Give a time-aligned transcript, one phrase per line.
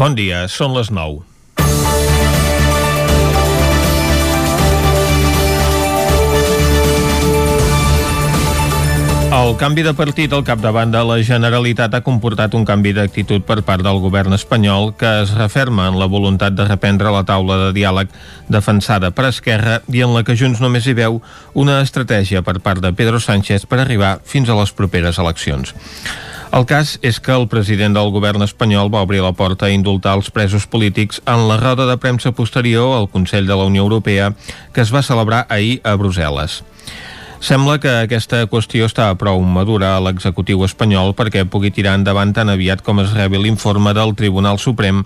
[0.00, 1.18] Bon dia, són les 9.
[9.36, 13.58] El canvi de partit al capdavant de la Generalitat ha comportat un canvi d'actitud per
[13.68, 17.70] part del govern espanyol que es referma en la voluntat de reprendre la taula de
[17.76, 18.08] diàleg
[18.48, 21.20] defensada per Esquerra i en la que Junts només hi veu
[21.52, 25.76] una estratègia per part de Pedro Sánchez per arribar fins a les properes eleccions.
[26.50, 30.16] El cas és que el president del govern espanyol va obrir la porta a indultar
[30.18, 34.32] els presos polítics en la roda de premsa posterior al Consell de la Unió Europea
[34.74, 36.64] que es va celebrar ahir a Brussel·les.
[37.40, 42.50] Sembla que aquesta qüestió està prou madura a l'executiu espanyol perquè pugui tirar endavant tan
[42.50, 45.04] aviat com es rebi l'informe del Tribunal Suprem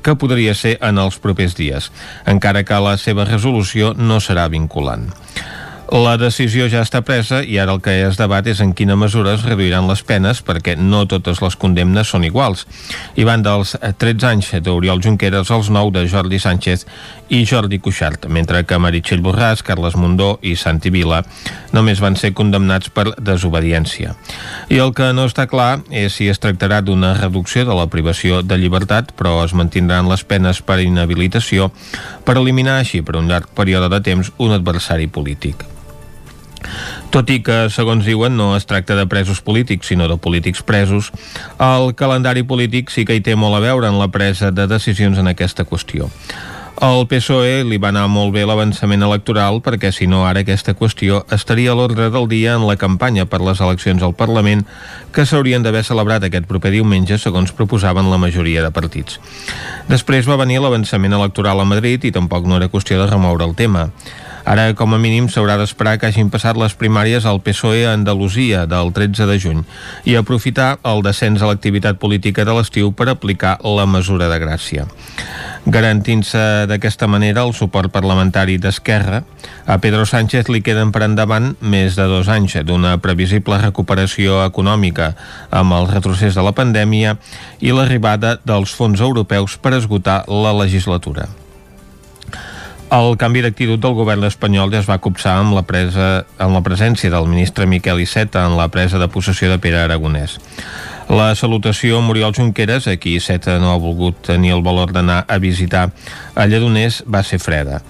[0.00, 1.90] que podria ser en els propers dies,
[2.24, 5.10] encara que la seva resolució no serà vinculant.
[5.92, 9.34] La decisió ja està presa i ara el que es debat és en quina mesura
[9.36, 12.64] es reduiran les penes perquè no totes les condemnes són iguals.
[13.20, 16.86] I van dels 13 anys d'Oriol Junqueras als 9 de Jordi Sánchez
[17.28, 21.20] i Jordi Cuixart, mentre que Meritxell Borràs, Carles Mundó i Santi Vila
[21.76, 24.16] només van ser condemnats per desobediència.
[24.72, 28.40] I el que no està clar és si es tractarà d'una reducció de la privació
[28.40, 31.70] de llibertat, però es mantindran les penes per inhabilitació
[32.24, 35.68] per eliminar així per un llarg període de temps un adversari polític.
[37.14, 41.12] Tot i que, segons diuen, no es tracta de presos polítics, sinó de polítics presos,
[41.62, 45.18] el calendari polític sí que hi té molt a veure en la presa de decisions
[45.18, 46.10] en aquesta qüestió.
[46.82, 51.20] Al PSOE li va anar molt bé l'avançament electoral perquè si no ara aquesta qüestió
[51.36, 54.64] estaria a l'ordre del dia en la campanya per les eleccions al Parlament
[55.14, 59.20] que s'haurien d'haver celebrat aquest proper diumenge segons proposaven la majoria de partits.
[59.86, 63.54] Després va venir l'avançament electoral a Madrid i tampoc no era qüestió de remoure el
[63.54, 63.92] tema.
[64.44, 68.66] Ara, com a mínim, s'haurà d'esperar que hagin passat les primàries al PSOE a Andalusia
[68.68, 69.62] del 13 de juny
[70.04, 74.84] i aprofitar el descens a l'activitat política de l'estiu per aplicar la mesura de gràcia.
[75.64, 79.22] Garantint-se d'aquesta manera el suport parlamentari d'Esquerra,
[79.64, 85.14] a Pedro Sánchez li queden per endavant més de dos anys d'una previsible recuperació econòmica
[85.48, 87.16] amb el retrocés de la pandèmia
[87.64, 91.30] i l'arribada dels fons europeus per esgotar la legislatura.
[92.92, 96.62] El canvi d'actitud del govern espanyol ja es va copsar amb la, presa, amb la
[96.62, 100.36] presència del ministre Miquel Iceta en la presa de possessió de Pere Aragonès.
[101.08, 105.24] La salutació a Muriel Junqueras, a qui Iceta no ha volgut tenir el valor d'anar
[105.28, 105.90] a visitar
[106.34, 107.82] a Lledoners, va ser freda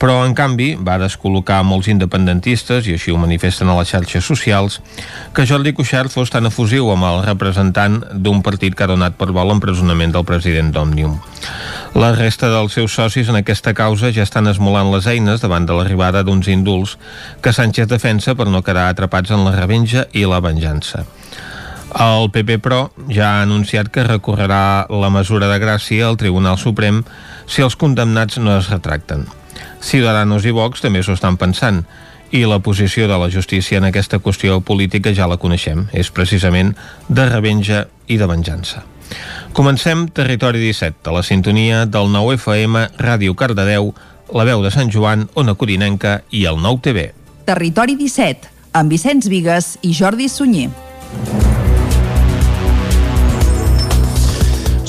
[0.00, 4.78] però en canvi va descol·locar molts independentistes, i així ho manifesten a les xarxes socials,
[5.36, 9.28] que Jordi Cuixart fos tan efusiu amb el representant d'un partit que ha donat per
[9.36, 11.18] vol l'empresonament del president d'Òmnium.
[12.00, 15.76] La resta dels seus socis en aquesta causa ja estan esmolant les eines davant de
[15.76, 16.96] l'arribada d'uns indults
[17.44, 21.04] que Sánchez defensa per no quedar atrapats en la revenja i la venjança.
[21.90, 27.02] El PP, però, ja ha anunciat que recorrerà la mesura de gràcia al Tribunal Suprem
[27.50, 29.26] si els condemnats no es retracten.
[29.80, 31.84] Ciudadanos i Vox també s'ho estan pensant
[32.30, 35.88] i la posició de la justícia en aquesta qüestió política ja la coneixem.
[35.92, 36.76] És precisament
[37.08, 38.84] de revenja i de venjança.
[39.52, 43.94] Comencem Territori 17, a la sintonia del 9 FM, Ràdio Cardedeu,
[44.32, 47.08] la veu de Sant Joan, Ona Corinenca i el 9 TV.
[47.50, 50.70] Territori 17, amb Vicenç Vigues i Jordi Sunyer.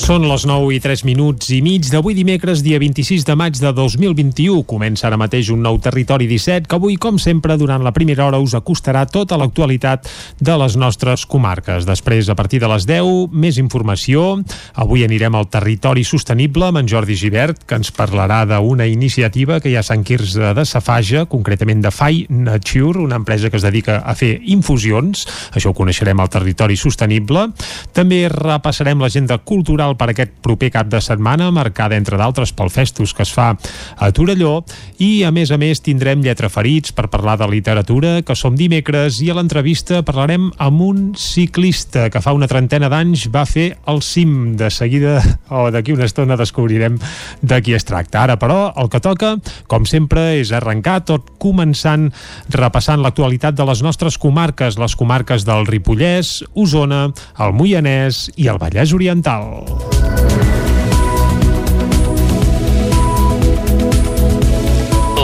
[0.02, 3.70] Són les 9 i 3 minuts i mig d'avui dimecres, dia 26 de maig de
[3.70, 4.64] 2021.
[4.66, 8.40] Comença ara mateix un nou Territori 17 que avui, com sempre, durant la primera hora
[8.42, 10.08] us acostarà tota l'actualitat
[10.42, 11.86] de les nostres comarques.
[11.86, 14.40] Després, a partir de les 10, més informació.
[14.74, 19.70] Avui anirem al Territori Sostenible amb en Jordi Givert, que ens parlarà d'una iniciativa que
[19.70, 23.68] hi ha a Sant Quirze de Safaja, concretament de Fai Nature, una empresa que es
[23.68, 25.28] dedica a fer infusions.
[25.54, 27.52] Això ho coneixerem al Territori Sostenible.
[27.94, 33.12] També repassarem l'agenda cultural per aquest proper cap de setmana, marcada entre d'altres pel Festus
[33.14, 34.64] que es fa a Torelló
[34.98, 39.20] i a més a més tindrem lletra ferits per parlar de literatura, que som dimecres
[39.22, 44.02] i a l'entrevista parlarem amb un ciclista que fa una trentena d'anys va fer el
[44.02, 45.20] cim de seguida
[45.54, 46.98] o d'aquí una estona descobrirem
[47.42, 48.24] de qui es tracta.
[48.24, 49.36] Ara però el que toca,
[49.70, 52.08] com sempre, és arrencar tot començant
[52.50, 57.04] repassant l'actualitat de les nostres comarques, les comarques del Ripollès, Osona,
[57.38, 59.81] el Moianès i el Vallès Oriental.
[59.90, 60.21] Bye.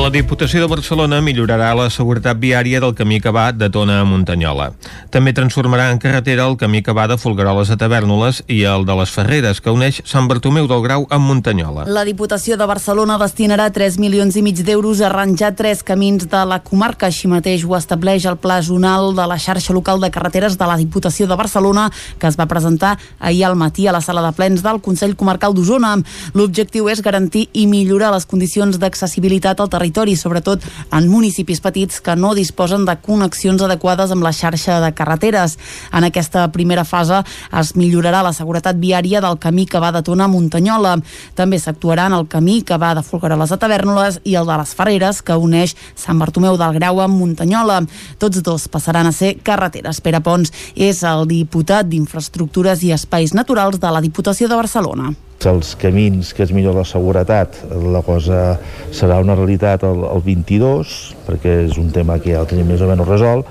[0.09, 4.07] La Diputació de Barcelona millorarà la seguretat viària del camí que va de Tona a
[4.09, 4.71] Muntanyola.
[5.13, 8.97] També transformarà en carretera el camí que va de Folgueroles a Tavernoles i el de
[8.97, 11.85] les Ferreres, que uneix Sant Bartomeu del Grau amb Muntanyola.
[11.93, 16.41] La Diputació de Barcelona destinarà 3 milions i mig d'euros a arranjar tres camins de
[16.55, 17.13] la comarca.
[17.13, 20.79] Així mateix ho estableix el Pla Zonal de la xarxa local de carreteres de la
[20.81, 24.65] Diputació de Barcelona, que es va presentar ahir al matí a la sala de plens
[24.65, 25.99] del Consell Comarcal d'Osona.
[26.33, 30.63] L'objectiu és garantir i millorar les condicions d'accessibilitat al territori territori, sobretot
[30.93, 35.59] en municipis petits que no disposen de connexions adequades amb la xarxa de carreteres.
[35.93, 37.23] En aquesta primera fase
[37.59, 40.99] es millorarà la seguretat viària del camí que va de Tona a Muntanyola.
[41.35, 44.75] També s'actuarà en el camí que va de Folgueroles a Tavernoles i el de les
[44.75, 47.83] Ferreres, que uneix Sant Bartomeu del Grau amb Muntanyola.
[48.19, 50.01] Tots dos passaran a ser carreteres.
[50.01, 55.17] Pere Pons és el diputat d'Infraestructures i Espais Naturals de la Diputació de Barcelona
[55.47, 57.61] els camins que es millora la seguretat
[57.95, 58.59] la cosa
[58.91, 60.95] serà una realitat el, el 22
[61.29, 63.47] perquè és un tema que ja el tenim més o menys resolt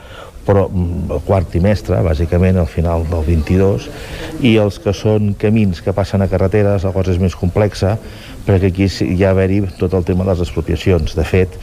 [0.48, 3.90] però mm, el quart trimestre, bàsicament al final del 22,
[4.48, 7.98] i els que són camins que passen a carreteres, la cosa és més complexa,
[8.48, 8.88] perquè aquí
[9.20, 11.16] ja haver-hi tot el tema de les expropiacions.
[11.18, 11.58] De fet,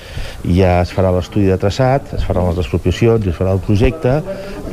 [0.45, 4.19] ja es farà l'estudi de traçat, es faran les expropiacions, es farà el projecte,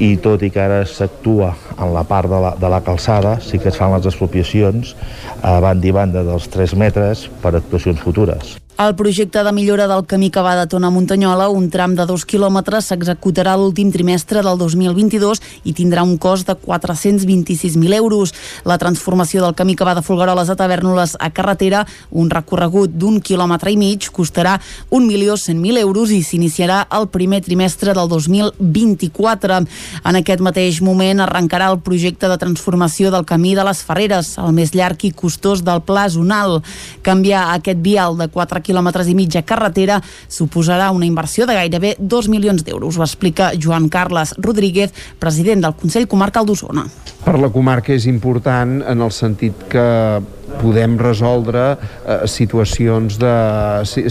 [0.04, 3.62] i tot i que ara s'actua en la part de la, de la calçada, sí
[3.62, 4.96] que es fan les expropiacions
[5.42, 8.61] a banda i banda dels 3 metres per actuacions futures.
[8.82, 12.06] El projecte de millora del camí que va de Tona a Muntanyola, un tram de
[12.10, 18.34] dos quilòmetres, s'executarà l'últim trimestre del 2022 i tindrà un cost de 426.000 euros.
[18.66, 23.20] La transformació del camí que va de Folgueroles a Tavernoles a carretera, un recorregut d'un
[23.22, 24.56] quilòmetre i mig, costarà
[24.90, 29.62] 1.100.000 euros i s'iniciarà el primer trimestre del 2024.
[30.10, 34.58] En aquest mateix moment arrencarà el projecte de transformació del camí de les Ferreres, el
[34.58, 36.64] més llarg i costós del Pla Zonal.
[37.06, 40.00] Canviar aquest vial de 4 quilòmetres quilòmetres i mitja carretera
[40.32, 42.98] suposarà una inversió de gairebé 2 milions d'euros.
[42.98, 46.88] Ho explica Joan Carles Rodríguez, president del Consell Comarcal d'Osona.
[47.22, 49.84] Per la comarca és important en el sentit que
[50.60, 53.34] podem resoldre eh, situacions, de,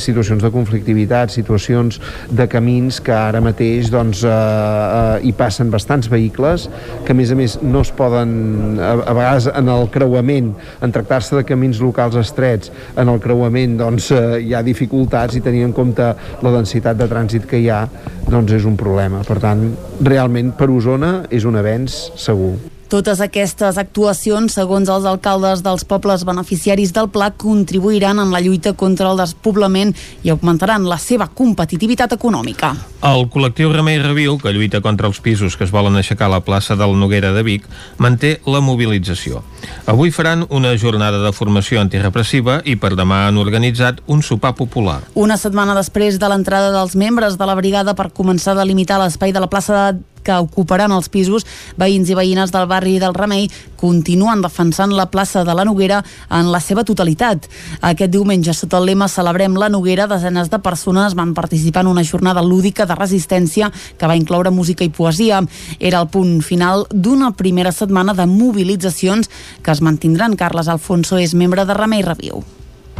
[0.01, 2.01] situacions de conflictivitat, situacions
[2.31, 6.69] de camins que ara mateix doncs, eh, eh, hi passen bastants vehicles,
[7.07, 8.33] que a més a més no es poden,
[8.81, 13.79] a, a vegades en el creuament, en tractar-se de camins locals estrets, en el creuament
[13.81, 16.11] doncs, eh, hi ha dificultats i tenint en compte
[16.43, 17.85] la densitat de trànsit que hi ha,
[18.31, 19.25] doncs és un problema.
[19.27, 19.71] Per tant,
[20.05, 22.55] realment per Osona és un avenç segur.
[22.91, 28.75] Totes aquestes actuacions, segons els alcaldes dels pobles beneficiaris del pla, contribuiran en la lluita
[28.75, 29.95] contra el despoblament
[30.27, 32.75] i augmentaran la seva competitivitat econòmica.
[33.01, 36.43] El col·lectiu Remei Reviu, que lluita contra els pisos que es volen aixecar a la
[36.45, 37.65] plaça del Noguera de Vic,
[37.97, 39.41] manté la mobilització.
[39.89, 44.99] Avui faran una jornada de formació antirepressiva i per demà han organitzat un sopar popular.
[45.17, 49.33] Una setmana després de l'entrada dels membres de la brigada per començar a delimitar l'espai
[49.33, 51.47] de la plaça de que ocuparan els pisos,
[51.81, 53.49] veïns i veïnes del barri del Remei
[53.81, 57.49] continuen defensant la plaça de la Noguera en la seva totalitat.
[57.81, 62.05] Aquest diumenge, sota el lema Celebrem la Noguera, desenes de persones van participar en una
[62.05, 65.41] jornada lúdica de resistència que va incloure música i poesia.
[65.79, 69.31] Era el punt final d'una primera setmana de mobilitzacions
[69.63, 70.37] que es mantindran.
[70.37, 72.43] Carles Alfonso és membre de Remei Reviu.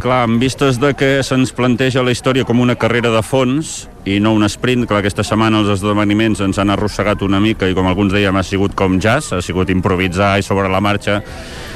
[0.01, 4.15] Clar, en vistes de que se'ns planteja la història com una carrera de fons i
[4.17, 7.85] no un sprint, clar, aquesta setmana els esdeveniments ens han arrossegat una mica i com
[7.85, 11.19] alguns dèiem ha sigut com jazz, ha sigut improvisar i sobre la marxa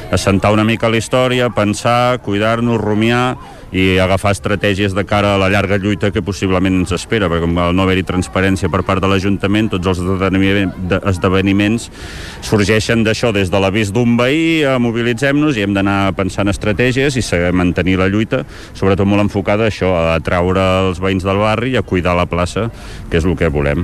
[0.10, 3.36] assentar una mica la història, pensar, cuidar-nos, rumiar
[3.76, 7.58] i agafar estratègies de cara a la llarga lluita que possiblement ens espera, perquè com
[7.76, 10.00] no haver-hi transparència per part de l'Ajuntament, tots els
[11.12, 11.90] esdeveniments
[12.46, 18.00] sorgeixen d'això, des de l'avís d'un veí, mobilitzem-nos i hem d'anar pensant estratègies i mantenir
[18.00, 21.84] la lluita, sobretot molt enfocada a això, a atraure els veïns del barri i a
[21.84, 22.70] cuidar la plaça,
[23.12, 23.84] que és el que volem.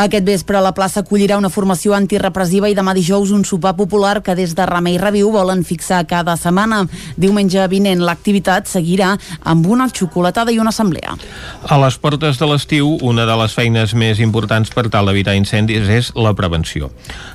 [0.00, 4.32] Aquest vespre la plaça acollirà una formació antirepressiva i demà dijous un sopar popular que
[4.34, 6.86] des de Remei Reviu volen fixar cada setmana.
[7.20, 9.10] Diumenge vinent l'activitat seguirà
[9.44, 11.18] amb una xocolatada i una assemblea.
[11.68, 15.90] A les portes de l'estiu, una de les feines més importants per tal d'evitar incendis
[15.92, 16.88] és la prevenció.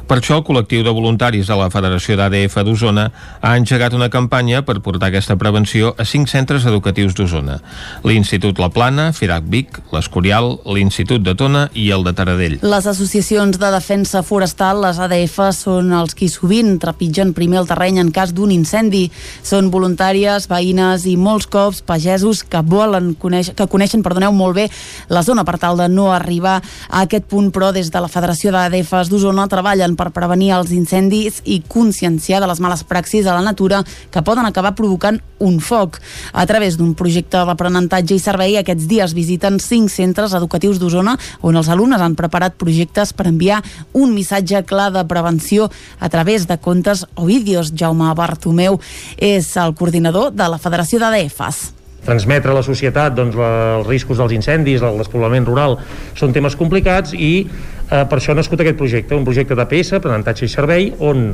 [0.08, 3.12] Per això, el col·lectiu de voluntaris de la Federació d'ADF d'Osona
[3.42, 7.60] ha engegat una campanya per portar aquesta prevenció a cinc centres educatius d'Osona.
[8.08, 12.60] L'Institut La Plana, Firac Vic, l'Escorial, l'Institut de Tona i el de Taradell Sabadell.
[12.62, 18.00] Les associacions de defensa forestal, les ADF, són els qui sovint trepitgen primer el terreny
[18.02, 19.08] en cas d'un incendi.
[19.44, 24.68] Són voluntàries, veïnes i molts cops pagesos que volen conèixer, que coneixen perdoneu, molt bé
[25.10, 28.52] la zona per tal de no arribar a aquest punt, però des de la Federació
[28.52, 33.46] d'ADFs d'Osona treballen per prevenir els incendis i conscienciar de les males praxis a la
[33.46, 36.00] natura que poden acabar provocant un foc.
[36.34, 41.58] A través d'un projecte d'aprenentatge i servei, aquests dies visiten cinc centres educatius d'Osona on
[41.58, 43.62] els alumnes han preparat projectes per enviar
[43.94, 47.74] un missatge clar de prevenció a través de contes o vídeos.
[47.76, 48.80] Jaume Bartomeu
[49.18, 51.74] és el coordinador de la Federació d'ADFs
[52.08, 53.50] transmetre a la societat doncs, la,
[53.82, 55.76] els riscos dels incendis, el despoblament rural,
[56.16, 60.48] són temes complicats i eh, per això ha nascut aquest projecte, un projecte d'APS, aprenentatge
[60.48, 61.34] i servei, on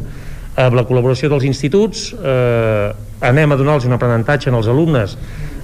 [0.54, 2.90] amb la col·laboració dels instituts eh,
[3.26, 5.16] anem a donar-los un aprenentatge als alumnes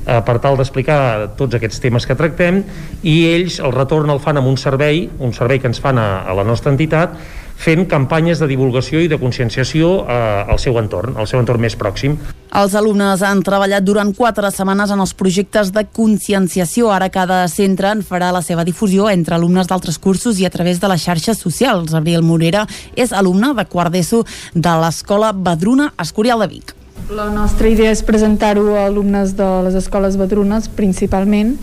[0.10, 2.64] eh, per tal d'explicar tots aquests temes que tractem
[3.04, 6.10] i ells el retorn el fan amb un servei, un servei que ens fan a,
[6.26, 7.16] a la nostra entitat
[7.60, 11.76] fent campanyes de divulgació i de conscienciació eh, al seu entorn, al seu entorn més
[11.80, 12.16] pròxim.
[12.56, 16.90] Els alumnes han treballat durant quatre setmanes en els projectes de conscienciació.
[16.96, 20.80] Ara cada centre en farà la seva difusió entre alumnes d'altres cursos i a través
[20.80, 21.94] de les xarxes socials.
[21.94, 24.24] Abril Morera és alumne de quart d'ESO
[24.56, 26.79] de l'Escola Badruna Escorial de Vic.
[27.10, 31.56] La nostra idea és presentar-ho a alumnes de les escoles badrunes principalment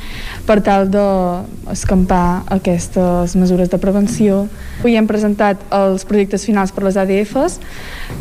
[0.48, 4.46] per tal d'escampar aquestes mesures de prevenció.
[4.80, 7.60] Avui hem presentat els projectes finals per les ADFs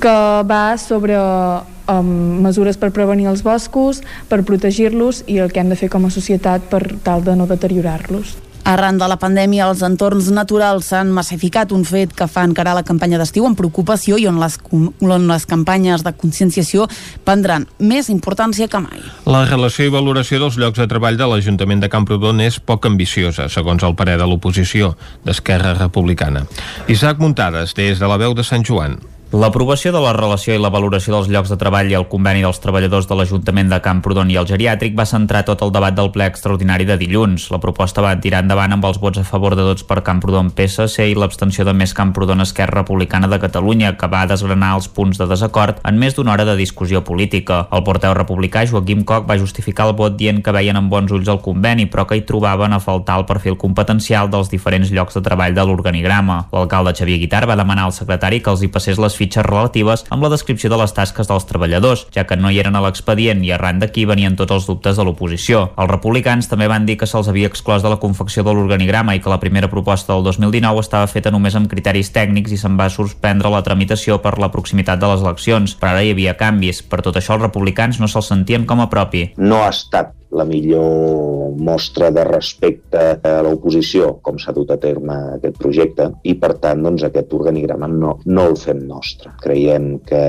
[0.03, 5.73] que va sobre um, mesures per prevenir els boscos, per protegir-los i el que hem
[5.73, 8.44] de fer com a societat per tal de no deteriorar-los.
[8.65, 12.81] Arran de la pandèmia, els entorns naturals s'han massificat, un fet que fa encarar la
[12.87, 16.87] campanya d'estiu amb preocupació i on les, on les campanyes de conscienciació
[17.27, 19.05] prendran més importància que mai.
[19.29, 23.51] La relació i valoració dels llocs de treball de l'Ajuntament de Camprodon és poc ambiciosa,
[23.53, 24.95] segons el parer de l'oposició
[25.29, 26.47] d'Esquerra Republicana.
[26.89, 28.97] Isaac Muntades, des de la veu de Sant Joan.
[29.33, 32.59] L'aprovació de la relació i la valoració dels llocs de treball i el conveni dels
[32.61, 36.27] treballadors de l'Ajuntament de Camprodon i el geriàtric va centrar tot el debat del ple
[36.29, 37.47] extraordinari de dilluns.
[37.49, 41.07] La proposta va tirar endavant amb els vots a favor de tots per Camprodon PSC
[41.09, 45.27] i l'abstenció de Més Camprodon Esquerra Republicana de Catalunya, que va desgranar els punts de
[45.27, 47.63] desacord en més d'una hora de discussió política.
[47.73, 51.33] El porteu republicà Joaquim Coc va justificar el vot dient que veien amb bons ulls
[51.33, 55.25] el conveni, però que hi trobaven a faltar el perfil competencial dels diferents llocs de
[55.25, 56.43] treball de l'organigrama.
[56.53, 60.25] L'alcalde Xavier Guitar va demanar al secretari que els hi passés les fitxes relatives amb
[60.25, 63.51] la descripció de les tasques dels treballadors, ja que no hi eren a l'expedient i
[63.55, 65.69] arran d'aquí venien tots els dubtes de l'oposició.
[65.77, 69.21] Els republicans també van dir que se'ls havia exclòs de la confecció de l'organigrama i
[69.23, 72.89] que la primera proposta del 2019 estava feta només amb criteris tècnics i se'n va
[72.89, 76.83] suspendre la tramitació per la proximitat de les eleccions, però ara hi havia canvis.
[76.83, 79.29] Per tot això els republicans no se'ls sentien com a propi.
[79.37, 85.15] No ha estat la millor mostra de respecte a l'oposició, com s'ha dut a terme
[85.37, 89.04] aquest projecte, i per tant doncs, aquest organigrama no, no el fem nostre.
[89.43, 90.21] Creiem que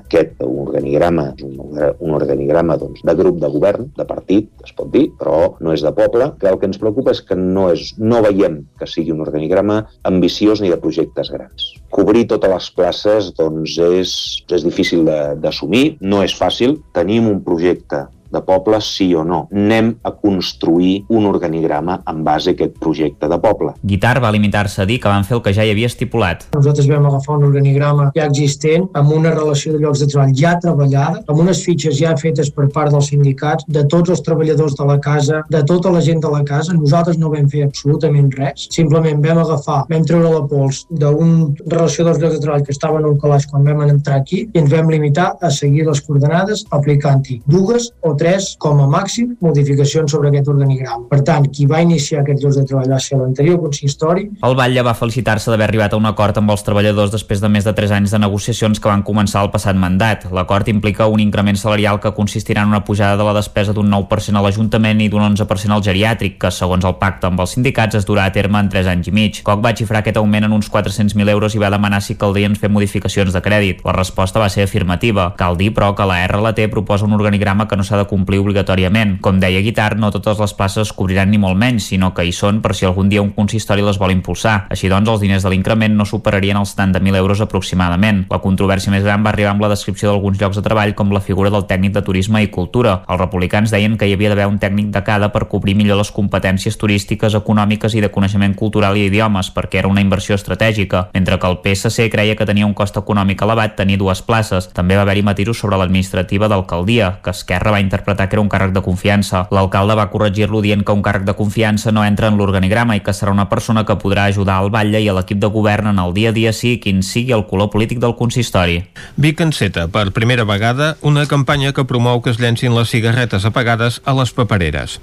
[0.00, 4.90] aquest organigrama és un, un organigrama doncs, de grup de govern, de partit, es pot
[4.92, 7.94] dir, però no és de poble, que el que ens preocupa és que no, és,
[7.98, 11.72] no veiem que sigui un organigrama ambiciós ni de projectes grans.
[11.94, 14.14] Cobrir totes les places doncs, és,
[14.50, 15.04] és difícil
[15.42, 16.78] d'assumir, no és fàcil.
[16.96, 19.46] Tenim un projecte de poble, sí o no.
[19.52, 23.74] Anem a construir un organigrama en base a aquest projecte de poble.
[23.82, 26.46] Guitar va limitar-se a dir que van fer el que ja hi havia estipulat.
[26.54, 30.56] Nosaltres vam agafar un organigrama ja existent, amb una relació de llocs de treball ja
[30.62, 34.86] treballada, amb unes fitxes ja fetes per part dels sindicats, de tots els treballadors de
[34.88, 36.76] la casa, de tota la gent de la casa.
[36.76, 42.06] Nosaltres no vam fer absolutament res, simplement vam agafar, vam treure la pols d'un relació
[42.06, 44.70] dels llocs de treball que estaven en un calaix quan vam entrar aquí i ens
[44.72, 50.28] vam limitar a seguir les coordenades aplicant-hi dues o tres, com a màxim, modificacions sobre
[50.30, 51.06] aquest organigrama.
[51.10, 54.26] Per tant, qui va iniciar aquest llocs de treball va ser l'anterior consistori.
[54.46, 57.64] El Batlle va felicitar-se d'haver arribat a un acord amb els treballadors després de més
[57.64, 60.26] de 3 anys de negociacions que van començar el passat mandat.
[60.36, 64.36] L'acord implica un increment salarial que consistirà en una pujada de la despesa d'un 9%
[64.36, 68.08] a l'Ajuntament i d'un 11% al geriàtric, que segons el pacte amb els sindicats es
[68.08, 69.40] durà a terme en 3 anys i mig.
[69.46, 72.70] Coc va xifrar aquest augment en uns 400.000 euros i va demanar si caldrien fer
[72.70, 73.80] modificacions de crèdit.
[73.86, 75.30] La resposta va ser afirmativa.
[75.40, 79.18] Cal dir, però, que la RLT proposa un organigrama que no s'ha de complir obligatòriament.
[79.22, 82.32] Com deia Guitar, no totes les places es cobriran ni molt menys, sinó que hi
[82.34, 84.66] són per si algun dia un consistori les vol impulsar.
[84.74, 88.24] Així doncs, els diners de l'increment no superarien els 70.000 euros aproximadament.
[88.32, 91.22] La controvèrsia més gran va arribar amb la descripció d'alguns llocs de treball com la
[91.22, 93.00] figura del tècnic de turisme i cultura.
[93.06, 96.10] Els republicans deien que hi havia d'haver un tècnic de cada per cobrir millor les
[96.10, 101.38] competències turístiques, econòmiques i de coneixement cultural i idiomes, perquè era una inversió estratègica, mentre
[101.38, 104.70] que el PSC creia que tenia un cost econòmic elevat tenir dues places.
[104.74, 108.48] També va haver-hi matisos sobre l'administrativa d'alcaldia, que Esquerra va intervenir interpretar que era un
[108.48, 109.46] càrrec de confiança.
[109.52, 113.12] L'alcalde va corregir-lo dient que un càrrec de confiança no entra en l'organigrama i que
[113.12, 116.14] serà una persona que podrà ajudar al batlle i a l'equip de govern en el
[116.16, 118.80] dia a dia sigui quin sigui el color polític del consistori.
[119.16, 124.00] Vic enceta per primera vegada una campanya que promou que es llencin les cigarretes apagades
[124.04, 125.00] a les papereres.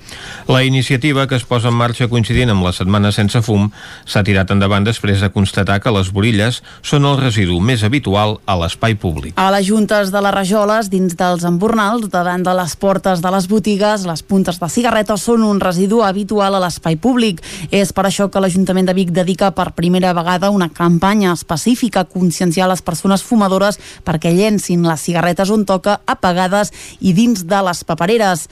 [0.48, 3.70] La iniciativa, que es posa en marxa coincidint amb la Setmana Sense Fum,
[4.06, 8.58] s'ha tirat endavant després de constatar que les borilles són el residu més habitual a
[8.58, 9.38] l'espai públic.
[9.38, 13.50] A les juntes de les rajoles, dins dels embornals, davant de les portes de les
[13.52, 17.42] botigues, les puntes de cigarretes són un residu habitual a l'espai públic.
[17.76, 22.08] És per això que l'Ajuntament de Vic dedica per primera vegada una campanya específica a
[22.08, 23.76] conscienciar les persones fumadores
[24.08, 28.46] perquè llencin les cigarretes on toca apagades i dins de les papereres.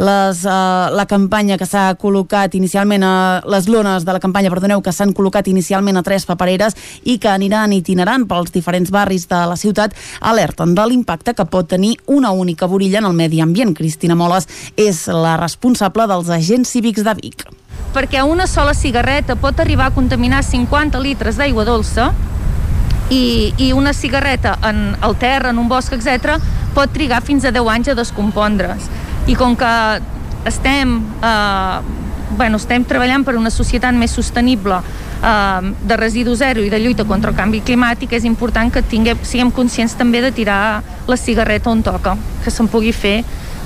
[0.00, 3.12] Les, uh, la campanya que s'ha col·locat inicialment a
[3.44, 7.28] les lones de la campanya, perdoneu, que s'han col·locat inicialment a tres papereres i que
[7.28, 12.32] aniran itinerant pels diferents barris de la ciutat alerten de l'impacte que pot tenir una
[12.32, 13.71] única borilla en el medi ambient.
[13.74, 17.46] Cristina Moles és la responsable dels agents cívics de Vic.
[17.92, 22.12] Perquè una sola cigarreta pot arribar a contaminar 50 litres d'aigua dolça
[23.12, 26.38] i, i una cigarreta en el terra, en un bosc, etc,
[26.74, 28.88] pot trigar fins a 10 anys a descompondre's.
[29.28, 29.72] I com que
[30.48, 31.80] estem, eh,
[32.36, 37.04] bueno, estem treballant per una societat més sostenible eh, de residu zero i de lluita
[37.04, 41.70] contra el canvi climàtic, és important que tinguem, siguem conscients també de tirar la cigarreta
[41.70, 43.20] on toca, que se'n pugui fer,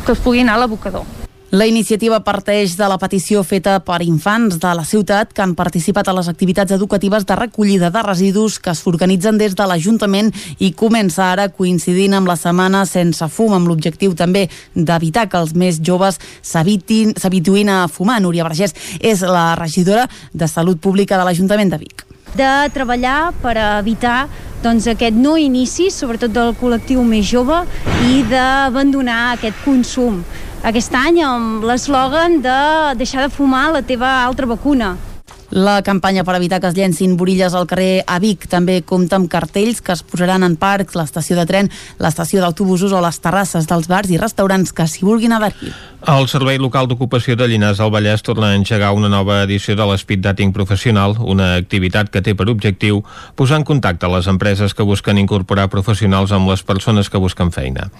[0.06, 1.04] que es pugui anar a l'abocador.
[1.50, 6.08] La iniciativa parteix de la petició feta per infants de la ciutat que han participat
[6.10, 11.30] a les activitats educatives de recollida de residus que s'organitzen des de l'Ajuntament i comença
[11.30, 16.18] ara coincidint amb la setmana sense fum, amb l'objectiu també d'evitar que els més joves
[16.42, 18.18] s'habituïn a fumar.
[18.20, 22.05] Núria Vergés és la regidora de Salut Pública de l'Ajuntament de Vic
[22.36, 24.26] de treballar per evitar
[24.64, 27.62] doncs, aquest no inici, sobretot del col·lectiu més jove,
[28.10, 30.22] i d'abandonar aquest consum
[30.66, 32.56] aquest any amb l'eslògan de
[32.98, 34.96] deixar de fumar la teva altra vacuna.
[35.50, 39.30] La campanya per evitar que es llencin borilles al carrer a Vic també compta amb
[39.30, 41.70] cartells que es posaran en parcs, l'estació de tren,
[42.02, 45.72] l'estació d'autobusos o les terrasses dels bars i restaurants que s'hi vulguin adherir.
[46.06, 49.86] El Servei Local d'Ocupació de Llinars del Vallès torna a engegar una nova edició de
[49.86, 53.02] l'Speed Dating Professional, una activitat que té per objectiu
[53.38, 57.90] posar en contacte les empreses que busquen incorporar professionals amb les persones que busquen feina.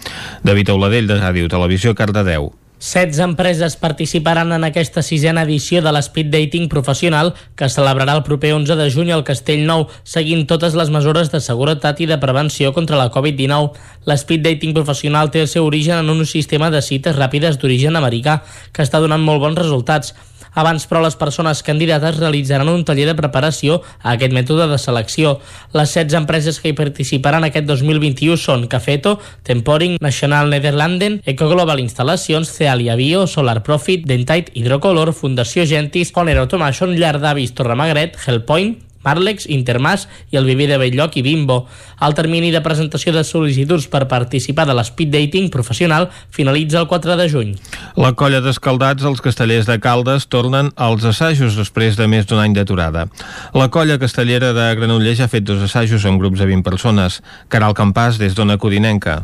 [0.42, 2.52] David Auladell, de Ràdio Televisió, Cardedeu.
[2.86, 8.52] 16 empreses participaran en aquesta sisena edició de l'Speed Dating Professional que celebrarà el proper
[8.54, 12.70] 11 de juny al Castell Nou, seguint totes les mesures de seguretat i de prevenció
[12.76, 13.74] contra la Covid-19.
[14.06, 18.38] L'Speed Dating Professional té el seu origen en un sistema de cites ràpides d'origen americà
[18.70, 20.14] que està donant molt bons resultats.
[20.56, 25.36] Abans, però, les persones candidates realitzaran un taller de preparació a aquest mètode de selecció.
[25.76, 32.48] Les 16 empreses que hi participaran aquest 2021 són Cafeto, Temporing, National Nederlanden, Ecoglobal Instal·lacions,
[32.56, 39.46] Cealia Bio, Solar Profit, Dentite, Hydrocolor, Fundació Gentis, Honor Automation, Llar d'Avis, Torremagret, Hellpoint, Marlex,
[39.46, 41.62] Intermas i el Viver de Belllloc i Bimbo.
[42.02, 47.16] El termini de presentació de sol·licituds per participar de l'Speed Dating professional finalitza el 4
[47.16, 47.54] de juny.
[47.96, 52.56] La colla d'escaldats, els castellers de Caldes, tornen als assajos després de més d'un any
[52.56, 53.06] d'aturada.
[53.54, 57.22] La colla castellera de Granollers ha fet dos assajos amb grups de 20 persones.
[57.48, 59.22] Caral Campàs, des d'Ona Codinenca.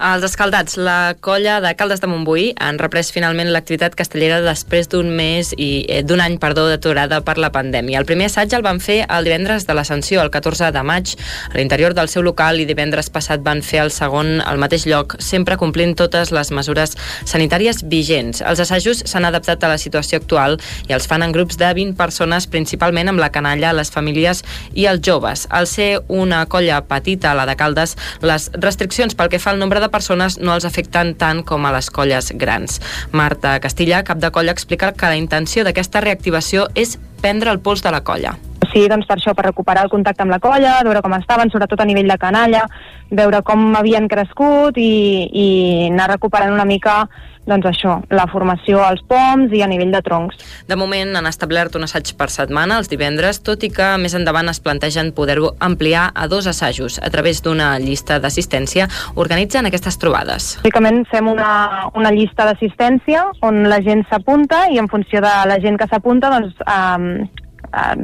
[0.00, 5.10] Els escaldats, la colla de Caldes de Montbui han reprès finalment l'activitat castellera després d'un
[5.12, 7.98] mes i eh, d'un any, perdó, d'aturada per la pandèmia.
[8.00, 11.12] El primer assaig el van fer el divendres de l'Ascensió, el 14 de maig,
[11.52, 15.18] a l'interior del seu local i divendres passat van fer el segon al mateix lloc,
[15.20, 16.96] sempre complint totes les mesures
[17.28, 18.40] sanitàries vigents.
[18.40, 20.56] Els assajos s'han adaptat a la situació actual
[20.88, 24.88] i els fan en grups de 20 persones, principalment amb la canalla, les famílies i
[24.88, 25.44] els joves.
[25.52, 29.76] Al ser una colla petita, la de Caldes, les restriccions pel que fa al nombre
[29.76, 32.80] de persones no els afecten tant com a les colles grans.
[33.12, 37.82] Marta Castilla, cap de colla, explica que la intenció d'aquesta reactivació és prendre el pols
[37.84, 38.38] de la colla.
[38.72, 41.80] Sí, doncs per això, per recuperar el contacte amb la colla, veure com estaven, sobretot
[41.82, 42.66] a nivell de canalla,
[43.10, 44.92] veure com havien crescut i,
[45.26, 45.48] i
[45.90, 47.02] anar recuperant una mica
[47.50, 50.38] doncs això, la formació als poms i a nivell de troncs.
[50.68, 54.52] De moment han establert un assaig per setmana els divendres, tot i que més endavant
[54.52, 57.00] es plantegen poder-ho ampliar a dos assajos.
[57.02, 60.52] A través d'una llista d'assistència organitzen aquestes trobades.
[60.60, 65.60] Bàsicament fem una, una llista d'assistència on la gent s'apunta i en funció de la
[65.64, 67.96] gent que s'apunta doncs, eh, eh,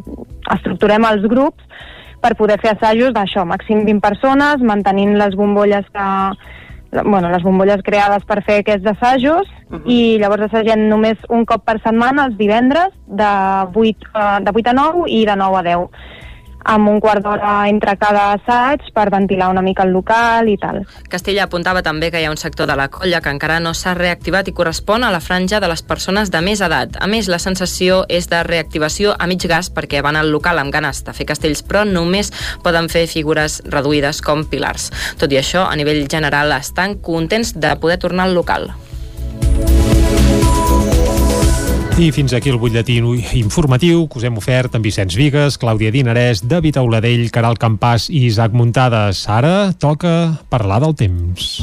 [0.54, 1.62] estructurem els grups
[2.22, 6.06] per poder fer assajos d'això, màxim 20 persones, mantenint les bombolles que,
[7.02, 9.82] bueno, les bombolles creades per fer aquests assajos uh -huh.
[9.84, 13.32] i llavors assagem només un cop per setmana els divendres de
[13.74, 15.88] 8, uh, de 8 a 9 i de 9 a 10.
[16.66, 20.82] Amb un quart d'hora entre cada assaig per ventilar una mica el local i tal.
[21.08, 23.94] Castella apuntava també que hi ha un sector de la colla que encara no s'ha
[23.94, 26.98] reactivat i correspon a la franja de les persones de més edat.
[27.00, 30.74] A més, la sensació és de reactivació a mig gas perquè van al local amb
[30.74, 32.32] ganes de fer castells, però només
[32.64, 34.90] poden fer figures reduïdes com pilars.
[35.20, 38.72] Tot i això, a nivell general, estan contents de poder tornar al local.
[41.98, 42.98] I fins aquí el butlletí
[43.40, 48.26] informatiu que us hem ofert amb Vicenç Vigues, Clàudia Dinarès, David Auladell, Caral Campàs i
[48.28, 49.22] Isaac Muntades.
[49.32, 50.12] Ara toca
[50.52, 51.62] parlar del temps.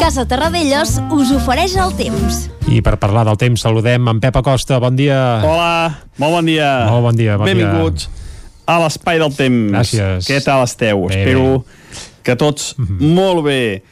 [0.00, 2.48] Casa Terradellos us ofereix el temps.
[2.66, 4.80] I per parlar del temps saludem en Pep Acosta.
[4.82, 5.20] Bon dia.
[5.46, 6.72] Hola, molt bon dia.
[6.90, 7.36] Molt bon dia.
[7.38, 8.18] Bon Benvinguts dia.
[8.66, 9.70] a l'Espai del Temps.
[9.70, 10.26] Gràcies.
[10.26, 11.06] Què tal esteu?
[11.06, 12.10] Bé, Espero bé.
[12.26, 13.14] que tots Mm -hmm.
[13.14, 13.82] molt bé.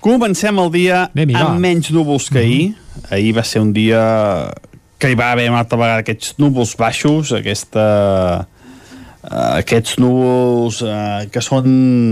[0.00, 1.50] Comencem el dia Anem-hi, va.
[1.50, 2.64] amb menys núvols que ahir.
[3.12, 4.00] Ahir va ser un dia
[5.00, 7.84] que hi va haver una altra vegada aquests núvols baixos, aquesta,
[8.44, 11.70] uh, aquests núvols uh, que són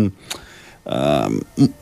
[0.09, 1.29] uh,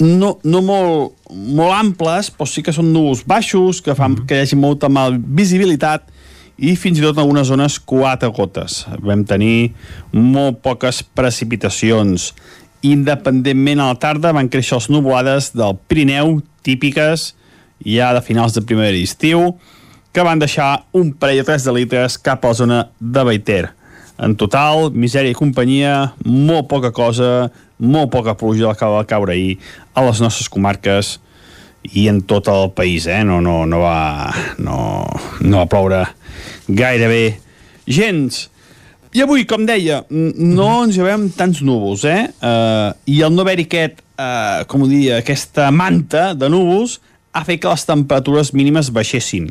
[0.03, 4.47] no, no molt, molt amples, però sí que són núvols baixos, que fan que hi
[4.47, 6.11] hagi molta mal visibilitat
[6.57, 8.85] i fins i tot en algunes zones quatre gotes.
[9.05, 9.73] Vam tenir
[10.13, 12.33] molt poques precipitacions.
[12.87, 17.33] Independentment a la tarda van créixer les nuvolades del Pirineu, típiques
[17.87, 19.57] ja de finals de primavera i estiu,
[20.13, 23.65] que van deixar un parell o tres de litres cap a la zona de Baiter.
[24.17, 29.59] En total, misèria i companyia, molt poca cosa, molt poca pluja que va caure ahir
[29.93, 31.19] a les nostres comarques
[31.93, 33.23] i en tot el país, eh?
[33.29, 34.79] No, no, no, va, no,
[35.41, 36.07] no va ploure
[36.69, 37.39] gairebé
[37.87, 38.47] gens.
[39.17, 42.27] I avui, com deia, no ens llevem tants núvols, eh?
[42.37, 46.99] Uh, I el no haver-hi aquest, uh, com ho diria, aquesta manta de núvols
[47.33, 49.47] ha fet que les temperatures mínimes baixessin.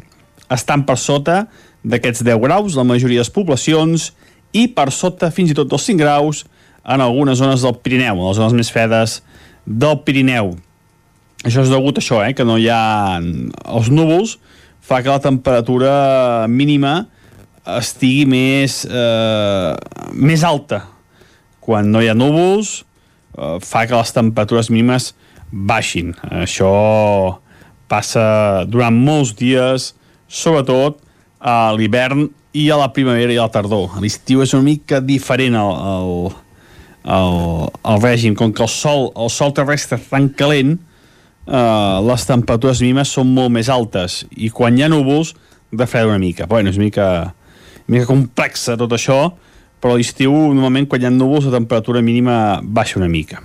[0.54, 1.48] Estan per sota
[1.82, 4.12] d'aquests 10 graus la majoria de les poblacions
[4.54, 6.44] i per sota fins i tot dels 5 graus
[6.86, 9.18] en algunes zones del Pirineu, en les zones més fredes
[9.66, 10.54] del Pirineu.
[11.42, 13.18] Això és degut a això, eh, que no hi ha...
[13.18, 14.38] Els núvols
[14.86, 17.08] fa que la temperatura mínima
[17.66, 19.76] estigui més, eh,
[20.14, 20.84] més alta.
[21.60, 22.84] Quan no hi ha núvols,
[23.38, 25.14] eh, fa que les temperatures mínimes
[25.52, 26.14] baixin.
[26.30, 27.40] Això
[27.88, 29.94] passa durant molts dies,
[30.28, 31.00] sobretot
[31.40, 33.92] a l'hivern i a la primavera i a la tardor.
[33.96, 36.36] A l'estiu és una mica diferent el, el,
[37.18, 37.40] el,
[37.92, 38.36] el règim.
[38.36, 40.78] Com que el sol, el sol terrestre és tan calent,
[41.48, 45.36] eh, les temperatures mínimes són molt més altes i quan hi ha núvols
[45.76, 46.48] refreda una mica.
[46.50, 47.10] Bueno, és una mica,
[47.88, 49.20] mica complexa tot això,
[49.82, 53.42] però a l'estiu normalment quan hi ha núvols la temperatura mínima baixa una mica.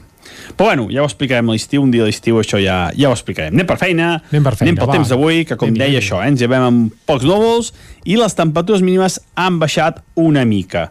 [0.57, 3.15] Però bueno, ja ho explicarem a l'estiu, un dia a l'estiu això ja, ja ho
[3.15, 3.55] explicarem.
[3.55, 4.97] Anem per feina, Anem per feina, anem pel va.
[4.99, 7.73] temps d'avui, que com Anem-hi, deia això, eh, ens llevem amb pocs núvols
[8.05, 10.89] i les temperatures mínimes han baixat una mica.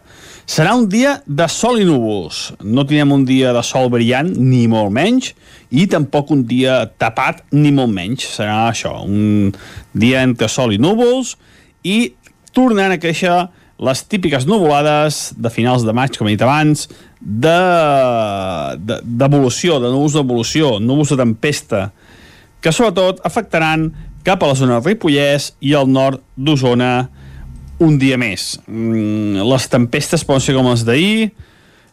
[0.50, 2.50] Serà un dia de sol i núvols.
[2.64, 5.34] No tindrem un dia de sol brillant, ni molt menys,
[5.70, 8.26] i tampoc un dia tapat, ni molt menys.
[8.38, 9.52] Serà això, un
[9.92, 11.36] dia entre sol i núvols,
[11.86, 12.12] i
[12.56, 13.32] tornaran a créixer
[13.80, 16.88] les típiques nuvolades de finals de maig, com he dit abans,
[17.20, 21.82] de- de- d'evolució, de, de núvols d'evolució, núvols de tempesta,
[22.60, 23.88] que sobretot afectaran
[24.24, 27.08] cap a la zona del Ripollès i al nord d'Osona
[27.80, 28.58] un dia més.
[28.68, 31.30] Mm, les tempestes poden ser com les d'ahir,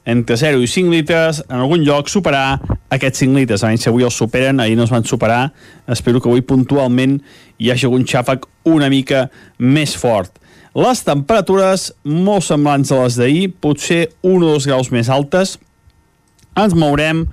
[0.07, 3.63] entre 0 i 5 litres, en algun lloc superar aquests 5 litres.
[3.63, 5.51] A si avui els superen, ahir no es van superar.
[5.87, 7.17] Espero que avui puntualment
[7.59, 10.31] hi hagi algun xàfec una mica més fort.
[10.77, 15.55] Les temperatures molt semblants a les d'ahir, potser 1 o 2 graus més altes,
[16.53, 17.23] ens mourem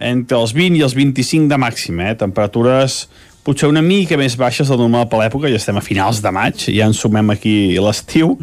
[0.00, 2.16] entre els 20 i els 25 de màxim, eh?
[2.18, 3.04] temperatures
[3.46, 6.64] potser una mica més baixes del normal per l'època, ja estem a finals de maig,
[6.66, 8.34] ja ens sumem aquí l'estiu,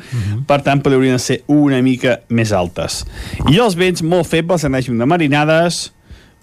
[0.47, 3.03] per tant podrien ser una mica més altes.
[3.51, 5.89] I els vents molt febles en règim de marinades,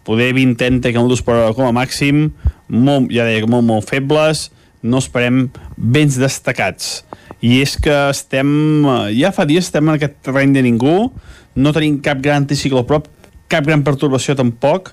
[0.04, 2.28] poder 20-30 km per hora com a màxim,
[2.68, 4.50] molt, ja deia, molt, molt febles,
[4.84, 6.98] no esperem vents destacats.
[7.44, 8.48] I és que estem,
[8.84, 11.10] eh, ja fa dies estem en aquest terreny de ningú,
[11.56, 13.08] no tenim cap gran anticicló a prop,
[13.48, 14.92] cap gran pertorbació tampoc,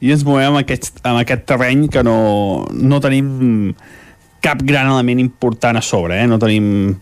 [0.00, 3.74] i ens movem en aquest, en aquest terreny que no, no tenim
[4.44, 6.26] cap gran element important a sobre, eh?
[6.28, 6.96] no tenim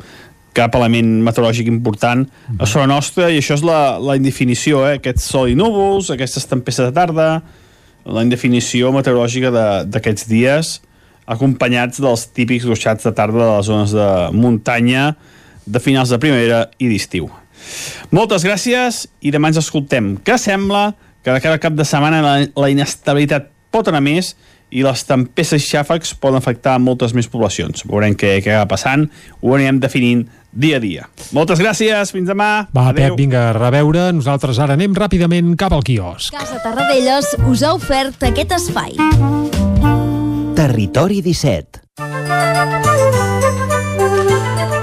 [0.54, 2.22] cap element meteorològic important
[2.62, 5.00] a sobre nostra i això és la, la indefinició, eh?
[5.00, 7.28] aquest sol i núvols, aquestes tempestes de tarda,
[8.04, 9.50] la indefinició meteorològica
[9.90, 10.76] d'aquests dies
[11.26, 15.14] acompanyats dels típics ruixats de tarda de les zones de muntanya
[15.64, 17.30] de finals de primavera i d'estiu.
[18.12, 20.14] Moltes gràcies i demà ens escoltem.
[20.24, 20.90] Què sembla
[21.24, 24.34] que de cada cap de setmana la, la inestabilitat pot anar més
[24.74, 27.86] i les tempestes i xàfecs poden afectar moltes més poblacions.
[27.88, 29.06] Veurem què, què va passant,
[29.40, 31.08] ho anirem definint dia a dia.
[31.34, 32.68] Moltes gràcies, fins demà.
[32.74, 33.14] Va, Adéu.
[33.14, 34.08] Pep, vinga, a reveure.
[34.14, 36.34] Nosaltres ara anem ràpidament cap al quiosc.
[36.34, 38.98] Casa Tarradellas us ha ofert aquest espai.
[40.54, 42.93] Territori 17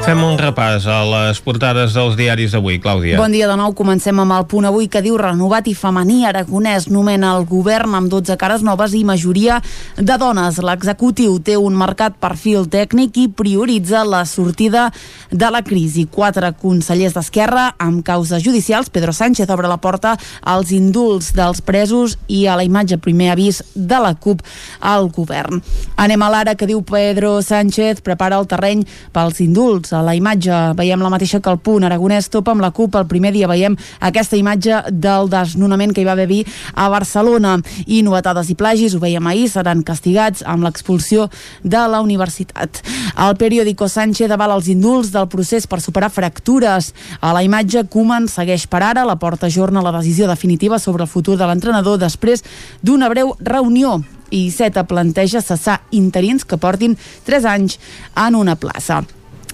[0.01, 3.19] Fem un repàs a les portades dels diaris d'avui, Clàudia.
[3.21, 3.75] Bon dia de nou.
[3.77, 6.23] Comencem amb el punt avui que diu renovat i femení.
[6.25, 9.59] Aragonès nomena el govern amb 12 cares noves i majoria
[9.97, 10.57] de dones.
[10.65, 14.87] L'executiu té un marcat perfil tècnic i prioritza la sortida
[15.29, 16.07] de la crisi.
[16.09, 18.89] Quatre consellers d'Esquerra amb causes judicials.
[18.89, 23.61] Pedro Sánchez obre la porta als indults dels presos i a la imatge primer avís
[23.75, 24.41] de la CUP
[24.81, 25.61] al govern.
[26.01, 28.81] Anem a l'ara que diu Pedro Sánchez prepara el terreny
[29.13, 29.90] pels indults.
[29.93, 31.83] A la imatge veiem la mateixa que el punt.
[31.83, 32.95] Aragonès topa amb la CUP.
[32.95, 37.57] El primer dia veiem aquesta imatge del desnonament que hi va haver a Barcelona.
[37.87, 41.29] I novetades i plagis, ho veiem ahir, seran castigats amb l'expulsió
[41.63, 42.81] de la universitat.
[43.17, 46.93] El periòdico Sánchez avala els indults del procés per superar fractures.
[47.19, 49.05] A la imatge, Koeman segueix per ara.
[49.05, 52.43] La porta ajorna la decisió definitiva sobre el futur de l'entrenador després
[52.81, 53.99] d'una breu reunió
[54.31, 57.79] i Seta planteja cessar interins que portin 3 anys
[58.15, 59.03] en una plaça.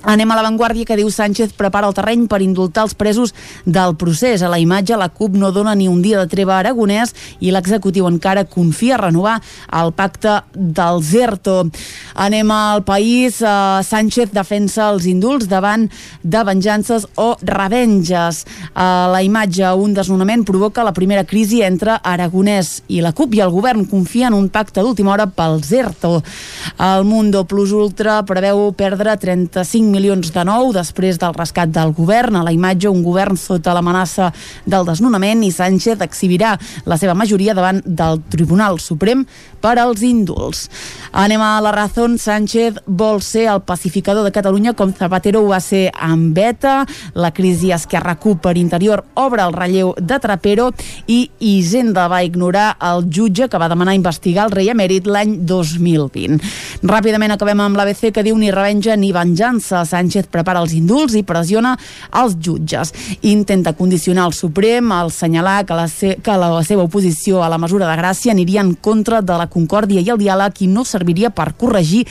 [0.06, 3.34] Anem a l'avantguàrdia que diu Sánchez prepara el terreny per indultar els presos
[3.66, 4.44] del procés.
[4.44, 7.52] A la imatge, la CUP no dona ni un dia de treva a Aragonès i
[7.52, 9.40] l'executiu encara confia a renovar
[9.74, 11.58] el pacte del ZERTO.
[12.14, 13.42] Anem al país.
[13.42, 15.88] Uh, Sánchez defensa els indults davant
[16.22, 18.44] de venjances o revenges.
[18.76, 23.42] A la imatge, un desnonament provoca la primera crisi entre Aragonès i la CUP i
[23.42, 26.22] el govern confia en un pacte d'última hora pel ZERTO.
[26.86, 32.38] El Mundo Plus Ultra preveu perdre 35 milions de nou després del rescat del govern.
[32.38, 34.32] A la imatge, un govern sota l'amenaça
[34.66, 39.26] del desnonament i Sánchez exhibirà la seva majoria davant del Tribunal Suprem
[39.62, 40.68] per als indults.
[41.12, 41.88] Anem a la raó.
[41.88, 46.86] Sánchez vol ser el pacificador de Catalunya com Zapatero ho va ser amb Beta.
[47.16, 50.70] La crisi Esquerra CUP per interior obre el relleu de Trapero
[51.08, 56.38] i Hisenda va ignorar el jutge que va demanar investigar el rei emèrit l'any 2020.
[56.84, 59.77] Ràpidament acabem amb l'ABC que diu ni revenja ni venjança.
[59.86, 61.76] Sánchez prepara els indults i pressiona
[62.16, 62.94] els jutges.
[63.22, 67.58] Intenta condicionar el Suprem al assenyalar que la, se que la seva oposició a la
[67.62, 71.30] mesura de gràcia aniria en contra de la concòrdia i el diàleg i no serviria
[71.30, 72.06] per corregir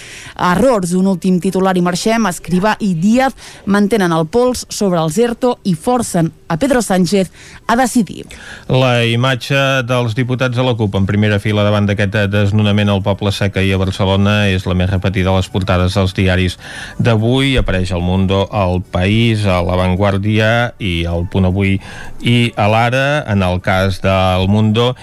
[0.53, 0.95] errors.
[0.97, 2.27] Un últim titular i marxem.
[2.27, 7.31] Escrivà i Díaz mantenen el pols sobre el ZERTO i forcen a Pedro Sánchez
[7.67, 8.27] a decidir.
[8.71, 13.33] La imatge dels diputats de la CUP en primera fila davant d'aquest desnonament al Poble
[13.35, 16.59] Seca i a Barcelona és la més repetida a les portades dels diaris
[17.03, 17.56] d'avui.
[17.61, 21.77] Apareix al Mundo, al País, a l'Avantguàrdia i al Punt Avui
[22.23, 23.07] i a l'Ara.
[23.31, 24.95] En el cas del Mundo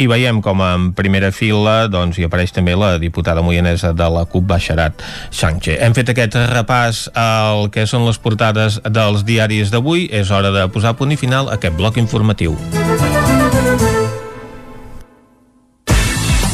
[0.00, 4.24] i veiem com en primera fila doncs, hi apareix també la diputada moianesa de la
[4.24, 5.78] CUP Baixarat Sánchez.
[5.82, 10.08] Hem fet aquest repàs al que són les portades dels diaris d'avui.
[10.12, 12.56] És hora de posar punt i final a aquest bloc informatiu.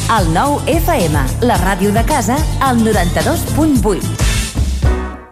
[0.09, 4.28] El nou FM, la ràdio de casa, al 92.8.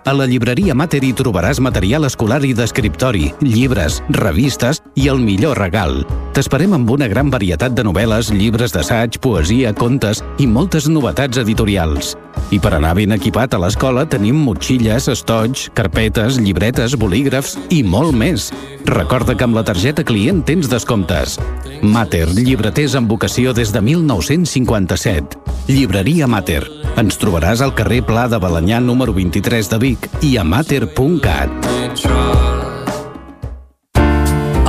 [0.08, 5.60] A la llibreria Mater hi trobaràs material escolar i d'escriptori, llibres, revistes i el millor
[5.60, 6.00] regal.
[6.32, 12.16] T'esperem amb una gran varietat de novel·les, llibres d'assaig, poesia, contes i moltes novetats editorials.
[12.52, 18.16] I per anar ben equipat a l'escola tenim motxilles, estoig, carpetes, llibretes, bolígrafs i molt
[18.16, 18.50] més.
[18.88, 21.38] Recorda que amb la targeta client tens descomptes.
[21.82, 25.44] Mater, llibreters amb vocació des de 1957.
[25.68, 26.64] Llibreria Mater.
[26.98, 32.47] Ens trobaràs al carrer Pla de Balanyà número 23 de Vic i a mater.cat.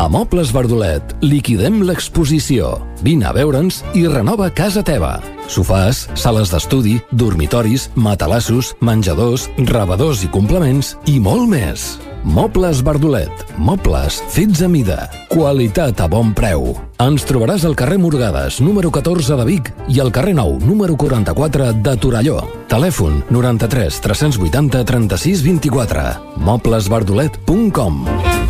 [0.08, 2.78] Mobles Verdolet liquidem l'exposició.
[3.04, 5.18] Vine a veure'ns i renova casa teva.
[5.52, 11.98] Sofàs, sales d'estudi, dormitoris, matalassos, menjadors, rebedors i complements i molt més.
[12.24, 13.44] Mobles Verdolet.
[13.60, 15.10] Mobles fets a mida.
[15.28, 16.72] Qualitat a bon preu.
[17.04, 21.72] Ens trobaràs al carrer Morgades, número 14 de Vic i al carrer Nou, número 44
[21.84, 22.40] de Torelló.
[22.72, 26.12] Telèfon 93 380 36 24.
[26.48, 28.47] Moblesverdolet.com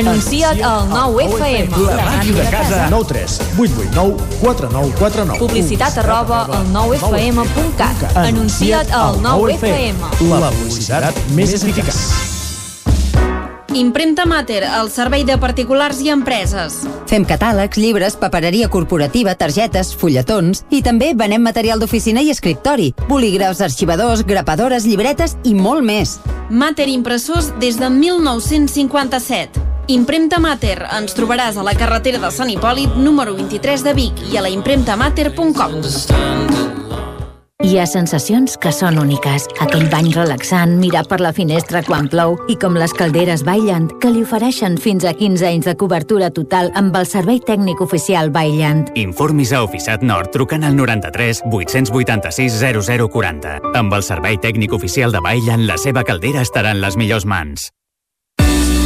[0.00, 1.76] Anuncia't al 9FM.
[1.84, 2.86] La màquina de casa.
[2.88, 5.38] 9 3 8 8 9 4 9 4 9.
[5.38, 8.16] Publicitat arroba al 9FM.cat.
[8.16, 10.00] Anuncia't al 9FM.
[10.40, 12.00] La publicitat més eficaç.
[13.76, 16.80] Impremta Mater, el servei de particulars i empreses.
[17.06, 23.60] Fem catàlegs, llibres, papereria corporativa, targetes, fulletons i també venem material d'oficina i escriptori, bolígrafs,
[23.60, 26.18] arxivadors, grapadores, llibretes i molt més.
[26.50, 29.69] Mater Impressors des de 1957.
[29.90, 30.84] Impremta Mater.
[30.94, 34.50] Ens trobaràs a la carretera de Sant Hipòlit, número 23 de Vic i a la
[34.52, 35.80] impremtamater.com.
[37.60, 39.44] Hi ha sensacions que són úniques.
[39.60, 44.12] Aquell bany relaxant, mirar per la finestra quan plou i com les calderes Bailand, que
[44.14, 48.94] li ofereixen fins a 15 anys de cobertura total amb el servei tècnic oficial Bailand.
[48.94, 53.58] Informis a Oficiat Nord trucant al 93 886 0040.
[53.74, 57.68] Amb el servei tècnic oficial de Bailand, la seva caldera estarà en les millors mans.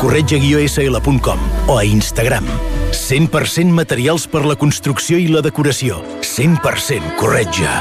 [0.00, 2.48] corretja-sl.com o a Instagram.
[2.90, 6.00] 100% materials per la construcció i la decoració.
[6.24, 7.76] 100% corretja.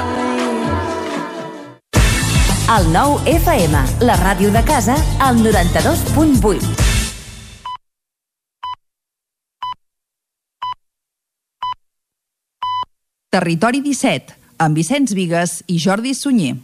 [2.70, 4.94] El nou FM, la ràdio de casa,
[5.26, 6.90] al 92.8.
[13.34, 16.58] Territori 17, amb Vicenç Vigues i Jordi Sunyer.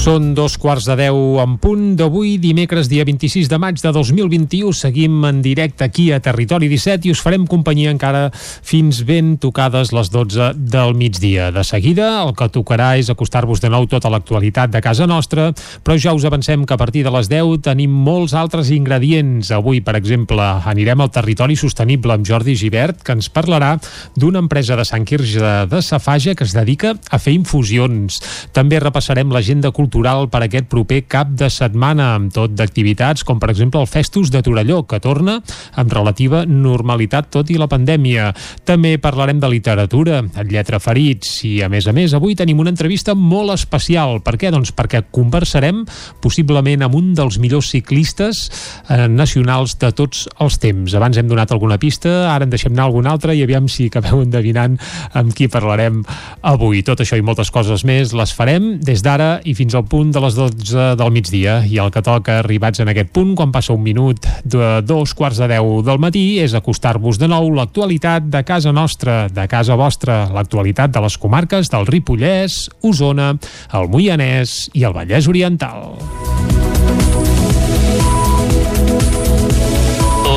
[0.00, 4.70] Són dos quarts de deu en punt d'avui, dimecres, dia 26 de maig de 2021.
[4.72, 9.92] Seguim en directe aquí a Territori 17 i us farem companyia encara fins ben tocades
[9.92, 11.50] les 12 del migdia.
[11.52, 15.50] De seguida, el que tocarà és acostar-vos de nou tota l'actualitat de casa nostra,
[15.84, 19.52] però ja us avancem que a partir de les 10 tenim molts altres ingredients.
[19.52, 23.74] Avui, per exemple, anirem al Territori Sostenible amb Jordi Givert, que ens parlarà
[24.16, 28.22] d'una empresa de Sant Quirze de Safaja que es dedica a fer infusions.
[28.56, 33.40] També repassarem l'agenda cultural cultural per aquest proper cap de setmana, amb tot d'activitats com
[33.42, 35.40] per exemple el Festus de Torelló, que torna
[35.74, 38.28] amb relativa normalitat tot i la pandèmia.
[38.64, 42.70] També parlarem de literatura, en lletra ferits, i a més a més avui tenim una
[42.70, 44.20] entrevista molt especial.
[44.22, 44.52] Per què?
[44.54, 45.82] Doncs perquè conversarem
[46.22, 48.44] possiblement amb un dels millors ciclistes
[48.86, 50.94] eh, nacionals de tots els temps.
[50.94, 54.22] Abans hem donat alguna pista, ara en deixem anar alguna altra i aviam si acabeu
[54.22, 54.78] endevinant
[55.18, 56.04] amb qui parlarem
[56.46, 56.84] avui.
[56.86, 60.20] Tot això i moltes coses més les farem des d'ara i fins al punt de
[60.24, 63.82] les 12 del migdia i el que toca arribats en aquest punt quan passa un
[63.84, 68.72] minut de dos quarts de 10 del matí és acostar-vos de nou l'actualitat de casa
[68.72, 73.32] nostra, de casa vostra, l'actualitat de les comarques del Ripollès, Osona,
[73.76, 76.69] el Moianès i el Vallès Oriental.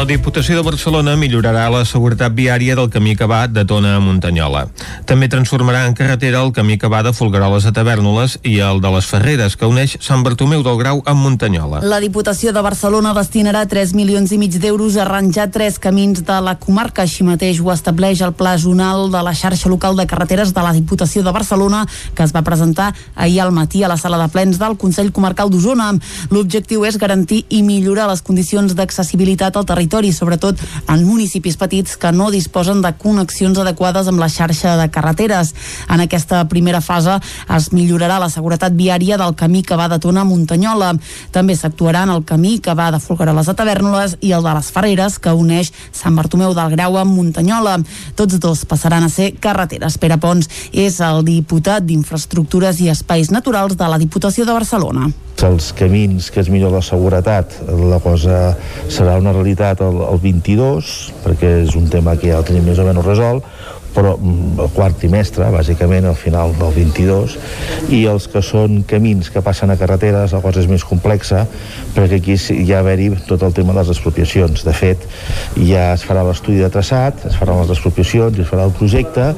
[0.04, 4.02] La Diputació de Barcelona millorarà la seguretat viària del camí que va de Tona a
[4.04, 4.66] Muntanyola.
[5.08, 8.92] També transformarà en carretera el camí que va de Folgueroles a Tavernoles i el de
[8.92, 11.80] les Ferreres, que uneix Sant Bartomeu del Grau amb Muntanyola.
[11.88, 16.42] La Diputació de Barcelona destinarà 3 milions i mig d'euros a arranjar tres camins de
[16.50, 17.08] la comarca.
[17.08, 20.76] Així mateix ho estableix el Pla Zonal de la xarxa local de carreteres de la
[20.76, 24.60] Diputació de Barcelona, que es va presentar ahir al matí a la sala de plens
[24.60, 25.94] del Consell Comarcal d'Osona.
[26.28, 30.58] L'objectiu és garantir i millorar les condicions d'accessibilitat al territori territori, sobretot
[30.90, 35.54] en municipis petits que no disposen de connexions adequades amb la xarxa de carreteres.
[35.90, 37.20] En aquesta primera fase
[37.54, 40.94] es millorarà la seguretat viària del camí que va de Tona a Muntanyola.
[41.32, 44.72] També s'actuarà en el camí que va de Folgueroles a Tavernoles i el de les
[44.74, 47.78] Ferreres, que uneix Sant Bartomeu del Grau amb Muntanyola.
[48.16, 50.00] Tots dos passaran a ser carreteres.
[50.02, 55.12] Pere Pons és el diputat d'Infraestructures i Espais Naturals de la Diputació de Barcelona
[55.44, 58.54] els camins que es millora la seguretat la cosa
[58.92, 62.82] serà una realitat el, el 22 perquè és un tema que ja el tenim més
[62.82, 63.48] o menys resolt
[63.94, 67.38] però mm, el quart trimestre, bàsicament al final del 22,
[67.94, 71.46] i els que són camins que passen a carreteres, la cosa és més complexa,
[71.96, 74.66] perquè aquí hi ha haver-hi tot el tema de les expropiacions.
[74.66, 75.06] De fet,
[75.70, 79.30] ja es farà l'estudi de traçat, es faran les expropiacions, es farà el projecte,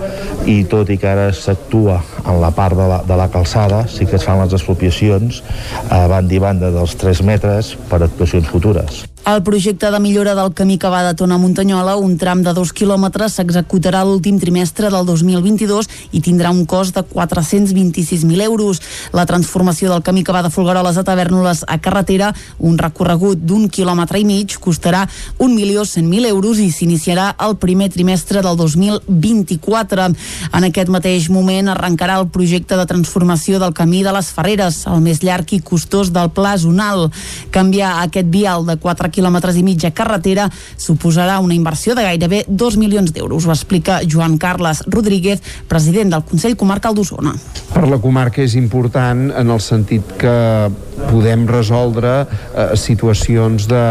[0.50, 4.08] i tot i que ara s'actua en la part de la, de la calçada, sí
[4.08, 5.44] que es fan les expropiacions
[5.90, 9.06] a banda i banda dels 3 metres per actuacions futures.
[9.26, 12.70] El projecte de millora del camí que va de Tona Muntanyola, un tram de dos
[12.78, 18.82] quilòmetres, s'executarà l'últim trimestre del 2022 i tindrà un cost de 426.000 euros.
[19.18, 23.66] La transformació del camí que va de Folgueroles a Tavernoles a carretera, un recorregut d'un
[23.66, 25.08] quilòmetre i mig, costarà
[25.40, 30.06] 1.100.000 euros i s'iniciarà el primer trimestre del 2024.
[30.54, 35.02] En aquest mateix moment arrencarà el projecte de transformació del camí de les Ferreres, el
[35.02, 37.10] més llarg i costós del Pla Zonal.
[37.50, 42.78] Canviar aquest vial de 4 quilòmetres i de carretera suposarà una inversió de gairebé 2
[42.78, 43.46] milions d'euros.
[43.46, 47.36] Ho explica Joan Carles Rodríguez, president del Consell Comarcal d'Osona.
[47.74, 50.36] Per la comarca és important en el sentit que
[51.10, 53.82] podem resoldre eh, situacions de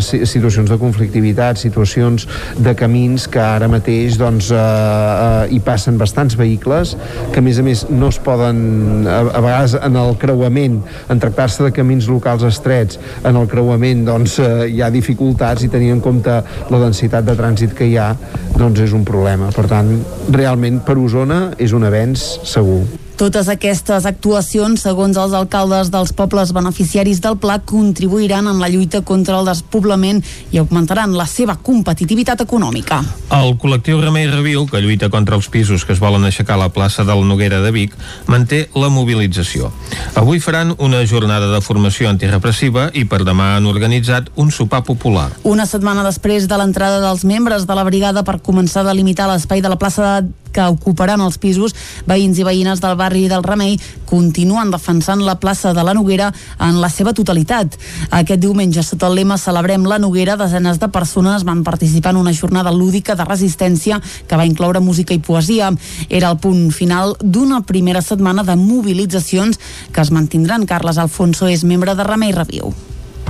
[0.00, 2.26] situacions de conflictivitat, situacions
[2.58, 6.94] de camins que ara mateix doncs, eh, eh, hi passen bastants vehicles
[7.32, 10.80] que a més a més no es poden a, a vegades en el creuament
[11.12, 15.70] en tractar-se de camins locals estrets en el creuament doncs, eh, hi ha dificultats i
[15.72, 16.40] tenir en compte
[16.72, 18.10] la densitat de trànsit que hi ha
[18.56, 19.52] doncs és un problema.
[19.54, 19.94] Per tant
[20.32, 26.50] realment per Osona és un avenç segur totes aquestes actuacions, segons els alcaldes dels pobles
[26.56, 30.18] beneficiaris del pla, contribuiran en la lluita contra el despoblament
[30.50, 32.98] i augmentaran la seva competitivitat econòmica.
[33.30, 36.72] El col·lectiu Remei Reviu, que lluita contra els pisos que es volen aixecar a la
[36.74, 37.94] plaça del Noguera de Vic,
[38.26, 39.70] manté la mobilització.
[40.18, 45.30] Avui faran una jornada de formació antirepressiva i per demà han organitzat un sopar popular.
[45.46, 49.62] Una setmana després de l'entrada dels membres de la brigada per començar a delimitar l'espai
[49.62, 51.74] de la plaça de que ocuparan els pisos,
[52.06, 56.30] veïns i veïnes del barri del Remei continuen defensant la plaça de la Noguera
[56.60, 57.78] en la seva totalitat.
[58.10, 62.34] Aquest diumenge, sota el lema Celebrem la Noguera, desenes de persones van participar en una
[62.36, 65.72] jornada lúdica de resistència que va incloure música i poesia.
[66.08, 69.60] Era el punt final d'una primera setmana de mobilitzacions
[69.92, 70.66] que es mantindran.
[70.66, 72.72] Carles Alfonso és membre de Remei Reviu.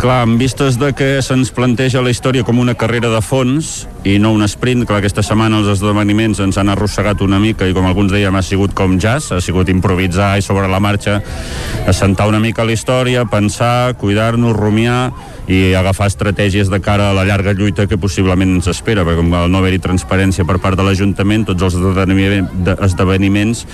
[0.03, 4.19] Clar, en vistes de que se'ns planteja la història com una carrera de fons i
[4.19, 7.87] no un sprint, clar, aquesta setmana els esdeveniments ens han arrossegat una mica i com
[7.87, 11.21] alguns dèiem ha sigut com jazz, ha sigut improvisar i sobre la marxa
[11.87, 15.13] assentar una mica la història, pensar, cuidar-nos, rumiar
[15.51, 19.31] i agafar estratègies de cara a la llarga lluita que possiblement ens espera, perquè com
[19.35, 21.79] al no haver-hi transparència per part de l'Ajuntament, tots els
[22.87, 23.65] esdeveniments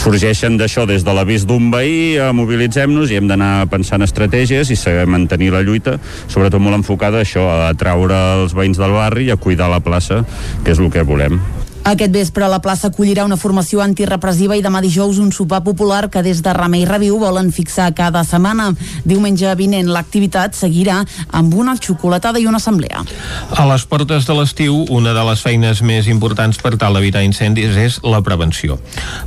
[0.00, 4.78] sorgeixen d'això, des de l'avís d'un veí, mobilitzem-nos i hem d'anar pensant estratègies i
[5.08, 9.34] mantenir la lluita, sobretot molt enfocada a això, a atraure els veïns del barri i
[9.34, 10.24] a cuidar la plaça,
[10.64, 11.40] que és el que volem.
[11.80, 16.20] Aquest vespre la plaça acollirà una formació antirepressiva i demà dijous un sopar popular que
[16.22, 18.68] des de Remei Reviu volen fixar cada setmana.
[19.08, 20.98] Diumenge vinent l'activitat seguirà
[21.32, 23.00] amb una xocolatada i una assemblea.
[23.56, 27.78] A les portes de l'estiu, una de les feines més importants per tal d'evitar incendis
[27.80, 28.76] és la prevenció.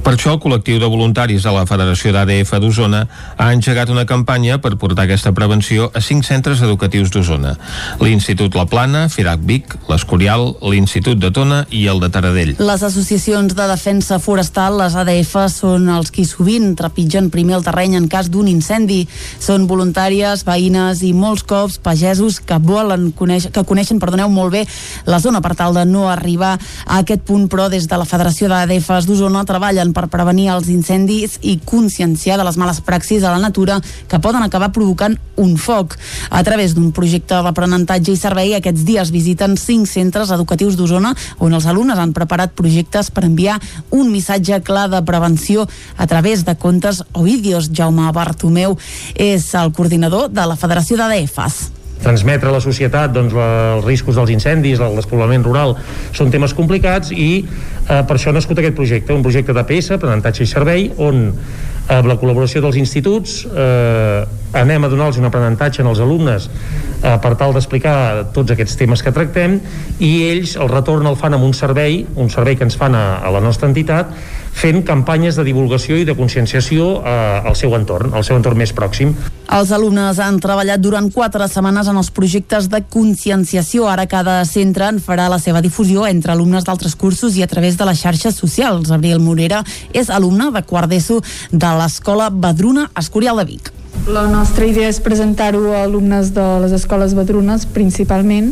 [0.06, 4.60] Per això el col·lectiu de voluntaris de la Federació d'ADF d'Osona ha engegat una campanya
[4.62, 7.58] per portar aquesta prevenció a cinc centres educatius d'Osona.
[7.99, 12.43] L'Institut La Plana, Firac Vic, l'Escorial, l'Institut de Tona i el de Taradell.
[12.44, 17.96] Les associacions de defensa forestal, les ADF, són els qui sovint trepitgen primer el terreny
[17.96, 19.06] en cas d'un incendi.
[19.39, 24.66] Són voluntàries, veïnes i molts cops pagesos que volen conèixer, que coneixen perdoneu, molt bé
[25.08, 28.50] la zona per tal de no arribar a aquest punt, però des de la Federació
[28.52, 33.39] d'ADFs d'Osona treballen per prevenir els incendis i conscienciar de les males praxis a la
[33.39, 33.80] natura
[34.10, 35.96] que poden acabar provocant un foc.
[36.30, 41.54] A través d'un projecte d'aprenentatge i servei, aquests dies visiten cinc centres educatius d'Osona on
[41.54, 43.59] els alumnes han preparat projectes per enviar
[43.91, 45.67] un missatge clar de prevenció
[45.97, 47.71] a través de contes o vídeos.
[47.73, 48.77] Jaume Bartomeu
[49.15, 51.71] és el coordinador de la Federació d'ADFs
[52.03, 55.77] transmetre a la societat doncs, els riscos dels incendis, el despoblament rural,
[56.11, 60.43] són temes complicats i eh, per això ha nascut aquest projecte, un projecte d'APS, aprenentatge
[60.43, 65.84] i servei, on eh, amb la col·laboració dels instituts eh, anem a donar-los un aprenentatge
[65.84, 69.60] als alumnes eh, per tal d'explicar tots aquests temes que tractem
[69.99, 73.20] i ells el retorn el fan amb un servei, un servei que ens fan a,
[73.20, 74.14] a la nostra entitat
[74.54, 78.74] fent campanyes de divulgació i de conscienciació eh, al seu entorn, al seu entorn més
[78.78, 79.16] pròxim.
[79.54, 83.89] Els alumnes han treballat durant quatre setmanes en els projectes de conscienciació.
[83.89, 87.78] Ara cada centre en farà la seva difusió entre alumnes d'altres cursos i a través
[87.78, 88.93] de les xarxes socials.
[88.93, 93.82] Abril Morera és alumne de quart d'ESO de l'Escola Badruna Escorial de Vic.
[94.04, 98.50] La nostra idea és presentar-ho a alumnes de les escoles badrunes principalment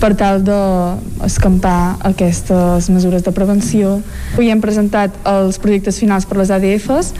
[0.00, 3.98] per tal d'escampar aquestes mesures de prevenció.
[4.32, 7.12] Avui hem presentat els projectes finals per les ADFs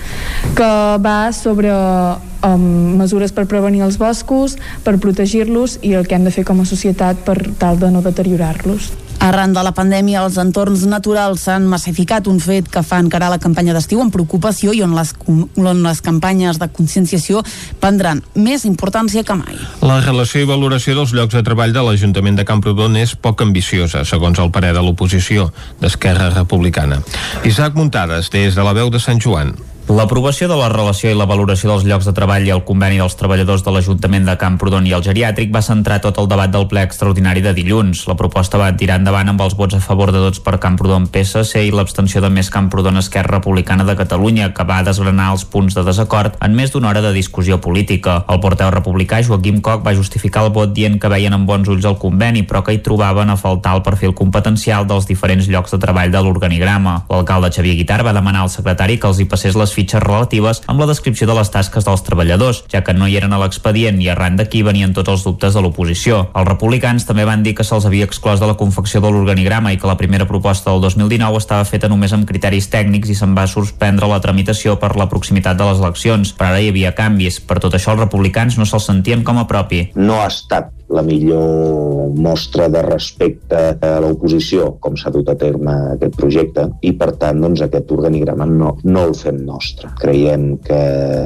[0.56, 0.70] que
[1.04, 2.68] va sobre um,
[3.02, 6.68] mesures per prevenir els boscos, per protegir-los i el que hem de fer com a
[6.68, 9.05] societat per tal de no deteriorar-los.
[9.20, 13.40] Arran de la pandèmia, els entorns naturals s'han massificat, un fet que fa encarar la
[13.42, 17.42] campanya d'estiu amb preocupació i on les, on les campanyes de conscienciació
[17.82, 19.56] prendran més importància que mai.
[19.82, 24.04] La relació i valoració dels llocs de treball de l'Ajuntament de Camprodon és poc ambiciosa,
[24.04, 25.50] segons el parer de l'oposició
[25.80, 27.00] d'Esquerra Republicana.
[27.44, 29.56] Isaac Muntades, des de la veu de Sant Joan.
[29.86, 33.14] L'aprovació de la relació i la valoració dels llocs de treball i el conveni dels
[33.14, 36.82] treballadors de l'Ajuntament de Camprodon i el geriàtric va centrar tot el debat del ple
[36.82, 38.00] extraordinari de dilluns.
[38.10, 41.62] La proposta va tirar endavant amb els vots a favor de tots per Camprodon PSC
[41.68, 45.86] i l'abstenció de Més Camprodon Esquerra Republicana de Catalunya, que va desgranar els punts de
[45.86, 48.18] desacord en més d'una hora de discussió política.
[48.26, 51.86] El porteu republicà Joaquim Coc va justificar el vot dient que veien amb bons ulls
[51.86, 55.82] el conveni, però que hi trobaven a faltar el perfil competencial dels diferents llocs de
[55.86, 56.98] treball de l'organigrama.
[57.06, 60.80] L'alcalde Xavier Guitar va demanar al secretari que els hi passés les fitxes relatives amb
[60.80, 64.10] la descripció de les tasques dels treballadors, ja que no hi eren a l'expedient i
[64.12, 66.22] arran d'aquí venien tots els dubtes de l'oposició.
[66.32, 69.80] Els republicans també van dir que se'ls havia exclòs de la confecció de l'organigrama i
[69.80, 73.46] que la primera proposta del 2019 estava feta només amb criteris tècnics i se'n va
[73.50, 77.40] suspendre la tramitació per la proximitat de les eleccions, però ara hi havia canvis.
[77.40, 79.86] Per tot això els republicans no se'ls sentien com a propi.
[79.96, 85.74] No ha estat la millor mostra de respecte a l'oposició, com s'ha dut a terme
[85.94, 89.90] aquest projecte, i per tant doncs, aquest organigrama no, no el fem nostre.
[90.00, 90.80] Creiem que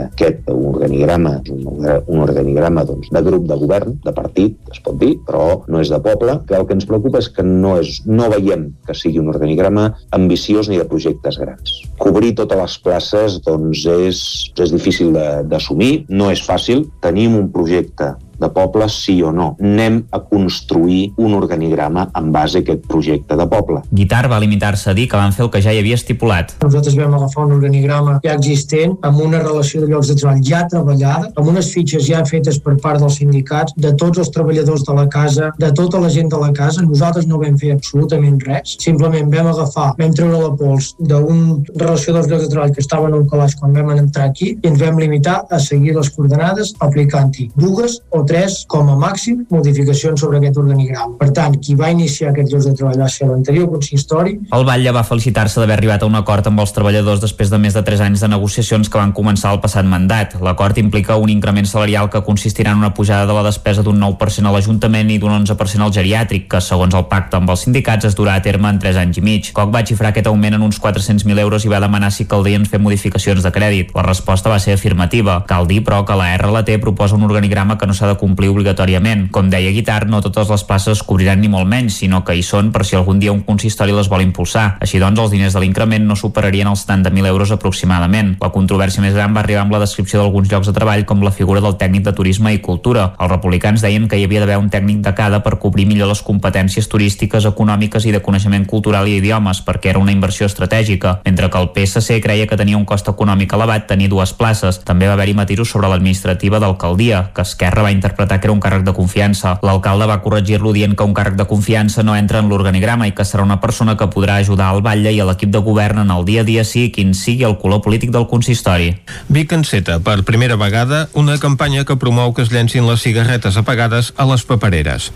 [0.06, 5.14] aquest organigrama és un, organigrama doncs, de grup de govern, de partit, es pot dir,
[5.26, 8.30] però no és de poble, que el que ens preocupa és que no, és, no
[8.32, 11.76] veiem que sigui un organigrama ambiciós ni de projectes grans.
[12.00, 14.24] Cobrir totes les places doncs, és,
[14.56, 15.12] és difícil
[15.50, 16.86] d'assumir, no és fàcil.
[17.04, 19.52] Tenim un projecte de poble, sí o no.
[19.60, 23.82] Anem a construir un organigrama en base a aquest projecte de poble.
[23.90, 26.56] Guitar va limitar-se a dir que van fer el que ja hi havia estipulat.
[26.64, 30.64] Nosaltres vam agafar un organigrama ja existent, amb una relació de llocs de treball ja
[30.70, 34.96] treballada, amb unes fitxes ja fetes per part dels sindicats, de tots els treballadors de
[34.96, 36.84] la casa, de tota la gent de la casa.
[36.86, 38.76] Nosaltres no vam fer absolutament res.
[38.80, 43.14] Simplement vam agafar, vam treure la pols d'una relació dels llocs de treball que estaven
[43.14, 46.72] en un calaix quan vam entrar aquí i ens vam limitar a seguir les coordenades
[46.86, 51.16] aplicant-hi dues o tres, com a màxim, modificacions sobre aquest organigrama.
[51.18, 54.36] Per tant, qui va iniciar aquest llocs de treball va ser l'anterior consistori.
[54.54, 57.74] El Batlle va felicitar-se d'haver arribat a un acord amb els treballadors després de més
[57.74, 60.36] de 3 anys de negociacions que van començar el passat mandat.
[60.46, 64.46] L'acord implica un increment salarial que consistirà en una pujada de la despesa d'un 9%
[64.46, 68.14] a l'Ajuntament i d'un 11% al geriàtric, que segons el pacte amb els sindicats es
[68.18, 69.50] durà a terme en 3 anys i mig.
[69.56, 72.78] Coc va xifrar aquest augment en uns 400.000 euros i va demanar si caldien fer
[72.78, 73.90] modificacions de crèdit.
[73.96, 75.40] La resposta va ser afirmativa.
[75.50, 79.28] Cal dir, però, que la RLT proposa un organigrama que no s'ha de complir obligatòriament.
[79.32, 82.42] Com deia Guitar, no totes les places es cobriran ni molt menys, sinó que hi
[82.44, 84.76] són per si algun dia un consistori les vol impulsar.
[84.84, 88.34] Així doncs, els diners de l'increment no superarien els 70.000 euros aproximadament.
[88.42, 91.32] La controvèrsia més gran va arribar amb la descripció d'alguns llocs de treball com la
[91.34, 93.14] figura del tècnic de turisme i cultura.
[93.18, 96.22] Els republicans deien que hi havia d'haver un tècnic de cada per cobrir millor les
[96.26, 101.48] competències turístiques, econòmiques i de coneixement cultural i idiomes, perquè era una inversió estratègica, mentre
[101.50, 104.82] que el PSC creia que tenia un cost econòmic elevat tenir dues places.
[104.84, 108.84] També va haver-hi matisos sobre l'administrativa d'alcaldia, que Esquerra va interpretar que era un càrrec
[108.86, 109.58] de confiança.
[109.62, 113.24] L'alcalde va corregir-lo dient que un càrrec de confiança no entra en l'organigrama i que
[113.24, 116.24] serà una persona que podrà ajudar al batlle i a l'equip de govern en el
[116.24, 118.94] dia a dia sigui quin sigui el color polític del consistori.
[119.28, 124.12] Vic enceta per primera vegada una campanya que promou que es llencin les cigarretes apagades
[124.16, 125.10] a les papereres.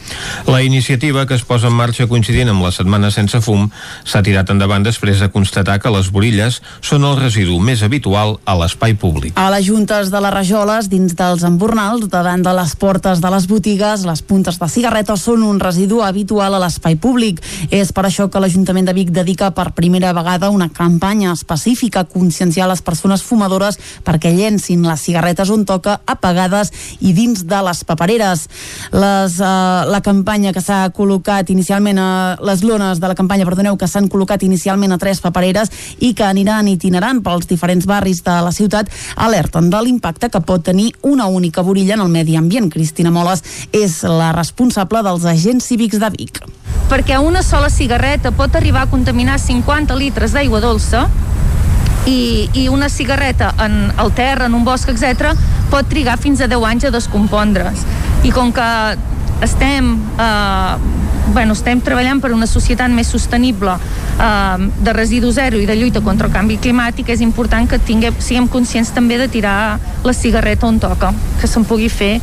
[0.47, 3.71] La iniciativa que es posa en marxa coincidint amb la Setmana Sense Fum
[4.05, 8.57] s'ha tirat endavant després de constatar que les borilles són el residu més habitual a
[8.59, 9.39] l'espai públic.
[9.41, 13.47] A les juntes de les rajoles, dins dels embornals, davant de les portes de les
[13.47, 17.41] botigues, les puntes de cigarretes són un residu habitual a l'espai públic.
[17.71, 22.09] És per això que l'Ajuntament de Vic dedica per primera vegada una campanya específica a
[22.09, 27.85] conscienciar les persones fumadores perquè llencin les cigarretes on toca apagades i dins de les
[27.85, 28.47] papereres.
[28.93, 32.11] Les, uh, la campanya que s'ha col·locat inicialment a
[32.43, 36.27] les lones de la campanya, perdoneu, que s'han col·locat inicialment a tres papereres i que
[36.27, 41.27] aniran itinerant pels diferents barris de la ciutat alerten de l'impacte que pot tenir una
[41.27, 42.64] única borilla en el medi ambient.
[42.71, 43.43] Cristina Moles
[43.73, 46.41] és la responsable dels agents cívics de Vic.
[46.91, 51.07] Perquè una sola cigarreta pot arribar a contaminar 50 litres d'aigua dolça
[52.07, 55.33] i, i una cigarreta en el terra, en un bosc, etc,
[55.73, 57.85] pot trigar fins a 10 anys a descompondre's.
[58.25, 58.69] I com que
[59.45, 60.77] estem, eh,
[61.33, 66.03] bueno, estem treballant per una societat més sostenible eh, de residu zero i de lluita
[66.05, 70.67] contra el canvi climàtic, és important que tinguem, siguem conscients també de tirar la cigarreta
[70.67, 72.15] on toca, que se'n pugui fer,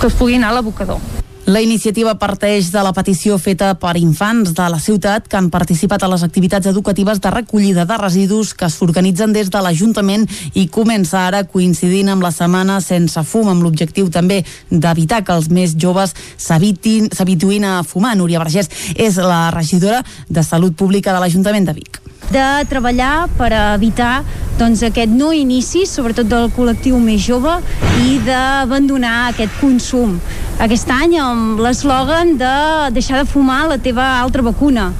[0.00, 1.25] que es pugui anar a l'abocador.
[1.46, 6.02] La iniciativa parteix de la petició feta per infants de la ciutat que han participat
[6.02, 10.24] a les activitats educatives de recollida de residus que s'organitzen des de l'Ajuntament
[10.58, 14.40] i comença ara coincidint amb la setmana sense fum, amb l'objectiu també
[14.72, 18.16] d'evitar que els més joves s'habituïn a fumar.
[18.18, 18.66] Núria Vergés
[18.96, 24.24] és la regidora de Salut Pública de l'Ajuntament de Vic de treballar per evitar
[24.58, 27.58] doncs, aquest no inici, sobretot del col·lectiu més jove,
[28.06, 30.16] i d'abandonar aquest consum.
[30.62, 32.54] Aquest any amb l'eslògan de
[32.96, 34.92] deixar de fumar la teva altra vacuna.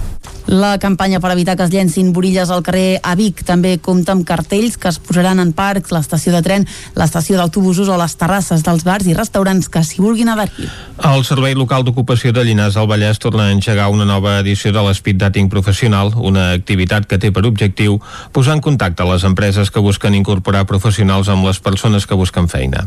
[0.47, 4.23] La campanya per evitar que es llencin borilles al carrer a Vic també compta amb
[4.27, 8.85] cartells que es posaran en parcs, l'estació de tren, l'estació d'autobusos o les terrasses dels
[8.87, 10.71] bars i restaurants que s'hi vulguin adherir.
[11.03, 14.87] El Servei Local d'Ocupació de Llinars del Vallès torna a engegar una nova edició de
[14.87, 17.99] l'Speed Dating Professional, una activitat que té per objectiu
[18.33, 22.87] posar en contacte les empreses que busquen incorporar professionals amb les persones que busquen feina.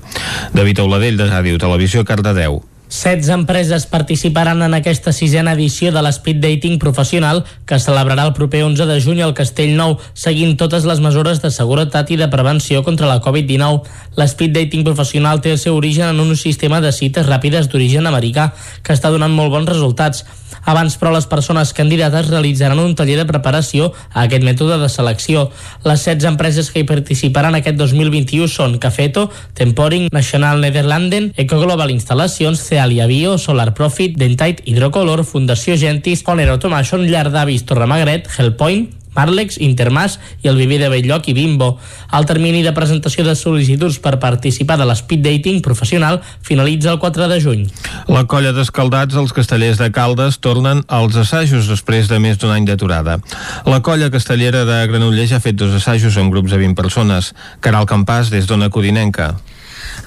[0.56, 2.64] David Auladell, de Ràdio Televisió, Cardedeu.
[2.90, 8.64] 16 empreses participaran en aquesta sisena edició de l'Speed Dating Professional que celebrarà el proper
[8.66, 12.82] 11 de juny al Castell Nou, seguint totes les mesures de seguretat i de prevenció
[12.84, 13.86] contra la Covid-19.
[14.18, 18.50] L'Speed Dating Professional té el seu origen en un sistema de cites ràpides d'origen americà
[18.82, 20.26] que està donant molt bons resultats.
[20.66, 25.48] Abans, però, les persones candidates realitzaran un taller de preparació a aquest mètode de selecció.
[25.86, 32.60] Les 16 empreses que hi participaran aquest 2021 són Cafeto, Temporing, National Nederlanden, Ecoglobal Instal·lacions,
[32.80, 38.86] Cealia Bio, Solar Profit, Dentite, Hidrocolor, Fundació Gentis, Honor Automation, Llar d'Avis Torremagret, Hellpoint,
[39.18, 41.74] Marlex, Intermas i el Viver de Belllloc i Bimbo.
[42.16, 47.28] El termini de presentació de sol·licituds per participar de l'Speed Dating professional finalitza el 4
[47.28, 47.68] de juny.
[48.08, 52.64] La colla d'escaldats, els castellers de Caldes, tornen als assajos després de més d'un any
[52.64, 53.20] d'aturada.
[53.68, 57.34] La colla castellera de Granollers ha fet dos assajos amb grups de 20 persones.
[57.60, 59.34] Caral Campàs, des d'Ona Codinenca.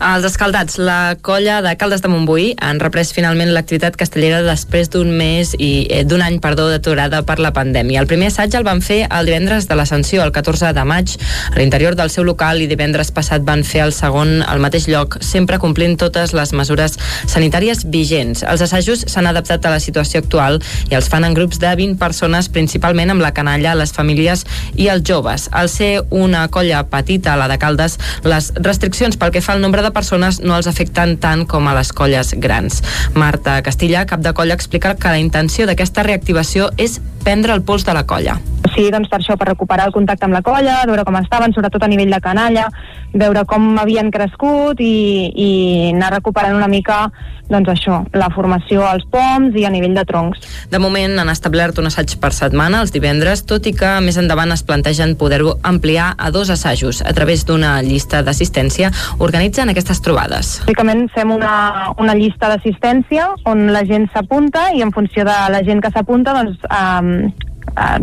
[0.01, 5.11] Els escaldats, la colla de Caldes de Montbui han reprès finalment l'activitat castellera després d'un
[5.19, 8.01] mes i eh, d'un any, perdó, d'aturada per la pandèmia.
[8.01, 11.17] El primer assaig el van fer el divendres de l'Ascensió, el 14 de maig,
[11.53, 15.19] a l'interior del seu local i divendres passat van fer el segon al mateix lloc,
[15.21, 18.45] sempre complint totes les mesures sanitàries vigents.
[18.49, 21.99] Els assajos s'han adaptat a la situació actual i els fan en grups de 20
[22.01, 25.49] persones, principalment amb la canalla, les famílies i els joves.
[25.53, 29.82] Al ser una colla petita, la de Caldes, les restriccions pel que fa al nombre
[29.83, 32.83] de persones no els afecten tant com a les colles grans.
[33.15, 37.87] Marta Castilla, cap de colla, explica que la intenció d'aquesta reactivació és prendre el pols
[37.87, 38.41] de la colla.
[38.73, 41.85] Sí, doncs per això, per recuperar el contacte amb la colla, veure com estaven, sobretot
[41.85, 42.69] a nivell de canalla,
[43.13, 45.51] veure com havien crescut i, i
[45.93, 47.05] anar recuperant una mica
[47.53, 50.41] doncs això, la formació als poms i a nivell de troncs.
[50.73, 54.55] De moment han establert un assaig per setmana els divendres, tot i que més endavant
[54.55, 57.03] es plantegen poder-ho ampliar a dos assajos.
[57.05, 60.55] A través d'una llista d'assistència organitzen aquestes trobades.
[60.65, 65.63] Bàsicament fem una, una llista d'assistència on la gent s'apunta i en funció de la
[65.67, 67.99] gent que s'apunta doncs, eh, eh,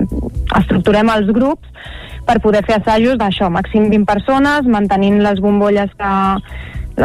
[0.59, 1.67] estructurem els grups
[2.25, 6.11] per poder fer assajos d'això, màxim 20 persones, mantenint les bombolles que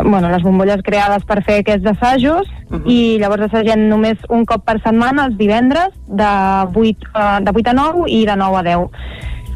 [0.03, 2.83] bueno, les bombolles creades per fer aquests assajos uh -huh.
[2.91, 6.31] i llavors assagem només un cop per setmana els divendres de
[6.75, 8.89] 8, eh, de 8 a 9 i de 9 a 10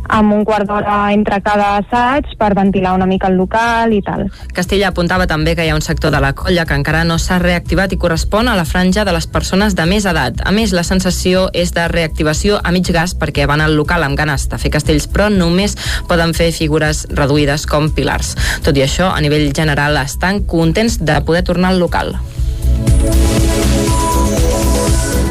[0.08, 4.26] amb un quart d'hora entre cada assaig per ventilar una mica el local i tal.
[4.56, 7.38] Castella apuntava també que hi ha un sector de la colla que encara no s'ha
[7.42, 10.42] reactivat i correspon a la franja de les persones de més edat.
[10.44, 14.18] A més, la sensació és de reactivació a mig gas perquè van al local amb
[14.18, 15.76] ganes de fer castells, però només
[16.08, 18.34] poden fer figures reduïdes com pilars.
[18.64, 22.16] Tot i això, a nivell general, estan contents de poder tornar al local.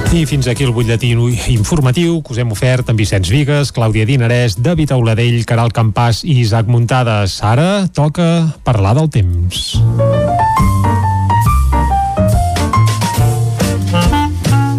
[0.07, 1.09] I fins aquí el butlletí
[1.51, 6.37] informatiu que us hem ofert amb Vicenç Vigues, Clàudia Dinarès, David Auladell, Caral Campàs i
[6.39, 7.41] Isaac Muntades.
[7.43, 9.75] Ara toca parlar del temps.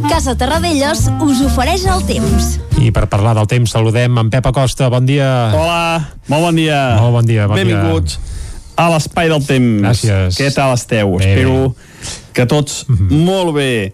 [0.09, 2.47] Casa Terradellos us ofereix el temps.
[2.81, 4.89] I per parlar del temps saludem en Pep Acosta.
[4.89, 5.29] Bon dia.
[5.53, 6.81] Hola, molt bon dia.
[7.03, 7.45] Molt bon dia.
[7.51, 8.41] Bon Benvinguts dia.
[8.81, 9.85] a l'Espai del Temps.
[9.85, 10.41] Gràcies.
[10.41, 11.19] Què tal esteu?
[11.21, 11.75] Bé, Espero
[12.33, 13.25] que tots mm -hmm.
[13.29, 13.93] molt bé.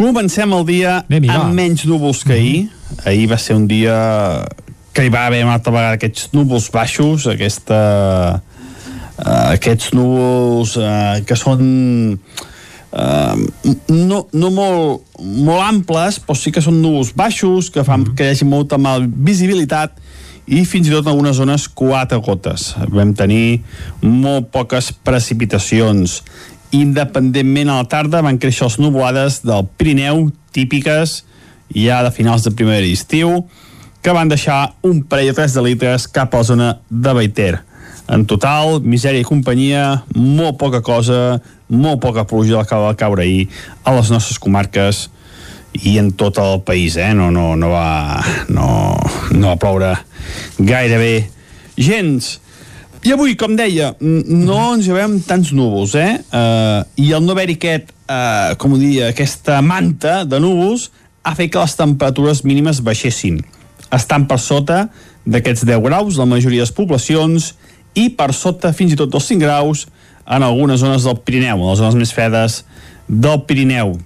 [0.00, 2.60] Comencem el dia amb menys núvols que ahir.
[2.64, 3.00] Mm.
[3.04, 3.96] Ahir va ser un dia
[4.96, 7.80] que hi va haver una altra vegada aquests núvols baixos, aquesta,
[8.40, 11.60] uh, aquests núvols uh, que són
[12.16, 13.36] uh,
[13.92, 18.32] no, no molt, molt amples, però sí que són núvols baixos, que fan que hi
[18.32, 20.00] hagi molta mal visibilitat
[20.50, 22.72] i fins i tot en algunes zones quatre gotes.
[22.88, 23.60] Vam tenir
[24.00, 26.22] molt poques precipitacions.
[26.76, 31.24] Independentment a la tarda van créixer les nuvolades del Pirineu, típiques
[31.74, 33.44] ja de finals de primavera i estiu,
[34.02, 37.54] que van deixar un parell o tres de litres cap a la zona de Baiter.
[38.10, 41.38] En total, misèria i companyia, molt poca cosa,
[41.70, 43.44] molt poca pluja la que va caure ahir
[43.86, 45.08] a les nostres comarques
[45.86, 47.12] i en tot el país, eh?
[47.14, 48.96] No, no, no, va, no,
[49.30, 49.92] no va ploure
[50.58, 51.30] gairebé
[51.78, 52.40] gens.
[53.00, 56.18] I avui, com deia, no ens llevem tants núvols, eh?
[56.36, 60.90] Uh, I el no haver-hi aquest, uh, com ho diria, aquesta manta de núvols
[61.24, 63.38] ha fet que les temperatures mínimes baixessin.
[63.96, 64.82] Estan per sota
[65.24, 67.54] d'aquests 10 graus la majoria de les poblacions
[67.96, 69.86] i per sota fins i tot dels 5 graus
[70.28, 72.60] en algunes zones del Pirineu, en les zones més fredes
[73.08, 73.96] del Pirineu.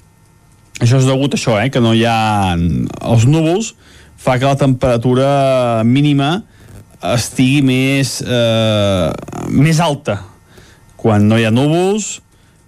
[0.79, 2.55] Això és degut a això, eh, que no hi ha...
[2.55, 3.75] Els núvols
[4.23, 6.45] fa que la temperatura mínima
[7.13, 9.11] estigui més, eh,
[9.51, 10.21] més alta.
[10.97, 12.21] Quan no hi ha núvols,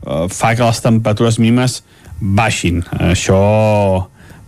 [0.07, 1.83] eh, fa que les temperatures mínimes
[2.21, 2.83] baixin.
[3.01, 4.07] Això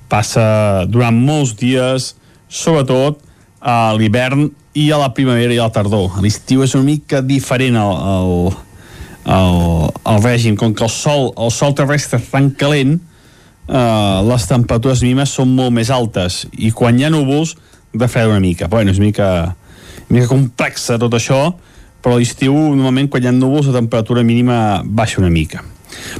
[0.09, 2.15] passa durant molts dies,
[2.49, 3.21] sobretot
[3.61, 6.17] a l'hivern i a la primavera i a la tardor.
[6.17, 8.57] A l'estiu és una mica diferent el, el,
[9.35, 9.61] el,
[10.13, 12.99] el règim, com que el sol, el sol terrestre és tan calent,
[13.69, 17.57] eh, les temperatures mínimes són molt més altes i quan hi ha núvols
[17.93, 18.69] de fred una mica.
[18.69, 19.29] Bueno, és una mica,
[20.09, 21.41] mica complexa tot això,
[22.03, 25.65] però a l'estiu normalment quan hi ha núvols la temperatura mínima baixa una mica.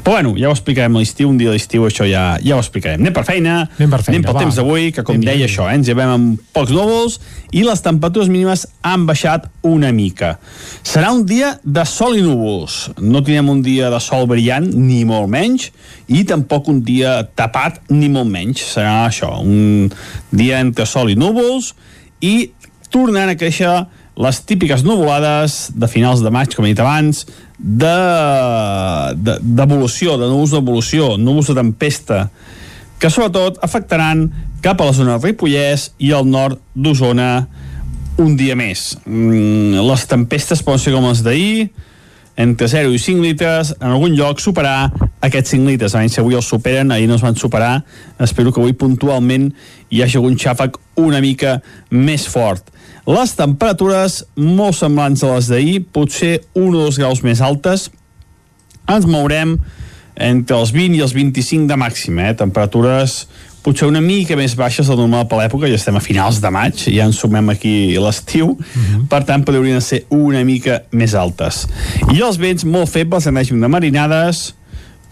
[0.03, 2.63] Però bueno, ja ho explicarem a l'estiu, un dia a l'estiu això ja, ja ho
[2.63, 3.03] explicarem.
[3.03, 4.43] Anem per feina, anem, per feina, anem pel va.
[4.43, 7.19] temps d'avui, que com Anem, deia això, eh, ens llevem amb pocs núvols
[7.53, 10.35] i les temperatures mínimes han baixat una mica.
[10.83, 12.79] Serà un dia de sol i núvols.
[12.99, 15.71] No tindrem un dia de sol brillant, ni molt menys,
[16.09, 18.65] i tampoc un dia tapat, ni molt menys.
[18.75, 19.93] Serà això, un
[20.33, 21.75] dia entre sol i núvols,
[22.25, 22.51] i
[22.91, 23.71] tornant a créixer
[24.19, 27.25] les típiques nuvolades de finals de maig, com he dit abans,
[27.59, 32.31] de- de- d'evolució, de, de núvols d'evolució, núvols de tempesta,
[32.99, 34.27] que sobretot afectaran
[34.63, 37.47] cap a la zona del Ripollès i al nord d'Osona
[38.19, 38.97] un dia més.
[39.07, 41.69] Mm, les tempestes poden ser com les d'ahir,
[42.39, 45.95] entre 0 i 5 litres, en algun lloc superar aquests 5 litres.
[45.95, 47.85] A si avui els superen, ahir no es van superar.
[48.19, 49.53] Espero que avui puntualment
[49.91, 51.61] hi hagi algun xàfec una mica
[51.91, 52.63] més fort.
[53.09, 57.87] Les temperatures molt semblants a les d'ahir, potser 1 o 2 graus més altes.
[58.85, 59.55] Ens mourem
[60.19, 62.35] entre els 20 i els 25 de màxim, eh?
[62.37, 63.23] temperatures
[63.65, 66.85] potser una mica més baixes del normal per l'època, ja estem a finals de maig,
[66.89, 68.55] ja ens sumem aquí l'estiu,
[69.11, 71.67] per tant podrien ser una mica més altes.
[72.13, 74.53] I els vents molt febles en règim de marinades,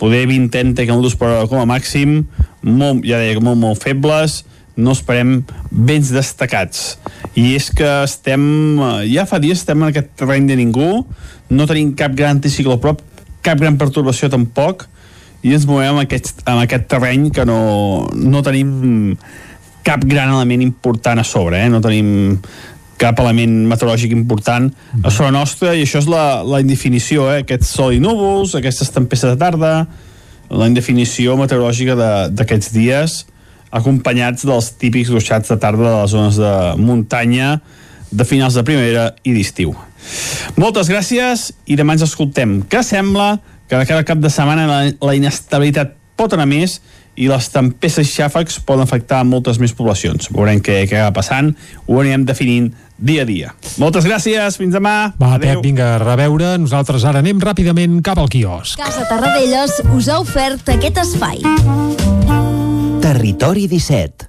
[0.00, 2.22] poder 20-30 km per hora com a màxim,
[2.62, 4.44] molt, ja deia, molt, molt febles,
[4.76, 6.96] no esperem vents destacats.
[7.36, 8.42] I és que estem,
[8.78, 11.06] eh, ja fa dies estem en aquest terreny de ningú,
[11.48, 13.00] no tenim cap gran anticiclo prop,
[13.42, 14.86] cap gran pertorbació tampoc,
[15.42, 19.16] i ens movem en aquest, en aquest terreny que no, no tenim
[19.86, 21.68] cap gran element important a sobre, eh?
[21.70, 22.40] no tenim
[22.98, 24.70] cap element meteorològic important
[25.04, 27.44] a sobre nostra i això és la, la indefinició, eh?
[27.44, 29.72] aquest sol i núvols, aquestes tempestes de tarda,
[30.50, 31.96] la indefinició meteorològica
[32.34, 33.16] d'aquests dies
[33.76, 37.56] acompanyats dels típics ruixats de tarda de les zones de muntanya
[38.10, 39.74] de finals de primavera i d'estiu.
[40.56, 42.60] Moltes gràcies i demà ens escoltem.
[42.70, 46.78] Què sembla que de cada cap de setmana la, la inestabilitat pot anar més
[47.16, 50.28] i les tempestes i xàfecs poden afectar moltes més poblacions.
[50.32, 51.54] Veurem què, què va passant,
[51.88, 53.54] ho anirem definint dia a dia.
[53.80, 55.12] Moltes gràcies, fins demà.
[55.20, 56.54] Va, Pep, vinga, a reveure.
[56.60, 58.76] Nosaltres ara anem ràpidament cap al quiosc.
[58.80, 61.44] Casa Tarradellas us ha ofert aquest espai.
[63.06, 64.26] Territori 17.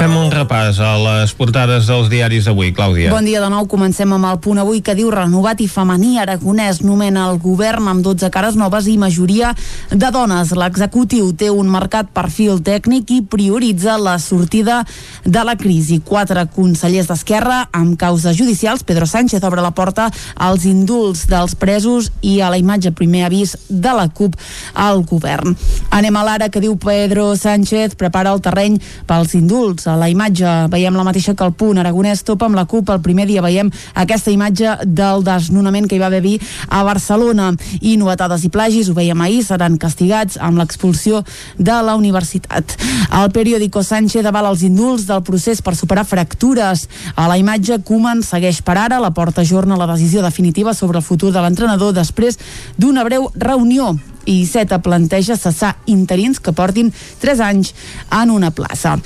[0.00, 3.10] Fem un repàs a les portades dels diaris d'avui, Clàudia.
[3.12, 6.78] Bon dia de nou, comencem amb el punt avui que diu renovat i femení Aragonès
[6.80, 9.50] nomena el govern amb 12 cares noves i majoria
[9.92, 10.54] de dones.
[10.56, 14.78] L'executiu té un marcat perfil tècnic i prioritza la sortida
[15.26, 16.00] de la crisi.
[16.00, 18.86] Quatre consellers d'Esquerra amb causes judicials.
[18.88, 20.08] Pedro Sánchez obre la porta
[20.40, 24.40] als indults dels presos i a la imatge primer avís de la CUP
[24.72, 25.52] al govern.
[25.92, 29.89] Anem a l'ara que diu Pedro Sánchez prepara el terreny pels indults.
[29.90, 31.78] A la imatge veiem la mateixa que el punt.
[31.80, 32.92] Aragonès topa amb la CUP.
[32.94, 36.36] El primer dia veiem aquesta imatge del desnonament que hi va haver
[36.68, 37.50] a Barcelona.
[37.80, 41.24] I novetades i plagis, ho veiem ahir, seran castigats amb l'expulsió
[41.58, 42.76] de la universitat.
[43.20, 46.86] El periòdico Sánchez avala els indults del procés per superar fractures.
[47.16, 49.00] A la imatge, Koeman segueix per ara.
[49.02, 52.38] La porta ajorna la decisió definitiva sobre el futur de l'entrenador després
[52.78, 57.74] d'una breu reunió i Iceta planteja cessar interins que portin 3 anys
[58.22, 58.98] en una plaça.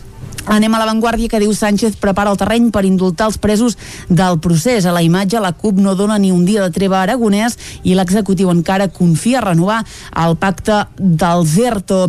[0.44, 3.78] Anem a l'avantguàrdia que diu Sánchez prepara el terreny per indultar els presos
[4.12, 4.84] del procés.
[4.84, 7.94] A la imatge, la CUP no dona ni un dia de treva a Aragonès i
[7.96, 9.78] l'executiu encara confia a renovar
[10.20, 12.00] el pacte del ZERTO.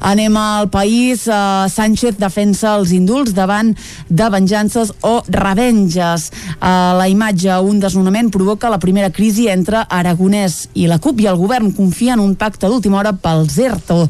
[0.00, 1.28] Anem al país.
[1.30, 3.70] Uh, Sánchez defensa els indults davant
[4.08, 6.30] de venjances o revenges.
[6.58, 11.30] A la imatge, un desnonament provoca la primera crisi entre Aragonès i la CUP i
[11.30, 14.02] el govern confia en un pacte d'última hora pel ZERTO.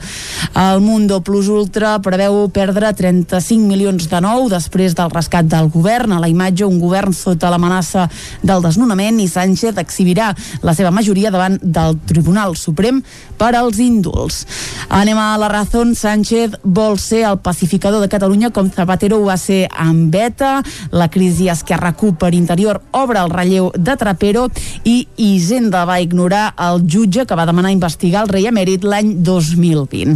[0.65, 6.17] El Mundo Plus Ultra preveu perdre 35 milions de nou després del rescat del govern.
[6.17, 8.09] A la imatge, un govern sota l'amenaça
[8.43, 13.03] del desnonament i Sánchez exhibirà la seva majoria davant del Tribunal Suprem
[13.37, 14.45] per als indults.
[14.89, 15.67] Anem a la raó.
[15.67, 20.63] Sánchez vol ser el pacificador de Catalunya com Zapatero ho va ser amb Beta.
[20.93, 24.47] La crisi Esquerra CUP per interior obre el relleu de Trapero
[24.85, 30.15] i Hisenda va ignorar el jutge que va demanar investigar el rei emèrit l'any 2020.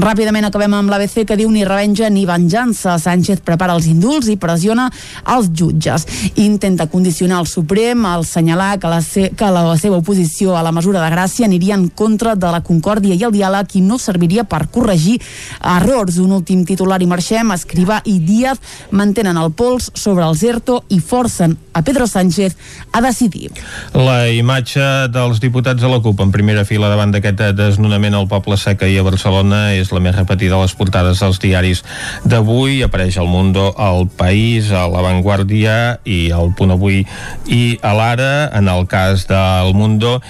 [0.00, 2.91] Ràpidament acabem amb l'ABC que diu ni revenja ni venjança.
[2.98, 4.88] Sánchez prepara els indults i pressiona
[5.34, 6.06] els jutges.
[6.40, 10.72] Intenta condicionar el Suprem al senyalar que la, se que la seva oposició a la
[10.72, 14.44] mesura de gràcia aniria en contra de la concòrdia i el diàleg i no serviria
[14.44, 15.18] per corregir
[15.76, 16.18] errors.
[16.22, 17.52] Un últim titular i marxem.
[17.54, 22.56] Escrivà i Díaz mantenen el pols sobre el ZERTO i forcen a Pedro Sánchez
[22.92, 23.50] a decidir.
[23.94, 28.58] La imatge dels diputats de la CUP en primera fila davant d'aquest desnonament al Poble
[28.60, 31.82] Seca i a Barcelona és la més repetida a les portades dels diaris
[32.24, 32.81] d'avui.
[32.86, 37.02] Apareix al Mundo, al País, a La Vanguardia i al Punt Avui
[37.46, 38.32] i a l'Ara.
[38.58, 40.20] En el cas del Mundo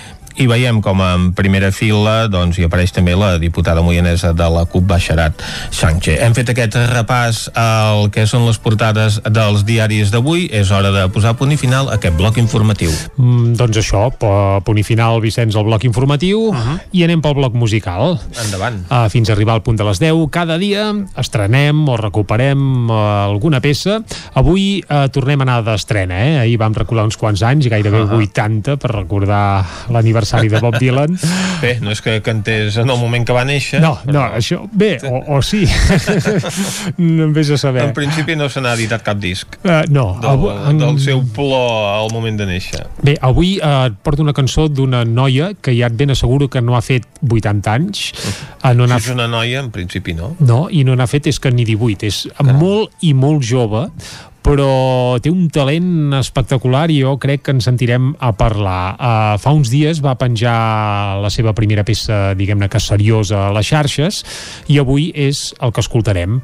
[0.40, 4.64] i veiem com en primera fila doncs, hi apareix també la diputada moianesa de la
[4.64, 6.20] CUP Baixarat Sánchez.
[6.22, 10.48] Hem fet aquest repàs al que són les portades dels diaris d'avui.
[10.52, 12.92] És hora de posar punt i final a aquest bloc informatiu.
[13.16, 16.78] Mm, doncs això, punt i final, Vicenç, el bloc informatiu uh -huh.
[16.92, 18.18] i anem pel bloc musical.
[18.44, 18.84] Endavant.
[18.90, 20.28] Uh, fins a arribar al punt de les 10.
[20.30, 24.02] Cada dia estrenem o recuperem uh, alguna peça.
[24.34, 26.38] Avui uh, tornem a anar d'estrena, eh?
[26.40, 28.22] Ahir vam recular uns quants anys, gairebé uh -huh.
[28.22, 31.18] 80, per recordar l'aniversari l'aniversari de Bob Dylan.
[31.62, 33.80] Bé, no és que cantés en el moment que va néixer.
[33.82, 34.14] No, però...
[34.14, 35.62] no, això, bé, o, o sí.
[36.98, 37.84] no em vés a saber.
[37.86, 39.58] En principi no se n'ha editat cap disc.
[39.62, 40.06] Uh, no.
[40.22, 40.80] Del, avui, en...
[40.82, 42.82] del seu plor al moment de néixer.
[43.02, 46.76] Bé, avui uh, porto una cançó d'una noia que ja et ben asseguro que no
[46.78, 48.10] ha fet 80 anys.
[48.62, 50.34] Uh, no si és una noia, en principi no.
[50.42, 52.10] No, i no n'ha fet és que ni 18.
[52.10, 52.58] És Caram.
[52.58, 53.86] molt i molt jove,
[54.42, 58.82] però té un talent espectacular i jo crec que ens sentirem a parlar.
[58.98, 63.70] Uh, fa uns dies va penjar la seva primera peça, diguem-ne que seriosa, a les
[63.70, 64.22] xarxes,
[64.68, 66.40] i avui és el que escoltarem.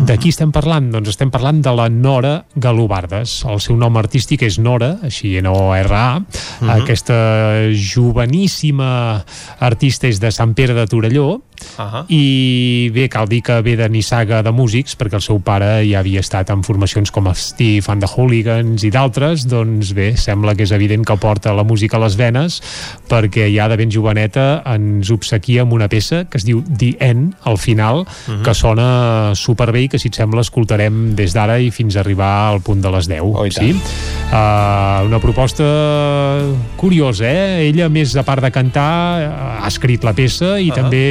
[0.00, 0.86] De qui estem parlant?
[0.94, 3.34] Doncs estem parlant de la Nora Galobardes.
[3.44, 6.06] El seu nom artístic és Nora, així N-O-R-A.
[6.16, 6.70] Uh -huh.
[6.78, 9.24] Aquesta joveníssima
[9.58, 11.42] artista és de Sant Pere de Torelló,
[11.78, 12.04] Uh -huh.
[12.08, 16.00] i bé, cal dir que ve de nissaga de músics perquè el seu pare ja
[16.00, 20.62] havia estat en formacions com Steve and the Hooligans i d'altres, doncs bé, sembla que
[20.62, 22.60] és evident que porta la música a les venes
[23.08, 27.34] perquè ja de ben joveneta ens obsequia amb una peça que es diu The End,
[27.44, 28.42] al final, uh -huh.
[28.42, 32.50] que sona superbé i que si et sembla escoltarem des d'ara i fins a arribar
[32.50, 33.72] al punt de les 10 oh, sí?
[33.72, 35.64] uh, una proposta
[36.76, 37.68] curiosa, eh?
[37.68, 40.74] ella més a part de cantar ha escrit la peça i uh -huh.
[40.74, 41.04] també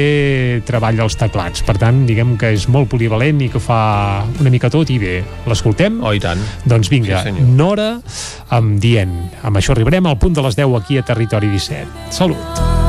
[0.67, 1.63] treball dels teclats.
[1.65, 3.79] Per tant, diguem que és molt polivalent i que fa
[4.39, 5.19] una mica tot i bé.
[5.49, 6.01] L'escoltem?
[6.03, 6.41] Oh, i tant.
[6.69, 7.91] Doncs vinga, sí, Nora
[8.55, 9.17] amb Dient.
[9.43, 12.09] Amb això arribarem al punt de les 10 aquí a Territori 17.
[12.15, 12.88] Salut!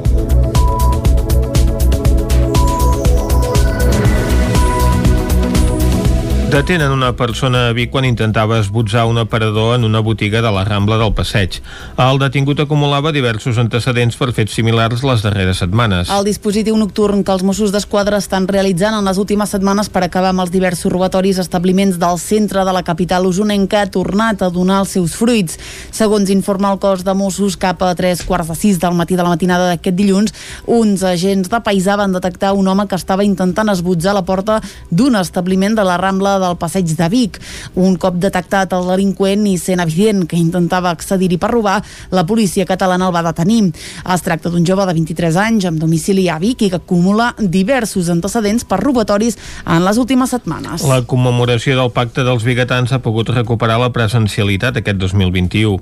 [6.51, 10.65] Detenen una persona a Vic quan intentava esbotzar un aparador en una botiga de la
[10.67, 11.61] Rambla del Passeig.
[11.95, 16.11] El detingut acumulava diversos antecedents per fets similars les darreres setmanes.
[16.11, 20.33] El dispositiu nocturn que els Mossos d'Esquadra estan realitzant en les últimes setmanes per acabar
[20.33, 24.51] amb els diversos robatoris a establiments del centre de la capital usonenca ha tornat a
[24.51, 25.55] donar els seus fruits.
[25.95, 29.23] Segons informa el cos de Mossos, cap a tres quarts de sis del matí de
[29.23, 30.35] la matinada d'aquest dilluns,
[30.67, 34.59] uns agents de paisà van detectar un home que estava intentant esbotzar la porta
[34.91, 37.39] d'un establiment de la Rambla del passeig de Vic.
[37.79, 41.79] Un cop detectat el delinqüent i sent evident que intentava accedir-hi per robar,
[42.11, 43.71] la policia catalana el va detenir.
[44.13, 48.09] Es tracta d'un jove de 23 anys amb domicili a Vic i que acumula diversos
[48.09, 50.85] antecedents per robatoris en les últimes setmanes.
[50.87, 55.77] La commemoració del pacte dels biguetans ha pogut recuperar la presencialitat aquest 2021.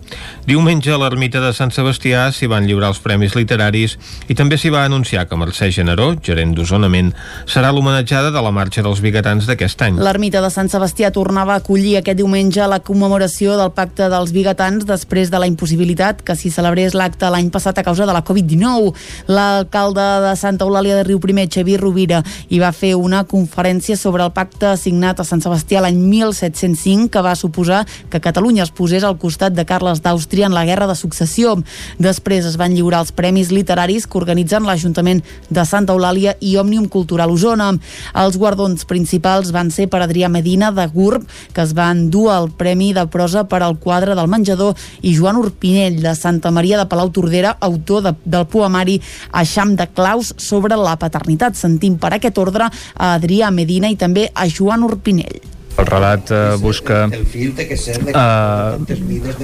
[0.50, 3.98] Diumenge a l'ermita de Sant Sebastià s'hi van lliurar els premis literaris
[4.28, 7.14] i també s'hi va anunciar que Mercè Generó, gerent d'Osonament,
[7.50, 10.00] serà l'homenatjada de la marxa dels biguetans d'aquest any.
[10.02, 14.86] L'ermita de Sant Sebastià tornava a acollir aquest diumenge la commemoració del pacte dels biguetans
[14.88, 18.90] després de la impossibilitat que s'hi celebrés l'acte l'any passat a causa de la Covid-19.
[19.30, 24.26] L'alcalde de Santa Eulàlia de Riu Primer, Xavier Rovira, hi va fer una conferència sobre
[24.26, 29.06] el pacte signat a Sant Sebastià l'any 1705 que va suposar que Catalunya es posés
[29.06, 31.56] al costat de Carles d'Àustria en la Guerra de Successió.
[32.00, 36.90] Després es van lliurar els premis literaris que organitzen l'Ajuntament de Santa Eulàlia i Òmnium
[36.90, 37.72] Cultural Osona.
[38.18, 42.50] Els guardons principals van ser per Adrià Medina de Gurb, que es va endur el
[42.52, 46.86] Premi de Prosa per al quadre del menjador, i Joan Urpinell, de Santa Maria de
[46.86, 49.02] Palau Tordera, autor de, del poemari
[49.34, 51.56] Eixam de Claus sobre la paternitat.
[51.56, 55.40] Sentim per aquest ordre a Adrià Medina i també a Joan Urpinell.
[55.80, 57.18] El relat eh, busca eh,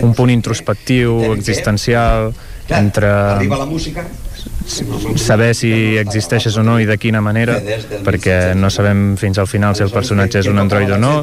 [0.03, 2.33] un punt introspectiu, existencial,
[2.67, 3.11] entre
[4.65, 7.59] saber si existeixes o no i de quina manera
[8.05, 11.13] perquè no sabem fins al final si el personatge és un android o no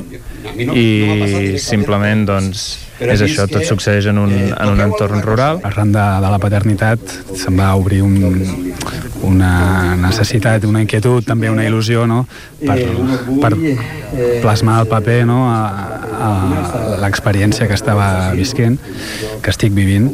[0.55, 2.67] i simplement doncs
[3.03, 5.61] és això, tot succeeix en un, en un entorn rural.
[5.67, 8.15] Arran de, de la paternitat se'n va obrir un,
[9.27, 9.53] una
[9.99, 12.23] necessitat, una inquietud, també una il·lusió no?
[12.63, 12.79] per,
[13.43, 13.53] per
[14.45, 15.43] plasmar el paper no?
[15.51, 15.59] a,
[16.29, 16.31] a
[17.03, 18.09] l'experiència que estava
[18.39, 18.79] visquent,
[19.43, 20.13] que estic vivint.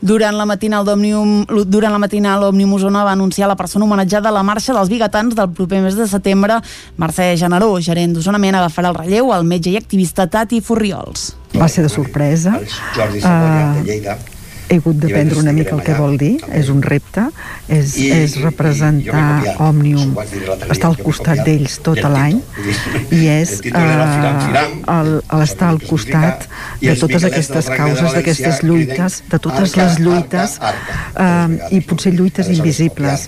[0.00, 4.32] Durant la matinal d'Òmnium, durant la matinal Òmnium Osona va anunciar la persona homenatjada a
[4.32, 6.56] la marxa dels bigatans del proper mes de setembre.
[6.96, 11.34] Mercè Generó, gerent d'Osonament, agafarà el relleu al metge i activista Tati Furriols.
[11.52, 12.56] Va ser de sorpresa.
[12.56, 14.39] Uh,
[14.70, 17.24] he hagut d'aprendre una mica el que vol dir, és un repte,
[17.66, 20.14] és, és representar Òmnium,
[20.70, 22.38] estar al costat d'ells tot l'any,
[23.10, 26.46] i és uh, l'estar al costat
[26.78, 33.26] de totes aquestes causes, d'aquestes lluites, de totes les lluites, uh, i potser lluites invisibles.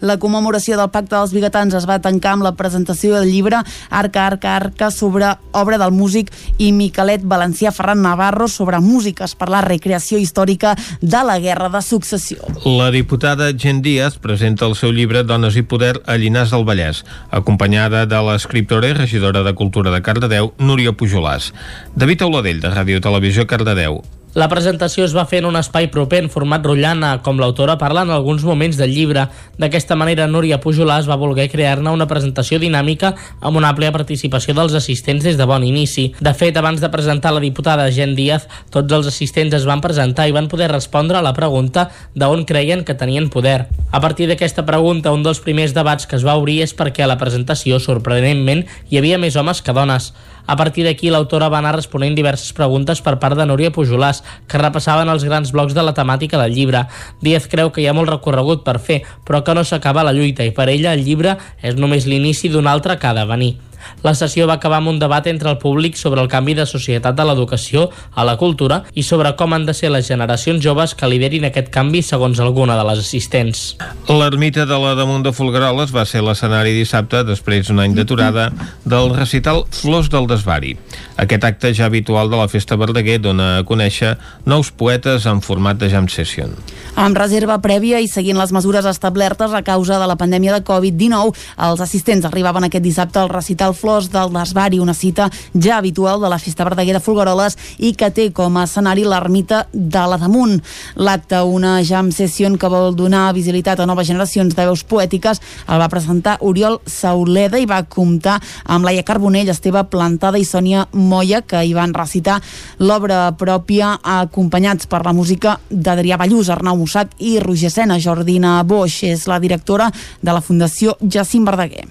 [0.00, 4.26] La commemoració del Pacte dels Bigatans es va tancar amb la presentació del llibre Arca,
[4.26, 9.62] Arca, Arca sobre obra del músic i Miquelet Valencià Ferran Navarro sobre músiques per la
[9.64, 12.46] recreació històrica de la Guerra de Successió.
[12.64, 17.02] La diputada Gent Díaz presenta el seu llibre Dones i Poder a Llinars del Vallès,
[17.30, 21.52] acompanyada de l'escriptora i regidora de Cultura de Cardedeu, Núria Pujolàs.
[21.96, 24.02] David Auladell, de Ràdio Televisió Cardedeu.
[24.38, 28.04] La presentació es va fer en un espai proper en format rotllana, com l'autora parla
[28.06, 29.24] en alguns moments del llibre.
[29.58, 34.76] D'aquesta manera, Núria Pujolàs va voler crear-ne una presentació dinàmica amb una àmplia participació dels
[34.78, 36.12] assistents des de bon inici.
[36.22, 40.28] De fet, abans de presentar la diputada Gent Díaz, tots els assistents es van presentar
[40.28, 43.66] i van poder respondre a la pregunta d'on creien que tenien poder.
[43.90, 47.10] A partir d'aquesta pregunta, un dels primers debats que es va obrir és perquè a
[47.10, 50.12] la presentació, sorprenentment, hi havia més homes que dones.
[50.48, 54.62] A partir d'aquí, l'autora va anar responent diverses preguntes per part de Núria Pujolàs, que
[54.62, 56.86] repassaven els grans blocs de la temàtica del llibre.
[57.20, 60.48] Díaz creu que hi ha molt recorregut per fer, però que no s'acaba la lluita
[60.48, 63.56] i per ella el llibre és només l'inici d'un altre que ha de venir.
[64.02, 67.16] La sessió va acabar amb un debat entre el públic sobre el canvi de societat
[67.18, 71.08] de l'educació a la cultura i sobre com han de ser les generacions joves que
[71.10, 73.76] liderin aquest canvi segons alguna de les assistents.
[74.08, 78.50] L'ermita de la Damunt de Folgueroles va ser l'escenari dissabte, després d'un any d'aturada,
[78.84, 80.76] del recital Flors del Desvari.
[81.18, 84.14] Aquest acte ja habitual de la Festa Verdaguer dona a conèixer
[84.46, 86.54] nous poetes en format de jam session.
[86.98, 91.34] Amb reserva prèvia i seguint les mesures establertes a causa de la pandèmia de Covid-19,
[91.68, 96.28] els assistents arribaven aquest dissabte al recital Flors del Desvari, una cita ja habitual de
[96.28, 100.58] la Festa Verdaguer de Folgueroles i que té com a escenari l'ermita de la Damunt.
[100.98, 105.80] L'acte, una jam session que vol donar visibilitat a noves generacions de veus poètiques, el
[105.80, 111.42] va presentar Oriol Sauleda i va comptar amb Laia Carbonell, Esteve Plantada i Sònia Moya,
[111.46, 112.40] que hi van recitar
[112.78, 118.00] l'obra pròpia acompanyats per la música d'Adrià Ballús, Arnau Mussac i Roger Sena.
[118.02, 121.86] Jordina Boix és la directora de la Fundació Jacint Verdaguer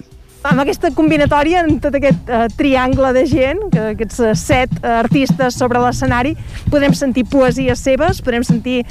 [0.46, 4.98] amb aquesta combinatòria, en tot aquest uh, triangle de gent, que aquests uh, set uh,
[5.00, 6.34] artistes sobre l'escenari,
[6.70, 8.84] podem sentir poesies seves, podem sentir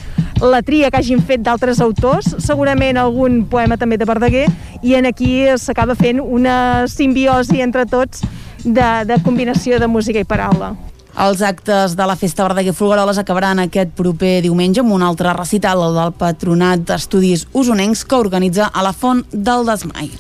[0.44, 4.48] la tria que hagin fet d'altres autors, segurament algun poema també de Verdaguer,
[4.84, 8.26] i en aquí s'acaba fent una simbiosi entre tots
[8.64, 10.76] de, de combinació de música i paraula.
[11.18, 15.82] Els actes de la Festa Verdaguer Folgueroles acabaran aquest proper diumenge amb un altre recital,
[15.82, 20.12] el del Patronat d'Estudis Usonencs, que organitza a la Font del Desmai.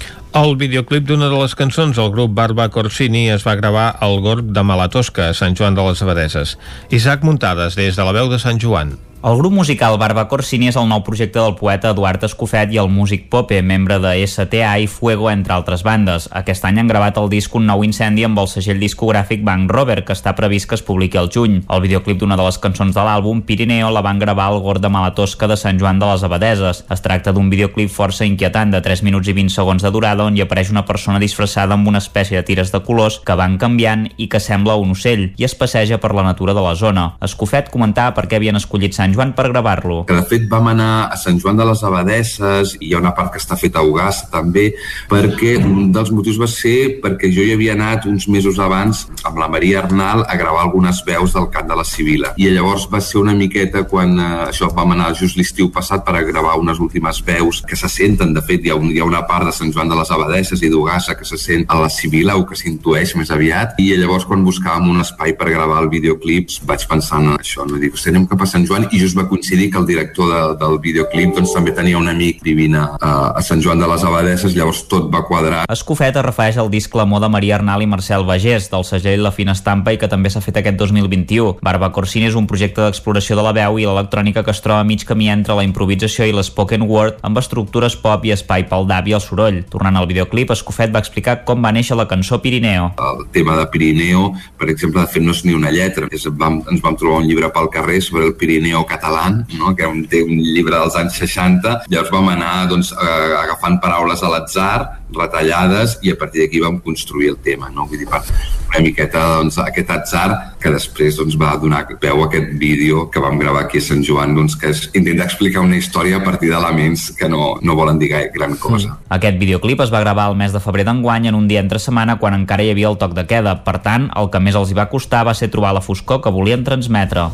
[0.41, 4.49] El videoclip d'una de les cançons del grup Barba Corsini es va gravar al Gorb
[4.53, 6.57] de Malatosca, a Sant Joan de les Abadeses.
[6.89, 8.97] Isaac Muntades, des de la veu de Sant Joan.
[9.23, 12.91] El grup musical Barba Corsini és el nou projecte del poeta Eduard Escofet i el
[12.93, 16.27] músic Pope, membre de STA i Fuego, entre altres bandes.
[16.37, 20.03] Aquest any han gravat el disc Un nou incendi amb el segell discogràfic Bank Rover,
[20.05, 21.63] que està previst que es publiqui al juny.
[21.65, 24.93] El videoclip d'una de les cançons de l'àlbum, Pirineo, la van gravar al Gord de
[24.93, 26.83] Malatosca de Sant Joan de les Abadeses.
[26.85, 30.37] Es tracta d'un videoclip força inquietant de 3 minuts i 20 segons de durada on
[30.37, 34.05] hi apareix una persona disfressada amb una espècie de tires de colors que van canviant
[34.15, 37.09] i que sembla un ocell i es passeja per la natura de la zona.
[37.25, 40.03] Escofet comentava per què havien escollit Sant Joan per gravar-lo.
[40.09, 43.33] De fet vam anar a Sant Joan de les Abadesses i hi ha una part
[43.33, 44.69] que està feta a Ugàs també,
[45.11, 49.39] perquè un dels motius va ser perquè jo hi havia anat uns mesos abans amb
[49.41, 52.33] la Maria Arnal a gravar algunes veus del cant de la Sibila.
[52.37, 56.15] I llavors va ser una miqueta quan eh, això vam anar just l'estiu passat per
[56.17, 59.07] a gravar unes últimes veus que se senten, de fet hi ha, un, hi ha
[59.07, 61.89] una part de Sant Joan de les Abadesses i d'Ugassa que se sent a la
[61.93, 65.91] Sibila o que s'intueix més aviat i llavors quan buscàvem un espai per gravar el
[65.93, 67.79] videoclip vaig pensar en això, no?
[67.81, 70.77] dic, anem cap a Sant Joan i just va coincidir que el director de, del
[70.83, 74.83] videoclip doncs, també tenia un amic vivint a, a Sant Joan de les Abadesses, llavors
[74.91, 75.65] tot va quadrar.
[75.71, 79.33] Escofet es refereix al disc L'amor de Maria Arnal i Marcel Bagés, del segell La
[79.35, 81.57] Fina Estampa i que també s'ha fet aquest 2021.
[81.65, 84.87] Barba Corsini és un projecte d'exploració de la veu i l'electrònica que es troba a
[84.87, 89.07] mig camí entre la improvisació i l'espoken word amb estructures pop i espai pel dab
[89.07, 89.61] i el soroll.
[89.71, 92.91] Tornant al videoclip, Escofet va explicar com va néixer la cançó Pirineo.
[92.97, 96.09] El tema de Pirineo, per exemple, de fet no és ni una lletra.
[96.11, 99.27] És, vam, ens vam trobar un llibre pel carrer sobre el Pirineo català
[99.57, 99.73] no?
[99.75, 104.31] que un, té un llibre dels anys 60, llavors vam anar doncs, agafant paraules a
[104.31, 104.77] l'atzar,
[105.13, 107.69] retallades, i a partir d'aquí vam construir el tema.
[107.73, 107.87] No?
[107.87, 108.21] Vull dir, per
[108.67, 110.27] una miqueta doncs, aquest atzar
[110.61, 114.03] que després doncs, va donar peu a aquest vídeo que vam gravar aquí a Sant
[114.05, 117.99] Joan, doncs, que és intentar explicar una història a partir d'elements que no, no volen
[117.99, 118.93] dir gran cosa.
[118.93, 119.11] Mm.
[119.17, 122.17] Aquest videoclip es va gravar el mes de febrer d'enguany en un dia entre setmana
[122.19, 123.59] quan encara hi havia el toc de queda.
[123.63, 126.33] Per tant, el que més els hi va costar va ser trobar la foscor que
[126.33, 127.29] volien transmetre.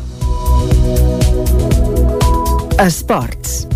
[2.78, 3.68] Esports.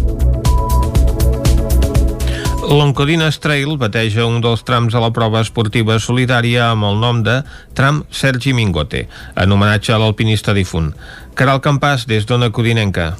[2.67, 7.37] L'Oncodines Trail bateja un dels trams a la prova esportiva solidària amb el nom de
[7.79, 9.05] Tram Sergi Mingote,
[9.39, 10.91] en homenatge a l'alpinista difunt.
[11.39, 13.13] Caral Campàs, des d'Ona Codinenca.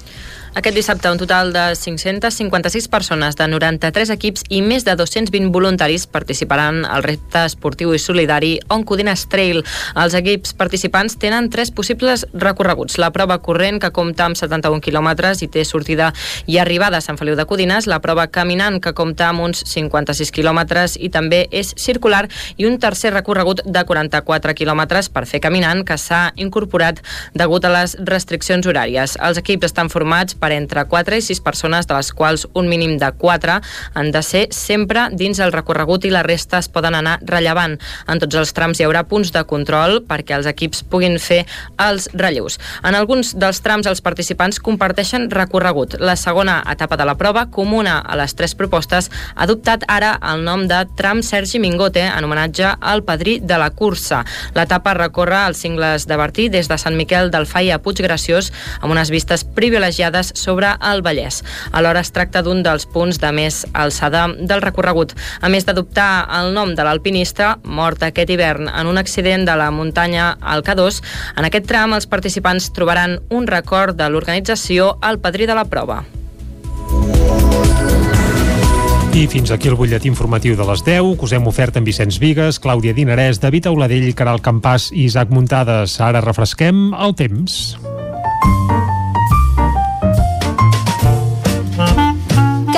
[0.55, 6.07] Aquest dissabte, un total de 556 persones de 93 equips i més de 220 voluntaris
[6.09, 9.61] participaran al repte esportiu i solidari On Codines Trail.
[9.95, 12.97] Els equips participants tenen tres possibles recorreguts.
[12.99, 16.11] La prova corrent, que compta amb 71 quilòmetres i té sortida
[16.47, 20.33] i arribada a Sant Feliu de Codines, la prova caminant, que compta amb uns 56
[20.35, 22.25] quilòmetres i també és circular,
[22.57, 27.05] i un tercer recorregut de 44 quilòmetres per fer caminant, que s'ha incorporat
[27.37, 29.19] degut a les restriccions horàries.
[29.21, 32.97] Els equips estan formats per entre 4 i 6 persones, de les quals un mínim
[32.99, 33.59] de 4
[33.95, 37.79] han de ser sempre dins el recorregut i la resta es poden anar rellevant.
[38.09, 41.45] En tots els trams hi haurà punts de control perquè els equips puguin fer
[41.83, 42.59] els relleus.
[42.83, 45.99] En alguns dels trams els participants comparteixen recorregut.
[46.01, 50.45] La segona etapa de la prova, comuna a les tres propostes, ha adoptat ara el
[50.45, 54.25] nom de Tram Sergi Mingote en homenatge al padrí de la cursa.
[54.55, 58.93] L'etapa recorre els cingles de Bertí des de Sant Miquel del Fai a Puiggraciós amb
[58.93, 61.45] unes vistes privilegiades Terrades sobre el Vallès.
[61.73, 65.15] Alhora es tracta d'un dels punts de més alçada del recorregut.
[65.41, 69.71] A més d'adoptar el nom de l'alpinista, mort aquest hivern en un accident de la
[69.71, 71.03] muntanya al K2,
[71.37, 76.05] en aquest tram els participants trobaran un record de l'organització al padrí de la prova.
[79.19, 82.21] I fins aquí el butlletí informatiu de les 10, que us hem ofert amb Vicenç
[82.23, 85.99] Vigues, Clàudia Dinarès, David Auladell, Caral Campàs i Isaac Muntades.
[85.99, 87.75] Ara refresquem el temps.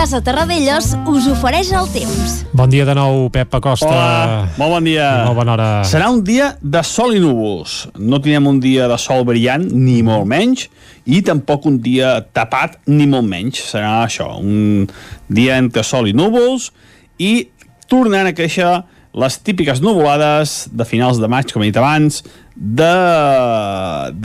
[0.01, 2.39] Casa Terradellos us ofereix el temps.
[2.56, 3.85] Bon dia de nou, Pep Acosta.
[3.85, 5.05] Hola, molt bon dia.
[5.05, 5.66] I molt bona hora.
[5.85, 7.93] Serà un dia de sol i núvols.
[8.01, 10.72] No tindrem un dia de sol brillant, ni molt menys,
[11.05, 13.60] i tampoc un dia tapat, ni molt menys.
[13.74, 14.89] Serà això, un
[15.28, 16.72] dia entre sol i núvols,
[17.20, 17.52] i
[17.93, 18.81] tornaran a créixer
[19.20, 22.24] les típiques nuvolades de finals de maig, com he dit abans,
[22.56, 24.16] d'evolució,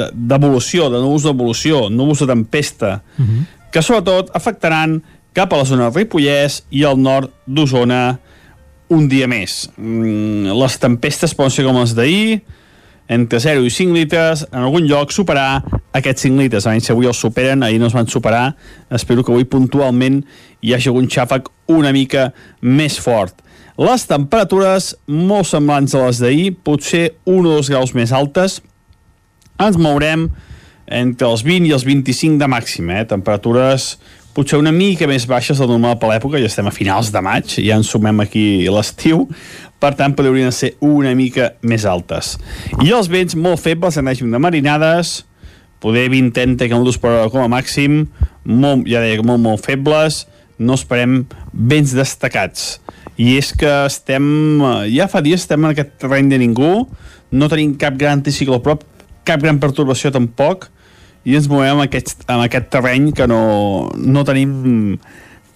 [0.88, 3.44] de, de, de núvols d'evolució, núvols de tempesta, uh -huh.
[3.76, 5.02] que sobretot afectaran
[5.36, 8.18] cap a la zona del Ripollès i al nord d'Osona
[8.96, 9.66] un dia més.
[9.76, 12.40] Mm, les tempestes poden ser com les d'ahir,
[13.12, 15.62] entre 0 i 5 litres, en algun lloc superar
[15.94, 16.66] aquests 5 litres.
[16.66, 18.56] Si avui els superen, ahir no es van superar.
[18.90, 20.24] Espero que avui puntualment
[20.62, 22.32] hi hagi algun xàfec una mica
[22.62, 23.44] més fort.
[23.78, 28.62] Les temperatures molt semblants a les d'ahir, potser 1 o 2 graus més altes.
[29.60, 30.30] Ens mourem
[30.88, 33.04] entre els 20 i els 25 de màxim, eh?
[33.10, 33.98] temperatures
[34.36, 37.56] potser una mica més baixes del normal per l'època, ja estem a finals de maig,
[37.64, 39.30] ja ens sumem aquí l'estiu,
[39.80, 42.36] per tant podrien ser una mica més altes.
[42.84, 45.22] I els vents molt febles en règim de marinades,
[45.80, 48.04] poder 20-30 km per hora com a màxim,
[48.44, 50.26] molt, ja deia, molt, molt febles,
[50.60, 52.80] no esperem vents destacats.
[53.16, 54.26] I és que estem,
[54.92, 56.74] ja fa dies estem en aquest terreny de ningú,
[57.32, 58.84] no tenim cap gran anticiclo prop,
[59.28, 60.70] cap gran pertorbació tampoc,
[61.26, 65.00] i ens movem en aquest, en aquest terreny que no, no tenim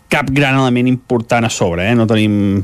[0.09, 1.95] cap gran element important a sobre, eh?
[1.97, 2.63] no tenim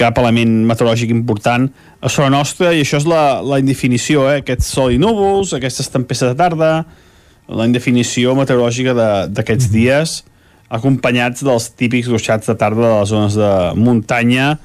[0.00, 1.68] cap element meteorològic important
[2.02, 4.40] a sobre nostra i això és la, la indefinició, eh?
[4.42, 6.72] aquest sol i núvols, aquestes tempestes de tarda,
[7.52, 8.94] la indefinició meteorològica
[9.30, 10.20] d'aquests dies
[10.72, 14.56] acompanyats dels típics ruixats de tarda de les zones de muntanya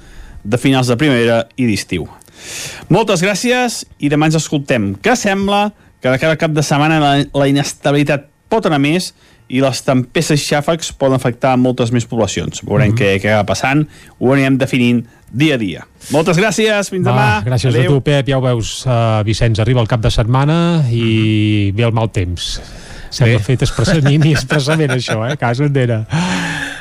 [0.47, 2.07] de finals de primavera i d'estiu.
[2.93, 4.93] Moltes gràcies i demà ens escoltem.
[5.03, 5.67] Què sembla?
[6.01, 9.11] Que de cada cap de setmana la, la inestabilitat pot anar més
[9.47, 12.63] i les tempestes i xàfecs poden afectar moltes més poblacions.
[12.65, 12.99] Veurem mm -hmm.
[12.99, 13.87] què, què va passant,
[14.19, 15.85] ho anirem definint dia a dia.
[16.11, 17.43] Moltes gràcies, fins va, demà.
[17.45, 17.91] Gràcies Adeu.
[17.91, 18.27] a tu, Pep.
[18.27, 22.61] Ja ho veus, uh, Vicenç, arriba el cap de setmana i ve el mal temps.
[23.09, 25.37] Sembla fet expressament ni expressament això, eh?
[25.37, 26.05] Cas endera.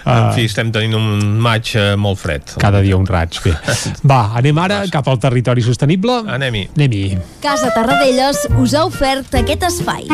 [0.07, 2.53] Uh, en fi, estem tenint un maig uh, molt fred.
[2.62, 3.57] Cada dia un raig, bé.
[4.11, 6.20] Va, anem ara cap al territori sostenible.
[6.31, 6.69] Anem-hi.
[6.78, 7.19] Anem-hi.
[7.43, 10.07] Casa Tarradellas us ha ofert aquest espai.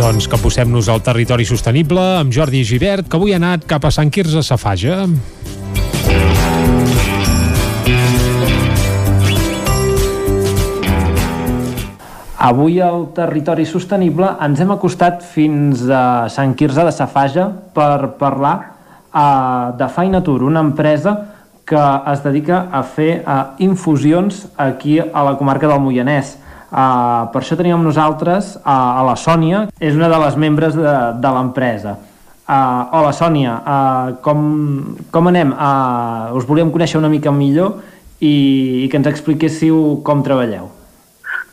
[0.00, 3.92] Doncs que posem-nos al territori sostenible amb Jordi Givert, que avui ha anat cap a
[3.92, 5.04] Sant Quirze Safaja.
[12.44, 18.52] Avui al Territori Sostenible ens hem acostat fins a Sant Quirze de Safaja per parlar
[18.60, 21.14] uh, de Fainatur, una empresa
[21.64, 21.80] que
[22.12, 26.34] es dedica a fer uh, infusions aquí a la comarca del Moianès.
[26.68, 30.94] Uh, per això teníem nosaltres uh, a la Sònia, és una de les membres de,
[31.24, 31.96] de l'empresa.
[32.44, 34.44] Uh, hola Sònia, uh, com,
[35.08, 35.56] com anem?
[35.56, 37.78] Uh, us volíem conèixer una mica millor
[38.20, 40.73] i, i que ens expliquéssiu com treballeu.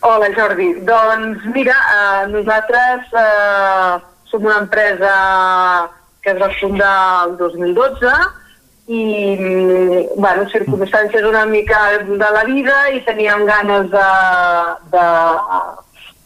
[0.04, 5.12] Hola Jordi, doncs mira, eh, nosaltres eh, som una empresa
[6.24, 8.14] que es va fundar el 2012
[8.88, 9.04] i,
[10.16, 14.08] bueno, circumstàncies una mica de la vida i teníem ganes de,
[14.96, 15.06] de,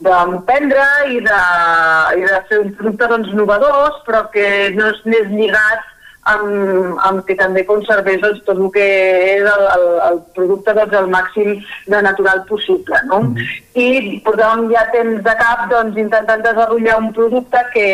[0.07, 1.41] d'emprendre i, de,
[2.15, 4.47] i de fer un producte doncs, novedós, però que
[4.79, 5.83] no és més lligat
[6.25, 8.85] amb, amb que també conservés doncs, tot el que
[9.35, 11.51] és el, el, el producte doncs, el màxim
[11.91, 13.01] de natural possible.
[13.11, 13.19] No?
[13.21, 13.61] Mm -hmm.
[13.85, 17.87] I portàvem ja temps de cap doncs, intentant desenvolupar un producte que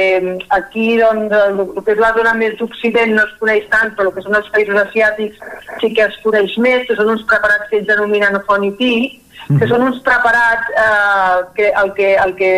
[0.49, 4.07] aquí doncs, el, el que és la zona més d'Occident no es coneix tant, però
[4.07, 5.37] el que són els països asiàtics
[5.81, 9.11] sí que es coneix més, que són uns preparats que ells denominen Phony Tea,
[9.59, 12.51] que són uns preparats eh, que el que, el que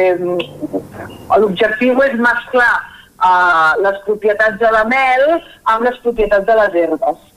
[1.39, 2.92] l'objectiu és mesclar
[3.23, 7.29] uh, les propietats de la mel amb les propietats de les herbes.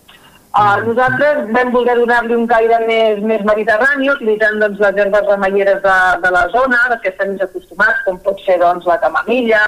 [0.56, 5.82] Uh, nosaltres vam voler donar-li un caire més, més mediterrani, utilitzant doncs, les herbes remeieres
[5.84, 9.66] de, de la zona, que estem més acostumats, com pot ser doncs, la camamilla,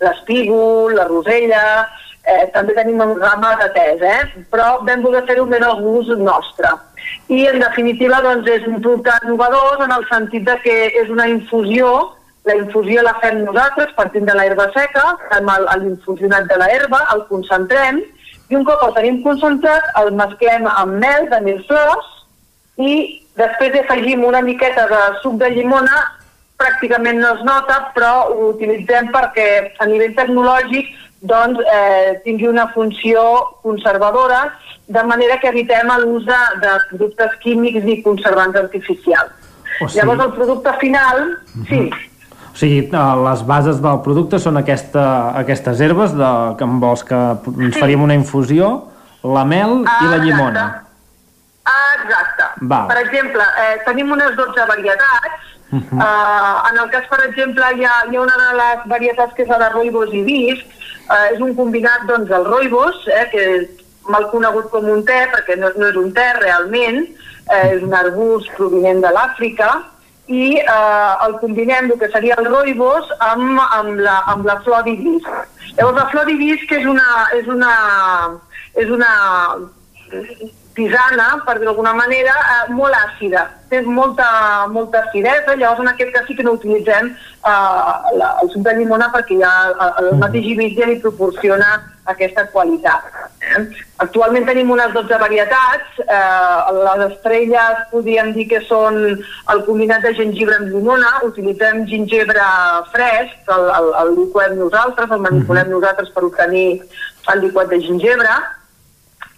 [0.00, 1.64] l'espígol, la rosella,
[2.24, 4.44] eh, també tenim un rama de tes, eh?
[4.52, 6.72] però vam voler fer-ho més al gust nostre.
[7.28, 11.28] I en definitiva doncs, és un producte innovador en el sentit de que és una
[11.28, 11.92] infusió
[12.48, 15.50] la infusió la fem nosaltres partint de l'herba seca, fem
[15.82, 18.00] l'infusionat de l'herba, el concentrem,
[18.50, 22.08] i un cop el tenim concentrat el mesclem amb mel de mil flors
[22.80, 22.94] i
[23.38, 26.00] després afegim una miqueta de suc de llimona,
[26.60, 29.46] pràcticament no es nota, però ho utilitzem perquè
[29.80, 30.90] a nivell tecnològic
[31.20, 33.22] doncs, eh, tingui una funció
[33.62, 34.42] conservadora,
[34.88, 39.32] de manera que evitem l'ús de, de productes químics i conservants artificials.
[39.80, 40.00] O sigui...
[40.00, 41.68] Llavors el producte final, uh -huh.
[41.68, 42.09] sí,
[42.60, 45.02] O sigui, uh, les bases del producte són aquesta,
[45.40, 47.80] aquestes herbes de, que amb els que ens Sí.
[47.80, 48.66] faríem una infusió,
[49.24, 50.26] la mel Ah, i la exacte.
[50.26, 50.64] llimona.
[51.64, 52.44] Ah, exacte.
[52.60, 52.86] Val.
[52.88, 55.40] Per exemple, eh, tenim unes 12 varietats.
[55.72, 59.32] Uh Uh, en el cas, per exemple, hi ha, hi ha una de les varietats
[59.34, 60.66] que és la de roibos i visc.
[61.08, 63.68] Uh, és un combinat doncs, del roibos, eh, que és
[64.08, 67.06] mal conegut com un te, perquè no, no és un te realment,
[67.48, 69.70] eh, és un arbust provinent de l'Àfrica,
[70.30, 74.84] i eh, el combinem, el que seria el roibos, amb, amb, la, amb la flor
[74.86, 75.26] d'ibis.
[75.74, 77.74] Llavors, la flor d'ibis, que és una, és una,
[78.78, 79.10] és una
[80.78, 83.48] tisana, per dir d'alguna manera, eh, molt àcida.
[83.70, 84.28] Té molta,
[84.70, 88.76] molta acidesa, llavors en aquest cas sí que no utilitzem eh, la, el suc de
[88.78, 91.74] llimona perquè ja el, el mateix ibis ja li proporciona
[92.12, 93.08] aquesta qualitat.
[93.40, 93.62] Eh?
[94.04, 99.00] Actualment tenim unes 12 varietats, eh, les estrelles podríem dir que són
[99.54, 102.46] el combinat de gengibre amb llimona, utilitzem gingebre
[102.94, 106.68] fresc, el, el, el liquem nosaltres, el manipulem nosaltres per obtenir
[107.34, 108.38] el liquat de gingebre,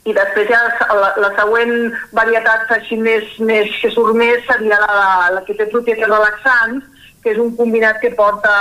[0.03, 0.59] i després ja
[0.99, 5.05] la, la següent varietat així més, més que surt més seria la,
[5.36, 6.89] la que té propietats relaxants,
[7.23, 8.53] que és un combinat que porta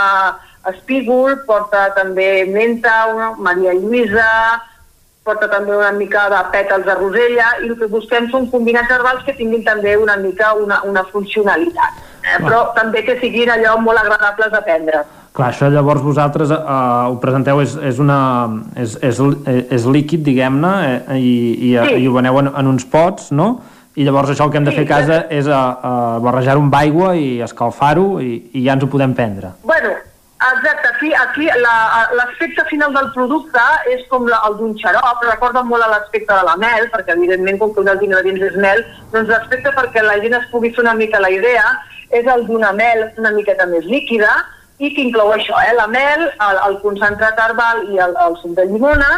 [0.69, 4.27] espígol, porta també menta, una, Maria Lluïsa,
[5.25, 9.25] porta també una mica de pètals de rosella, i el que busquem són combinats herbals
[9.25, 12.37] que tinguin també una mica una, una funcionalitat, eh?
[12.41, 15.03] però també que siguin allò molt agradables de prendre.
[15.31, 18.17] Clar, això llavors vosaltres eh, ho presenteu, és, és, una,
[18.75, 19.21] és, és,
[19.71, 21.35] és líquid, diguem-ne, eh, i,
[21.69, 22.01] i, Sí.
[22.03, 23.61] i ho veneu en, en uns pots, no?
[23.95, 25.93] I llavors això el que hem de fer a casa és a, a
[26.23, 29.51] barrejar-ho amb aigua i escalfar-ho i, i ja ens ho podem prendre.
[29.67, 29.91] Bueno,
[30.49, 33.61] exacte, aquí, aquí la- l'aspecte final del producte
[33.93, 37.73] és com la, el d'un xarop, recorda molt l'aspecte de la mel, perquè evidentment com
[37.73, 38.81] que un dels ingredients és mel,
[39.13, 41.65] doncs l'aspecte perquè la gent es pugui fer una mica la idea
[42.09, 44.31] és el d'una mel una miqueta més líquida
[44.79, 48.55] i que inclou això, eh, la mel, el, el concentrat herbal i el, el suc
[48.57, 49.11] de llimona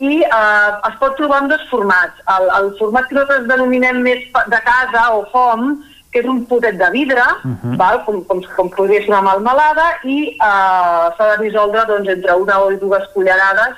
[0.00, 2.16] i eh, es pot trobar en dos formats.
[2.38, 5.74] El, el format que nosaltres denominem més de casa o home,
[6.12, 7.76] que és un potet de vidre, Mhm.
[7.76, 8.04] val?
[8.04, 12.58] Com, com, com podria ser una melmelada, i eh, s'ha de dissoldre doncs, entre una
[12.60, 13.76] o dues cullerades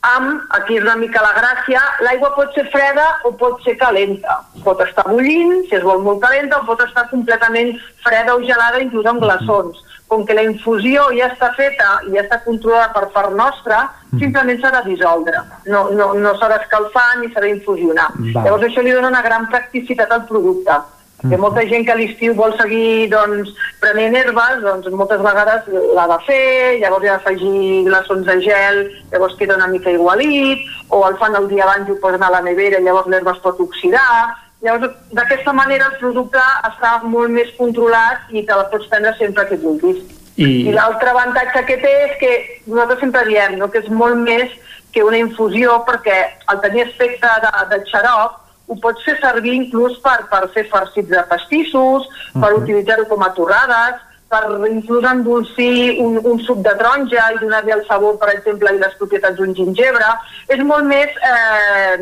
[0.00, 4.36] amb, aquí és una mica la gràcia, l'aigua pot ser freda o pot ser calenta.
[4.62, 7.74] Pot estar bullint, si es vol molt calenta, o pot estar completament
[8.04, 9.76] freda o gelada, inclús amb glaçons.
[10.08, 14.60] Com que la infusió ja està feta i ja està controlada per part nostra, simplement
[14.60, 15.42] s'ha de dissoldre.
[15.66, 18.08] No, no, no s'ha d'escalfar ni s'ha d'infusionar.
[18.44, 20.78] Llavors això li dona una gran practicitat al producte.
[21.18, 23.48] Que molta gent que a l'estiu vol seguir doncs,
[23.82, 25.64] prenent herbes, doncs moltes vegades
[25.96, 28.78] l'ha de fer, llavors hi ha d'afegir glaçons de gel,
[29.10, 30.62] llavors queda una mica igualit,
[30.94, 33.42] o el fan el dia abans i ho posen a la nevera, llavors l'herba es
[33.42, 34.30] pot oxidar.
[34.62, 39.48] Llavors, d'aquesta manera el producte està molt més controlat i te la pots prendre sempre
[39.50, 39.98] que vulguis.
[40.38, 42.34] I, I l'altre avantatge que té és que
[42.70, 44.54] nosaltres sempre diem no, que és molt més
[44.94, 48.38] que una infusió perquè al tenir aspecte de, de xarop
[48.68, 52.62] ho pots fer servir inclús per, per fer farcits de pastissos, per Mhm.
[52.62, 57.86] utilitzar-ho com a torrades, per inclús endolcir un, un suc de taronja i donar-li el
[57.86, 60.04] sabor, per exemple, i les propietats d'un gingebre.
[60.48, 61.08] És molt més...
[61.32, 61.96] Eh,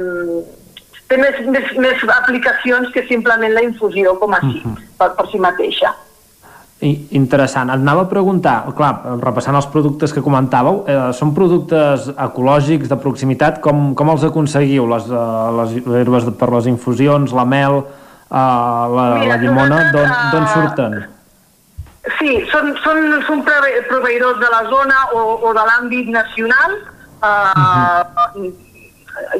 [1.08, 4.58] té més, més, més aplicacions que simplement la infusió com així,
[4.98, 5.92] per, per si mateixa.
[6.80, 7.70] Interessant.
[7.72, 8.90] Et anava a preguntar, clar,
[9.22, 14.84] repassant els productes que comentàveu, eh, són productes ecològics de proximitat, com, com els aconseguiu?
[14.90, 15.72] Les, eh, les
[16.02, 20.98] herbes per les infusions, la mel, eh, la, Mira, la llimona, d'on eh, surten?
[22.18, 26.76] Sí, són, són, són prove- proveïdors de la zona o, o de l'àmbit nacional,
[27.24, 28.52] eh,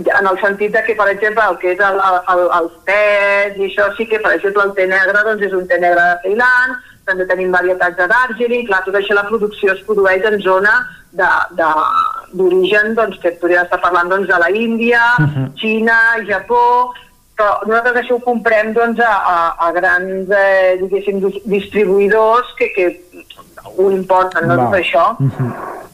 [0.09, 3.69] en el sentit de que, per exemple, el que és el, el, els tés i
[3.69, 6.79] això sí que, per exemple, el té negre doncs és un té negre de Ceilan,
[7.07, 10.74] també tenim varietats de Darjeeling, clar, tot això la producció es produeix en zona
[12.35, 15.47] d'origen, doncs, que podríem estar parlant doncs, de la Índia, Mhm.
[15.57, 16.93] Xina, Japó,
[17.37, 22.69] però nosaltres això ho comprem doncs, a, a, a grans eh, diguéssim, dis- distribuïdors que,
[22.74, 22.87] que
[23.77, 24.57] ho importen, no?
[24.57, 25.05] Tot això.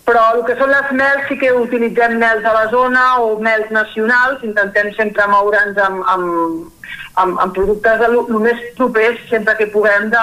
[0.04, 3.70] Però el que són les mels sí que utilitzem mels de la zona o mels
[3.70, 6.72] nacionals, intentem sempre moure'ns amb, amb,
[7.14, 10.22] amb, amb productes de lo, lo més propers sempre que puguem de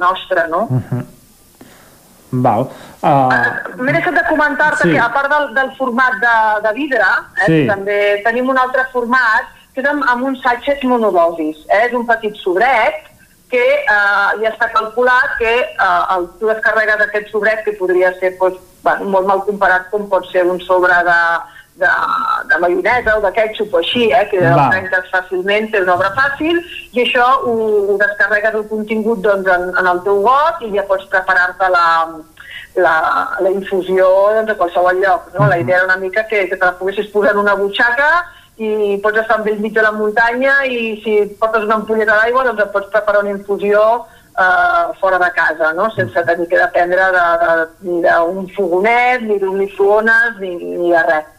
[0.00, 0.66] nostre, no?
[2.30, 2.66] Val.
[3.00, 3.30] Uh,
[3.80, 4.92] M'he deixat de comentar-te Sí.
[4.92, 6.34] que a part del, del format de,
[6.66, 7.06] de vidre,
[7.40, 7.66] eh, Sí.
[7.66, 11.56] també tenim un altre format que és amb, amb uns sachets monodosis.
[11.70, 11.86] Eh?
[11.86, 13.06] És un petit sobret
[13.48, 18.34] que eh, ja està calculat que eh, el, tu descarregues aquest sobret que podria ser
[18.38, 21.20] doncs, bueno, molt mal comparat com pot ser un sobre de,
[21.78, 21.90] de,
[22.50, 24.54] de maionesa o de ketchup o així, eh, que Va.
[24.54, 26.58] el trenques fàcilment, té una obra fàcil,
[26.92, 27.54] i això ho,
[27.92, 31.86] ho descarregues el contingut doncs, en, en el teu got i ja pots preparar-te la,
[32.82, 32.96] la,
[33.44, 35.30] la infusió doncs, a qualsevol lloc.
[35.38, 35.46] No?
[35.46, 38.10] La idea era una mica que, que te la poguessis posar en una butxaca
[38.58, 42.42] i pots estar al bell mig de la muntanya i si portes una ampolleta d'aigua
[42.48, 43.82] doncs et pots preparar una infusió
[44.38, 45.90] eh, fora de casa, no?
[45.94, 51.02] sense tenir que dependre de, de, ni d'un fogonet, ni d'un microones, ni, ni de
[51.06, 51.34] res.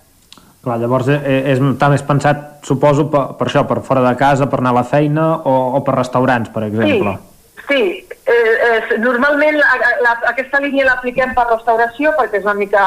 [0.63, 1.19] Clar, llavors eh,
[1.53, 4.79] és, està més pensat, suposo, per, per això, per fora de casa, per anar a
[4.81, 7.13] la feina o, o per restaurants, per exemple.
[7.69, 7.79] Sí,
[8.27, 9.69] eh, eh, normalment la,
[10.03, 12.83] la, aquesta línia l'apliquem per restauració perquè és una mica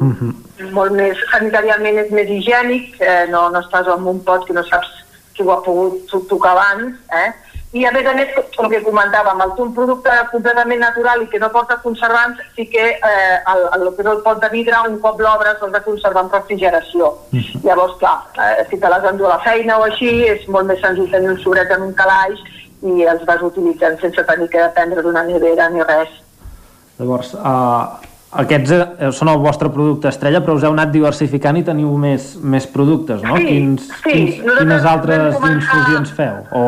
[0.00, 0.32] Mhm.
[0.72, 4.62] molt més, sanitàriament és més higiènic, eh, no, no estàs en un pot que no
[4.66, 4.90] saps
[5.34, 7.30] qui ho ha pogut to- tocar abans, eh?
[7.74, 8.28] I a més a més,
[8.62, 12.84] el que comentàvem, el un producte completament natural i que no porta conservants, sí que
[12.94, 15.80] eh, el, el, el que és el pot de vidre, un cop l'obres, l'has de
[15.82, 17.10] conservar en refrigeració.
[17.64, 20.78] Llavors, clar, eh, si te l'has d'endur a la feina o així, és molt més
[20.84, 22.38] senzill tenir un sobret en un calaix
[22.84, 26.14] i els vas utilitzant sense tenir que dependre d'una nevera ni res.
[27.00, 27.98] Llavors, uh,
[28.38, 32.34] aquests eh, són el vostre producte estrella, però us heu anat diversificant i teniu més,
[32.38, 33.34] més productes, no?
[33.38, 34.06] Sí, quins, sí.
[34.06, 36.40] quins, Nosaltres quines altres començar- infusions feu?
[36.54, 36.64] O...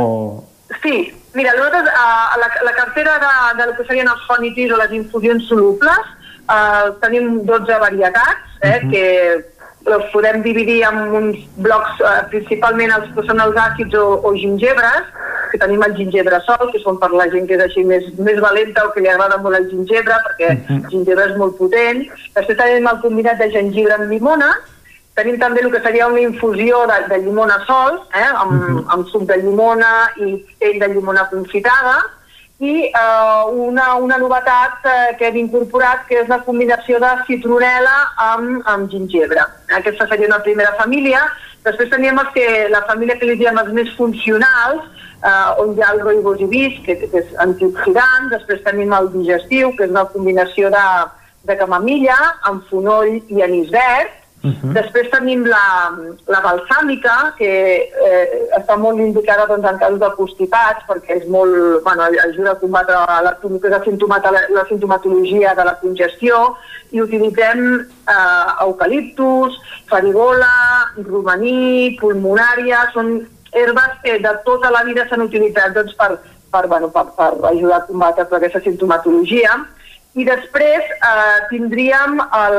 [0.82, 4.72] Sí, mira, nosaltres a, a la, la cartera de, de lo que serien els fonitis
[4.72, 6.14] o les infusions solubles
[6.50, 8.90] eh, tenim 12 varietats, eh, Mhm.
[8.90, 9.44] que
[9.86, 14.32] els podem dividir en uns blocs, eh, principalment els que són els àcids o, o
[14.34, 15.06] gingebres,
[15.52, 18.40] que tenim el gingebre sol, que són per la gent que és així més, més
[18.42, 22.02] valenta o que li agrada molt el gingebre, perquè el gingebre és molt potent.
[22.34, 24.50] Després tenim el combinat de gengibre amb llimona,
[25.16, 29.24] Tenim també el que seria una infusió de, de llimona sol, eh, amb, amb suc
[29.30, 31.96] de llimona i pell de llimona confitada,
[32.58, 37.96] i eh, una, una novetat eh, que hem incorporat, que és la combinació de citronela
[38.26, 39.44] amb, amb gingebre.
[39.78, 41.24] Aquesta seria una primera família.
[41.64, 44.84] Després teníem els que, la família que li diem els més funcionals,
[45.20, 48.28] eh, on hi ha el vis, que, que és antioxidant.
[48.32, 50.86] Després tenim el digestiu, que és una combinació de,
[51.48, 54.12] de camamilla amb fonoll i anís verd.
[54.76, 55.90] Després tenim la,
[56.30, 57.50] la balsàmica, que
[57.86, 58.24] eh,
[58.58, 62.98] està molt indicada doncs, en casos de constipats, perquè és molt, bueno, ajuda a combatre
[63.02, 66.42] la, la, sintomata, la sintomatologia de la congestió,
[66.94, 69.58] i utilitzem eh, eucaliptus,
[69.90, 70.52] farigola,
[71.06, 73.18] romaní, pulmonària, són
[73.56, 76.16] herbes que de tota la vida s'han utilitzat doncs, per,
[76.52, 79.56] per, bueno, per, per ajudar a combatre aquesta sintomatologia.
[80.16, 82.54] I després eh, tindríem el,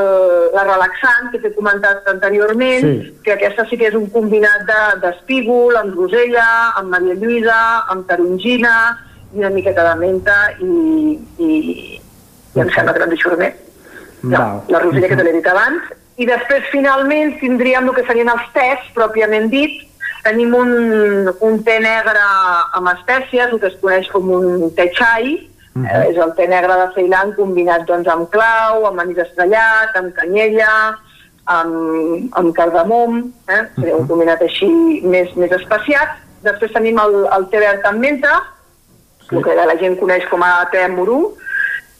[0.53, 3.13] la relaxant, que t'he comentat anteriorment, Sí.
[3.25, 6.45] que aquesta sí que és un combinat de- d'espígol, amb rosella,
[6.77, 7.57] amb Maria Lluïsa,
[7.89, 8.75] amb tarongina,
[9.33, 11.49] i una miqueta de menta i, i,
[12.55, 13.53] i em sembla que no res més.
[14.21, 14.61] Val.
[14.69, 15.81] La rosella que te l'he dit abans.
[16.17, 19.81] I després, finalment, tindríem el que serien els tés, pròpiament dit.
[20.23, 22.21] Tenim un, un té negre
[22.77, 25.37] amb espècies, el que es coneix com un té xai,
[25.85, 30.13] Eh, és el té negre de Ceilan combinat doncs, amb clau, amb anís estrellat, amb
[30.17, 30.71] canyella,
[31.53, 33.63] amb, amb cardamom, eh?
[33.75, 34.69] seria un combinat així
[35.03, 36.17] més, més especiat.
[36.45, 38.37] Després tenim el, el té verd amb menta,
[39.31, 41.21] el que la gent coneix com a té morú,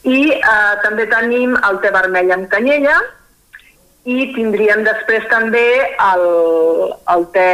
[0.07, 2.95] i eh, també tenim el té vermell amb canyella,
[4.07, 6.23] i tindríem després també el,
[7.11, 7.51] el té,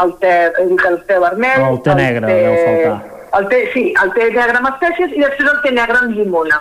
[0.00, 0.34] el té,
[0.64, 3.17] el té vermell, O el té negre, deu faltar.
[3.36, 6.60] El té, sí, el té negre amb espècies i després el té negre amb llimona.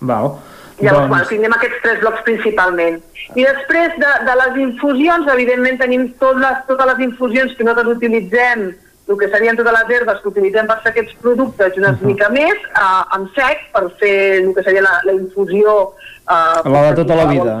[0.00, 0.32] Val.
[0.80, 3.00] Llavors, Doncs- bueno, tindrem aquests tres blocs principalment.
[3.36, 7.98] I després de, de les infusions, evidentment tenim tot les, totes les infusions que nosaltres
[7.98, 8.70] utilitzem,
[9.10, 12.30] el que serien totes les herbes que utilitzem per fer aquests productes i una mica
[12.32, 15.92] més, eh, en sec, per fer el que seria la, la infusió...
[16.30, 17.54] Eh, La de tota la vida,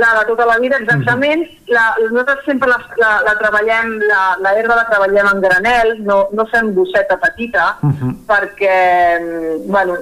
[0.00, 1.46] La de tota la vida, exactament.
[1.66, 6.28] la, nosaltres sempre la, la, la treballem, la, la herba la treballem en granel, no,
[6.32, 7.76] no fem bosseta petita,
[8.30, 8.78] perquè
[9.20, 9.98] mm, bueno,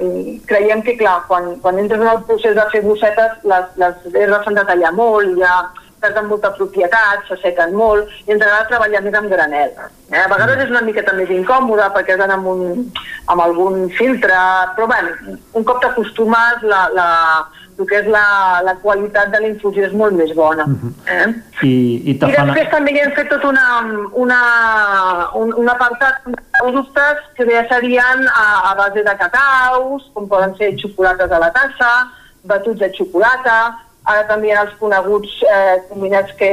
[0.46, 4.46] creiem que, clar, quan, quan entres en el procés de fer bossetes, les, les herbes
[4.46, 5.52] s'han de tallar molt, ja
[6.00, 9.72] perden molta propietat, s'assequen molt, i ens agrada treballar més amb granel.
[10.12, 10.20] Eh?
[10.22, 12.84] A vegades és una miqueta més incòmode perquè has d'anar amb, un,
[13.26, 14.38] amb algun filtre,
[14.76, 17.08] però bueno, un cop t'acostumes, la, la,
[17.78, 18.24] el que és la,
[18.66, 20.66] la qualitat de la infusió és molt més bona.
[21.06, 21.28] eh?
[21.62, 23.66] I, i I te després també hi hem fet tot una,
[24.18, 24.38] una,
[25.38, 30.56] un, un apartat de productes que ja serien a, a base de cacaus, com poden
[30.58, 31.92] ser xocolates a la tassa,
[32.48, 33.58] batuts de xocolata,
[34.08, 36.48] ara també hi ha els coneguts eh, combinats que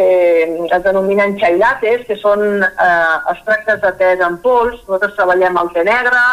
[0.69, 4.81] es denominen chai lattes, que són eh, extractes de tés en pols.
[4.85, 6.25] Nosaltres treballem el té negre,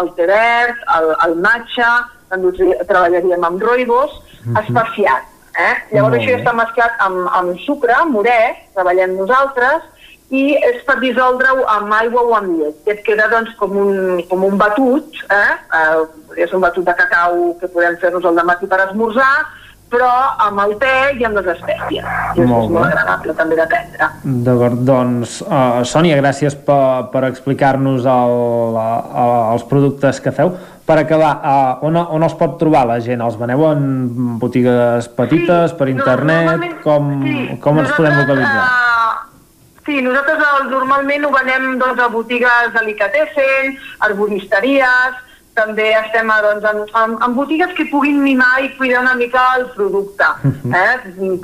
[0.00, 1.90] el té verd, el, el matcha,
[2.30, 4.16] treballaríem amb roibos,
[4.62, 5.28] espaciat.
[5.58, 5.72] Eh?
[5.94, 8.40] Llavors això ja està mesclat amb, amb sucre, morè,
[8.76, 9.88] treballem nosaltres,
[10.30, 12.76] i és per dissoldre-ho amb aigua o amb llet.
[12.86, 15.54] I et queda doncs, com, un, com un batut, eh?
[15.80, 19.32] eh és un batut de cacau que podem fer-nos al matí per esmorzar,
[19.90, 20.10] però
[20.46, 22.06] amb el te i amb les espècies.
[22.06, 24.10] I és molt, molt agradable també de prendre.
[24.46, 28.36] D'acord, doncs, uh, Sònia, gràcies per, per explicar-nos el,
[28.78, 30.54] uh, els productes que feu.
[30.90, 33.20] Per acabar, uh, on, on els pot trobar la gent?
[33.22, 33.82] Els veneu en
[34.42, 36.64] botigues petites, sí, per internet?
[36.82, 38.64] Com, sí, com ens podem localitzar?
[38.64, 43.76] Uh, sí, nosaltres el, normalment ho venem doncs, a botigues delicatessen,
[44.08, 45.22] arboristeries,
[45.60, 49.46] també estem a, doncs, en, en, en botigues que puguin mimar i cuidar una mica
[49.60, 50.34] el producte.
[50.80, 50.92] Eh?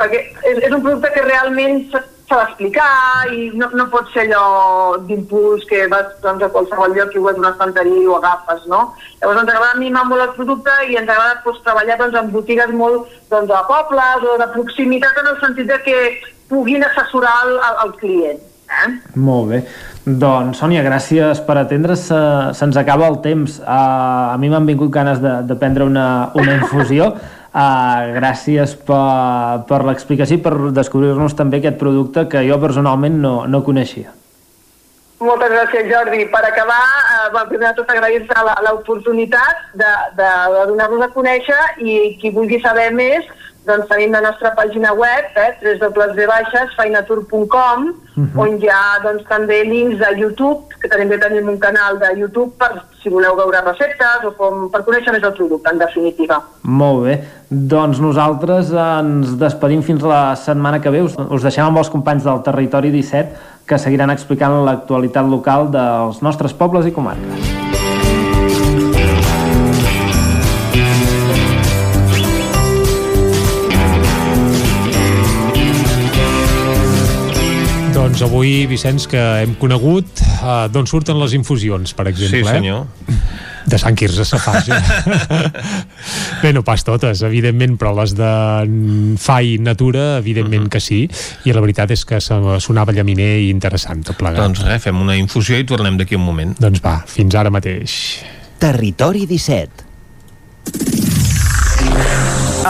[0.02, 1.85] Perquè és, és un producte que realment
[2.27, 7.15] s'ha d'explicar i no, no pot ser allò d'impuls que vas doncs, a qualsevol lloc
[7.15, 8.81] i ho veus una estanteria i ho agafes, no?
[9.20, 12.74] Llavors ens agrada mimar molt el producte i ens agrada doncs, treballar doncs, en botigues
[12.74, 16.03] molt doncs, a pobles o de proximitat en el sentit de que
[16.51, 18.44] puguin assessorar el, el, el client.
[18.66, 18.89] Eh?
[19.23, 19.61] Molt bé.
[20.07, 21.94] Doncs, Sònia, gràcies per atendre.
[21.98, 22.19] Se,
[22.59, 23.61] se'ns acaba el temps.
[23.62, 27.12] Uh, a mi m'han vingut ganes de, de prendre una, una infusió.
[27.56, 33.34] Uh, gràcies per, per l'explicació i per descobrir-nos també aquest producte que jo personalment no,
[33.48, 34.12] no coneixia.
[35.24, 36.26] Moltes gràcies, Jordi.
[36.28, 36.82] Per acabar,
[37.32, 42.60] eh, primer de tot agrair-te l'oportunitat de, de, de donar-nos a conèixer i qui vulgui
[42.60, 43.24] saber més
[43.66, 48.40] doncs tenim la nostra pàgina web, eh, www.feinatur.com, uh -huh.
[48.43, 52.52] on hi ha doncs, també links a YouTube, que també tenim un canal de YouTube
[52.59, 56.43] per si voleu veure receptes o com, per conèixer més el producte, en definitiva.
[56.62, 57.24] Molt bé.
[57.48, 61.02] Doncs nosaltres ens despedim fins la setmana que ve.
[61.02, 63.28] Us, us deixem amb els companys del Territori 17
[63.66, 67.85] que seguiran explicant l'actualitat local dels nostres pobles i comarques.
[78.06, 82.38] Doncs avui, Vicenç, que hem conegut uh, d'on surten les infusions, per exemple.
[82.38, 82.84] Sí, senyor.
[83.10, 83.16] Eh?
[83.66, 84.78] De Sant Quirze Safaja.
[86.44, 88.30] Bé, no pas totes, evidentment, però les de
[89.18, 90.68] Fai Natura, evidentment uh mhm.
[90.68, 90.70] -huh.
[90.70, 91.10] que sí,
[91.50, 94.38] i la veritat és que sonava llaminer i interessant tot plegat.
[94.38, 96.54] Doncs res, fem una infusió i tornem d'aquí un moment.
[96.60, 98.22] Doncs va, fins ara mateix.
[98.58, 99.84] Territori 17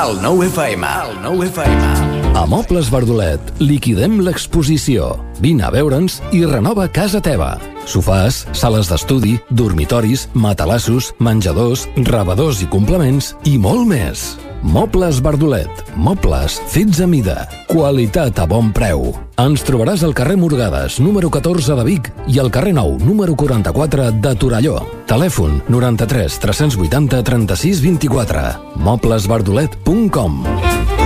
[0.01, 2.16] El nou FM, el nou FM.
[2.37, 5.15] A Mobles Verdolet liquidem l'exposició.
[5.41, 7.55] Vine a veure'ns i renova casa teva.
[7.89, 14.35] Sofàs, sales d'estudi, dormitoris, matalassos, menjadors, rebedors i complements i molt més.
[14.61, 15.81] Mobles Verdolet.
[15.97, 17.47] Mobles fets a mida.
[17.73, 19.15] Qualitat a bon preu.
[19.41, 24.13] Ens trobaràs al carrer Morgades, número 14 de Vic i al carrer Nou, número 44
[24.13, 24.83] de Torelló.
[25.09, 28.49] Telèfon 93 380 36 24.
[28.77, 31.06] moblesverdolet.com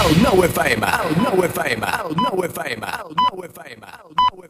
[0.00, 4.49] El nou FM, el nou FM, el nou FM, el nou FM, el nou FM.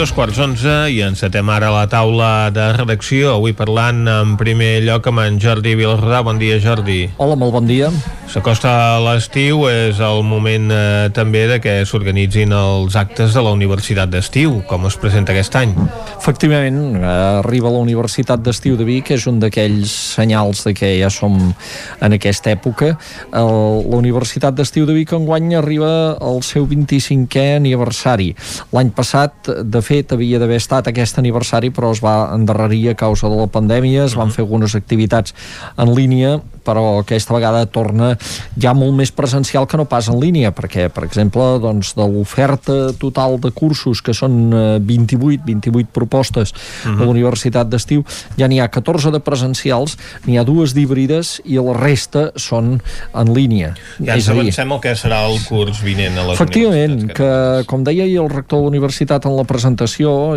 [0.00, 5.10] dos quarts onze i encetem ara la taula de redacció, avui parlant en primer lloc
[5.10, 6.22] amb en Jordi Vilarrodà.
[6.24, 7.02] Bon dia, Jordi.
[7.20, 7.90] Hola, molt bon dia.
[8.30, 8.70] S'acosta
[9.02, 14.60] l'estiu, és el moment eh, també de que s'organitzin els actes de la Universitat d'Estiu,
[14.70, 15.74] com es presenta aquest any.
[16.14, 21.36] Efectivament, arriba la Universitat d'Estiu de Vic, és un d'aquells senyals de que ja som
[21.42, 22.94] en aquesta època.
[23.34, 23.52] El,
[23.82, 25.90] la Universitat d'Estiu de Vic enguany arriba
[26.22, 28.30] al seu 25è aniversari.
[28.72, 33.30] L'any passat, de fet, havia d'haver estat aquest aniversari, però es va endarrerir a causa
[33.30, 35.34] de la pandèmia, es van fer algunes activitats
[35.80, 38.12] en línia, però aquesta vegada torna
[38.60, 42.78] ja molt més presencial que no pas en línia, perquè, per exemple, doncs, de l'oferta
[43.00, 44.52] total de cursos, que són
[44.86, 46.56] 28, 28 propostes uh
[46.90, 47.00] -huh.
[47.00, 48.04] a la Universitat d'Estiu,
[48.36, 49.96] ja n'hi ha 14 de presencials,
[50.26, 52.80] n'hi ha dues d'híbrides i la resta són
[53.14, 53.74] en línia.
[53.98, 58.04] Ja ens avancem el que serà el curs vinent a les Efectivament, que, com deia
[58.04, 59.69] ahir el rector de la universitat en la presentació,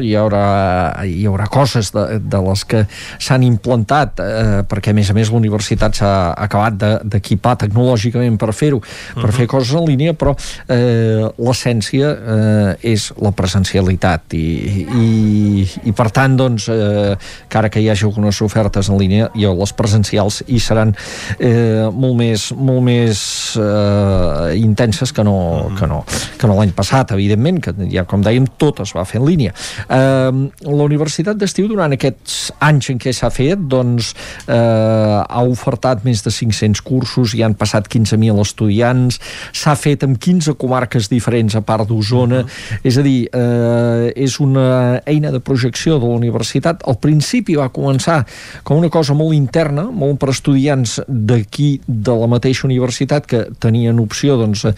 [0.01, 2.83] hi haurà, hi haurà coses de, de les que
[3.19, 8.37] s'han implantat, eh, perquè a més a més la universitat s'ha acabat d'equipar de, tecnològicament
[8.39, 9.37] per fer-ho, per uh -huh.
[9.37, 10.35] fer coses en línia, però
[10.67, 17.15] eh, l'essència eh, és la presencialitat i, i, i per tant, doncs, eh,
[17.47, 20.95] que ara que hi hagi algunes ofertes en línia, i les presencials hi seran
[21.39, 25.79] eh, molt més, molt més eh, intenses que no, uh -huh.
[25.79, 26.03] que no,
[26.37, 29.53] que no l'any passat, evidentment, que ja, com dèiem, tot es va fer en línia.
[29.87, 30.31] Eh,
[30.67, 34.13] la Universitat d'Estiu, durant aquests anys en què s'ha fet, doncs,
[34.47, 39.19] eh, ha ofertat més de 500 cursos, hi han passat 15.000 estudiants,
[39.53, 42.79] s'ha fet amb 15 comarques diferents a part d'Osona, uh -huh.
[42.83, 46.83] és a dir, eh, és una eina de projecció de la universitat.
[46.85, 48.25] Al principi va començar
[48.63, 53.99] com una cosa molt interna, molt per estudiants d'aquí, de la mateixa universitat, que tenien
[53.99, 54.73] opció doncs, a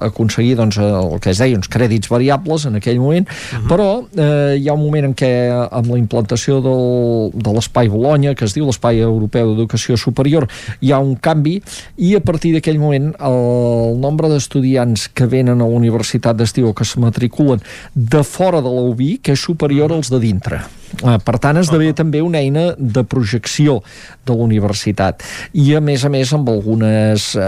[0.00, 3.68] aconseguir doncs, el que es deia, uns crèdits variables en aquell moment, uh -huh.
[3.68, 8.34] però eh, hi ha un moment en què amb la implantació del, de l'espai Bologna,
[8.34, 10.48] que es diu l'Espai Europeu d'Educació Superior,
[10.80, 11.62] hi ha un canvi
[11.96, 16.74] i a partir d'aquell moment el nombre d'estudiants que venen a la Universitat d'Estiu o
[16.74, 17.60] que es matriculen
[17.94, 20.60] de fora de la UBI que és superior als de dintre.
[20.96, 23.80] Eh, per tant, esdevé també una eina de projecció
[24.26, 25.24] de la universitat.
[25.52, 27.42] I, a més a més, amb algunes, eh,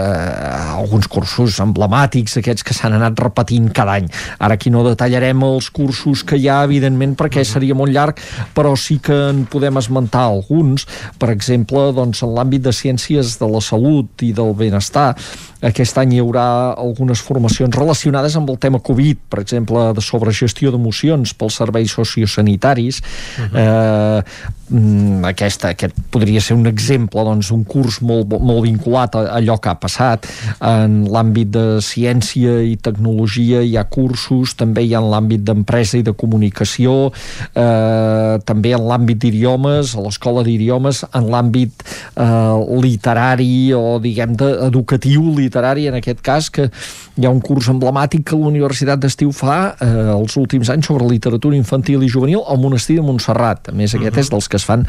[0.75, 4.09] alguns cursos emblemàtics, aquests que s'han anat repetint cada any.
[4.37, 8.19] Ara aquí no detallarem els cursos que hi ha, evidentment, perquè seria molt llarg,
[8.55, 10.85] però sí que en podem esmentar alguns.
[11.19, 15.15] Per exemple, doncs, en l'àmbit de ciències de la salut i del benestar,
[15.61, 20.71] aquest any hi haurà algunes formacions relacionades amb el tema Covid, per exemple, de sobregestió
[20.71, 23.01] d'emocions pels serveis sociosanitaris,
[23.39, 23.59] Uh -huh.
[23.59, 24.23] eh,
[24.69, 29.71] aquesta, aquest podria ser un exemple doncs, un curs molt, molt vinculat a allò que
[29.71, 30.27] ha passat
[30.65, 35.97] en l'àmbit de ciència i tecnologia hi ha cursos, també hi ha en l'àmbit d'empresa
[35.97, 43.73] i de comunicació eh, també en l'àmbit d'idiomes a l'escola d'idiomes en l'àmbit eh, literari
[43.73, 46.69] o diguem de, educatiu literari en aquest cas que
[47.17, 51.09] hi ha un curs emblemàtic que la Universitat d'Estiu fa eh, els últims anys sobre
[51.09, 54.21] literatura infantil i juvenil al monestir de Montserrat a més aquest uh -huh.
[54.21, 54.85] és dels que es fan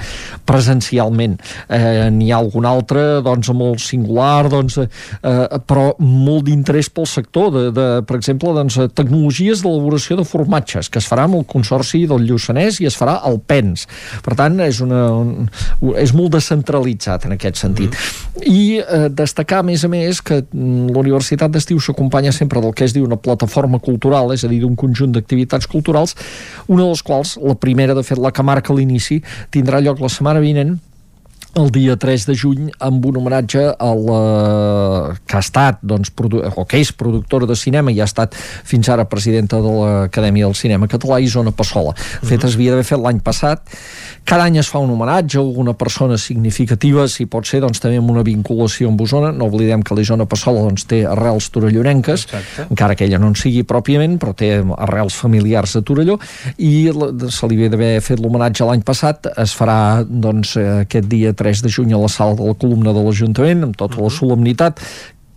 [0.49, 1.39] presencialment.
[1.69, 7.51] Eh, N'hi ha algun altre doncs, molt singular, doncs, eh, però molt d'interès pel sector,
[7.55, 12.05] de, de, per exemple, doncs, tecnologies d'elaboració de formatges, que es farà amb el Consorci
[12.11, 13.87] del Lluçanès i es farà al PENS.
[14.25, 15.49] Per tant, és, una, un,
[16.01, 17.95] és molt descentralitzat en aquest sentit.
[17.95, 18.45] Mm.
[18.51, 22.75] I eh, destacar, a més a més, que mm, la Universitat d'Estiu s'acompanya sempre del
[22.77, 26.17] que es diu una plataforma cultural, és a dir, d'un conjunt d'activitats culturals,
[26.69, 29.21] una de les quals, la primera, de fet, la que marca l'inici,
[29.53, 30.79] tindrà lloc la setmana vinent
[31.59, 34.21] el dia 3 de juny amb un homenatge a la
[35.27, 36.13] que ha estat doncs,
[36.55, 40.55] o que és productora de cinema i ha estat fins ara presidenta de l'Acadèmia del
[40.55, 41.95] Cinema Català, Isona Passola.
[42.23, 43.65] De fet, es havia d'haver fet l'any passat.
[44.25, 47.99] Cada any es fa un homenatge a alguna persona significativa, si pot ser doncs, també
[47.99, 49.33] amb una vinculació amb Osona.
[49.35, 52.69] No oblidem que l'Isona Passola doncs, té arrels torellonenques, Exacte.
[52.71, 56.19] encara que ella no en sigui pròpiament, però té arrels familiars de Torelló,
[56.59, 59.33] i se li havia d'haver fet l'homenatge l'any passat.
[59.41, 60.55] Es farà doncs,
[60.85, 63.97] aquest dia 3 de juny a la sala de la columna de l'Ajuntament amb tota
[63.97, 64.11] uh -huh.
[64.11, 64.85] la solemnitat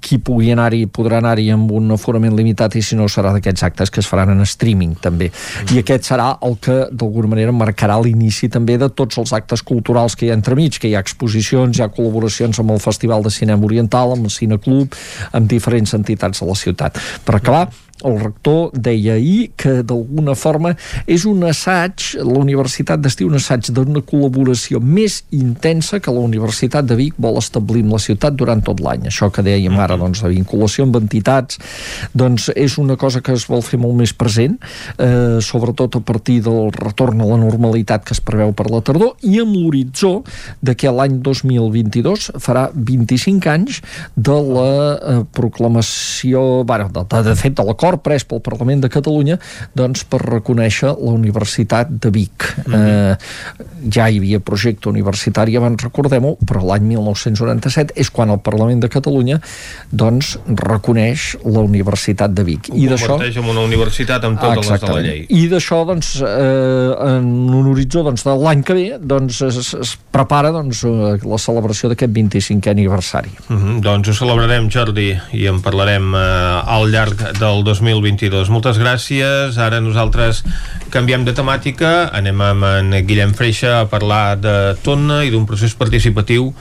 [0.04, 3.94] qui pugui anar-hi podrà anar-hi amb un aforament limitat i si no serà d'aquests actes
[3.94, 5.30] que es faran en streaming també.
[5.32, 5.78] Mm.
[5.78, 10.18] I aquest serà el que d'alguna manera marcarà l'inici també de tots els actes culturals
[10.20, 13.32] que hi ha entremig, que hi ha exposicions, hi ha col·laboracions amb el Festival de
[13.32, 15.00] Cinema Oriental, amb el Cineclub,
[15.32, 17.00] amb diferents entitats de la ciutat.
[17.24, 17.70] Per acabar,
[18.04, 20.74] el rector deia ahir que d'alguna forma
[21.08, 26.88] és un assaig, la Universitat d'Estiu un assaig d'una col·laboració més intensa que la Universitat
[26.90, 29.08] de Vic vol establir amb la ciutat durant tot l'any.
[29.10, 31.60] Això que dèiem ara, doncs, de vinculació amb entitats,
[32.14, 34.58] doncs és una cosa que es vol fer molt més present,
[34.98, 39.16] eh, sobretot a partir del retorn a la normalitat que es preveu per la tardor
[39.22, 40.24] i amb l'horitzó
[40.62, 43.82] de que l'any 2022 farà 25 anys
[44.16, 48.82] de la eh, proclamació, bueno, de, de, de fet, de l'acord acord pres pel Parlament
[48.84, 49.38] de Catalunya
[49.78, 52.34] doncs, per reconèixer la Universitat de Vic.
[52.66, 53.10] Mm -hmm.
[53.10, 53.18] eh,
[53.94, 58.90] ja hi havia projecte universitari abans, recordem-ho, però l'any 1997 és quan el Parlament de
[58.90, 59.40] Catalunya
[59.92, 62.70] doncs, reconeix la Universitat de Vic.
[62.72, 65.26] Ho I converteix en una universitat amb totes les de la llei.
[65.30, 69.98] I d'això, doncs, eh, en un horitzó doncs, de l'any que ve, doncs, es, es
[70.12, 73.32] prepara doncs, eh, la celebració d'aquest 25è aniversari.
[73.50, 73.82] Mm -hmm.
[73.82, 78.50] Doncs ho celebrarem, Jordi, i en parlarem eh, al llarg del 2022.
[78.54, 79.58] Moltes gràcies.
[79.60, 80.44] Ara nosaltres
[80.94, 82.10] canviem de temàtica.
[82.16, 86.54] Anem amb en Guillem Freixa a parlar de Tonna i d'un procés participatiu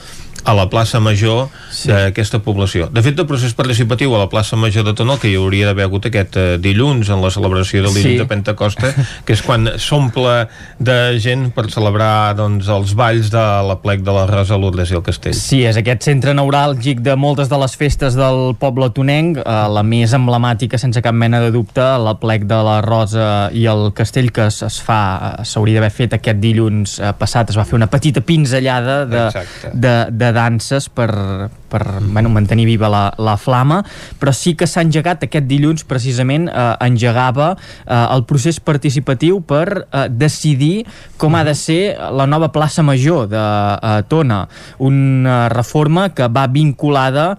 [0.45, 1.89] a la plaça Major sí.
[1.91, 2.89] d'aquesta població.
[2.93, 5.87] De fet, el procés participatiu a la plaça Major de Tonó, que hi hauria d'haver
[5.87, 8.21] hagut aquest eh, dilluns en la celebració del dilluns sí.
[8.21, 8.93] de Pentecosta,
[9.27, 10.49] que és quan s'omple
[10.83, 14.99] de gent per celebrar doncs, els balls de la plec de la Rosa Lourdes i
[14.99, 15.37] el Castell.
[15.39, 19.87] Sí, és aquest centre neuràlgic de moltes de les festes del poble tonenc, eh, la
[19.87, 24.33] més emblemàtica, sense cap mena de dubte, la plec de la Rosa i el Castell,
[24.35, 25.01] que es, es fa,
[25.39, 29.23] eh, s'hauria d'haver fet aquest dilluns passat, es va fer una petita pinzellada de,
[29.73, 31.11] de, de danses per,
[31.71, 33.83] per bueno, mantenir viva la, la flama,
[34.21, 39.67] però sí que s'ha engegat aquest dilluns precisament eh, engegava eh, el procés participatiu per
[39.85, 40.85] eh, decidir
[41.21, 41.81] com ha de ser
[42.13, 44.45] la nova plaça major de eh, Tona,
[44.83, 47.33] una reforma que va vinculada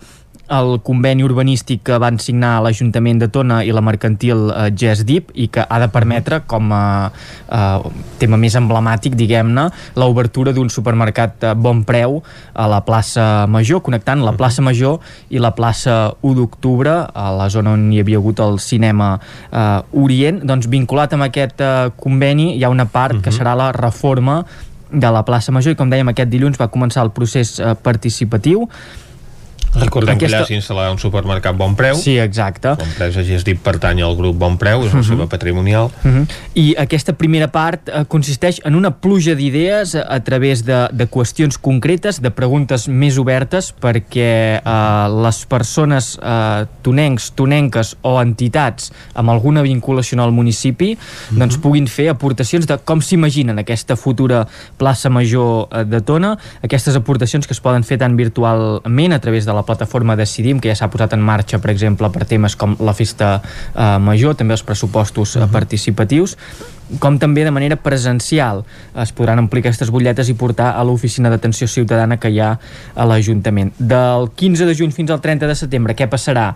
[0.51, 5.47] el conveni urbanístic que van signar l'Ajuntament de Tona i la mercantil eh, GESDIP i
[5.47, 11.53] que ha de permetre com a eh, tema més emblemàtic, diguem-ne, l'obertura d'un supermercat a
[11.55, 12.19] bon preu
[12.53, 14.99] a la plaça Major, connectant la plaça Major
[15.31, 19.15] i la plaça 1 d'octubre, a la zona on hi havia hagut el cinema
[19.49, 23.23] eh, Orient, doncs vinculat amb aquest eh, conveni hi ha una part uh -huh.
[23.23, 24.43] que serà la reforma
[24.93, 28.67] de la plaça Major i com dèiem aquest dilluns va començar el procés eh, participatiu
[29.73, 30.27] Recordem Aquesta...
[30.27, 31.97] que allà s'instal·larà un supermercat Bon Preu.
[31.97, 32.75] Sí, exacte.
[32.77, 34.95] L'empresa dit pertany al grup Bon Preu, és uh -huh.
[34.95, 35.09] la mhm.
[35.09, 35.91] seva patrimonial.
[36.03, 36.25] Uh -huh.
[36.53, 41.57] I aquesta primera part eh, consisteix en una pluja d'idees a, través de, de qüestions
[41.61, 49.29] concretes, de preguntes més obertes, perquè eh, les persones eh, tonencs, tonenques o entitats amb
[49.29, 51.39] alguna vinculació al municipi uh -huh.
[51.39, 54.47] doncs puguin fer aportacions de com s'imaginen aquesta futura
[54.77, 59.45] plaça major eh, de Tona, aquestes aportacions que es poden fer tant virtualment a través
[59.45, 62.75] de la plataforma Decidim, que ja s'ha posat en marxa, per exemple, per temes com
[62.79, 65.51] la festa eh, major, també els pressupostos uh -huh.
[65.51, 66.37] participatius,
[66.99, 68.63] com també de manera presencial
[69.01, 72.59] es podran aplicar aquestes butlletes i portar a l'oficina d'atenció ciutadana que hi ha
[72.95, 73.73] a l'Ajuntament.
[73.79, 76.55] Del 15 de juny fins al 30 de setembre, què passarà?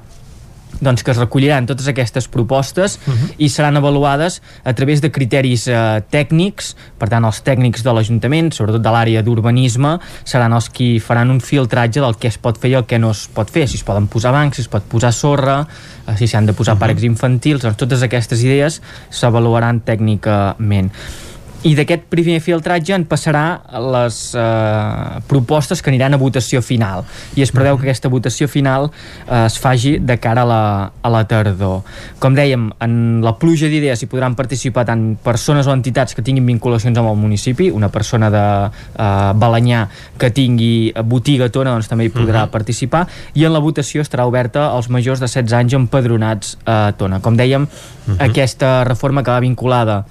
[0.82, 3.34] Doncs que es recolliran totes aquestes propostes uh -huh.
[3.38, 8.52] i seran avaluades a través de criteris eh, tècnics, per tant els tècnics de l'Ajuntament,
[8.54, 12.72] sobretot de l'àrea d'urbanisme, seran els qui faran un filtratge del que es pot fer
[12.72, 14.84] i el que no es pot fer, si es poden posar bancs, si es pot
[14.84, 15.68] posar sorra,
[16.08, 16.88] eh, si s'han de posar uh -huh.
[16.88, 20.92] parcs infantils, doncs totes aquestes idees s'avaluaran tècnicament
[21.66, 23.60] i d'aquest primer filtratge en passarà
[23.94, 27.06] les eh, propostes que aniran a votació final
[27.36, 30.62] i es preveu que aquesta votació final eh, es faci de cara a la,
[31.02, 31.82] a la tardor.
[32.22, 36.46] Com dèiem, en la pluja d'idees hi podran participar tant persones o entitats que tinguin
[36.46, 39.08] vinculacions amb el municipi, una persona de eh,
[39.38, 39.88] Balanyà
[40.20, 42.54] que tingui botiga tona doncs també hi podrà uh -huh.
[42.54, 47.20] participar i en la votació estarà oberta als majors de 16 anys empadronats a Tona.
[47.20, 48.30] Com dèiem, uh -huh.
[48.30, 50.06] aquesta reforma que va vinculada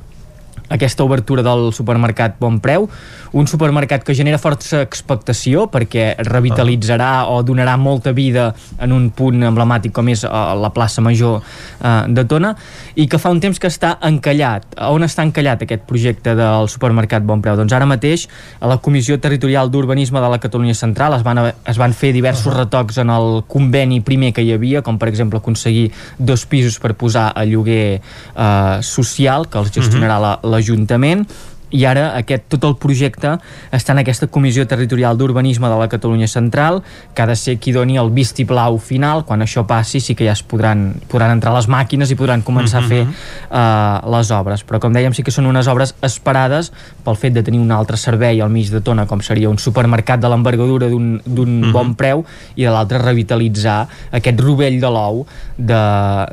[0.68, 2.88] aquesta obertura del supermercat Bon Preu,
[3.36, 8.48] un supermercat que genera força expectació perquè revitalitzarà o donarà molta vida
[8.82, 12.55] en un punt emblemàtic com és uh, la plaça Major uh, de Tona
[12.97, 14.66] i que fa un temps que està encallat.
[14.90, 17.59] On està encallat aquest projecte del supermercat Bon Preu?
[17.60, 18.26] Doncs ara mateix
[18.60, 22.55] a la Comissió Territorial d'Urbanisme de la Catalunya Central es van, es van fer diversos
[22.56, 26.94] retocs en el conveni primer que hi havia, com per exemple aconseguir dos pisos per
[26.98, 31.27] posar a lloguer eh, social que els gestionarà la, l'Ajuntament
[31.74, 33.32] i ara aquest, tot el projecte
[33.74, 36.82] està en aquesta Comissió Territorial d'Urbanisme de la Catalunya Central,
[37.14, 40.36] que ha de ser qui doni el vistiplau final, quan això passi sí que ja
[40.36, 43.02] es podran, podran entrar les màquines i podran començar mm -hmm.
[43.51, 46.72] a fer uh, les obres, però com dèiem sí que són unes obres esperades
[47.05, 50.20] pel fet de tenir un altre servei al mig de Tona, com seria un supermercat
[50.20, 51.72] de l'envergadura d'un mm -hmm.
[51.72, 52.24] bon preu
[52.55, 55.26] i de l'altre revitalitzar aquest rovell de l'ou
[55.56, 55.82] de,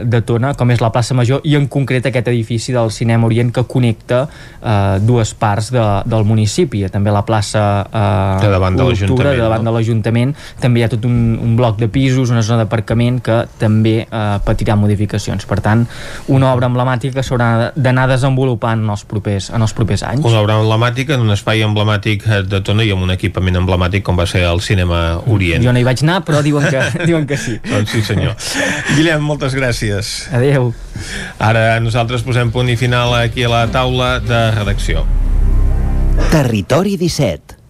[0.03, 3.51] de Tona, com és la plaça Major i en concret aquest edifici del Cinema Orient
[3.51, 4.27] que connecta
[4.61, 6.83] uh, dues dues parts de, del municipi.
[6.91, 9.31] També la plaça eh, de davant de l'Ajuntament.
[9.31, 9.71] De davant no?
[9.71, 10.33] de l'Ajuntament.
[10.59, 14.23] També hi ha tot un, un bloc de pisos, una zona d'aparcament que també eh,
[14.43, 15.47] patirà modificacions.
[15.47, 15.85] Per tant,
[16.27, 20.25] una obra emblemàtica que s'haurà d'anar desenvolupant en els, propers, en els propers anys.
[20.27, 24.19] Una obra emblemàtica en un espai emblemàtic de Tona i amb un equipament emblemàtic com
[24.19, 25.63] va ser el Cinema Orient.
[25.63, 27.57] Jo no hi vaig anar, però diuen que, diuen que sí.
[27.69, 28.35] doncs sí, senyor.
[28.97, 30.13] Guillem, moltes gràcies.
[30.33, 30.71] Adeu.
[31.43, 35.05] Ara nosaltres posem punt i final aquí a la taula de redacció.
[36.33, 37.62] Territori 17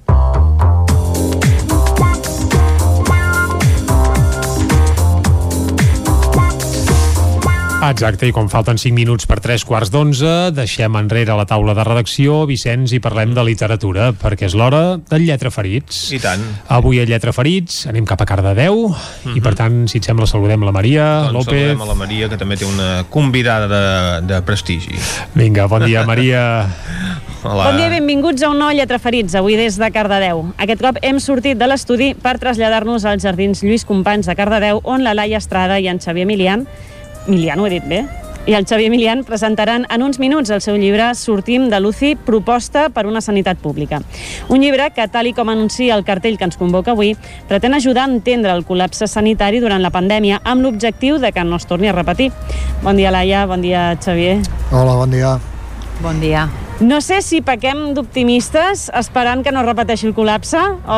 [7.83, 11.83] Exacte, i com falten 5 minuts per 3 quarts d'11, deixem enrere la taula de
[11.83, 16.05] redacció, Vicenç, i parlem de literatura, perquè és l'hora del Lletra Ferits.
[16.15, 16.45] I tant.
[16.71, 19.35] Avui a Lletra Ferits anem cap a Cardedeu, mm -hmm.
[19.35, 21.59] i per tant, si et sembla, saludem la Maria doncs López.
[21.59, 24.95] saludem a la Maria, que també té una convidada de, de prestigi.
[25.35, 26.69] Vinga, bon dia, Maria.
[27.43, 27.65] Hola.
[27.65, 30.53] Bon dia i benvinguts a un nou Lletra Ferits, avui des de Cardedeu.
[30.57, 35.03] Aquest cop hem sortit de l'estudi per traslladar-nos als Jardins Lluís Companys de Cardedeu, on
[35.03, 36.65] la Laia Estrada i en Xavier Milian
[37.27, 38.03] Milian, ho he dit bé?
[38.45, 42.89] I el Xavier Milian presentaran en uns minuts el seu llibre Sortim de l'UCI, proposta
[42.91, 44.01] per una sanitat pública.
[44.51, 47.13] Un llibre que, tal i com anuncia el cartell que ens convoca avui,
[47.47, 51.55] pretén ajudar a entendre el col·lapse sanitari durant la pandèmia amb l'objectiu de que no
[51.55, 52.33] es torni a repetir.
[52.83, 53.45] Bon dia, Laia.
[53.47, 54.41] Bon dia, Xavier.
[54.71, 55.37] Hola, bon dia.
[56.03, 56.49] Bon dia.
[56.81, 60.97] No sé si pequem d'optimistes esperant que no repeteixi el col·lapse o,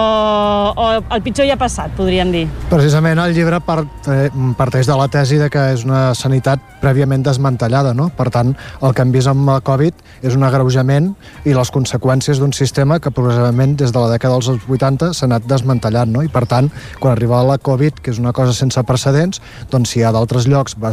[0.71, 2.45] o el pitjor ja ha passat, podríem dir.
[2.71, 7.95] Precisament el llibre eh, parteix de la tesi de que és una sanitat prèviament desmantellada,
[7.97, 8.11] no?
[8.13, 8.53] Per tant,
[8.85, 11.11] el que hem vist amb la Covid és un agreujament
[11.49, 15.47] i les conseqüències d'un sistema que progressivament des de la dècada dels 80 s'ha anat
[15.49, 16.23] desmantellant, no?
[16.25, 16.69] I per tant,
[17.01, 19.41] quan arriba la Covid, que és una cosa sense precedents,
[19.71, 20.91] doncs si a d'altres llocs va,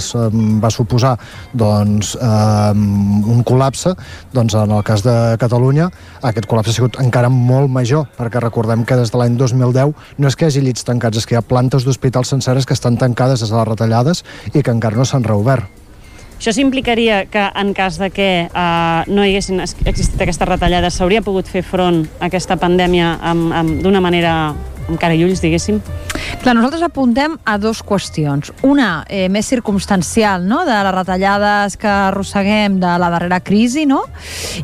[0.63, 1.17] va suposar
[1.53, 3.95] doncs, eh, un col·lapse,
[4.33, 5.91] doncs en el cas de Catalunya
[6.23, 10.31] aquest col·lapse ha sigut encara molt major, perquè recordem que des de l'any 2010 no
[10.31, 12.99] és que hi hagi llits tancats, és que hi ha plantes d'hospitals senceres que estan
[13.01, 15.82] tancades des de les retallades i que encara no s'han reobert.
[16.43, 21.47] Això s'implicaria que en cas de que eh, no haguessin existit aquestes retallades s'hauria pogut
[21.47, 23.13] fer front a aquesta pandèmia
[23.85, 24.33] d'una manera
[24.93, 25.81] amb cara i ulls, diguéssim?
[26.43, 28.53] Clar, nosaltres apuntem a dos qüestions.
[28.67, 34.03] Una, eh, més circumstancial, no?, de les retallades que arrosseguem de la darrera crisi, no?,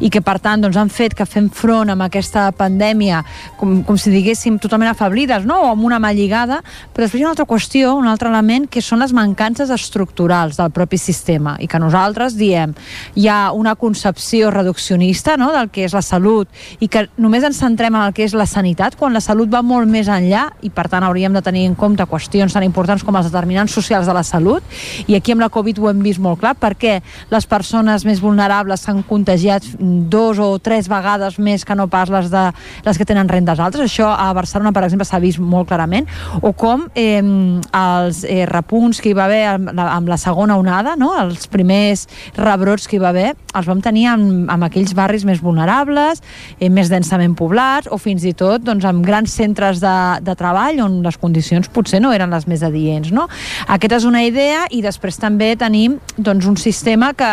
[0.01, 3.23] i que, per tant, doncs, han fet que fem front amb aquesta pandèmia
[3.59, 6.61] com, com si diguéssim totalment afeblides, no?, o amb una mà lligada,
[6.93, 10.59] però després hi ha una altra qüestió, un altre element, que són les mancances estructurals
[10.59, 12.75] del propi sistema, i que nosaltres diem
[13.15, 16.49] hi ha una concepció reduccionista, no?, del que és la salut,
[16.81, 19.63] i que només ens centrem en el que és la sanitat, quan la salut va
[19.63, 20.18] molt més enllà,
[20.63, 24.09] i per tant hauríem de tenir en compte qüestions tan importants com els determinants socials
[24.09, 24.65] de la salut
[25.07, 26.99] i aquí amb la Covid ho hem vist molt clar perquè
[27.31, 32.31] les persones més vulnerables s'han contagiat dos o tres vegades més que no pas les,
[32.33, 32.45] de,
[32.87, 33.91] les que tenen rendes altres.
[33.91, 36.09] Això a Barcelona, per exemple, s'ha vist molt clarament.
[36.43, 40.59] O com eh, els eh, repunts que hi va haver amb la, amb la segona
[40.61, 41.13] onada, no?
[41.19, 45.43] els primers rebrots que hi va haver, els vam tenir amb, amb aquells barris més
[45.45, 46.23] vulnerables,
[46.59, 50.81] eh, més densament poblats, o fins i tot doncs, amb grans centres de, de treball
[50.85, 53.11] on les condicions potser no eren les més adients.
[53.15, 53.27] No?
[53.69, 57.33] Aquesta és una idea i després també tenim doncs, un sistema que,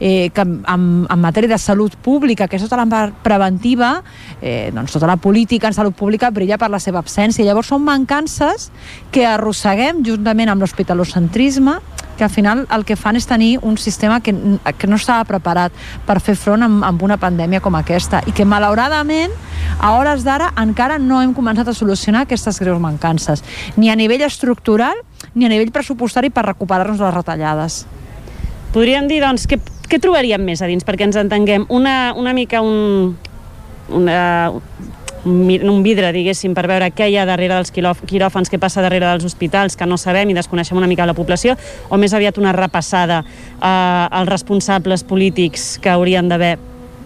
[0.00, 3.92] eh, que en, en matèria de salut pública, que és tota la part preventiva,
[4.40, 7.44] eh, doncs tota la política en salut pública brilla per la seva absència.
[7.46, 8.70] Llavors són mancances
[9.12, 11.78] que arrosseguem juntament amb l'hospitalocentrisme
[12.20, 14.34] que al final el que fan és tenir un sistema que,
[14.76, 15.72] que no estava preparat
[16.04, 19.32] per fer front amb, amb una pandèmia com aquesta i que malauradament
[19.80, 23.40] a hores d'ara encara no hem començat a solucionar aquestes greus mancances,
[23.80, 25.00] ni a nivell estructural
[25.32, 27.86] ni a nivell pressupostari per recuperar-nos les retallades.
[28.74, 29.56] Podríem dir, doncs, que
[29.90, 31.64] què trobaríem més a dins perquè ens entenguem?
[31.72, 33.16] Una, una mica un,
[33.88, 34.20] una,
[35.24, 39.26] un vidre, diguéssim, per veure què hi ha darrere dels quiròfans, què passa darrere dels
[39.28, 41.56] hospitals, que no sabem i desconeixem una mica la població,
[41.88, 46.56] o més aviat una repassada eh, als responsables polítics que haurien d'haver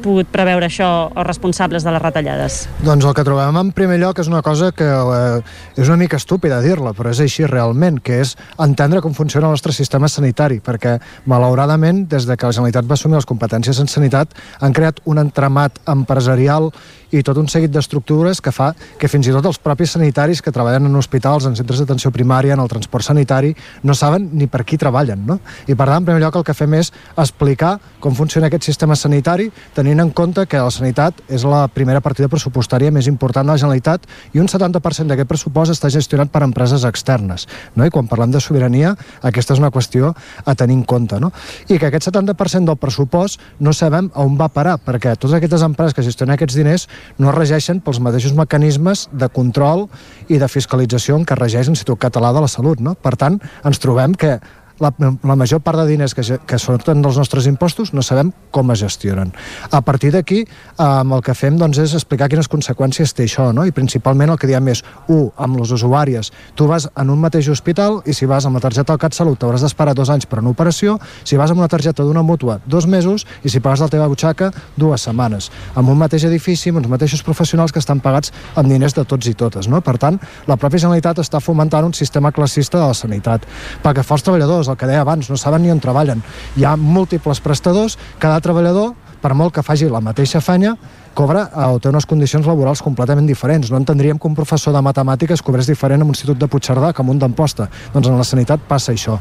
[0.05, 2.59] pogut preveure això els responsables de les retallades?
[2.85, 5.41] Doncs el que trobem en primer lloc és una cosa que eh,
[5.81, 9.57] és una mica estúpida dir-la, però és així realment, que és entendre com funciona el
[9.57, 10.99] nostre sistema sanitari, perquè
[11.31, 15.23] malauradament, des de que la Generalitat va assumir les competències en sanitat, han creat un
[15.23, 16.71] entramat empresarial
[17.15, 20.53] i tot un seguit d'estructures que fa que fins i tot els propis sanitaris que
[20.55, 24.65] treballen en hospitals, en centres d'atenció primària, en el transport sanitari, no saben ni per
[24.67, 25.39] qui treballen, no?
[25.69, 28.97] I per tant, en primer lloc, el que fem és explicar com funciona aquest sistema
[28.99, 33.55] sanitari, tenint en compte que la sanitat és la primera partida pressupostària més important de
[33.55, 37.47] la Generalitat i un 70% d'aquest pressupost està gestionat per empreses externes,
[37.77, 37.87] no?
[37.87, 40.13] I quan parlem de sobirania, aquesta és una qüestió
[40.45, 41.31] a tenir en compte, no?
[41.69, 45.95] I que aquest 70% del pressupost no sabem on va parar, perquè totes aquestes empreses
[45.95, 49.89] que gestionen aquests diners no es regeixen pels mateixos mecanismes de control
[50.29, 52.81] i de fiscalització en què regeix l'Institut Català de la Salut.
[52.81, 52.95] No?
[52.95, 54.39] Per tant, ens trobem que
[54.85, 54.93] la,
[55.23, 58.83] la major part de diners que, que surten dels nostres impostos no sabem com es
[58.85, 59.33] gestionen.
[59.71, 63.65] A partir d'aquí, eh, el que fem doncs, és explicar quines conseqüències té això, no?
[63.67, 67.49] i principalment el que diem és, un, amb les usuàries, tu vas en un mateix
[67.53, 70.53] hospital i si vas amb la targeta del CatSalut t'hauràs d'esperar dos anys per una
[70.53, 74.09] operació, si vas amb una targeta d'una mútua, dos mesos, i si pagues la teva
[74.11, 75.51] butxaca, dues setmanes.
[75.75, 79.29] Amb un mateix edifici, amb uns mateixos professionals que estan pagats amb diners de tots
[79.31, 79.69] i totes.
[79.71, 79.81] No?
[79.85, 80.21] Per tant,
[80.51, 83.47] la pròpia Generalitat està fomentant un sistema classista de la sanitat.
[83.85, 86.21] Perquè fa els treballadors treballadors, el que deia abans, no saben ni on treballen.
[86.59, 88.93] Hi ha múltiples prestadors, cada treballador,
[89.25, 90.75] per molt que faci la mateixa fanya,
[91.17, 93.71] cobra eh, o té unes condicions laborals completament diferents.
[93.73, 97.03] No entendríem que un professor de matemàtiques cobrés diferent en un institut de Puigcerdà que
[97.03, 97.71] en un d'Amposta.
[97.95, 99.17] Doncs en la sanitat passa això.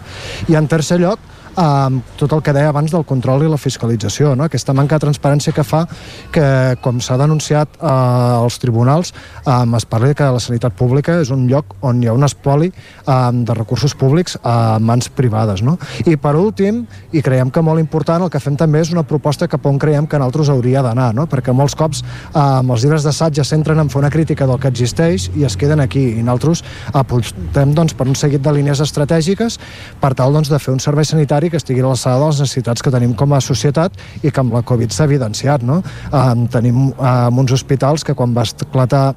[0.51, 1.21] I en tercer lloc,
[1.57, 4.47] eh, tot el que deia abans del control i la fiscalització, no?
[4.47, 5.85] aquesta manca de transparència que fa
[6.33, 6.45] que,
[6.83, 9.13] com s'ha denunciat eh, als tribunals,
[9.45, 12.71] eh, es parli que la sanitat pública és un lloc on hi ha un espoli
[12.71, 15.63] eh, de recursos públics a mans privades.
[15.63, 15.77] No?
[16.05, 19.47] I per últim, i creiem que molt important, el que fem també és una proposta
[19.47, 21.27] cap on creiem que nosaltres hauria d'anar, no?
[21.29, 22.41] perquè molts cops eh,
[22.73, 25.83] els llibres d'assaig ja centren en fer una crítica del que existeix i es queden
[25.83, 26.63] aquí, i nosaltres
[26.93, 29.59] apostem doncs, per un seguit de línies estratègiques
[30.01, 32.39] per tal doncs, de fer un servei sanitari sanitari que estigui a l'alçada de les
[32.39, 33.93] necessitats que tenim com a societat
[34.23, 35.63] i que amb la Covid s'ha evidenciat.
[35.63, 35.83] No?
[36.11, 39.13] Um, tenim um, uns hospitals que quan va esclatar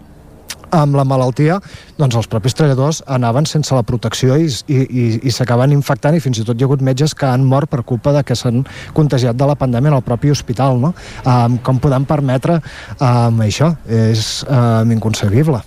[0.74, 1.61] amb la malaltia,
[1.97, 6.20] doncs els propis treballadors anaven sense la protecció i, i, i, i s'acaben infectant i
[6.20, 8.65] fins i tot hi ha hagut metges que han mort per culpa de que s'han
[8.93, 10.81] contagiat de la pandèmia en el propi hospital.
[10.82, 10.93] No?
[11.23, 12.59] Um, com podem permetre
[12.98, 13.73] um, això?
[13.86, 15.62] És um, inconcebible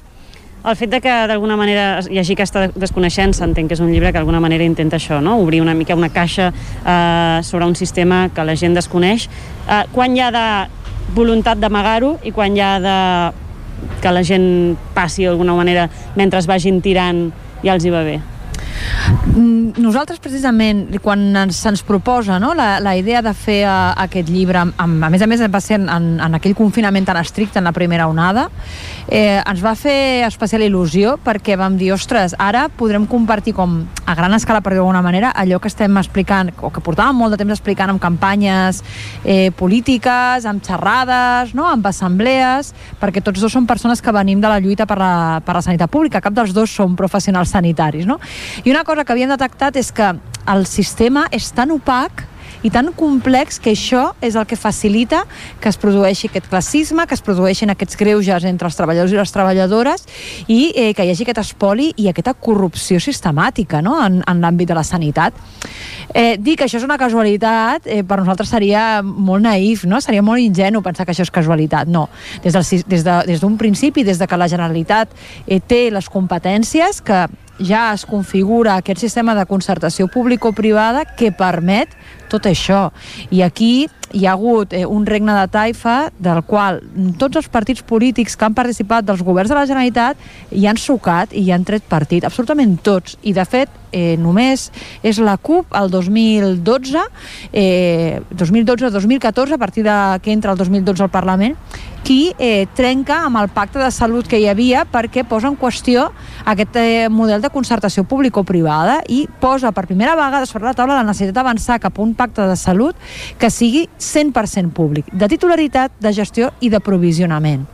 [0.66, 4.12] el fet de que d'alguna manera hi hagi aquesta desconeixença, entenc que és un llibre
[4.12, 5.38] que d'alguna manera intenta això, no?
[5.40, 9.30] obrir una mica una caixa eh, sobre un sistema que la gent desconeix.
[9.68, 10.48] Eh, quan hi ha de
[11.16, 12.98] voluntat d'amagar-ho i quan hi ha de
[14.04, 15.88] que la gent passi d'alguna manera
[16.20, 17.30] mentre es vagin tirant
[17.64, 18.20] i els hi va bé?
[19.10, 24.62] Mm, nosaltres precisament quan se'ns proposa no, la, la idea de fer uh, aquest llibre
[24.62, 27.74] amb, a més a més va ser en, en aquell confinament tan estricte en la
[27.74, 28.48] primera onada
[29.10, 34.16] eh, ens va fer especial il·lusió perquè vam dir, ostres, ara podrem compartir com a
[34.18, 37.54] gran escala per d'alguna manera allò que estem explicant, o que portàvem molt de temps
[37.56, 38.84] explicant amb campanyes
[39.24, 44.52] eh, polítiques, amb xerrades no, amb assemblees, perquè tots dos són persones que venim de
[44.52, 45.14] la lluita per la,
[45.46, 48.20] per la sanitat pública, cap dels dos som professionals sanitaris no?
[48.64, 50.14] i una cosa que havíem detectat és que
[50.50, 52.26] el sistema és tan opac
[52.64, 55.22] i tan complex que això és el que facilita
[55.62, 59.32] que es produeixi aquest classisme, que es produeixin aquests greuges entre els treballadors i les
[59.32, 60.06] treballadores
[60.48, 63.96] i eh, que hi hagi aquest espoli i aquesta corrupció sistemàtica no?
[64.04, 65.36] en, en l'àmbit de la sanitat.
[66.10, 70.02] Eh, dir que això és una casualitat eh, per nosaltres seria molt naïf, no?
[70.04, 71.88] seria molt ingenu pensar que això és casualitat.
[71.88, 72.10] No,
[72.44, 75.14] des d'un de, des principi, des de que la Generalitat
[75.48, 77.28] eh, té les competències que
[77.60, 81.96] ja es configura aquest sistema de concertació público-privada que permet
[82.30, 82.90] tot això.
[83.34, 86.80] I aquí hi ha hagut eh, un regne de taifa del qual
[87.22, 90.18] tots els partits polítics que han participat dels governs de la Generalitat
[90.56, 93.18] hi han sucat i hi han tret partit, absolutament tots.
[93.22, 94.70] I de fet, eh, només
[95.04, 97.06] és la CUP el 2012,
[97.54, 101.58] eh, 2012-2014, a partir de que entra el 2012 al Parlament,
[102.04, 106.10] qui eh, trenca amb el pacte de salut que hi havia perquè posa en qüestió
[106.50, 111.08] aquest eh, model de concertació público-privada i posa per primera vegada sobre la taula la
[111.08, 112.96] necessitat d'avançar cap a un pacte de salut
[113.38, 117.68] que sigui 100% públic, de titularitat, de gestió i de provisionament.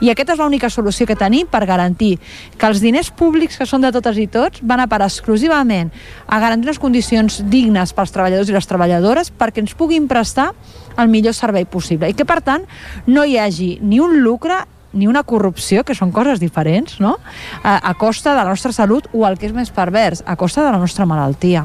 [0.00, 2.16] I aquesta és l'única solució que tenim per garantir
[2.56, 5.92] que els diners públics que són de totes i tots van a parar exclusivament
[6.26, 10.52] a garantir unes condicions dignes pels treballadors i les treballadores perquè ens puguin prestar
[10.96, 12.66] el millor servei possible i que, per tant,
[13.06, 14.62] no hi hagi ni un lucre
[14.92, 17.16] ni una corrupció, que són coses diferents, no?
[17.62, 20.64] A, a costa de la nostra salut o el que és més pervers, a costa
[20.66, 21.64] de la nostra malaltia.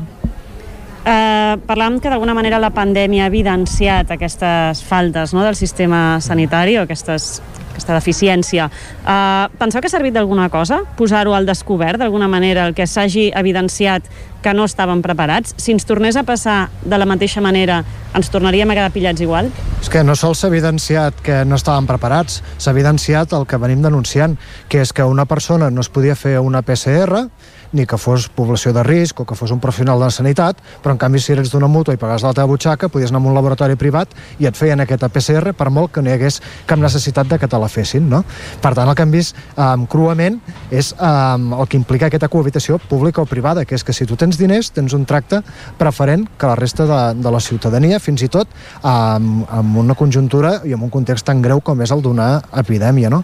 [1.05, 6.77] Eh, parlàvem que d'alguna manera la pandèmia ha evidenciat aquestes faltes no, del sistema sanitari
[6.77, 7.37] o aquestes,
[7.71, 8.67] aquesta deficiència.
[9.05, 13.29] Eh, penseu que ha servit d'alguna cosa posar-ho al descobert d'alguna manera, el que s'hagi
[13.35, 14.09] evidenciat
[14.41, 15.53] que no estaven preparats?
[15.57, 17.81] Si ens tornés a passar de la mateixa manera,
[18.15, 19.51] ens tornaríem a quedar pillats igual?
[19.81, 23.83] És que no sols s'ha evidenciat que no estaven preparats, s'ha evidenciat el que venim
[23.85, 24.37] denunciant,
[24.69, 27.27] que és que una persona no es podia fer una PCR,
[27.73, 30.95] ni que fos població de risc o que fos un professional de la sanitat, però
[30.95, 33.35] en canvi si eres d'una mútua i pagaves la teva butxaca, podies anar a un
[33.35, 37.27] laboratori privat i et feien aquesta PCR per molt que no hi hagués cap necessitat
[37.27, 38.23] de que te la fessin, no?
[38.61, 40.39] Per tant, el que hem vist um, cruament
[40.71, 44.15] és um, el que implica aquesta cohabitació pública o privada, que és que si tu
[44.19, 45.41] tens diners, tens un tracte
[45.77, 50.61] preferent que la resta de, de la ciutadania, fins i tot um, amb una conjuntura
[50.67, 52.29] i en un context tan greu com és el d'una
[52.61, 53.23] epidèmia, no?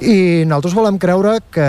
[0.00, 1.66] I nosaltres volem creure que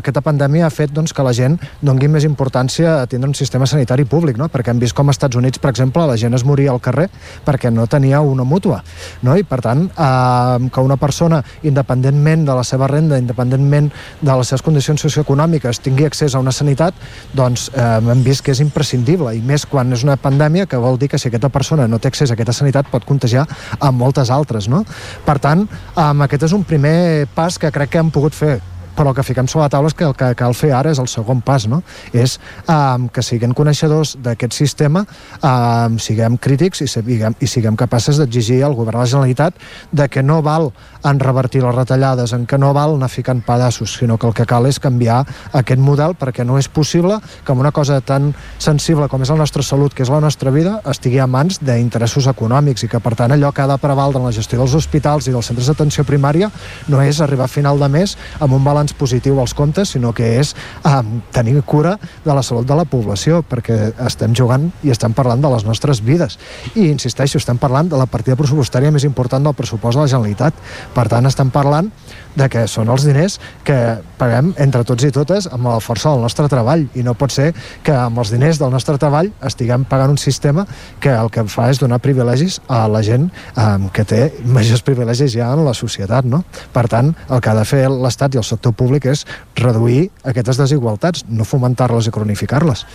[0.00, 3.66] aquesta pandèmia ha fet doncs, que la gent doni més importància a tindre un sistema
[3.66, 4.48] sanitari públic, no?
[4.52, 7.08] perquè hem vist com als Estats Units, per exemple, la gent es moria al carrer
[7.46, 8.82] perquè no tenia una mútua.
[9.26, 9.36] No?
[9.36, 13.90] I, per tant, eh, que una persona, independentment de la seva renda, independentment
[14.20, 16.94] de les seves condicions socioeconòmiques, tingui accés a una sanitat,
[17.36, 20.98] doncs eh, hem vist que és imprescindible, i més quan és una pandèmia, que vol
[21.00, 23.46] dir que si aquesta persona no té accés a aquesta sanitat pot contagiar
[23.80, 24.70] a moltes altres.
[24.72, 24.84] No?
[25.26, 28.58] Per tant, eh, aquest és un primer pas que crec que hem pogut fer
[28.96, 31.00] però el que fiquem sobre la taula és que el que cal fer ara és
[31.02, 31.82] el segon pas, no?
[32.16, 35.04] És um, que siguem coneixedors d'aquest sistema,
[35.40, 39.60] um, siguem crítics i siguem, i siguem capaces d'exigir al govern de la Generalitat
[39.92, 40.70] de que no val
[41.06, 44.46] en revertir les retallades, en que no val anar ficant pedaços, sinó que el que
[44.48, 49.08] cal és canviar aquest model perquè no és possible que amb una cosa tan sensible
[49.08, 52.86] com és la nostra salut, que és la nostra vida, estigui a mans d'interessos econòmics
[52.86, 55.34] i que per tant allò que ha de prevaldre en la gestió dels hospitals i
[55.34, 56.50] dels centres d'atenció primària
[56.88, 60.36] no és arribar a final de mes amb un balanç positiu als comptes, sinó que
[60.40, 60.54] és
[60.84, 65.42] um, tenir cura de la salut de la població, perquè estem jugant i estem parlant
[65.42, 66.38] de les nostres vides.
[66.74, 70.54] I insisteixo, estem parlant de la partida pressupostària més important del pressupost de la Generalitat.
[70.94, 71.90] Per tant, estem parlant
[72.36, 73.76] de que són els diners que
[74.20, 77.50] paguem entre tots i totes amb la força del nostre treball i no pot ser
[77.86, 80.66] que amb els diners del nostre treball estiguem pagant un sistema
[81.00, 85.34] que el que fa és donar privilegis a la gent eh, que té majors privilegis
[85.34, 86.44] ja en la societat, no?
[86.72, 89.24] Per tant, el que ha de fer l'Estat i el sector públic és
[89.56, 92.86] reduir aquestes desigualtats, no fomentar-les i cronificar-les.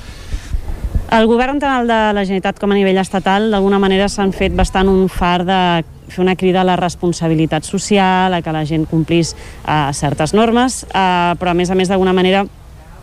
[1.12, 4.54] El govern tant el de la Generalitat com a nivell estatal d'alguna manera s'han fet
[4.56, 5.58] bastant un far de
[6.12, 10.84] fer una crida a la responsabilitat social, a que la gent complís eh, certes normes,
[10.92, 12.46] eh, però a més a més d'alguna manera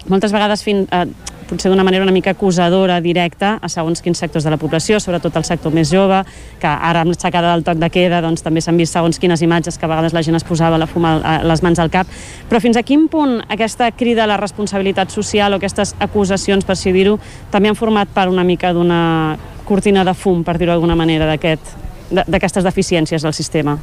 [0.08, 1.06] moltes vegades fin, eh,
[1.48, 5.36] potser d'una manera una mica acusadora directa a segons quins sectors de la població, sobretot
[5.40, 6.20] el sector més jove,
[6.60, 9.78] que ara amb l'aixecada del toc de queda doncs, també s'han vist segons quines imatges
[9.78, 12.06] que a vegades la gent es posava la fuma a les mans al cap.
[12.48, 16.76] Però fins a quin punt aquesta crida a la responsabilitat social o aquestes acusacions, per
[16.76, 17.18] si dir-ho,
[17.50, 21.87] també han format part una mica d'una cortina de fum, per dir-ho d'alguna manera, d'aquest
[22.10, 23.76] d'aquestes deficiències del sistema?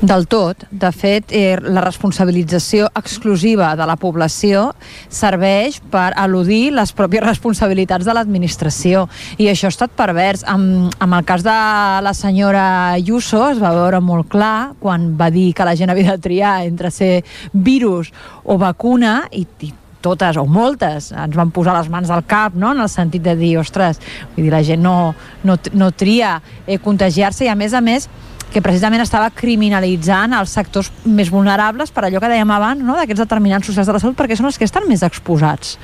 [0.00, 0.64] Del tot.
[0.70, 4.70] De fet, eh, la responsabilització exclusiva de la població
[5.08, 9.08] serveix per eludir les pròpies responsabilitats de l'administració.
[9.38, 10.44] I això ha estat pervers.
[10.46, 11.58] Amb, amb el cas de
[12.02, 16.16] la senyora Ayuso es va veure molt clar quan va dir que la gent havia
[16.16, 18.12] de triar entre ser virus
[18.44, 19.72] o vacuna i, i
[20.02, 22.72] totes o moltes ens van posar les mans al cap, no?
[22.74, 24.00] en el sentit de dir, ostres,
[24.34, 25.14] vull dir, la gent no,
[25.44, 28.08] no, no tria eh, contagiar-se i a més a més
[28.50, 32.96] que precisament estava criminalitzant els sectors més vulnerables per allò que dèiem abans, no?
[32.98, 35.76] d'aquests determinants socials de la salut, perquè són els que estan més exposats.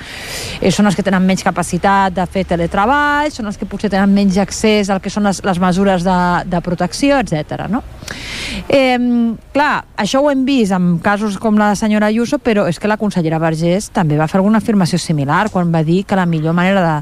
[0.61, 4.13] Eh, són els que tenen menys capacitat de fer teletreball, són els que potser tenen
[4.13, 6.19] menys accés al que són les, les mesures de,
[6.51, 7.69] de protecció, etc.
[7.71, 7.83] No?
[8.67, 8.99] Eh,
[9.55, 12.99] clar, això ho hem vist en casos com la senyora Ayuso, però és que la
[12.99, 16.83] consellera Vergés també va fer alguna afirmació similar quan va dir que la millor manera
[16.83, 16.97] de,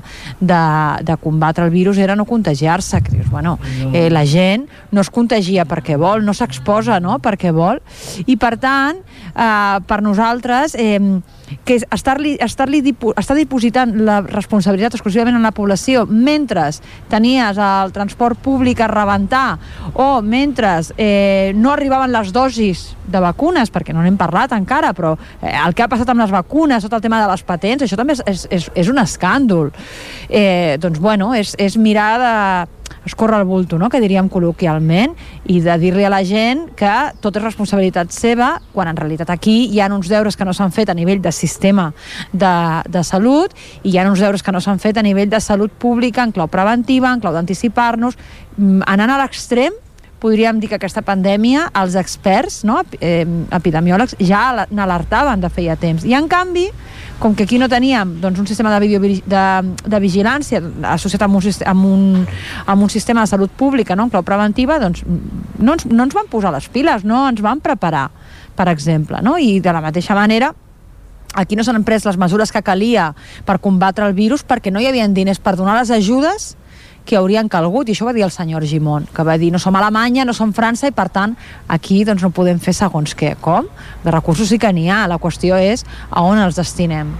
[0.53, 0.63] de,
[1.09, 3.01] de combatre el virus era no contagiar-se.
[3.31, 3.59] Bueno,
[3.93, 7.21] eh, la gent no es contagia perquè vol, no s'exposa no?
[7.23, 7.79] perquè vol,
[8.27, 8.99] i per tant,
[9.31, 10.75] eh, per nosaltres...
[10.75, 10.99] Eh,
[11.65, 12.83] que estar-li estar, -li,
[13.17, 16.65] estar dipositant la responsabilitat exclusivament en la població mentre
[17.09, 19.59] tenies el transport públic a rebentar
[19.93, 25.15] o mentre eh, no arribaven les dosis de vacunes, perquè no n'hem parlat encara, però
[25.43, 27.99] eh, el que ha passat amb les vacunes, tot el tema de les patents, això
[28.01, 29.73] també és, és, és un escàndol.
[30.29, 32.35] Eh, doncs, bueno, és, és mirar de
[33.05, 33.91] escórrer el bulto, no?
[33.91, 35.15] que diríem col·loquialment,
[35.51, 36.93] i de dir-li a la gent que
[37.25, 40.73] tot és responsabilitat seva, quan en realitat aquí hi ha uns deures que no s'han
[40.75, 41.91] fet a nivell de sistema
[42.33, 42.55] de,
[42.89, 45.73] de salut i hi ha uns deures que no s'han fet a nivell de salut
[45.73, 48.19] pública en clau preventiva, en clau d'anticipar-nos,
[48.57, 49.84] mm, anant a l'extrem
[50.25, 56.07] podríem dir que aquesta pandèmia els experts, no, eh, epidemiòlegs, ja n'alertaven de feia temps.
[56.09, 56.65] I en canvi,
[57.21, 59.45] com que aquí no teníem doncs, un sistema de, video, de,
[59.85, 60.63] de vigilància
[60.95, 62.25] associat amb un, amb, un,
[62.65, 66.17] amb un sistema de salut pública no, en clau preventiva, doncs no ens, no ens
[66.17, 68.09] van posar les piles, no ens van preparar,
[68.57, 69.21] per exemple.
[69.21, 69.37] No?
[69.37, 70.55] I de la mateixa manera,
[71.35, 73.11] aquí no s'han pres les mesures que calia
[73.45, 76.55] per combatre el virus perquè no hi havia diners per donar les ajudes
[77.05, 79.77] que haurien calgut, i això va dir el senyor Gimón, que va dir no som
[79.77, 81.37] Alemanya, no som França, i per tant
[81.69, 83.35] aquí doncs, no podem fer segons què.
[83.41, 83.69] Com?
[84.05, 87.13] De recursos sí que n'hi ha, la qüestió és a on els destinem.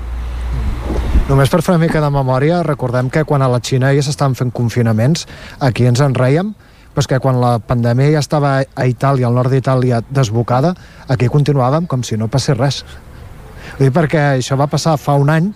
[1.29, 4.35] Només per fer una mica de memòria, recordem que quan a la Xina ja s'estan
[4.37, 5.25] fent confinaments,
[5.61, 6.53] aquí ens en reiem,
[6.95, 10.75] però que quan la pandèmia ja estava a Itàlia, al nord d'Itàlia, desbocada,
[11.09, 12.85] aquí continuàvem com si no passés res.
[13.79, 15.49] Vull dir, perquè això va passar fa un any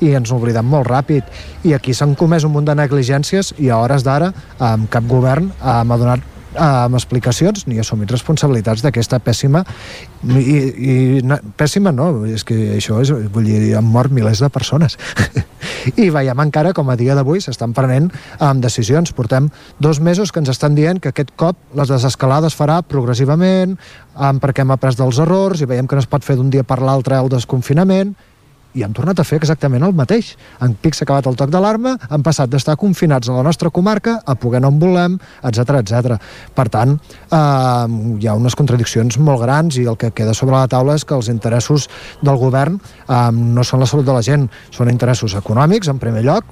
[0.00, 1.26] i ens oblidem molt ràpid.
[1.64, 5.52] I aquí s'han comès un munt de negligències i a hores d'ara amb cap govern
[5.60, 9.62] ha donat amb explicacions ni assumit responsabilitats d'aquesta pèssima
[10.24, 10.94] i, i
[11.58, 14.96] pèssima no, és que això és, vull dir, han mort milers de persones.
[16.02, 18.08] I veiem encara com a dia d'avui s'estan prenent
[18.42, 19.50] amb decisions, portem
[19.82, 23.76] dos mesos que ens estan dient que aquest cop les desescalades farà progressivament
[24.42, 26.80] perquè hem après dels errors i veiem que no es pot fer d'un dia per
[26.82, 28.16] l'altre el desconfinament
[28.76, 30.34] i hem tornat a fer exactament el mateix.
[30.62, 34.18] En pic s'ha acabat el toc d'alarma, han passat d'estar confinats a la nostra comarca
[34.24, 36.20] a poder anar on volem, etc etc.
[36.54, 37.40] Per tant, eh,
[38.20, 41.16] hi ha unes contradiccions molt grans i el que queda sobre la taula és que
[41.16, 41.88] els interessos
[42.22, 46.24] del govern eh, no són la salut de la gent, són interessos econòmics, en primer
[46.26, 46.44] lloc,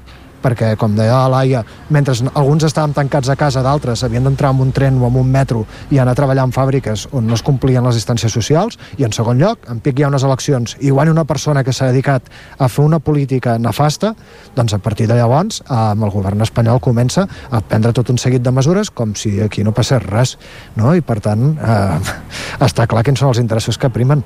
[0.45, 1.63] perquè, com deia la Laia,
[1.95, 5.31] mentre alguns estàvem tancats a casa, d'altres havien d'entrar en un tren o en un
[5.33, 9.07] metro i anar a treballar en fàbriques on no es complien les distàncies socials, i
[9.09, 11.91] en segon lloc, en pic hi ha unes eleccions i guanya una persona que s'ha
[11.93, 14.15] dedicat a fer una política nefasta,
[14.57, 18.45] doncs a partir de llavors amb el govern espanyol comença a prendre tot un seguit
[18.45, 20.37] de mesures com si aquí no passés res,
[20.77, 20.95] no?
[20.95, 22.15] i per tant eh,
[22.69, 24.25] està clar quins són els interessos que primen.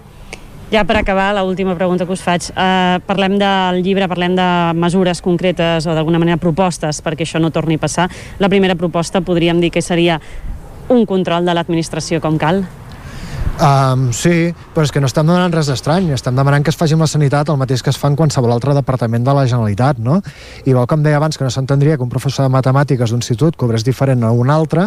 [0.69, 2.51] Ja per acabar, la última pregunta que us faig.
[2.53, 7.49] Uh, parlem del llibre, parlem de mesures concretes o d'alguna manera propostes perquè això no
[7.49, 8.05] torni a passar.
[8.37, 10.21] La primera proposta podríem dir que seria
[10.93, 12.67] un control de l'administració com cal?
[13.59, 16.95] Um, sí, però és que no estem demanant res estrany, estem demanant que es faci
[16.95, 19.99] amb la sanitat el mateix que es fa en qualsevol altre departament de la Generalitat,
[19.99, 20.21] no?
[20.63, 23.83] I vol, com deia abans, que no s'entendria que un professor de matemàtiques d'institut cobrés
[23.83, 24.85] diferent a un altre,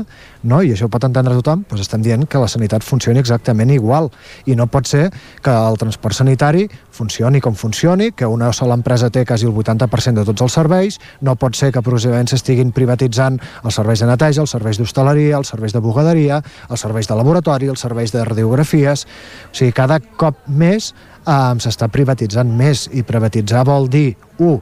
[0.48, 0.62] no?
[0.64, 4.08] i això ho pot entendre tothom, doncs estem dient que la sanitat funcioni exactament igual,
[4.48, 5.10] i no pot ser
[5.44, 6.70] que el transport sanitari
[7.02, 11.00] funcioni com funcioni, que una sola empresa té quasi el 80% de tots els serveis,
[11.22, 15.52] no pot ser que progressivament s'estiguin privatitzant els serveis de neteja, els serveis d'hostaleria, els
[15.52, 19.06] serveis de bugaderia, els serveis de laboratori, els serveis de radiografia, fotografies,
[19.52, 20.94] o sigui, cada cop més
[21.26, 24.62] eh, s'està privatitzant més, i privatitzar vol dir, un,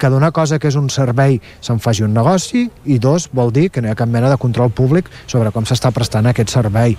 [0.00, 3.68] que d'una cosa que és un servei se'n faci un negoci i dos, vol dir
[3.70, 6.96] que no hi ha cap mena de control públic sobre com s'està prestant aquest servei.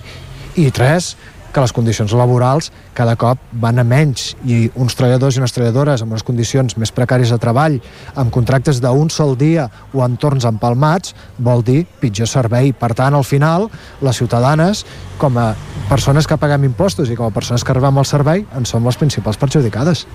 [0.54, 1.16] I tres,
[1.52, 6.02] que les condicions laborals cada cop van a menys i uns treballadors i unes treballadores
[6.02, 7.78] amb unes condicions més precàries de treball,
[8.16, 12.72] amb contractes d'un sol dia o entorns empalmats, vol dir pitjor servei.
[12.72, 13.68] Per tant, al final,
[14.00, 14.86] les ciutadanes,
[15.20, 15.52] com a
[15.90, 18.98] persones que paguem impostos i com a persones que arribem al servei, en som les
[18.98, 20.06] principals perjudicades.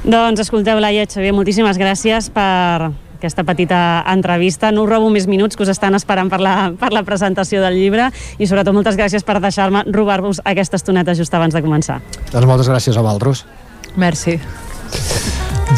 [0.00, 2.88] Doncs escolteu, Laia Xavier, moltíssimes gràcies per,
[3.20, 4.72] aquesta petita entrevista.
[4.72, 7.76] No us robo més minuts que us estan esperant per la, per la presentació del
[7.78, 12.00] llibre i sobretot moltes gràcies per deixar-me robar-vos aquesta estoneta just abans de començar.
[12.32, 13.44] Doncs moltes gràcies a Valros.
[14.00, 14.40] Merci.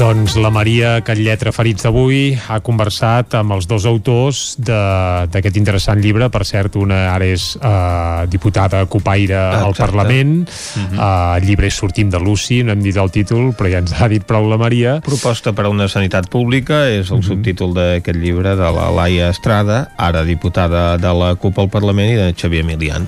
[0.00, 6.30] Doncs la Maria Catlletra Ferits d'avui ha conversat amb els dos autors d'aquest interessant llibre.
[6.32, 9.66] Per cert, una ara és uh, diputada copaire Exacte.
[9.66, 10.32] al Parlament.
[10.48, 10.96] Uh -huh.
[10.96, 13.92] uh, el llibre és Sortim de Luci, no hem dit el títol, però ja ens
[13.92, 15.00] ha dit prou la Maria.
[15.00, 17.28] Proposta per a una sanitat pública és el uh -huh.
[17.28, 22.14] subtítol d'aquest llibre de la Laia Estrada, ara diputada de la CUP al Parlament i
[22.14, 23.06] de Xavier Milian.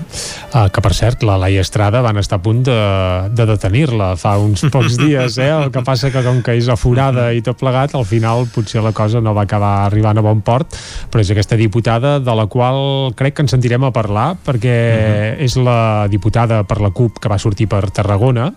[0.53, 4.37] Uh, que, per cert, la Laia Estrada van estar a punt de, de detenir-la fa
[4.37, 5.49] uns pocs dies, eh?
[5.49, 8.93] El que passa que com que és forada i tot plegat, al final potser la
[8.95, 10.75] cosa no va acabar arribant a bon port,
[11.11, 15.37] però és aquesta diputada de la qual crec que ens sentirem a parlar, perquè uh
[15.37, 15.43] -huh.
[15.45, 18.53] és la diputada per la CUP que va sortir per Tarragona,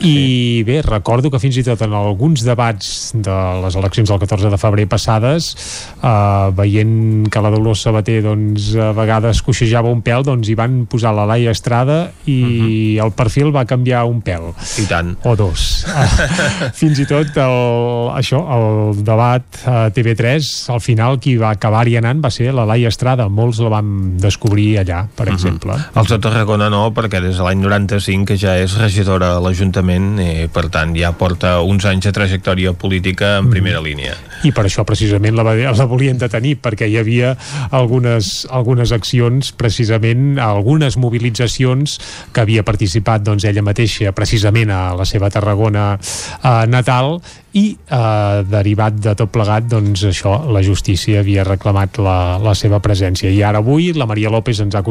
[0.00, 4.48] i bé, recordo que fins i tot en alguns debats de les eleccions del 14
[4.48, 5.54] de febrer passades,
[6.02, 10.86] eh, veient que la Dolors Sabater doncs, a vegades coixejava un pèl, doncs hi van
[10.90, 13.04] posar la Laia Estrada i uh -huh.
[13.06, 14.52] el perfil va canviar un pèl.
[14.78, 15.16] I tant.
[15.24, 15.84] O dos.
[16.80, 22.22] fins i tot el això, el debat a TV3, al final qui va acabar-hi anant
[22.22, 23.28] va ser la Laia Estrada.
[23.28, 23.90] Molts la vam
[24.20, 25.36] descobrir allà, per uh mhm.
[25.36, 25.38] -huh.
[25.38, 25.72] exemple.
[25.94, 30.18] Els de Tarragona no, perquè des de l'any 95 que ja és regidora a l'Ajuntament
[30.20, 33.50] i per tant ja porta uns anys de trajectòria política en mhm.
[33.50, 33.84] primera mm.
[33.84, 34.14] línia.
[34.42, 37.36] I per això precisament la, la volien detenir, perquè hi havia
[37.70, 42.00] algunes, algunes accions, precisament algunes mobilitzacions
[42.32, 47.20] que havia participat doncs, ella mateixa precisament a la seva Tarragona eh, natal
[47.52, 52.78] i eh, derivat de tot plegat doncs això, la justícia havia reclamat la, la seva
[52.82, 54.82] presència i ara avui la Maria López ens ha,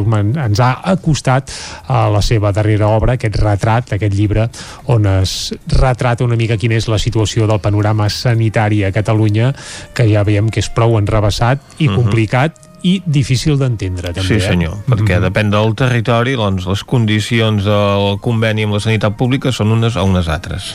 [0.46, 1.54] ens ha acostat
[1.88, 4.50] a la seva darrera obra, aquest retrat, aquest llibre
[4.92, 9.54] on es retrata una mica quina és la situació del panorama sanitari a Catalunya
[9.96, 12.68] que ja veiem que és prou enrebaçat i uh -huh.
[12.84, 14.28] I difícil d'entendre també.
[14.28, 14.44] Sí eh?
[14.44, 14.86] senyor, eh?
[14.88, 15.28] perquè mm -hmm.
[15.28, 20.04] depèn del territori doncs les condicions del conveni amb la sanitat pública són unes o
[20.04, 20.74] unes altres.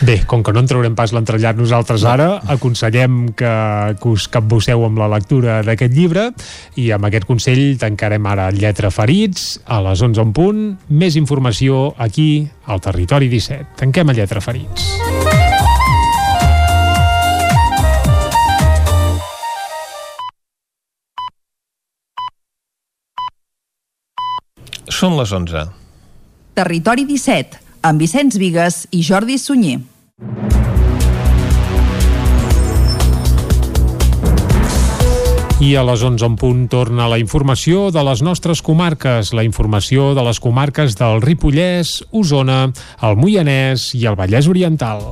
[0.00, 2.08] Bé, com que no en traurem pas l'entrellat nosaltres no.
[2.08, 6.32] ara, aconsellem que, que us capbusseu amb la lectura d'aquest llibre
[6.76, 10.78] i amb aquest consell tancarem ara Lletra Ferits a les 11 en punt.
[10.88, 13.76] Més informació aquí al Territori 17.
[13.76, 15.33] Tanquem a Lletra Ferits.
[24.94, 25.64] Són les 11.
[26.54, 27.58] Territori 17,
[27.88, 29.80] amb Vicenç Vigues i Jordi Sunyer.
[35.64, 40.12] I a les 11 en punt torna la informació de les nostres comarques, la informació
[40.14, 42.68] de les comarques del Ripollès, Osona,
[43.02, 45.02] el Moianès i el Vallès Oriental.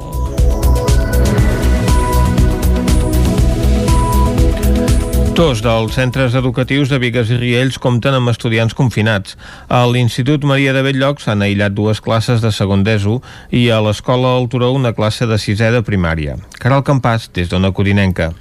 [5.32, 9.38] Dos dels centres educatius de Vigues i Riells compten amb estudiants confinats.
[9.72, 13.16] A l'Institut Maria de Belllloc s'han aïllat dues classes de segon d'ESO
[13.48, 16.36] i a l'Escola del Turó una classe de sisè de primària.
[16.60, 18.34] Caral Campàs, des d'Ona Codinenca.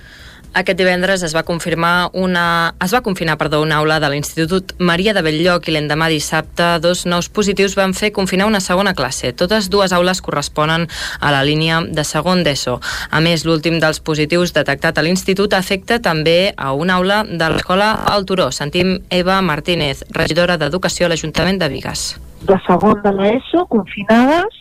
[0.52, 2.73] Aquest divendres es va confirmar una...
[2.84, 7.06] es va confinar perdó, una aula de l'Institut Maria de Belllloc i l'endemà dissabte dos
[7.07, 9.32] nous positius van fer confinar una segona classe.
[9.32, 10.90] Totes dues aules corresponen
[11.22, 12.82] a la línia de segon d'ESO.
[13.11, 17.94] A més, l'últim dels positius detectat a l'Institut afecta també a una aula de l'Escola
[18.11, 18.49] al Turó.
[18.52, 22.10] Sentim Eva Martínez, regidora d'Educació a l'Ajuntament de Vigues.
[22.44, 24.60] De segon de l'ESO, confinades,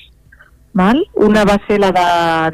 [0.73, 1.03] Val?
[1.15, 2.07] Una va ser la de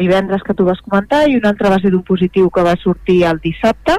[0.02, 3.22] divendres que tu vas comentar i una altra va ser d'un positiu que va sortir
[3.28, 3.98] el dissabte.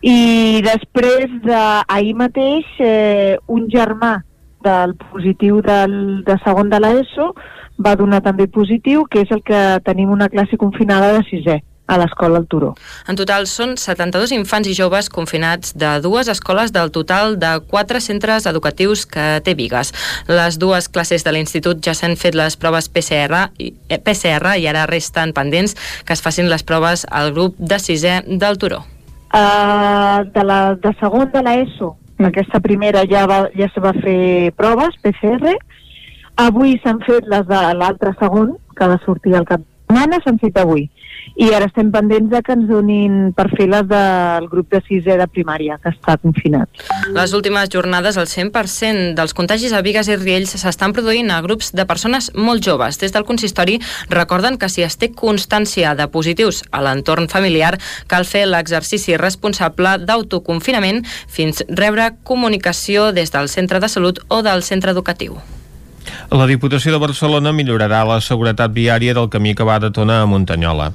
[0.00, 4.20] I després d'ahir mateix eh, un germà
[4.64, 7.32] del positiu del, de segon de l'ESO
[7.80, 11.98] va donar també positiu, que és el que tenim una classe confinada de sisè a
[11.98, 12.70] l'escola al Turó.
[13.10, 18.00] En total són 72 infants i joves confinats de dues escoles del total de quatre
[18.04, 19.90] centres educatius que té Vigues.
[20.30, 24.68] Les dues classes de l'institut ja s'han fet les proves PCR i, eh, PCR i
[24.70, 25.74] ara resten pendents
[26.06, 28.84] que es facin les proves al grup de sisè del Turó.
[29.30, 31.92] Uh, de, la, de segon de l'ESO,
[32.26, 35.54] aquesta primera ja, va, ja se va fer proves, PCR,
[36.42, 40.38] avui s'han fet les de l'altre segon, que ha de sortir al cap setmana, s'han
[40.38, 40.88] fet avui
[41.40, 45.16] i ara estem pendents de que ens donin per fer les del grup de sisè
[45.16, 46.82] de primària, que està confinat.
[47.14, 51.72] Les últimes jornades, el 100% dels contagis a Vigues i Riells s'estan produint a grups
[51.76, 52.98] de persones molt joves.
[53.00, 53.78] Des del consistori
[54.10, 57.76] recorden que si es té constància de positius a l'entorn familiar,
[58.10, 64.66] cal fer l'exercici responsable d'autoconfinament fins rebre comunicació des del centre de salut o del
[64.66, 65.40] centre educatiu.
[66.30, 70.26] La Diputació de Barcelona millorarà la seguretat viària del camí que va de Tona a
[70.30, 70.90] Muntanyola.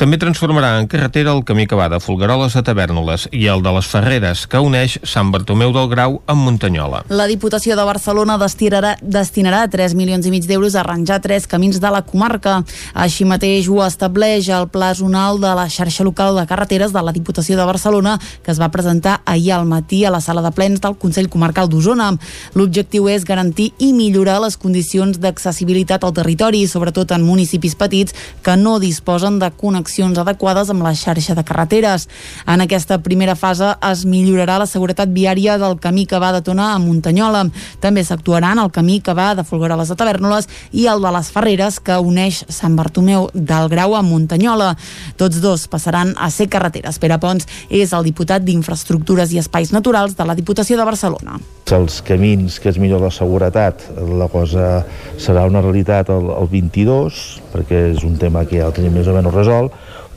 [0.00, 3.72] També transformarà en carretera el camí que va de Folgueroles a Tavernoles i el de
[3.76, 7.04] les Ferreres, que uneix Sant Bartomeu del Grau amb Muntanyola.
[7.08, 11.80] La Diputació de Barcelona destinarà, destinarà 3 milions i mig d'euros a arranjar tres camins
[11.80, 12.60] de la comarca.
[12.94, 17.12] Així mateix ho estableix el Pla Zonal de la xarxa local de carreteres de la
[17.12, 20.80] Diputació de Barcelona, que es va presentar ahir al matí a la sala de plens
[20.80, 22.12] del Consell Comarcal d'Osona.
[22.54, 28.14] L'objectiu és garantir i millorar les condicions d'accessibilitat al territori, sobretot en municipis petits
[28.44, 32.08] que no disposen de connexions adequades amb la xarxa de carreteres.
[32.46, 36.74] En aquesta primera fase es millorarà la seguretat viària del camí que va de Tona
[36.74, 37.46] a Muntanyola.
[37.80, 41.30] També s'actuarà en el camí que va de Folgueroles a Tavernoles i el de les
[41.32, 44.74] Ferreres que uneix Sant Bartomeu del Grau a Muntanyola.
[45.16, 46.98] Tots dos passaran a ser carreteres.
[46.98, 51.38] Pere Pons és el diputat d'Infraestructures i Espais Naturals de la Diputació de Barcelona.
[51.70, 53.84] Els camins que es millora la seguretat,
[54.18, 54.84] la cosa cosa
[55.20, 57.20] serà una realitat el, el 22,
[57.52, 59.74] perquè és un tema que ja el tenim més o menys resolt,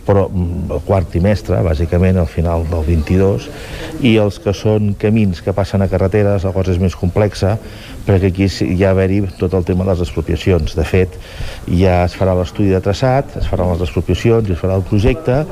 [0.07, 3.47] però mm, el quart trimestre, bàsicament al final del 22,
[4.03, 7.55] i els que són camins que passen a carreteres, la cosa és més complexa,
[8.07, 8.47] perquè aquí
[8.79, 10.75] ja haver-hi tot el tema de les expropiacions.
[10.75, 11.15] De fet,
[11.67, 15.43] ja es farà l'estudi de traçat, es faran les expropiacions, es farà el projecte,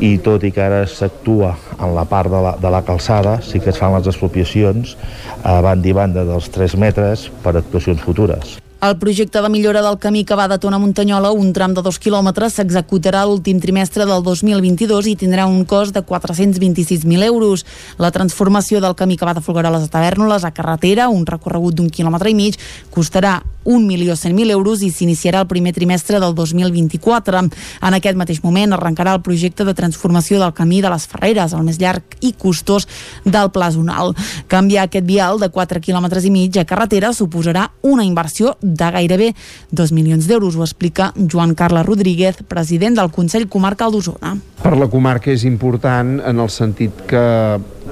[0.00, 3.60] i tot i que ara s'actua en la part de la, de la calçada, sí
[3.60, 4.96] que es fan les expropiacions
[5.42, 8.58] a banda i banda dels 3 metres per actuacions futures.
[8.80, 11.96] El projecte de millora del camí que va de Tona Muntanyola, un tram de dos
[11.98, 17.66] quilòmetres, s'executarà l'últim trimestre del 2022 i tindrà un cost de 426.000 euros.
[17.98, 21.74] La transformació del camí que va de Folguera a les Tavèrnoles a carretera, un recorregut
[21.74, 22.54] d'un quilòmetre i mig,
[22.94, 27.42] costarà 1.100.000 euros i s'iniciarà el primer trimestre del 2024.
[27.82, 31.66] En aquest mateix moment arrencarà el projecte de transformació del camí de les Ferreres, el
[31.66, 32.88] més llarg i costós
[33.26, 34.14] del Pla Zonal.
[34.48, 39.32] Canviar aquest vial de 4 quilòmetres i mig a carretera suposarà una inversió de gairebé
[39.72, 44.36] 2 milions d'euros, ho explica Joan Carles Rodríguez, president del Consell Comarcal d'Osona.
[44.62, 47.24] Per la comarca és important en el sentit que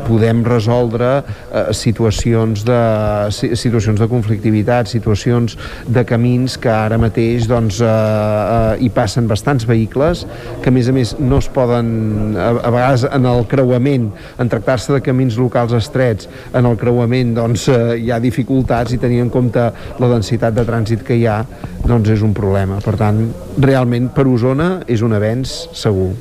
[0.04, 2.80] podem resoldre eh, situacions, de,
[3.56, 5.56] situacions de conflictivitat, situacions
[5.88, 10.26] de camins que ara mateix doncs, eh, eh, hi passen bastants vehicles,
[10.62, 14.10] que a més a més no es poden, a, a vegades en el creuament,
[14.42, 19.00] en tractar-se de camins locals estrets, en el creuament doncs, eh, hi ha dificultats i
[19.02, 19.66] tenint en compte
[20.02, 21.42] la densitat de trànsit que hi ha,
[21.86, 22.80] doncs és un problema.
[22.84, 23.26] Per tant,
[23.62, 26.14] realment per Osona és un avenç segur.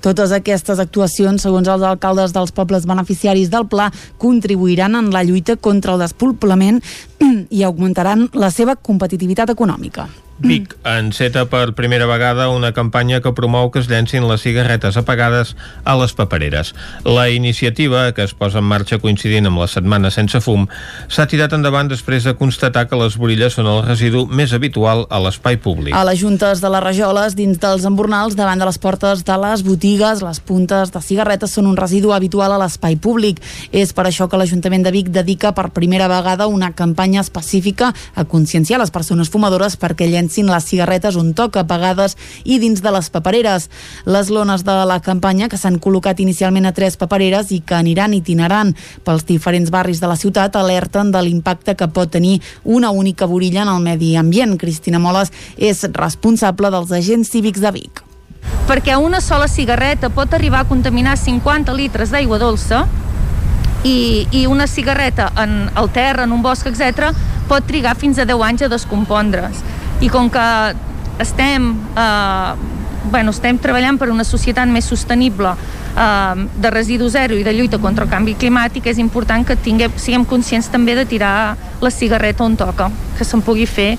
[0.00, 5.58] Totes aquestes actuacions, segons els alcaldes dels pobles beneficiaris del pla, contribuiran en la lluita
[5.60, 6.80] contra el despoblament
[7.50, 10.08] i augmentaran la seva competitivitat econòmica.
[10.40, 15.52] Vic enceta per primera vegada una campanya que promou que es llencin les cigarretes apagades
[15.84, 16.72] a les papereres.
[17.04, 20.64] La iniciativa, que es posa en marxa coincidint amb la Setmana Sense Fum,
[21.12, 25.20] s'ha tirat endavant després de constatar que les borilles són el residu més habitual a
[25.20, 25.92] l'espai públic.
[25.92, 29.66] A les juntes de les rajoles, dins dels embornals, davant de les portes de les
[29.66, 33.44] botigues, les puntes de cigarretes són un residu habitual a l'espai públic.
[33.76, 38.24] És per això que l'Ajuntament de Vic dedica per primera vegada una campanya específica a
[38.24, 42.14] conscienciar les persones fumadores perquè llencin les cigarretes on toca, apagades
[42.44, 43.66] i dins de les papereres.
[44.06, 48.14] Les lones de la campanya, que s'han col·locat inicialment a tres papereres i que aniran
[48.14, 48.70] itinerant
[49.02, 53.66] pels diferents barris de la ciutat, alerten de l'impacte que pot tenir una única borilla
[53.66, 54.54] en el medi ambient.
[54.60, 58.04] Cristina Moles és responsable dels agents cívics de Vic
[58.70, 62.84] perquè una sola cigarreta pot arribar a contaminar 50 litres d'aigua dolça
[63.84, 67.12] i, i una cigarreta en el terra, en un bosc, etc.,
[67.48, 69.64] pot trigar fins a 10 anys a descompondre's
[70.00, 70.46] i com que
[71.20, 72.54] estem, eh,
[73.10, 77.78] bueno, estem treballant per una societat més sostenible eh, de residu zero i de lluita
[77.78, 82.44] contra el canvi climàtic és important que tinguem, siguem conscients també de tirar la cigarreta
[82.44, 83.96] on toca, que se'n pugui fer,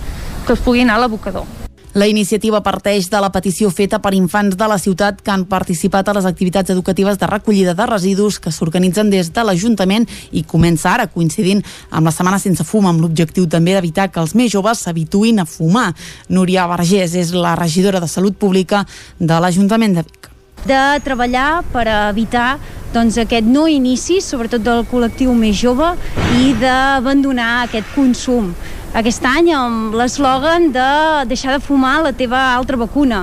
[0.47, 1.45] que es pugui anar a l'abocador.
[1.93, 6.07] La iniciativa parteix de la petició feta per infants de la ciutat que han participat
[6.07, 10.93] a les activitats educatives de recollida de residus que s'organitzen des de l'Ajuntament i comença
[10.93, 11.59] ara coincidint
[11.89, 15.45] amb la Setmana Sense Fum amb l'objectiu també d'evitar que els més joves s'habituïn a
[15.45, 15.89] fumar.
[16.29, 18.85] Núria Vergés és la regidora de Salut Pública
[19.19, 20.30] de l'Ajuntament de Vic
[20.67, 22.57] de treballar per evitar
[22.91, 25.93] doncs, aquest no inici, sobretot del col·lectiu més jove,
[26.41, 28.51] i d'abandonar aquest consum
[28.91, 30.87] aquest any amb l'eslògan de
[31.29, 33.21] deixar de fumar la teva altra vacuna.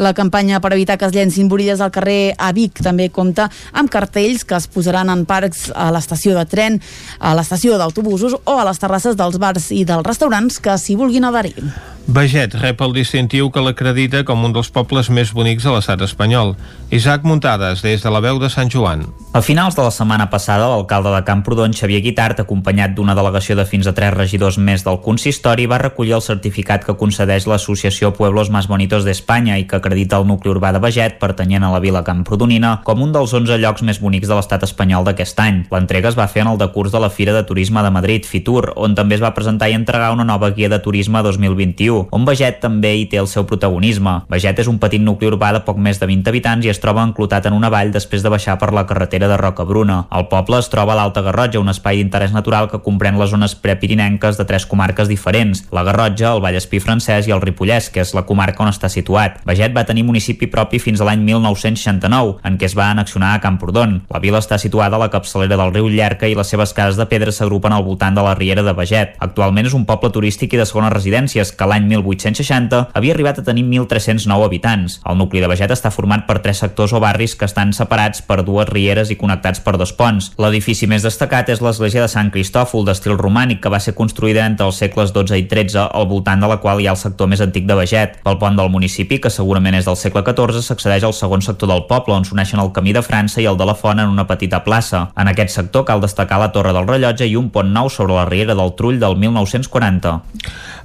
[0.00, 3.92] La campanya per evitar que es llencin borilles al carrer a Vic també compta amb
[3.92, 6.80] cartells que es posaran en parcs a l'estació de tren,
[7.20, 11.28] a l'estació d'autobusos o a les terrasses dels bars i dels restaurants que s'hi vulguin
[11.28, 11.68] adherir.
[12.10, 16.56] Beget rep el distintiu que l'acredita com un dels pobles més bonics de l'estat espanyol.
[16.90, 19.04] Isaac Muntades, des de la veu de Sant Joan.
[19.30, 23.66] A finals de la setmana passada, l'alcalde de Camprodon, Xavier Guitart, acompanyat d'una delegació de
[23.68, 28.50] fins a tres regidors més del consistori, va recollir el certificat que concedeix l'associació Pueblos
[28.50, 32.04] Más Bonitos d'Espanya i que acredita el nucli urbà de Beget, pertanyent a la vila
[32.06, 35.64] camprodonina, com un dels 11 llocs més bonics de l'estat espanyol d'aquest any.
[35.72, 38.70] L'entrega es va fer en el decurs de la Fira de Turisme de Madrid, Fitur,
[38.76, 42.60] on també es va presentar i entregar una nova guia de turisme 2021, on Beget
[42.62, 44.20] també hi té el seu protagonisme.
[44.30, 47.02] Beget és un petit nucli urbà de poc més de 20 habitants i es troba
[47.02, 50.04] enclotat en una vall després de baixar per la carretera de Rocabruna.
[50.14, 53.56] El poble es troba a l'Alta Garrotja, un espai d'interès natural que comprèn les zones
[53.58, 58.14] prepirinenques de tres comarques diferents, la Garrotja, el Vallespí francès i el Ripollès, que és
[58.14, 59.40] la comarca on està situat.
[59.48, 63.40] Beget va tenir municipi propi fins a l'any 1969, en què es va annexionar a
[63.42, 64.00] Camprodon.
[64.10, 67.06] La vila està situada a la capçalera del riu Llerca i les seves cases de
[67.10, 69.16] pedra s'agrupen al voltant de la riera de Beget.
[69.20, 73.46] Actualment és un poble turístic i de segones residències que l'any 1860 havia arribat a
[73.46, 75.00] tenir 1.309 habitants.
[75.06, 78.42] El nucli de Beget està format per tres sectors o barris que estan separats per
[78.46, 80.32] dues rieres i connectats per dos ponts.
[80.40, 84.66] L'edifici més destacat és l'església de Sant Cristòfol d'estil romànic que va ser construïda entre
[84.66, 87.42] els segles XII i XIII al voltant de la qual hi ha el sector més
[87.44, 88.20] antic de Beget.
[88.24, 91.68] Pel pont del municipi, que segurament monument és del segle XIV, s'accedeix al segon sector
[91.68, 94.26] del poble, on s'uneixen el camí de França i el de la Font en una
[94.26, 95.10] petita plaça.
[95.20, 98.24] En aquest sector cal destacar la Torre del Rellotge i un pont nou sobre la
[98.24, 100.16] riera del Trull del 1940.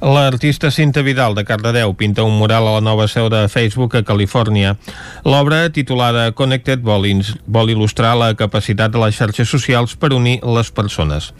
[0.03, 4.03] L'artista Cinta Vidal de Cardedeu pinta un mural a la nova seu de Facebook a
[4.03, 4.75] Califòrnia.
[5.23, 7.07] L'obra, titulada Connected, vol,
[7.47, 11.31] vol il·lustrar la capacitat de les xarxes socials per unir les persones.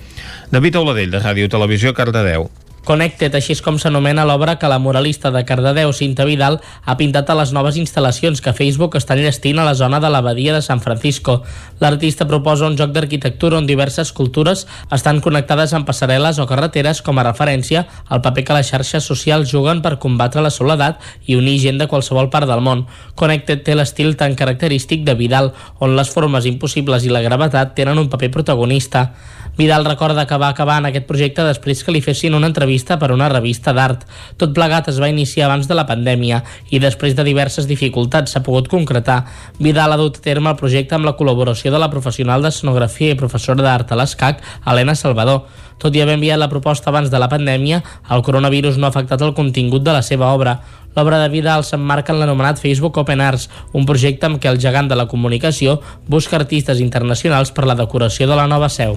[0.56, 2.48] David Auladell, de Ràdio Televisió, Cardedeu.
[2.86, 7.32] Connected, així és com s'anomena l'obra que la muralista de Cardedeu, Cinta Vidal, ha pintat
[7.34, 10.84] a les noves instal·lacions que Facebook està enllestint a la zona de l'abadia de San
[10.84, 11.40] Francisco.
[11.82, 17.18] L'artista proposa un joc d'arquitectura on diverses cultures estan connectades amb passarel·les o carreteres com
[17.18, 21.58] a referència al paper que les xarxes socials juguen per combatre la soledat i unir
[21.64, 22.86] gent de qualsevol part del món.
[23.18, 27.98] Connected té l'estil tan característic de Vidal, on les formes impossibles i la gravetat tenen
[27.98, 29.10] un paper protagonista.
[29.58, 33.14] Vidal recorda que va acabar en aquest projecte després que li fessin una entrevista per
[33.16, 34.04] una revista d'art.
[34.36, 36.42] Tot plegat es va iniciar abans de la pandèmia
[36.76, 39.22] i després de diverses dificultats s'ha pogut concretar.
[39.60, 43.20] Vidal ha dut a terme el projecte amb la col·laboració de la professional d'escenografia i
[43.20, 45.46] professora d'art a l'ESCAC, Helena Salvador.
[45.80, 49.24] Tot i haver enviat la proposta abans de la pandèmia, el coronavirus no ha afectat
[49.24, 50.60] el contingut de la seva obra.
[50.96, 54.88] L'obra de Vidal s'emmarca en l'anomenat Facebook Open Arts, un projecte amb què el gegant
[54.92, 58.96] de la comunicació busca artistes internacionals per la decoració de la nova seu.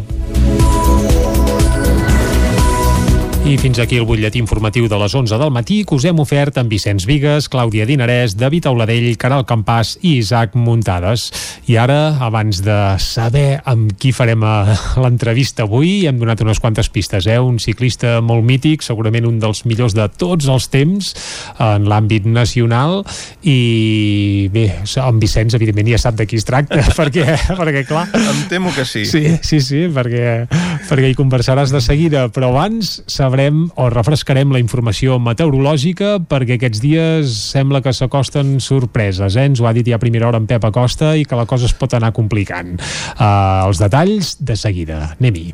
[0.80, 1.17] Oh,
[3.48, 6.58] I fins aquí el butlletí informatiu de les 11 del matí que us hem ofert
[6.60, 11.30] amb Vicenç Vigues, Clàudia Dinarès, David Auladell, Caral Campàs i Isaac Muntades.
[11.64, 16.90] I ara, abans de saber amb qui farem eh, l'entrevista avui, hem donat unes quantes
[16.92, 17.38] pistes, eh?
[17.40, 21.08] Un ciclista molt mític, segurament un dels millors de tots els temps
[21.56, 23.00] en l'àmbit nacional
[23.48, 28.04] i bé, en Vicenç evidentment ja sap de qui es tracta perquè, perquè clar...
[28.12, 29.06] Em temo que sí.
[29.08, 30.44] Sí, sí, sí, perquè,
[30.84, 36.82] perquè hi conversaràs de seguida, però abans sabrem o refrescarem la informació meteorològica perquè aquests
[36.82, 39.46] dies sembla que s'acosten sorpreses, eh?
[39.48, 41.68] Ens ho ha dit ja a primera hora en Pep Acosta i que la cosa
[41.70, 42.74] es pot anar complicant.
[43.14, 45.14] Uh, els detalls de seguida.
[45.20, 45.52] Anem-hi.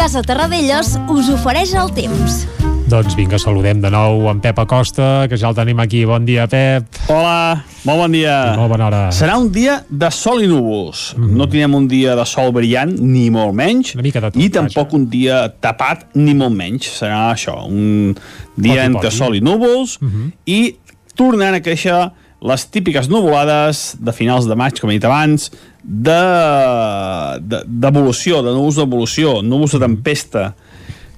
[0.00, 2.44] Casa Terradellos us ofereix el temps.
[2.90, 6.00] Doncs vinga, saludem de nou en Pep Acosta, que ja el tenim aquí.
[6.08, 6.88] Bon dia, Pep.
[7.12, 8.34] Hola, molt bon dia.
[8.50, 9.02] I molt bona hora.
[9.14, 11.12] Serà un dia de sol i núvols.
[11.16, 11.36] Mm -hmm.
[11.38, 14.48] No tindrem un dia de sol brillant, ni molt menys, Una mica de tot, i
[14.50, 17.00] tampoc un dia tapat, ni molt menys.
[17.00, 18.16] Serà això, un
[18.56, 19.16] dia Poti, entre poti.
[19.16, 20.32] sol i núvols, Mm -hmm.
[20.46, 20.76] i
[21.14, 22.10] tornant a créixer
[22.42, 25.50] les típiques nuvolades de finals de maig, com he dit abans,
[25.84, 30.54] de- de- d'evolució, de, de núvols d'evolució, núvols de tempesta,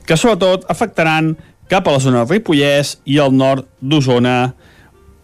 [0.05, 1.37] que sobretot afectaran
[1.73, 4.37] cap a la zona del Ripollès i al nord d'Osona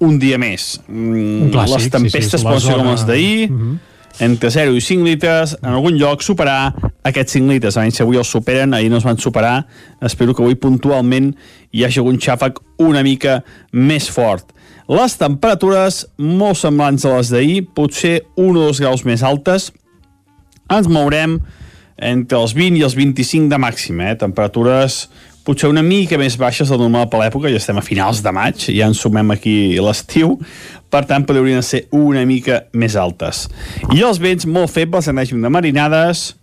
[0.00, 0.78] un dia més.
[0.86, 3.78] Mm, Un clàssic, les tempestes sí, sí, poden ser com les d'ahir, Mhm.
[4.20, 7.74] entre 0 i 5 litres, en algun lloc superar aquests 5 litres.
[7.74, 9.66] Si avui els superen, ahir no es van superar.
[10.00, 11.34] Espero que avui puntualment
[11.72, 14.52] hi hagi algun xàfec una mica més fort.
[14.88, 19.72] Les temperatures molt semblants a les d'ahir, potser 1 o 2 graus més altes.
[20.70, 21.40] Ens mourem
[21.98, 24.14] entre els 20 i els 25 de màxim, eh?
[24.16, 25.08] temperatures
[25.48, 28.66] potser una mica més baixes del normal per l'època, ja estem a finals de maig,
[28.68, 30.34] ja ens sumem aquí l'estiu,
[30.92, 33.46] per tant podrien ser una mica més altes.
[33.94, 36.34] I els vents molt febles en règim de marinades,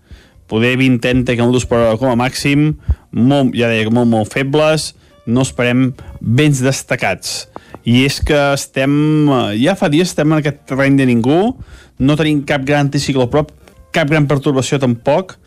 [0.49, 2.71] poder 20-30 km per hora com a màxim,
[3.13, 4.95] molt, ja deia, molt, molt febles,
[5.29, 5.91] no esperem
[6.21, 7.43] vents destacats.
[7.85, 8.91] I és que estem,
[9.29, 11.53] eh, ja fa dies estem en aquest terreny de ningú,
[12.01, 13.53] no tenim cap gran anticiclo a prop,
[13.93, 15.37] cap gran pertorbació tampoc,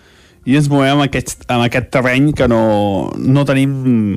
[0.48, 2.62] i ens movem en aquest, en aquest terreny que no,
[3.20, 4.16] no tenim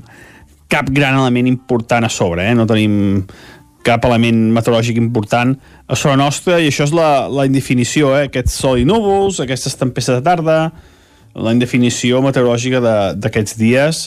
[0.71, 2.55] cap gran element important a sobre, eh?
[2.55, 3.25] no tenim
[3.83, 5.55] cap element meteorològic important
[5.89, 8.29] a sobre nostra i això és la, la indefinició, eh?
[8.29, 10.57] aquest sol i núvols, aquestes tempestes de tarda,
[11.35, 12.81] la indefinició meteorològica
[13.19, 14.03] d'aquests dies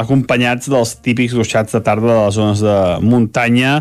[0.00, 3.80] acompanyats dels típics ruixats de tarda de les zones de muntanya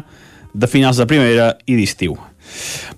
[0.53, 2.17] de finals de primavera i d'estiu.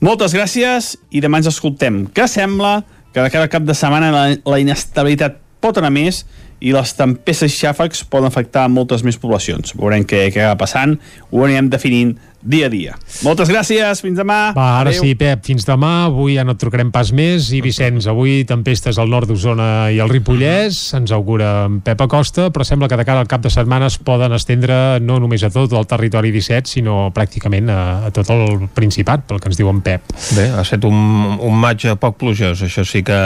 [0.04, 2.06] Moltes gràcies i demà ens escoltem.
[2.16, 2.80] Què sembla
[3.12, 6.24] que de cada cap de setmana la, la inestabilitat pot anar més
[6.62, 9.74] i les tempestes i xàfecs poden afectar moltes més poblacions.
[9.78, 10.98] Veurem què, què va passant,
[11.32, 12.96] ho anirem definint dia a dia.
[13.22, 14.52] Moltes gràcies, fins demà.
[14.56, 15.04] Va, ara Adéu.
[15.04, 16.08] sí, Pep, fins demà.
[16.08, 17.52] Avui ja no et trucarem pas més.
[17.54, 20.80] I Vicenç, avui tempestes al nord d'Osona i al Ripollès.
[20.98, 24.00] Ens augura en Pep Acosta, però sembla que de cara al cap de setmana es
[24.02, 28.68] poden estendre no només a tot el territori 17, sinó pràcticament a, a tot el
[28.74, 30.10] Principat, pel que ens diu en Pep.
[30.38, 30.98] Bé, ha estat un,
[31.42, 33.18] un maig poc plujós, això sí que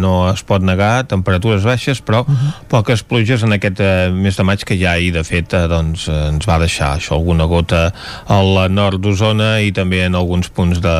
[0.00, 2.24] no es pot negar, temperatures baixes, però
[2.76, 6.10] poques pluges en aquest eh, mes de maig que ja ahir de fet eh, doncs,
[6.12, 7.86] eh, ens va deixar això, alguna gota
[8.28, 10.96] al nord d'Osona i també en alguns punts de,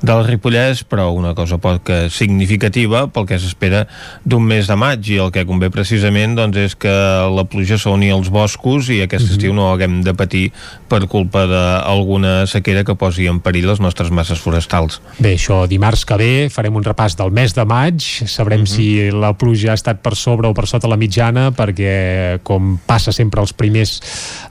[0.00, 3.82] del Ripollès però una cosa poc significativa pel que s'espera
[4.24, 6.94] d'un mes de maig i el que convé precisament doncs, és que
[7.34, 9.36] la pluja s'uni als boscos i aquest mm -hmm.
[9.36, 10.46] estiu no haguem de patir
[10.88, 15.02] per culpa d'alguna sequera que posi en perill les nostres masses forestals.
[15.18, 18.76] Bé, això dimarts que ve farem un repàs del mes de maig, sabrem mm -hmm.
[18.76, 23.12] si la pluja ha estat per sobre o per sota la mitjana, perquè com passa
[23.12, 23.98] sempre els primers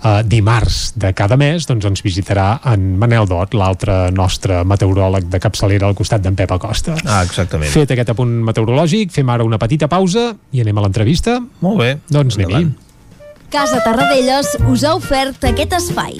[0.04, 5.40] eh, dimarts de cada mes, doncs ens visitarà en Manel Dot, l'altre nostre meteoròleg de
[5.40, 6.98] capçalera al costat d'en Pep Acosta.
[7.06, 7.72] Ah, exactament.
[7.72, 11.40] Fet aquest apunt meteorològic, fem ara una petita pausa i anem a l'entrevista.
[11.62, 11.94] Molt bé.
[12.10, 12.68] Doncs anem-hi.
[13.50, 16.20] Casa Tarradellas us ha ofert aquest espai.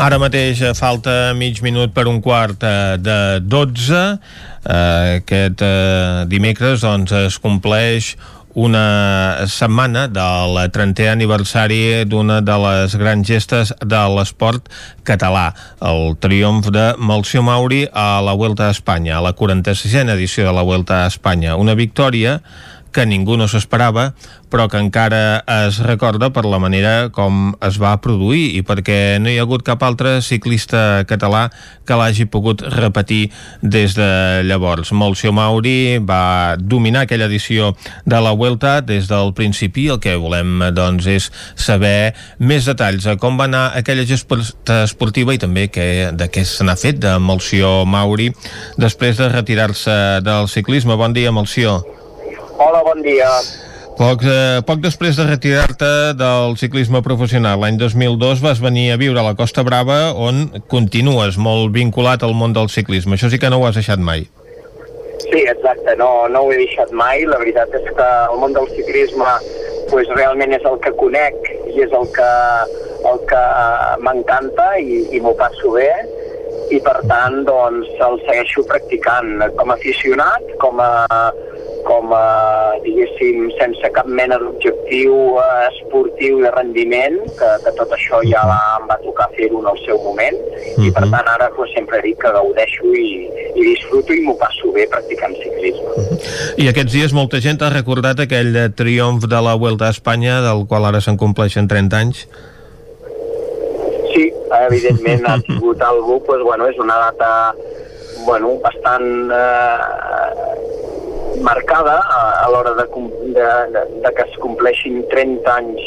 [0.00, 3.98] Ara mateix eh, falta mig minut per un quart eh, de 12.
[4.64, 5.64] Eh, aquest
[6.30, 8.14] dimecres doncs, es compleix
[8.56, 14.72] una setmana del 30è aniversari d'una de les grans gestes de l'esport
[15.06, 15.52] català,
[15.84, 20.56] el triomf de Malció Mauri a la Vuelta a Espanya, a la 46a edició de
[20.56, 21.60] la Vuelta a Espanya.
[21.60, 22.40] Una victòria
[22.92, 24.10] que ningú no s'esperava,
[24.50, 29.30] però que encara es recorda per la manera com es va produir i perquè no
[29.30, 31.46] hi ha hagut cap altre ciclista català
[31.86, 33.30] que l'hagi pogut repetir
[33.62, 34.90] des de llavors.
[34.92, 39.88] Molcio Mauri va dominar aquella edició de la Vuelta des del principi.
[39.90, 45.34] El que volem doncs, és saber més detalls de com va anar aquella gesta esportiva
[45.34, 48.30] i també que, de què se n'ha fet de Molció Mauri
[48.80, 49.96] després de retirar-se
[50.26, 50.98] del ciclisme.
[50.98, 51.99] Bon dia, Molció.
[52.60, 53.28] Hola, bon dia.
[53.96, 59.20] Poc, eh, poc després de retirar-te del ciclisme professional, l'any 2002 vas venir a viure
[59.20, 63.16] a la Costa Brava on continues molt vinculat al món del ciclisme.
[63.16, 64.26] Això sí que no ho has deixat mai.
[65.24, 67.24] Sí, exacte, no, no ho he deixat mai.
[67.28, 69.32] La veritat és que el món del ciclisme
[69.88, 71.36] pues, realment és el que conec
[71.72, 72.32] i és el que,
[73.08, 73.44] el que
[74.04, 75.92] m'encanta i, i m'ho passo bé
[76.70, 80.90] i per tant doncs el segueixo practicant com a aficionat, com a,
[81.86, 88.20] com a, diguéssim, sense cap mena d'objectiu eh, esportiu de rendiment, que, que tot això
[88.28, 90.38] ja va, em va tocar fer-ho en el seu moment,
[90.80, 93.10] i per tant ara pues, sempre dic que gaudeixo i,
[93.54, 96.20] i disfruto i m'ho passo bé practicant ciclisme.
[96.60, 100.40] I aquests dies molta gent ha recordat aquell eh, triomf de la Vuelta a Espanya,
[100.46, 102.24] del qual ara se'n compleixen 30 anys.
[104.10, 104.26] Sí,
[104.66, 107.30] evidentment ha sigut algú, pues, bueno, és una data
[108.26, 109.78] bueno, bastant eh,
[111.38, 112.86] marcada a, a l'hora de,
[113.36, 115.82] de, de, de que es compleixin 30 anys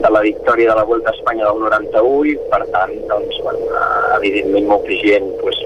[0.00, 3.66] de la victòria de la Volta a Espanya del 91 i per tant, doncs, bueno,
[3.68, 5.58] eh, evidentment molta gent pues,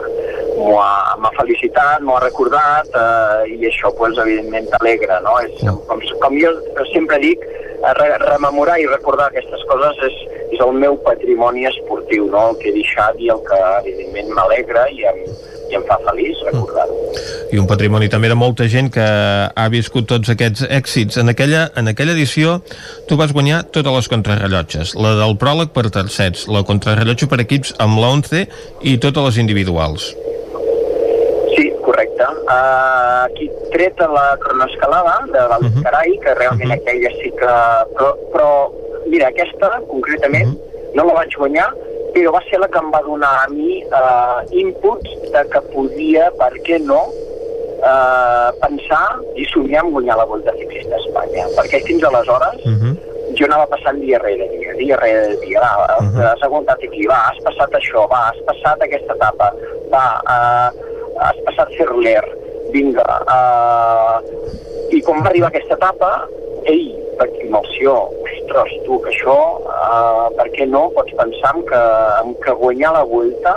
[0.59, 5.37] m'ho ha, m'ha felicitat, m'ho ha recordat eh, i això pues, evidentment t'alegra, no?
[5.47, 6.53] És, com, com jo
[6.91, 10.21] sempre dic, eh, re, rememorar i recordar aquestes coses és,
[10.51, 12.51] és el meu patrimoni esportiu, no?
[12.51, 15.23] el que he deixat i el que evidentment m'alegra i em,
[15.75, 16.99] i em fa feliç recordar-ho.
[17.55, 21.19] I un patrimoni també de molta gent que ha viscut tots aquests èxits.
[21.21, 22.61] En aquella, en aquella edició
[23.09, 27.75] tu vas guanyar totes les contrarrellotges, la del pròleg per tercets, la contrarrellotge per equips
[27.83, 28.47] amb l'11
[28.93, 30.13] i totes les individuals.
[31.55, 32.27] Sí, correcte.
[32.51, 37.55] Uh, aquí tret a la cronoescalada de l'Àlex Carai, que realment aquella sí que...
[37.95, 38.49] Però, però
[39.11, 40.55] mira, aquesta concretament
[40.95, 41.69] no la vaig guanyar,
[42.15, 46.31] però va ser la que em va donar a mi uh, inputs de que podia,
[46.39, 47.01] per què no,
[47.83, 51.49] uh, pensar i somiar amb guanyar la Volta Ciclista a Espanya.
[51.59, 52.63] Perquè fins aleshores
[53.35, 56.23] jo anava passant dia rere dia, dia rere dia, va, uh -huh.
[56.31, 59.53] has aguantat aquí, va, has passat això, va, has passat aquesta etapa,
[59.91, 60.69] va, uh,
[61.19, 62.25] has passat Ferler,
[62.75, 64.19] vinga, uh,
[64.95, 66.11] i quan va arribar aquesta etapa,
[66.71, 67.95] ei, per emoció,
[68.25, 71.83] ostres, tu, que això, uh, per què no, pots pensar en que,
[72.23, 73.57] en que guanyar la Vuelta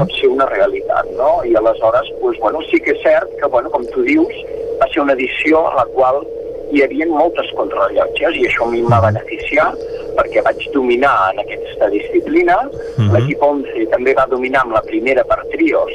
[0.00, 1.30] pot ser una realitat, no?
[1.48, 4.42] I aleshores, doncs, bueno, sí que és cert que, bueno, com tu dius,
[4.80, 6.22] va ser una edició a la qual
[6.72, 9.68] hi havia moltes contrarrellotges i això a mi em va beneficiar
[10.16, 12.56] perquè vaig dominar en aquesta disciplina.
[12.56, 12.70] Uh
[13.02, 13.08] Mhm.
[13.08, 13.12] -huh.
[13.14, 15.92] L'equip 11 també va dominar amb la primera per trios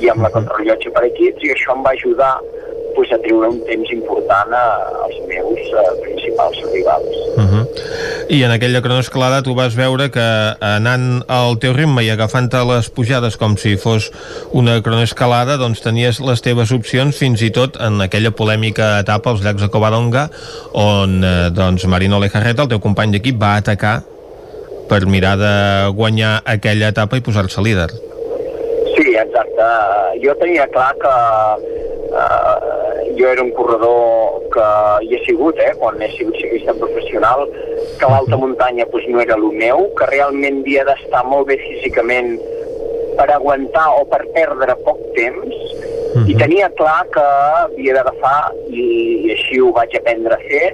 [0.00, 2.34] i amb la contrarrellotge per equips, i això em va ajudar
[2.94, 4.64] pues, a treure un temps important a,
[5.04, 7.16] als meus eh, principals rivals.
[7.36, 7.64] Uh -huh.
[8.28, 10.28] I en aquella cronoescalada tu vas veure que
[10.60, 14.12] anant al teu ritme i agafant-te les pujades com si fos
[14.52, 19.42] una cronoescalada, doncs tenies les teves opcions fins i tot en aquella polèmica etapa als
[19.42, 20.30] llacs de Covadonga
[20.72, 24.02] on eh, doncs Marino Lejarreta, el teu company d'equip, va atacar
[24.90, 25.54] per mirar de
[25.94, 27.90] guanyar aquella etapa i posar-se líder.
[28.96, 29.66] Sí, exacte.
[30.22, 31.12] Jo tenia clar que
[32.12, 34.66] uh, jo era un corredor que
[35.06, 37.46] hi he sigut, eh, quan he sigut ciclista professional,
[37.98, 42.36] que l'alta muntanya pues, no era el meu, que realment havia d'estar molt bé físicament
[43.18, 45.56] per aguantar o per perdre poc temps,
[46.26, 48.86] i tenia clar que havia d'agafar, i,
[49.26, 50.70] i així ho vaig aprendre a fer,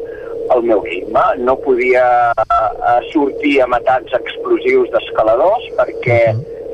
[0.55, 1.23] el meu ritme.
[1.43, 6.21] No podia uh, sortir amb atacs explosius d'escaladors perquè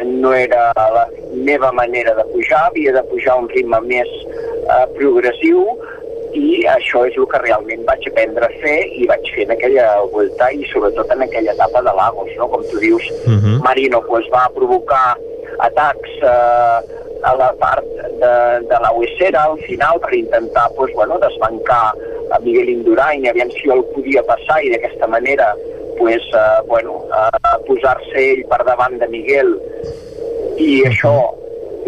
[0.05, 4.87] no era la meva manera de pujar, havia de pujar a un ritme més eh,
[4.97, 5.67] progressiu
[6.33, 9.87] i això és el que realment vaig aprendre a fer i vaig fer en aquella
[10.15, 12.49] volta i sobretot en aquella etapa de Lagos, no?
[12.49, 13.61] Com tu dius, uh -huh.
[13.65, 15.17] Marino pues, va provocar
[15.59, 16.79] atacs eh,
[17.23, 17.85] a la part
[18.23, 18.35] de,
[18.69, 21.95] de la Huesera al final per intentar pues, bueno, desbancar
[22.31, 25.55] a Miguel Indurain i aviam si el podia passar i d'aquesta manera
[25.99, 29.55] pues, eh, bueno, eh, posar-se ell per davant de Miguel
[30.61, 31.15] i això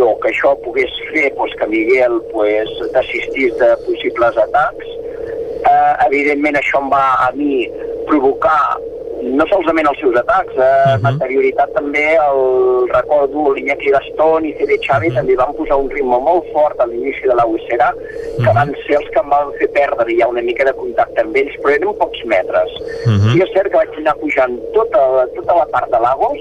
[0.05, 4.91] o que això pogués fer pues, que Miguel pues, desistís de possibles atacs.
[5.65, 7.65] Eh, evidentment això em va a mi
[8.09, 8.77] provocar
[9.39, 10.95] no solament els seus atacs, eh, uh -huh.
[10.95, 12.41] amb anterioritat també el
[12.93, 15.17] recordo l'Iñaki Gastón i CD Xavi uh -huh.
[15.19, 18.55] també van posar un ritme molt fort a l'inici de la Ucera, que uh -huh.
[18.59, 21.57] van ser els que em van fer perdre ja una mica de contacte amb ells,
[21.61, 22.71] però eren pocs metres.
[23.07, 23.37] Uh -huh.
[23.37, 25.03] I és cert que vaig anar pujant tota,
[25.37, 26.41] tota la part de Lagos,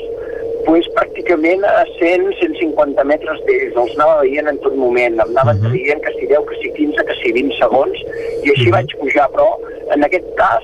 [0.65, 5.63] pues, pràcticament a 100-150 metres d'ells, els anava veient en tot moment, em anaven uh
[5.63, 5.71] -huh.
[5.71, 7.97] dient que si 10, que si 15, que si 20 segons,
[8.45, 8.75] i així uh -huh.
[8.77, 9.49] vaig pujar, però
[9.93, 10.63] en aquest cas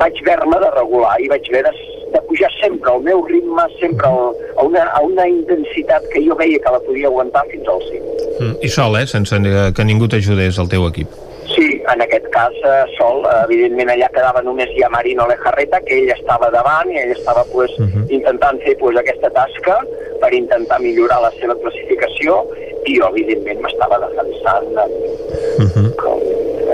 [0.00, 1.72] vaig haver-me de regular i vaig haver de,
[2.14, 6.36] de pujar sempre al meu ritme, sempre al, a, una, a una intensitat que jo
[6.38, 8.04] veia que la podia aguantar fins al cim.
[8.40, 9.06] Mm, I sol, eh?
[9.06, 9.40] Sense
[9.74, 11.16] que ningú t'ajudés al teu equip.
[11.48, 15.96] Sí, en aquest cas eh, sol, eh, evidentment allà quedava només ja Marino Lejarreta, que
[16.02, 18.04] ell estava davant i ell estava pues, uh -huh.
[18.12, 19.78] intentant fer pues, aquesta tasca
[20.20, 22.44] per intentar millorar la seva classificació
[22.84, 25.88] i jo evidentment m'estava defensant uh -huh.
[25.96, 26.20] com,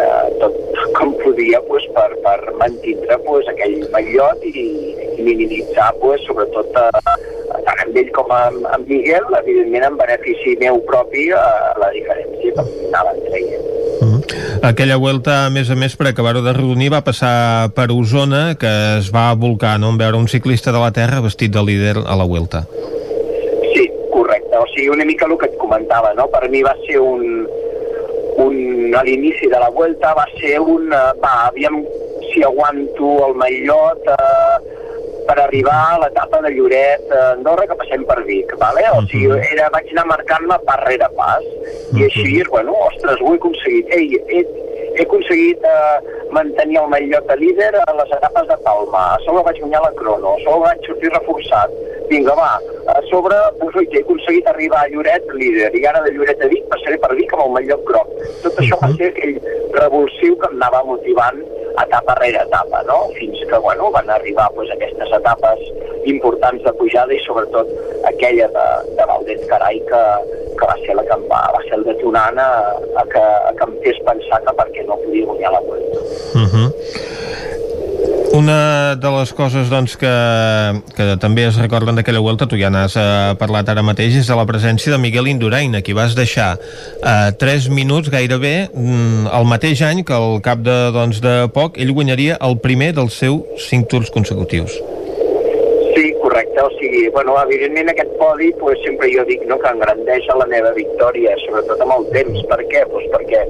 [0.02, 0.54] eh, tot
[1.24, 4.66] podia pues, per, per mantindre pues, aquell mallot i,
[5.16, 7.04] i minimitzar pues, sobretot eh,
[7.64, 11.46] tant amb ell com amb, amb Miguel, evidentment en benefici meu propi eh,
[11.80, 13.70] la diferència que anaven traient.
[14.64, 18.70] Aquella volta, a més a més, per acabar-ho de redonir, va passar per Osona, que
[18.98, 19.90] es va volcar no?
[19.92, 22.64] en veure un ciclista de la Terra vestit de líder a la Vuelta.
[23.74, 24.56] Sí, correcte.
[24.56, 26.30] O sigui, una mica el que et comentava, no?
[26.32, 27.44] Per mi va ser un...
[28.42, 30.90] un a l'inici de la Vuelta va ser un...
[30.92, 31.82] Uh, va, aviam
[32.32, 34.84] si aguanto el mallot uh,
[35.26, 38.84] per arribar a l'etapa de Lloret a Andorra que passem per Vic, vale?
[38.92, 41.46] o sigui, era, vaig anar marcant-me pas rere pas,
[41.96, 43.94] i així, bueno, ostres, ho he aconseguit.
[43.96, 44.42] Ei, he,
[44.94, 49.44] he aconseguit eh, mantenir el mallot de líder a les etapes de Palma, a sobre
[49.46, 51.74] vaig guanyar la crono, a sobre vaig sortir reforçat,
[52.10, 52.52] vinga, va,
[52.94, 56.50] a sobre, doncs, oi, he aconseguit arribar a Lloret líder, i ara de Lloret a
[56.52, 58.14] Vic passaré per Vic amb el mallot groc.
[58.44, 59.38] Tot això va ser aquell
[59.78, 61.40] revulsiu que em anava motivant
[61.82, 62.98] etapa rere etapa, no?
[63.18, 65.64] Fins que, bueno, van arribar pues, aquestes etapes
[66.06, 67.70] importants de pujada i sobretot
[68.10, 68.66] aquella de,
[68.98, 70.02] de Valdet Carai que,
[70.58, 72.50] que va ser la que em va, va ser el detonant a,
[73.00, 76.23] a, que, a que em fes pensar que perquè no podia guanyar la Vuelta.
[76.32, 76.72] Uh -huh.
[78.34, 80.10] Una de les coses doncs, que,
[80.96, 84.34] que també es recorden d'aquella volta, tu ja n'has eh, parlat ara mateix, és de
[84.34, 89.46] la presència de Miguel Indurain, a qui vas deixar eh, 3 minuts gairebé mm, el
[89.46, 93.68] mateix any que al cap de, doncs, de poc ell guanyaria el primer dels seus
[93.70, 94.74] 5 tours consecutius.
[96.34, 96.60] Correcte.
[96.62, 100.72] O sigui, bueno, evidentment aquest podi, pues, sempre jo dic no, que engrandeix la meva
[100.74, 102.40] victòria, sobretot amb el temps.
[102.50, 102.82] Per què?
[102.90, 103.44] Pues perquè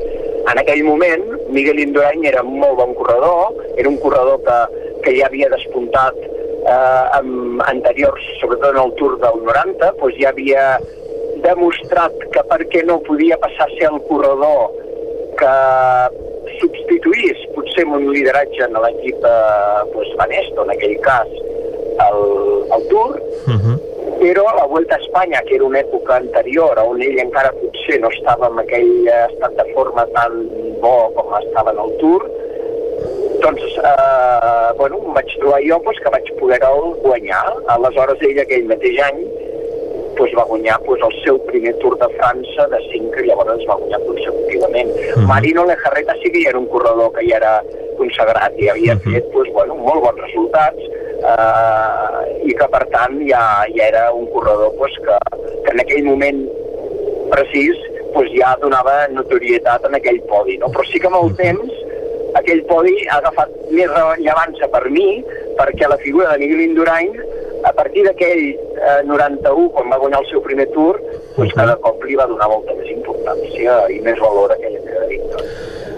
[0.52, 4.58] en aquell moment Miguel Indurain era un molt bon corredor, era un corredor que,
[5.06, 10.34] que ja havia despuntat eh, amb anteriors, sobretot en el Tour del 90, pues ja
[10.34, 10.66] havia
[11.46, 14.76] demostrat que perquè no podia passar a ser el corredor
[15.40, 15.56] que
[16.60, 21.32] substituís potser amb un lideratge en l'equip eh, pues, Banesto, en aquell cas,
[22.08, 22.20] el,
[22.76, 23.76] el Tour, Uh -huh.
[24.20, 28.00] però a la Vuelta a Espanya, que era una època anterior, on ell encara potser
[28.00, 30.32] no estava en aquell estat de forma tan
[30.81, 32.23] bo com estava en el Tour,
[33.42, 37.52] doncs, eh, bueno, em vaig trobar jo pues, que vaig poder-el guanyar.
[37.66, 39.20] Aleshores, ell aquell mateix any
[40.17, 43.78] pues, va guanyar pues, el seu primer Tour de França de 5 que llavors va
[43.81, 44.91] guanyar consecutivament.
[44.91, 45.26] Uh -huh.
[45.26, 47.62] Marino Lejarreta sí que era un corredor que ja era
[47.97, 49.12] consagrat i havia uh -huh.
[49.12, 50.81] fet pues, bueno, molt bons resultats
[51.33, 53.44] eh, i que per tant ja,
[53.76, 55.17] ja era un corredor pues, que,
[55.65, 56.41] que en aquell moment
[57.31, 57.76] precís
[58.15, 60.59] pues, ja donava notorietat en aquell podi.
[60.59, 60.67] No?
[60.67, 61.73] Però sí que amb el temps
[62.41, 65.25] aquell podi ha agafat més rellevància per mi
[65.59, 67.12] perquè la figura de Miguel Indurain
[67.65, 71.01] a partir d'aquell eh, 91, quan va guanyar el seu primer tour,
[71.36, 75.09] doncs cada cop li va donar molta més importància i més valor a aquella primera
[75.10, 75.55] victòria.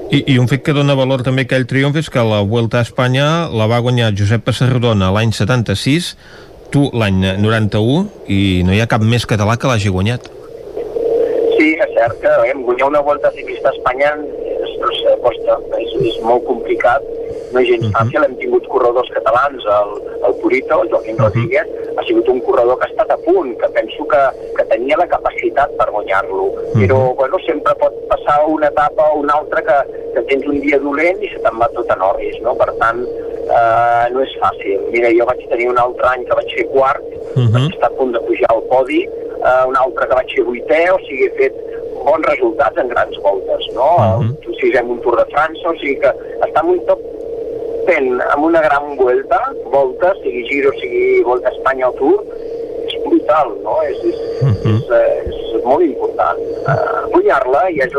[0.06, 2.78] I, I un fet que dona valor també a aquell triomf és que la Vuelta
[2.78, 6.12] a Espanya la va guanyar Josep Passarrodona l'any 76,
[6.70, 10.30] tu l'any 91, i no hi ha cap més català que l'hagi guanyat.
[11.66, 15.94] Sí, és cert que eh, guanyar una Vuelta Ciclista a Espanya és, és, costa, és,
[16.12, 17.02] és molt complicat
[17.50, 17.94] no és gens uh mhm.
[17.94, 17.98] -huh.
[17.98, 19.90] fàcil, hem tingut corredors catalans, el,
[20.26, 21.26] el Purito, el Joaquim uh mhm.
[21.26, 21.34] -huh.
[21.34, 24.22] Rodríguez, ha sigut un corredor que ha estat a punt, que penso que,
[24.56, 26.62] que tenia la capacitat per guanyar-lo, uh mhm.
[26.62, 26.80] -huh.
[26.80, 29.78] però bueno, sempre pot passar una etapa o una altra que,
[30.14, 32.54] que tens un dia dolent i se te'n va tot en orris, no?
[32.62, 33.00] Per tant,
[33.56, 34.78] eh, no és fàcil.
[34.94, 37.50] Mira, jo vaig tenir un altre any que vaig fer quart, uh -huh.
[37.54, 39.02] vaig estar a punt de pujar al podi,
[39.36, 41.60] eh, un altre que vaig fer vuitè, o sigui, he fet
[42.06, 43.90] bons resultats en grans voltes, no?
[43.96, 44.48] Uh -huh.
[44.48, 46.12] El sisem un Tour de França, o sigui que
[46.46, 47.00] està un top
[47.86, 49.40] fent amb una gran volta,
[49.72, 52.24] volta, sigui Giro, sigui Volta a Espanya o Tour,
[52.86, 53.82] és brutal, no?
[53.82, 54.76] És, és, uh -huh.
[54.76, 54.82] és,
[55.26, 56.38] és, és molt important.
[56.72, 57.92] Uh, guanyar-la i és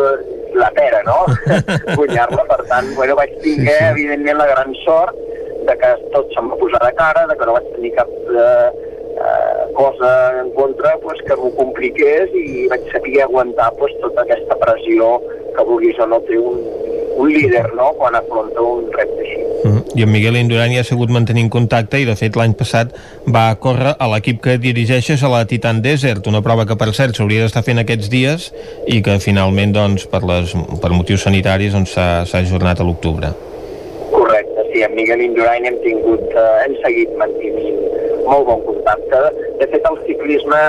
[0.53, 1.19] la pera, no?
[1.99, 3.83] guanyar-la, per tant, bueno, vaig tenir, sí, sí.
[3.93, 5.15] evidentment, la gran sort
[5.67, 8.09] de que tot se'm va posar de cara, de que no vaig tenir cap
[8.43, 8.69] eh,
[9.17, 14.57] eh, cosa en contra pues, que m'ho compliqués i vaig saber aguantar pues, tota aquesta
[14.61, 15.17] pressió
[15.55, 16.61] que vulguis o no té un,
[17.17, 17.91] un líder no?
[17.97, 19.41] quan afronta un repte així.
[19.63, 19.83] Mm -hmm.
[19.95, 22.93] I en Miguel Indurain ja ha sigut mantenint contacte i de fet l'any passat
[23.25, 27.15] va córrer a l'equip que dirigeixes a la Titan Desert, una prova que per cert
[27.15, 28.53] s'hauria d'estar fent aquests dies
[28.85, 33.46] i que finalment doncs, per, les, per motius sanitaris doncs, s'ha doncs, ajornat a l'octubre.
[34.77, 37.79] Sí, amb Miguel Indurain hem tingut, eh, hem seguit mantenint
[38.27, 39.21] molt bon contacte.
[39.57, 40.59] De fet, el ciclisme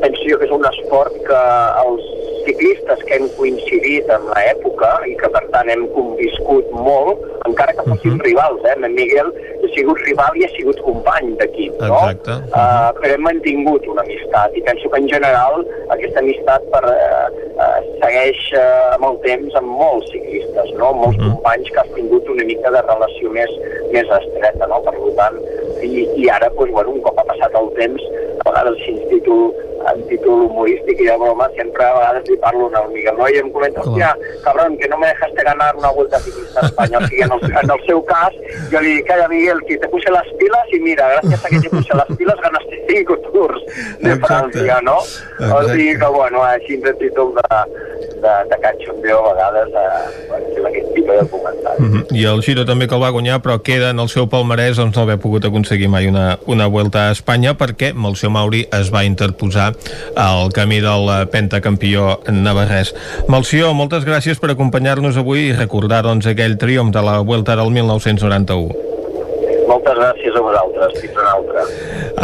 [0.00, 1.40] penso jo que és un esport que
[1.84, 2.04] els
[2.46, 7.86] ciclistes que hem coincidit en l'època i que per tant hem conviscut molt, encara que
[7.88, 8.28] fossin uh -huh.
[8.28, 8.76] rivals, eh?
[8.76, 9.28] En Miguel
[9.64, 11.94] ha sigut rival i ha sigut company d'equip, no?
[11.94, 12.30] Exacte.
[12.30, 12.60] Uh -huh.
[12.60, 15.54] uh, però hem mantingut una amistat i penso que en general
[15.88, 17.28] aquesta amistat per, uh,
[17.62, 20.92] uh, segueix uh, amb el temps amb molts ciclistes, no?
[20.92, 21.32] Molts uh -huh.
[21.32, 23.50] companys que has tingut una mica de relació més,
[23.92, 24.80] més estreta, no?
[24.86, 25.36] Per tant,
[25.82, 28.02] i, i ara, doncs, bueno, un cop ha passat el temps,
[28.40, 28.78] a vegades
[29.10, 29.52] títol
[29.88, 33.28] en títol humorístic i de broma, sempre a vegades li parlo al Miguel no?
[33.28, 34.12] i em comenta, hòstia,
[34.44, 36.98] cabrón, que no me dejaste ganar una vuelta ciclista a Espanya.
[36.98, 38.36] O sigui, en el, en el seu cas,
[38.72, 41.62] jo li dic, calla, Miguel, que te puse las pilas i mira, gràcies a que
[41.64, 43.60] te puse las pilas ganaste cinco tours
[44.00, 44.58] de Exacte.
[44.58, 44.98] França, no?
[45.00, 45.52] Exacte.
[45.54, 47.62] O sigui que, bueno, així en títol de,
[48.20, 51.40] de, de cachondeo a vegades eh, aquest tipus de.
[51.78, 52.16] Mm -hmm.
[52.16, 54.96] I el Giro també que el va guanyar, però queda en el seu palmarès doncs,
[54.96, 59.04] no haver pogut aconseguir mai una, una vuelta a Espanya perquè Malció Mauri es va
[59.04, 59.69] interposar
[60.16, 62.94] al camí del pentacampió navarrès.
[63.30, 67.72] Malció, moltes gràcies per acompanyar-nos avui i recordar doncs, aquell triomf de la Vuelta del
[67.74, 68.89] 1991.
[69.70, 70.96] Moltes gràcies a vosaltres.
[70.98, 71.64] Fins una altra.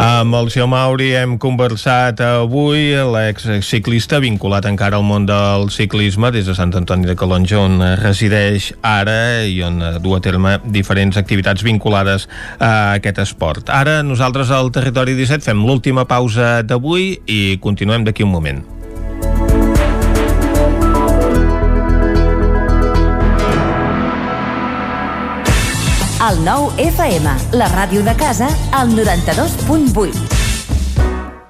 [0.07, 6.49] Amb el Xio Mauri hem conversat avui, l'ex-ciclista vinculat encara al món del ciclisme des
[6.49, 11.63] de Sant Antoni de Calonja, on resideix ara i on du a terme diferents activitats
[11.63, 12.27] vinculades
[12.59, 13.71] a aquest esport.
[13.71, 18.76] Ara nosaltres al Territori 17 fem l'última pausa d'avui i continuem d'aquí un moment.
[26.27, 27.23] El nou FM,
[27.55, 30.11] la ràdio de casa, al 92.8.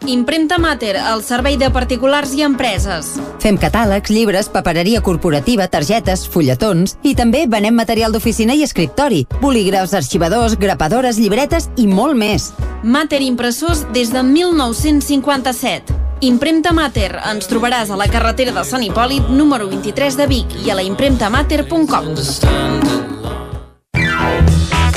[0.06, 3.18] Impremta Mater, el servei de particulars i empreses.
[3.42, 9.98] Fem catàlegs, llibres, papereria corporativa, targetes, fulletons i també venem material d'oficina i escriptori, bolígrafs,
[9.98, 12.54] arxivadors, grapadores, llibretes i molt més.
[12.84, 15.90] Mater Impressors des de 1957.
[16.22, 17.18] Impremta Mater.
[17.34, 20.86] Ens trobaràs a la carretera de Sant Hipòlit, número 23 de Vic i a la
[20.86, 23.17] impremtamater.com.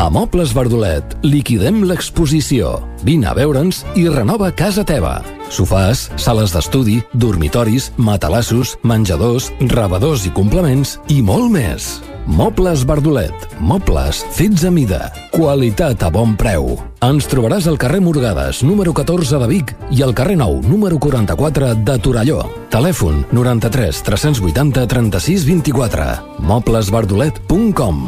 [0.00, 2.70] A Mobles Verdolet liquidem l'exposició.
[3.04, 5.18] Vine a veure'ns i renova casa teva.
[5.52, 12.00] Sofàs, sales d'estudi, dormitoris, matalassos, menjadors, rebedors i complements i molt més.
[12.24, 13.44] Mobles Verdolet.
[13.60, 15.12] Mobles fets a mida.
[15.36, 16.80] Qualitat a bon preu.
[17.04, 21.74] Ens trobaràs al carrer Morgades, número 14 de Vic i al carrer Nou, número 44
[21.76, 22.40] de Torelló.
[22.72, 26.12] Telèfon 93 380 36 24.
[26.40, 28.06] moblesverdolet.com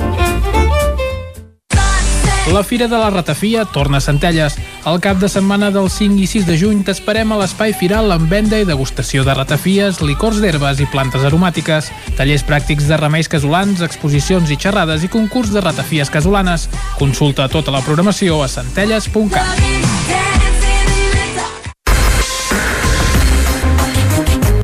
[2.51, 4.57] La Fira de la Ratafia torna a Centelles.
[4.85, 8.27] El cap de setmana del 5 i 6 de juny t'esperem a l'Espai Firal amb
[8.29, 13.81] venda i degustació de ratafies, licors d'herbes i plantes aromàtiques, tallers pràctics de remeis casolans,
[13.87, 16.67] exposicions i xerrades i concurs de ratafies casolanes.
[16.99, 19.63] Consulta tota la programació a centelles.cat.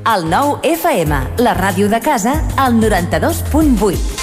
[0.09, 4.18] El nou FM, la ràdio de casa, al 92.8.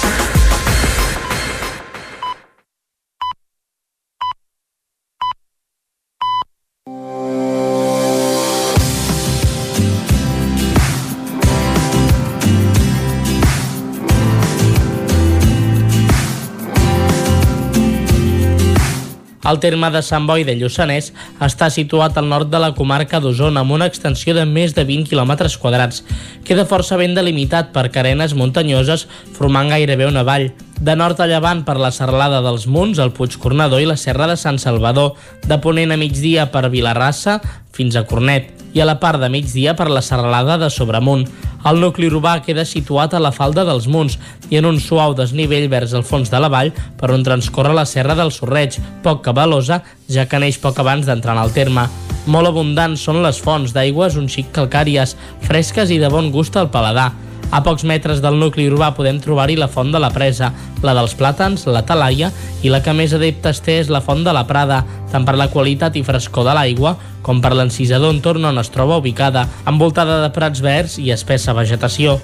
[19.46, 21.12] El terme de Sant Boi de Lluçanès
[21.44, 25.06] està situat al nord de la comarca d'Osona amb una extensió de més de 20
[25.12, 26.02] km quadrats.
[26.42, 29.06] Queda força ben delimitat per carenes muntanyoses
[29.38, 30.48] formant gairebé una vall.
[30.82, 34.26] De nord a llevant per la serralada dels Munts, el Puig Cornador i la Serra
[34.26, 35.14] de Sant Salvador,
[35.46, 37.38] de ponent a migdia per Vilarrassa
[37.76, 41.24] fins a Cornet i a la part de migdia per la serralada de Sobremunt.
[41.66, 44.18] El nucli urbà queda situat a la falda dels Munts
[44.50, 47.86] i en un suau desnivell vers el fons de la vall per on transcorre la
[47.88, 49.80] serra del Sorreig, poc cabalosa,
[50.12, 51.88] ja que neix poc abans d'entrar en el terme.
[52.26, 56.70] Molt abundants són les fonts d'aigües un xic calcàries, fresques i de bon gust al
[56.74, 57.12] paladar.
[57.54, 60.50] A pocs metres del nucli urbà podem trobar-hi la font de la Presa,
[60.82, 62.32] la dels Plàtans, la Talaia
[62.66, 65.48] i la que més adeptes té és la font de la Prada, tant per la
[65.52, 70.32] qualitat i frescor de l'aigua com per l'encisador entorn on es troba ubicada, envoltada de
[70.34, 72.20] prats verds i espessa vegetació.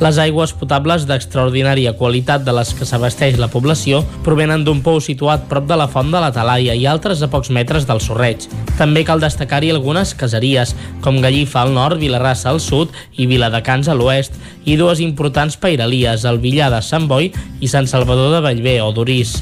[0.00, 5.44] Les aigües potables d'extraordinària qualitat de les que s'abasteix la població provenen d'un pou situat
[5.50, 8.46] prop de la font de la Talaia i altres a pocs metres del Sorreig.
[8.78, 10.72] També cal destacar-hi algunes caseries,
[11.04, 16.24] com Gallifa al nord, Vilarrassa al sud i Viladecans a l'oest, i dues importants pairalies,
[16.24, 17.28] el Villar de Sant Boi
[17.60, 19.36] i Sant Salvador de Bellver o d'Orís.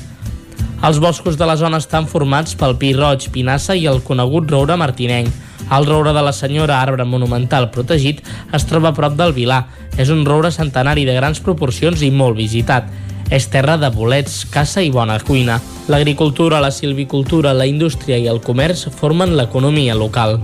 [0.84, 4.76] Els boscos de la zona estan formats pel pi roig, pinassa i el conegut roure
[4.78, 5.32] martinenc.
[5.74, 8.22] El roure de la senyora, arbre monumental protegit,
[8.54, 9.64] es troba a prop del Vilar.
[9.98, 12.88] És un roure centenari de grans proporcions i molt visitat.
[13.30, 15.58] És terra de bolets, caça i bona cuina.
[15.88, 20.38] L'agricultura, la silvicultura, la indústria i el comerç formen l'economia local.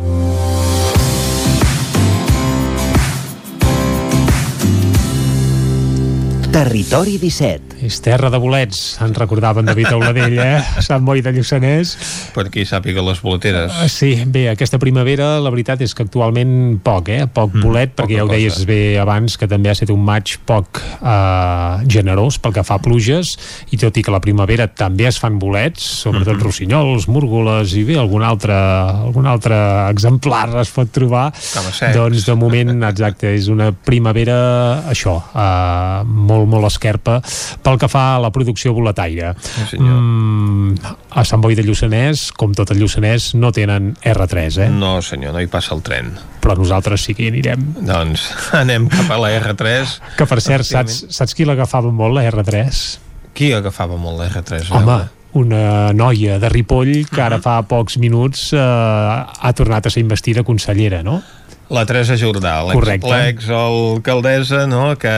[6.54, 7.80] Territori 17.
[7.82, 10.60] És terra de bolets, ens recordava en David Auladell, eh?
[10.86, 11.96] Sant Boi de Lluçanès.
[12.30, 13.74] Per qui sàpiga les boleteres.
[13.74, 17.24] Uh, sí, bé, aquesta primavera la veritat és que actualment poc, eh?
[17.26, 18.68] Poc mm, bolet, perquè ja ho deies cosa.
[18.70, 22.84] bé abans, que també ha estat un maig poc uh, generós pel que fa a
[22.86, 23.34] pluges,
[23.74, 26.46] i tot i que la primavera també es fan bolets, sobretot mm -hmm.
[26.46, 29.58] rossinyols, múrgoles i bé, algun altre, algun altre
[29.90, 31.32] exemplar es pot trobar.
[31.98, 37.20] Doncs de moment, exacte, és una primavera, això, uh, molt, molt esquerpa
[37.64, 39.34] pel que fa a la producció boletaire.
[39.70, 44.68] Sí, mm, a Sant Boi de Lluçanès, com tot el Lluçanès, no tenen R3, eh?
[44.70, 46.12] No, senyor, no hi passa el tren.
[46.44, 47.66] Però nosaltres sí que hi anirem.
[47.80, 48.28] Doncs
[48.62, 49.98] anem cap a la R3.
[50.18, 52.86] Que per cert, saps, saps qui l'agafava molt, la R3?
[53.34, 54.70] Qui agafava molt la R3?
[54.70, 55.12] Home, veure?
[55.34, 60.44] una noia de Ripoll que ara fa pocs minuts eh, ha tornat a ser investida
[60.46, 61.18] consellera, no?
[61.72, 65.12] La Teresa Jordà, l'ex-alcaldessa, no?, que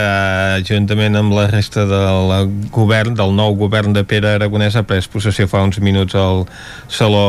[0.63, 5.49] juntament amb la resta del govern, del nou govern de Pere Aragonès, ha pres possessió
[5.51, 6.45] fa uns minuts al
[6.87, 7.25] Saló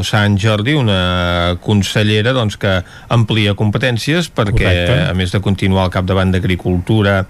[0.08, 2.78] Sant Jordi, una consellera doncs, que
[3.12, 4.98] amplia competències perquè, Correcte.
[5.10, 7.26] a més de continuar al capdavant d'Agricultura,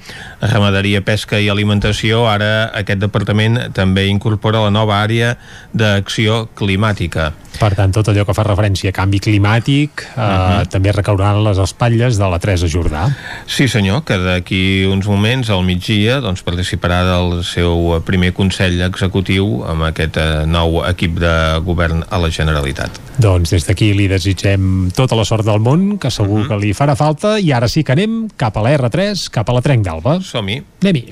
[0.46, 5.34] Ramaderia, Pesca i Alimentació, ara aquest departament també incorpora la nova àrea
[5.74, 7.32] d'acció climàtica.
[7.58, 10.62] Per tant, tot allò que fa referència a canvi climàtic eh, uh mhm.
[10.62, 10.68] -huh.
[10.68, 13.10] també recaurà en les espatlles de la Teresa Jordà.
[13.46, 19.64] Sí senyor, que d'aquí uns moments al migdia doncs, participarà del seu primer Consell Executiu
[19.66, 22.90] amb aquest eh, nou equip de govern a la Generalitat.
[23.18, 26.44] Doncs des d'aquí li desitgem tota la sort del món, que segur uh mhm.
[26.44, 26.48] -huh.
[26.48, 29.52] que li farà falta, i ara sí que anem cap a la R3, cap a
[29.52, 30.20] la Trenc d'Alba.
[30.20, 30.62] Som-hi.
[30.82, 31.08] Anem-hi.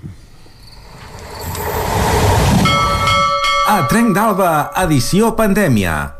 [3.66, 6.19] A Trenc d'Alba, edició pandèmia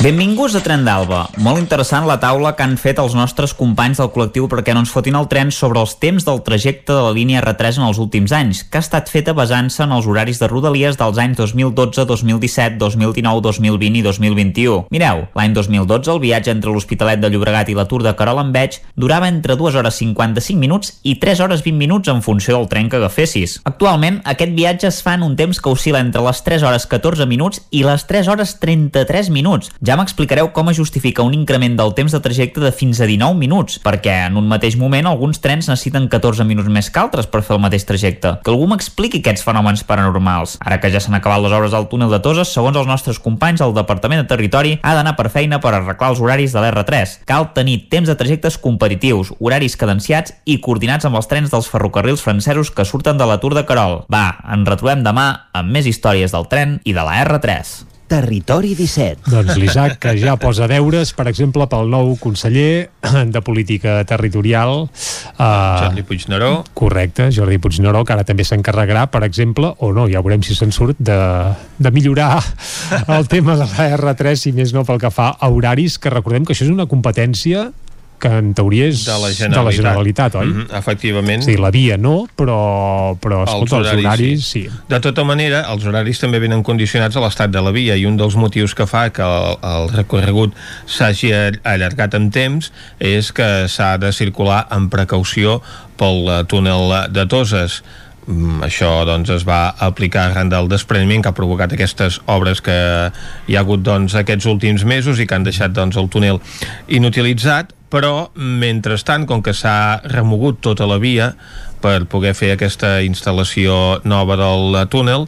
[0.00, 1.26] Benvinguts a Tren d'Alba.
[1.44, 4.92] Molt interessant la taula que han fet els nostres companys del col·lectiu perquè no ens
[4.94, 8.32] fotin el tren sobre els temps del trajecte de la línia R3 en els últims
[8.32, 12.78] anys, que ha estat feta basant-se en els horaris de rodalies dels anys 2012, 2017,
[12.80, 14.78] 2019, 2020 i 2021.
[14.88, 18.54] Mireu, l'any 2012 el viatge entre l'Hospitalet de Llobregat i la Tour de Carol en
[18.56, 22.70] Veig durava entre 2 hores 55 minuts i 3 hores 20 minuts en funció del
[22.72, 23.58] tren que agafessis.
[23.68, 27.28] Actualment, aquest viatge es fa en un temps que oscil·la entre les 3 hores 14
[27.28, 31.94] minuts i les 3 hores 33 minuts, ja m'explicareu com es justifica un increment del
[31.96, 35.70] temps de trajecte de fins a 19 minuts, perquè en un mateix moment alguns trens
[35.70, 38.36] necessiten 14 minuts més que altres per fer el mateix trajecte.
[38.44, 40.58] Que algú m'expliqui aquests fenòmens paranormals.
[40.60, 43.64] Ara que ja s'han acabat les obres al túnel de Toses, segons els nostres companys,
[43.64, 47.18] el Departament de Territori ha d'anar per feina per arreglar els horaris de l'R3.
[47.26, 52.22] Cal tenir temps de trajectes competitius, horaris cadenciats i coordinats amb els trens dels ferrocarrils
[52.22, 54.02] francesos que surten de la Tour de Carol.
[54.12, 57.89] Va, ens retrobem demà amb més històries del tren i de la R3.
[58.10, 59.30] Territori 17.
[59.30, 62.90] Doncs l'Isaac, que ja posa deures, per exemple, pel nou conseller
[63.34, 64.88] de Política Territorial.
[65.36, 66.50] Uh, Jordi Puigneró.
[66.74, 70.74] Correcte, Jordi Puigneró, que ara també s'encarregarà, per exemple, o no, ja veurem si se'n
[70.74, 71.20] surt, de,
[71.78, 72.40] de millorar
[73.16, 76.42] el tema de la R3, si més no pel que fa a horaris, que recordem
[76.42, 77.68] que això és una competència
[78.20, 80.46] que en teoria és de la Generalitat, de la Generalitat oi?
[80.46, 81.42] Mm -hmm, efectivament.
[81.44, 84.62] Sí, la via no, però, però escolta, els horaris, els horaris sí.
[84.62, 84.70] sí.
[84.88, 88.16] De tota manera, els horaris també venen condicionats a l'estat de la via i un
[88.16, 90.54] dels motius que fa que el, el recorregut
[90.86, 91.32] s'hagi
[91.64, 95.60] allargat en temps és que s'ha de circular amb precaució
[96.00, 97.80] pel eh, túnel de Toses
[98.26, 102.78] mm, això doncs, es va aplicar arran del despreniment que ha provocat aquestes obres que
[103.48, 106.40] hi ha hagut doncs, aquests últims mesos i que han deixat doncs, el túnel
[106.88, 111.32] inutilitzat però mentrestant, com que s'ha remogut tota la via
[111.82, 115.26] per poder fer aquesta instal·lació nova del túnel,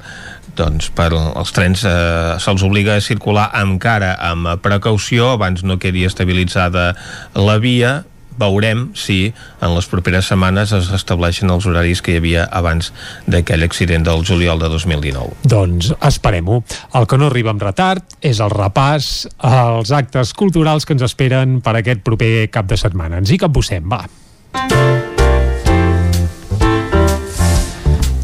[0.56, 5.32] doncs per als trens eh, se'ls obliga a circular encara amb precaució.
[5.36, 6.92] Abans no quedi estabilitzada
[7.38, 8.02] la via
[8.38, 12.92] veurem si en les properes setmanes es restableixen els horaris que hi havia abans
[13.26, 15.38] d'aquell accident del juliol de 2019.
[15.48, 16.62] Doncs esperem-ho.
[16.98, 21.60] El que no arriba amb retard és el repàs als actes culturals que ens esperen
[21.64, 23.22] per aquest proper cap de setmana.
[23.22, 24.04] Ens hi capbussem, va.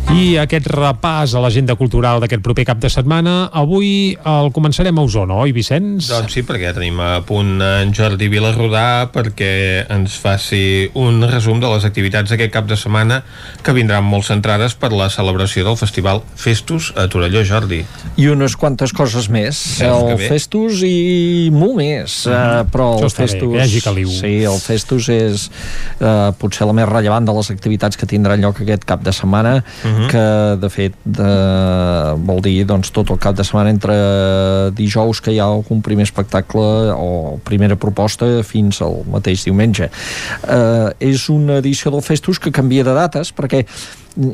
[0.09, 5.03] I aquest repàs a l'agenda cultural d'aquest proper cap de setmana, avui el començarem a
[5.05, 6.07] Osona, oi, Vicenç?
[6.09, 9.51] Doncs sí, perquè tenim a punt en Jordi Vilarrodà perquè
[9.93, 13.19] ens faci un resum de les activitats d'aquest cap de setmana
[13.61, 17.83] que vindran molt centrades per la celebració del Festival Festus a Torelló, Jordi.
[18.17, 19.61] I unes quantes coses més.
[19.85, 22.25] el Festus i molt més.
[22.25, 22.73] Mm -hmm.
[22.73, 23.53] però el Festus...
[23.53, 24.09] Bé, que caliu.
[24.09, 25.51] Sí, el Festus és
[26.01, 29.63] uh, potser la més rellevant de les activitats que tindrà lloc aquest cap de setmana.
[29.85, 30.25] Mm -hmm que
[30.63, 31.29] de fet de,
[32.29, 33.97] vol dir doncs, tot el cap de setmana entre
[34.79, 39.89] dijous que hi ha algun primer espectacle o primera proposta fins al mateix diumenge.
[39.89, 43.65] Eh, és una edició del Festus que canvia de dates perquè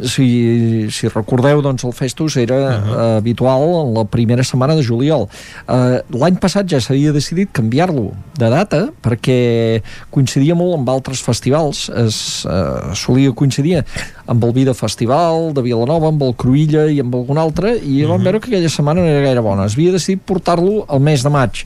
[0.09, 2.91] si, si recordeu, doncs el Festus era uh -huh.
[2.91, 5.29] uh, habitual en la primera setmana de juliol.
[5.69, 11.89] Uh, L'any passat ja s'havia decidit canviar-lo de data perquè coincidia molt amb altres festivals.
[11.89, 13.85] Es uh, solia coincidir
[14.27, 18.07] amb el Vida Festival de Vilanova, amb el Cruïlla i amb algun altre, i uh
[18.07, 18.09] -huh.
[18.09, 19.67] vam veure que aquella setmana no era gaire bona.
[19.67, 21.65] Es havia decidit portar-lo al mes de maig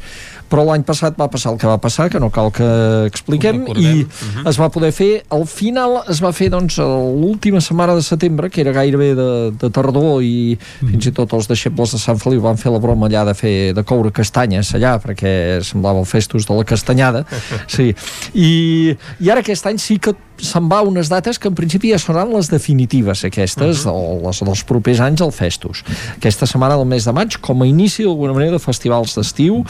[0.48, 2.68] però l'any passat va passar el que va passar, que no cal que
[3.08, 4.06] expliquem, i uh.
[4.08, 4.48] -huh.
[4.48, 8.60] es va poder fer, al final es va fer doncs l'última setmana de setembre, que
[8.60, 10.90] era gairebé de, de tardor, i uh -huh.
[10.90, 13.74] fins i tot els deixebles de Sant Feliu van fer la broma allà de fer
[13.74, 17.24] de coure castanyes allà, perquè semblava el festus de la castanyada,
[17.66, 17.94] sí,
[18.34, 21.98] i, i ara aquest any sí que se'n va unes dates que en principi ja
[22.00, 24.22] seran les definitives aquestes, uh -huh.
[24.22, 25.84] o les dels propers anys al Festus.
[26.16, 29.64] Aquesta setmana del mes de maig, com a inici d'alguna manera de festivals d'estiu,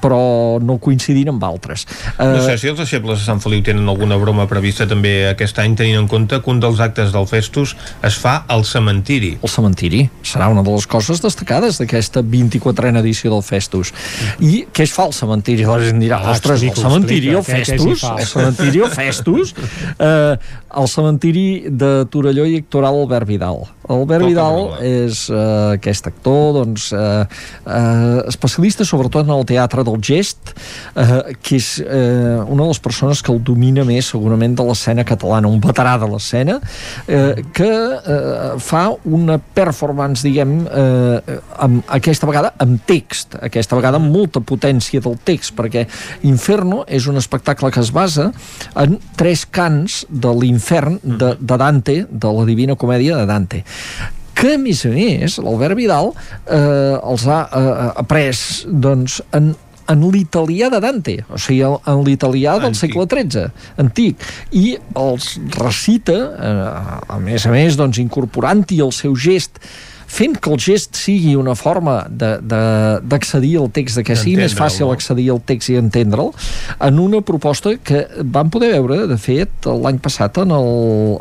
[0.00, 1.86] però no coincidint amb altres.
[2.18, 5.76] No sé si els deixebles de Sant Feliu tenen alguna broma prevista també aquest any,
[5.76, 9.38] tenint en compte que un dels actes del Festus es fa al cementiri.
[9.42, 13.92] El cementiri serà una de les coses destacades d'aquesta 24a edició del Festus.
[14.40, 15.64] I què es fa al cementiri?
[15.64, 19.54] La gent dirà, Ah, ostres, el cementiri, què s'hi Festus, el cementiri, el Festus,
[19.98, 23.64] eh, el cementiri de Torelló hi actuarà l'Albert Vidal.
[23.92, 27.24] Albert Vidal és eh, aquest actor doncs, eh,
[27.66, 32.80] eh, especialista sobretot en el teatre del gest eh, que és eh, una de les
[32.82, 36.58] persones que el domina més segurament de l'escena catalana, un veterà de l'escena
[37.06, 44.00] eh, que eh, fa una performance diguem eh, amb, aquesta vegada amb text aquesta vegada
[44.00, 45.86] amb molta potència del text perquè
[46.28, 48.30] Inferno és un espectacle que es basa
[48.78, 53.62] en tres cants de l'infern de, de Dante, de la Divina Comèdia de Dante
[54.34, 58.32] que a més a més l'Albert Vidal eh, els ha eh, après
[58.66, 59.52] doncs, en
[59.92, 63.48] en l'italià de Dante, o sigui, en, l'italià del segle XIII,
[63.82, 64.22] antic,
[64.54, 66.68] i els recita, eh,
[67.12, 69.60] a més a més, doncs, incorporant-hi el seu gest
[70.12, 74.86] fent que el gest sigui una forma d'accedir al text, de que sigui més fàcil
[74.86, 74.92] no?
[74.92, 76.32] accedir al text i entendre'l,
[76.84, 80.70] en una proposta que vam poder veure, de fet, l'any passat en, el,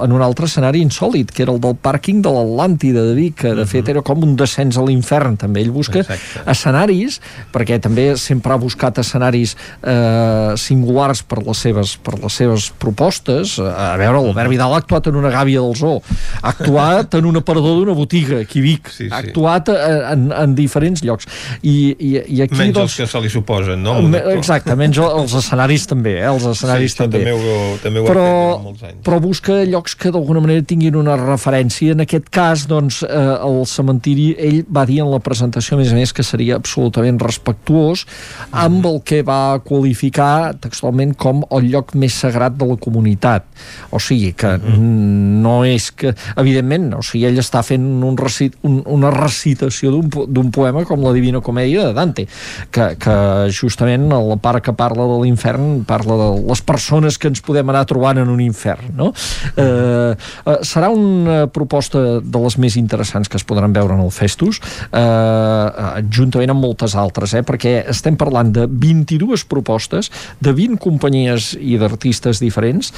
[0.04, 3.54] en un altre escenari insòlid, que era el del pàrquing de l'Atlàntida de Vic, que
[3.58, 5.64] de fet era com un descens a l'infern, també.
[5.64, 6.44] Ell busca Exacte.
[6.52, 7.22] escenaris,
[7.54, 13.56] perquè també sempre ha buscat escenaris eh, singulars per les seves, per les seves propostes.
[13.62, 16.02] A veure, l'Albert Vidal ha actuat en una gàbia del zoo,
[16.42, 19.10] ha actuat en un aparador d'una botiga aquí a Vic, Sí, sí.
[19.14, 19.78] ha actuat eh,
[20.14, 21.28] en, en diferents llocs.
[21.62, 23.96] I, i, i aquí, Menys doncs, els que se li suposen, no?
[24.34, 26.28] Exacte, menys el- els escenaris també, eh?
[26.32, 27.22] els escenaris Sí, també.
[27.24, 29.02] també ho- també ho però, fet molts anys.
[29.06, 31.92] però busca llocs que d'alguna manera tinguin una referència.
[31.94, 35.92] En aquest cas, doncs, eh, el cementiri, ell va dir en la presentació, a més
[35.92, 38.06] a més, que seria absolutament respectuós
[38.52, 43.46] amb el que va qualificar textualment com el lloc més sagrat de la comunitat.
[43.92, 46.14] O sigui, que no és que...
[46.42, 50.84] Evidentment, o sigui, ell està fent un recit, un, una recitació d'un po- d'un poema
[50.88, 52.28] com la Divina Comèdia de Dante,
[52.72, 53.16] que, que
[53.52, 57.84] justament la part que parla de l'infern parla de les persones que ens podem anar
[57.90, 59.12] trobant en un infern, no?
[59.58, 64.12] Eh, eh, serà una proposta de les més interessants que es podran veure en el
[64.14, 70.54] Festus, eh, eh, juntament amb moltes altres, eh, perquè estem parlant de 22 propostes de
[70.56, 72.92] 20 companyies i d'artistes diferents,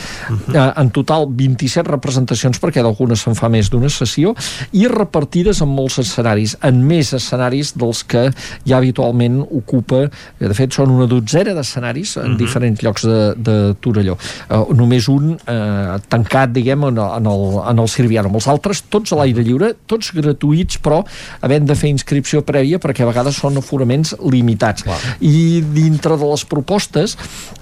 [0.54, 4.36] eh, en total 27 representacions, perquè d'algunes se'n fa més d'una sessió,
[4.74, 8.26] i repartides en molts escenaris, en més escenaris dels que
[8.68, 13.56] ja habitualment ocupa, eh, de fet són una dotzena d'escenaris en diferents llocs de, de
[13.84, 14.18] Torelló.
[14.50, 18.30] Uh, només un uh, tancat, diguem, en, el- en, el, en el Sirviano.
[18.32, 21.02] Amb els altres, tots a l'aire lliure, tots gratuïts, però
[21.44, 24.86] havent de fer inscripció prèvia perquè a vegades són aforaments limitats.
[25.24, 27.18] I dintre de les propostes,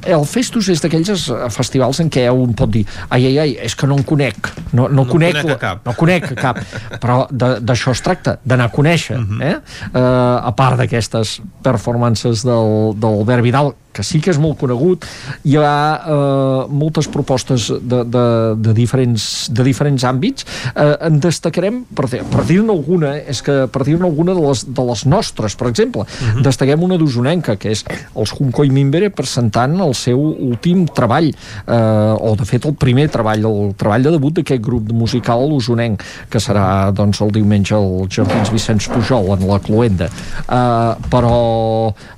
[0.07, 3.87] el Festus és d'aquells festivals en què un pot dir ai, ai, ai, és que
[3.89, 6.59] no en conec, no, no, No conec, conec cap." no conec cap,
[7.03, 7.59] però de-
[7.91, 9.41] d'això es tracta, d'anar a conèixer, Mhm.
[9.41, 9.55] eh?
[9.93, 15.05] Uh, a part d'aquestes performances del, del Albert Vidal, que sí que és molt conegut,
[15.47, 20.47] hi ha uh, moltes propostes de, de, de, diferents, de diferents àmbits.
[20.71, 24.63] Uh, en destacarem, per, per dir-ne alguna, eh, és que per dir-ne alguna de les,
[24.67, 26.05] de les nostres, per exemple,
[26.43, 27.83] destaquem una d'usonenca, que és
[28.15, 33.09] els Junco i Mimbere presentant el seu últim treball, eh, o de fet el primer
[33.13, 38.07] treball, el treball de debut d'aquest grup musical usonenc, que serà doncs, el diumenge al
[38.11, 40.07] Jardins Vicenç Pujol, en la Cluenda.
[40.07, 41.35] Eh, però,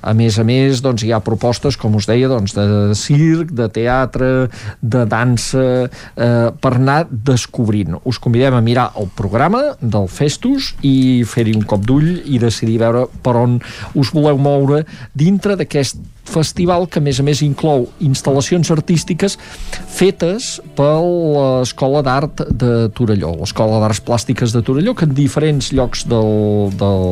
[0.00, 3.68] a més a més, doncs, hi ha propostes, com us deia, doncs, de circ, de
[3.72, 4.30] teatre,
[4.82, 7.96] de dansa, eh, per anar descobrint.
[8.04, 12.82] Us convidem a mirar el programa del Festus i fer-hi un cop d'ull i decidir
[12.84, 13.60] veure per on
[13.94, 14.84] us voleu moure
[15.16, 19.36] dintre d'aquest festival que a més a més inclou instal·lacions artístiques
[19.94, 26.06] fetes per l'Escola d'Art de Torelló, l'Escola d'Arts Plàstiques de Torelló, que en diferents llocs
[26.10, 27.04] del, del,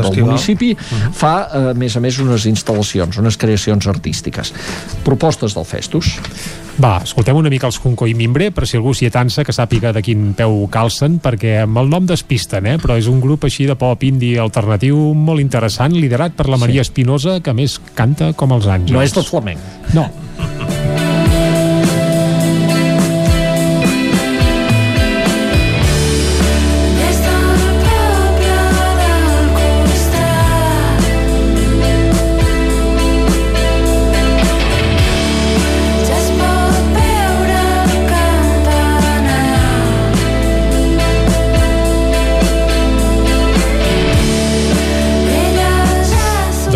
[0.00, 4.52] del municipi fa, eh, a més a més, unes instal·lacions, unes creacions artístiques.
[5.06, 6.16] Propostes del Festus.
[6.76, 9.94] Va, escoltem una mica els Junco i Mimbre, per si algú s'hi atansa, que sàpiga
[9.96, 12.76] de quin peu calcen, perquè amb el nom despisten, eh?
[12.82, 16.84] però és un grup així de pop indie alternatiu molt interessant, liderat per la Maria
[16.84, 18.92] Espinosa, que més canta com els àngels.
[18.92, 19.72] No és de flamenc.
[19.96, 20.10] No.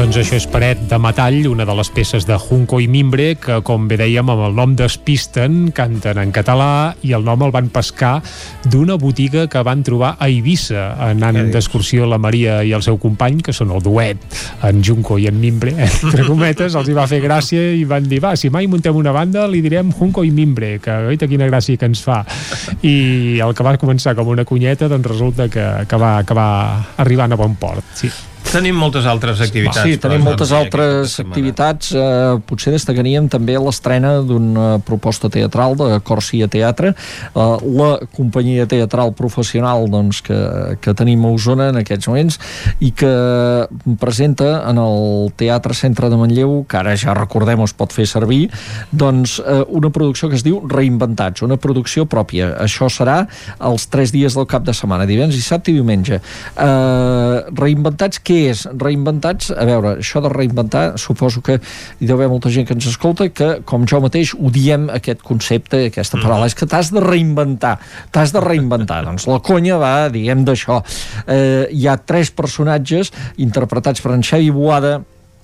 [0.00, 3.58] Doncs això és Paret de Metall, una de les peces de Junco i Mimbre, que,
[3.60, 7.68] com bé dèiem, amb el nom d'Espisten, canten en català i el nom el van
[7.68, 8.14] pescar
[8.72, 13.42] d'una botiga que van trobar a Eivissa, anant d'excursió la Maria i el seu company,
[13.44, 14.24] que són el duet,
[14.70, 18.22] en Junco i en Mimbre, entre cometes, els hi va fer gràcia i van dir,
[18.24, 21.76] va, si mai muntem una banda, li direm Junco i Mimbre, que veita quina gràcia
[21.76, 22.22] que ens fa.
[22.80, 26.50] I el que va començar com una cunyeta, doncs resulta que, que, va, que va
[27.04, 27.84] arribant a bon port.
[28.00, 28.08] Sí.
[28.50, 29.84] Tenim moltes altres activitats.
[29.86, 31.92] Sí, tenim moltes altres activitats.
[31.94, 37.44] Eh, potser destacaríem també l'estrena d'una proposta teatral de Corsia Teatre, eh,
[37.78, 40.38] la companyia teatral professional doncs, que,
[40.82, 42.40] que tenim a Osona en aquests moments
[42.82, 43.12] i que
[44.02, 48.48] presenta en el Teatre Centre de Manlleu, que ara ja recordem es pot fer servir,
[48.90, 52.50] doncs eh, una producció que es diu Reinventats, una producció pròpia.
[52.66, 53.20] Això serà
[53.70, 56.18] els tres dies del cap de setmana, divendres, dissabte i diumenge.
[56.18, 58.64] Eh, reinventats, què és?
[58.80, 61.58] Reinventats, a veure, això de reinventar, suposo que
[62.00, 65.86] hi deu haver molta gent que ens escolta que, com jo mateix, odiem aquest concepte,
[65.90, 66.22] aquesta Mm.
[66.22, 67.78] paraula, és que t'has de reinventar,
[68.10, 69.04] t'has de reinventar.
[69.08, 70.82] doncs la conya va, diguem, d'això.
[71.26, 75.00] Eh, hi ha tres personatges interpretats per en Xavi Boada,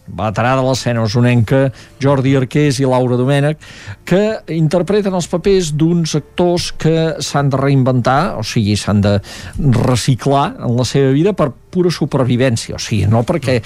[0.06, 3.58] veterà de l'escena osonenca, Jordi Arqués i Laura Domènech,
[4.06, 9.16] que interpreten els papers d'uns actors que s'han de reinventar, o sigui, s'han de
[9.58, 13.58] reciclar en la seva vida per pura supervivència, o sigui, no perquè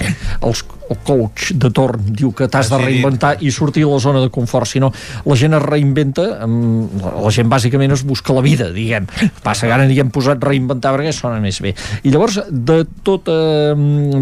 [0.46, 4.22] els, el coach de torn diu que t'has de reinventar i sortir de la zona
[4.24, 4.90] de confort, sinó
[5.26, 9.06] la gent es reinventa, la gent bàsicament es busca la vida, diguem.
[9.44, 11.74] Passa que ara n'hi hem posat reinventar perquè sona més bé.
[12.02, 13.74] I llavors, de tot, eh,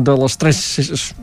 [0.04, 0.60] de les tres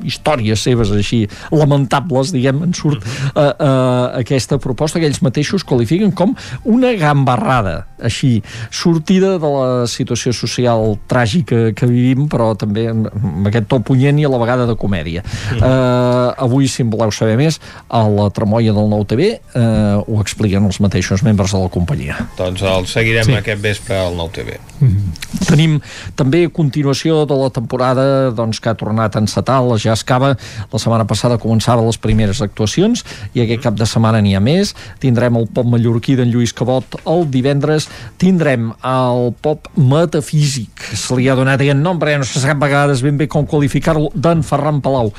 [0.03, 6.16] històries seves així lamentables, diguem, en surt eh, eh, aquesta proposta que ells mateixos qualifiquen
[6.16, 8.40] com una gambarrada, així,
[8.74, 13.09] sortida de la situació social tràgica que vivim, però també amb,
[13.48, 15.24] aquest to punyent i a la vegada de comèdia.
[15.56, 17.59] Eh, avui, si en voleu saber més,
[17.90, 22.17] a la Tremolla del Nou TV eh, ho expliquen els mateixos membres de la companyia.
[22.38, 23.34] Doncs el seguirem Sí.
[23.38, 24.59] aquest vespre al Nou TV.
[25.48, 25.80] Tenim
[26.16, 30.34] també continuació de la temporada doncs, que ha tornat a encetar la Jascava.
[30.72, 33.03] La setmana passada començava les primeres actuacions
[33.34, 34.74] i aquest cap de setmana n'hi ha més.
[35.00, 37.88] Tindrem el pop mallorquí d'en Lluís Cabot el divendres.
[38.22, 42.65] Tindrem el pop metafísic, se li ha donat aquest nom, perquè no se sap a
[42.65, 45.11] vegades ben bé com qualificar-lo, d'en Ferran Palau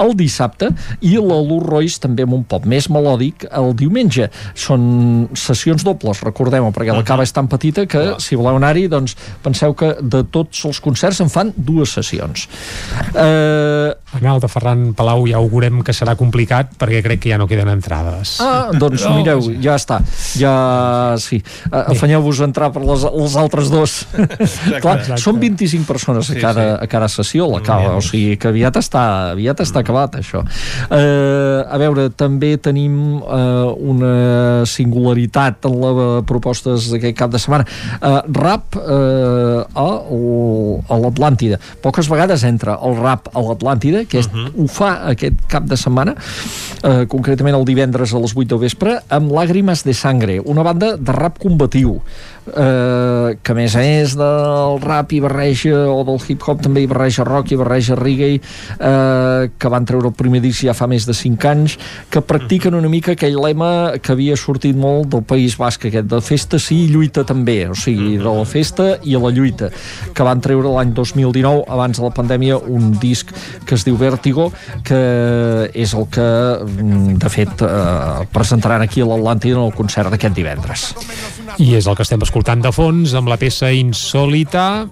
[0.00, 0.70] el dissabte
[1.06, 4.28] i la Luz Royce també amb un pop més melòdic el diumenge.
[4.54, 9.16] Són sessions dobles, recordem-ho, perquè la cava és tan petita que si voleu anar-hi, doncs
[9.42, 12.46] penseu que de tots els concerts en fan dues sessions.
[13.14, 13.90] Eh,
[14.20, 17.46] Anar al de Ferran Palau ja augurem que serà complicat perquè crec que ja no
[17.50, 18.36] queden entrades.
[18.42, 19.56] Ah, doncs No, mireu, sí.
[19.62, 20.00] ja està.
[20.38, 20.54] Ja,
[21.22, 21.38] sí.
[21.70, 23.94] Uh, Afanyeu-vos a entrar per les, les altres dos.
[24.12, 25.20] Clar, Exacte.
[25.22, 26.76] són 25 persones a cada, sí.
[26.84, 29.02] a cada sessió, la cava, o sigui que aviat està,
[29.34, 30.42] aviat està acabat, això.
[30.88, 37.66] Uh, a veure, també tenim uh, una singularitat en les propostes d'aquest cap de setmana.
[38.00, 39.86] Uh, rap uh, a,
[40.90, 41.60] a l'Atlàntida.
[41.84, 46.16] Poques vegades entra el rap a l'Atlàntida, que és, ho fa aquest cap de setmana,
[46.16, 50.94] uh, concretament el divendres a les 8 del vespre, amb Làgrimes de Sangre, una banda
[50.96, 51.98] de rap combatiu
[52.48, 56.90] eh, que a més a més del rap i barreja o del hip-hop també hi
[56.90, 61.06] barreja rock i barreja reggae eh, que van treure el primer disc ja fa més
[61.08, 61.76] de 5 anys
[62.10, 66.20] que practiquen una mica aquell lema que havia sortit molt del País Basc aquest de
[66.24, 69.70] festa sí i lluita també o sigui, de la festa i a la lluita
[70.14, 73.32] que van treure l'any 2019 abans de la pandèmia un disc
[73.66, 74.50] que es diu Vértigo
[74.86, 75.00] que
[75.74, 76.26] és el que
[76.64, 80.86] mm, de fet eh, presentaran aquí a l'Atlàntida en el concert d'aquest divendres.
[81.58, 84.84] I és el que estem escoltant de fons amb la peça Insòlita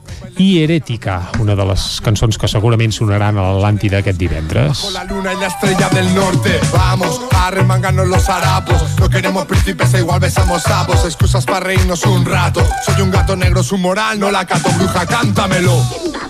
[0.42, 4.80] i Herètica, una de les cançons que segurament sonaran a l'Atlàntida aquest divendres.
[4.92, 6.58] La luna y la estrella del norte.
[6.72, 8.82] Vamos a remangarnos los harapos.
[8.98, 11.04] No queremos príncipes, e igual besamos sapos.
[11.04, 12.60] Excusas para reírnos un rato.
[12.84, 14.68] Soy un gato negro, su moral no la cato.
[14.76, 15.78] Bruja, cántamelo.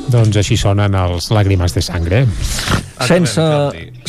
[0.08, 2.26] Doncs així sonen els Làgrimes de Sangre.
[2.98, 3.40] sense,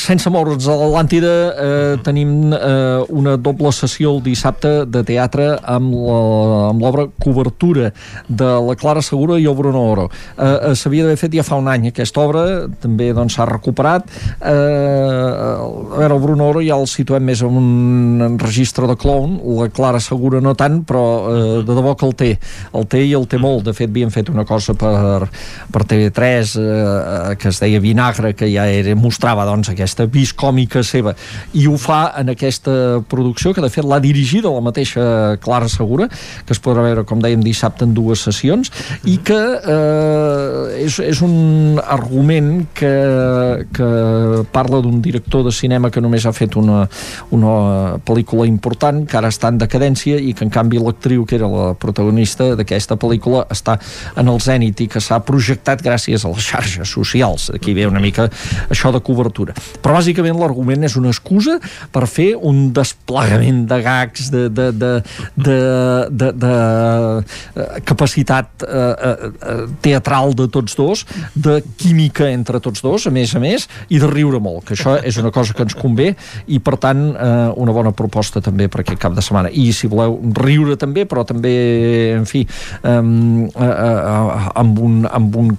[0.02, 5.94] sense moure'ns a l'Atlàntida eh, tenim eh, una doble sessió el dissabte de teatre amb
[5.94, 7.94] la- amb l'obra Cobertura
[8.28, 10.10] de la Clara Segura i el Bruno Oro.
[10.10, 12.44] Eh, eh, s'havia d'haver fet ja fa un any aquesta obra
[12.82, 14.10] també doncs s'ha recuperat.
[14.40, 19.38] Eh, a veure el Bruno Oro ja el situem més en un registre de clown
[19.60, 22.32] la Clara Segura no tant però eh, de debò que el té.
[22.74, 23.66] El té i el té molt.
[23.70, 25.30] De fet havien fet una cosa per,
[25.72, 30.84] per TV3 eh, que es deia Vinagre que ja era, mostrava doncs aquesta vis còmica
[30.84, 31.16] seva.
[31.54, 36.10] I ho fa en aquesta producció que de fet l'ha dirigida la mateixa Clara Segura
[36.10, 38.72] que es podrà veure com dèiem dissabte en dues sessions
[39.10, 42.94] i que eh, és, és un argument que,
[43.76, 43.90] que
[44.54, 46.84] parla d'un director de cinema que només ha fet una,
[47.36, 51.50] una pel·lícula important que ara està en decadència i que en canvi l'actriu que era
[51.50, 53.78] la protagonista d'aquesta pel·lícula està
[54.20, 57.50] en el zènit i que s'ha projectat gràcies a les xarxes socials.
[57.56, 58.30] Aquí ve una mica
[58.70, 59.56] això de cobertura.
[59.84, 61.58] Però bàsicament l'argument és una excusa
[61.94, 64.94] per fer un desplegament de gags de, de, de,
[65.36, 65.60] de,
[66.10, 73.08] de, de eh, capacitat eh, eh, teatral de tots dos de química entre tots dos
[73.08, 75.78] a més a més i de riure molt que això és una cosa que ens
[75.78, 76.12] convé
[76.48, 79.50] i per tant eh, una bona proposta també per aquest cap de setmana.
[79.52, 81.56] I si voleu riure també però també
[82.18, 85.58] en fi eh, eh, eh, amb, un, amb un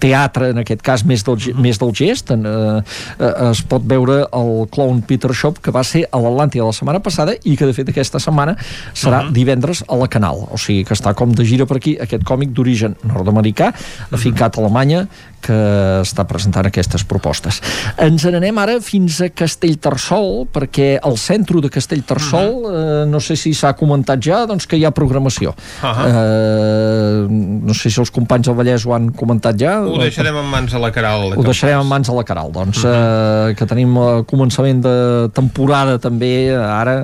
[0.00, 2.82] teatre, en aquest cas més del, més del gest en, eh,
[3.18, 7.02] eh, es pot veure el clown Peter Shop que va ser a l'Atlàntia la setmana
[7.04, 8.56] passada i que de fet aquesta setmana
[8.92, 9.32] serà uh -huh.
[9.32, 12.50] divendres a la Canal, o sigui que està com de gira per aquí aquest còmic
[12.50, 13.72] d'origen nord-americà
[14.12, 15.06] afincat a Alemanya
[15.44, 15.56] que
[16.02, 17.60] està presentant aquestes propostes.
[18.02, 23.04] Ens n'anem ara fins a Castellterçol, perquè al centre de Castellterçol, uh -huh.
[23.04, 25.54] eh, no sé si s'ha comentat ja, doncs que hi ha programació.
[25.82, 26.06] Uh -huh.
[26.08, 29.77] eh, no sé si els companys del Vallès ho han comentat ja.
[29.86, 31.32] Ho deixarem en mans a la Caral.
[31.36, 33.50] Ho deixarem en mans a la Caral, doncs, uh -huh.
[33.50, 36.94] eh, que tenim el començament de temporada també, ara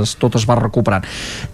[0.00, 1.04] eh, tot es va recuperant.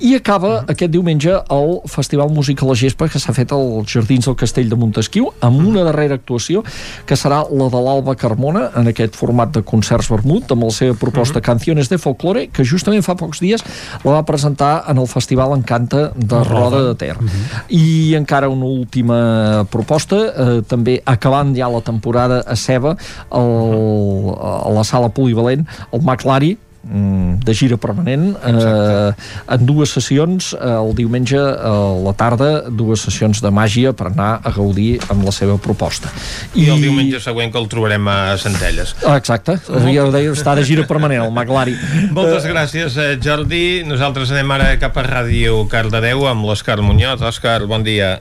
[0.00, 0.70] I acaba uh -huh.
[0.70, 4.68] aquest diumenge el Festival Música a la Gespa que s'ha fet als Jardins del Castell
[4.68, 6.62] de Montesquieu, amb una darrera actuació
[7.06, 10.94] que serà la de l'Alba Carmona en aquest format de concerts vermut amb la seva
[10.94, 11.46] proposta uh -huh.
[11.48, 13.64] Canciones de Folklore que justament fa pocs dies
[14.04, 17.62] la va presentar en el Festival Encanta de Roda, Roda de Ter uh -huh.
[17.68, 24.72] i encara una última proposta eh, també acabant ja la temporada a Ceba el, a
[24.74, 26.56] la sala polivalent el McLari
[26.88, 29.12] Mm, de gira permanent eh,
[29.52, 34.38] en dues sessions eh, el diumenge a la tarda dues sessions de màgia per anar
[34.40, 36.08] a gaudir amb la seva proposta.
[36.54, 38.94] I, I el diumenge següent que el trobarem a Centelles.
[39.02, 41.76] Ah, exacte, ja ho deia, està de gira permanent el Maglari
[42.14, 47.20] moltes uh, gràcies eh, Jordi, nosaltres anem ara cap a Ràdio Cardedeu amb l'Òscar Muñoz.
[47.20, 48.16] Òscar, bon dia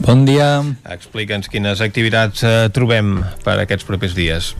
[0.00, 0.62] Bon dia.
[0.88, 4.54] Explica'ns quines activitats eh, trobem per aquests propers dies.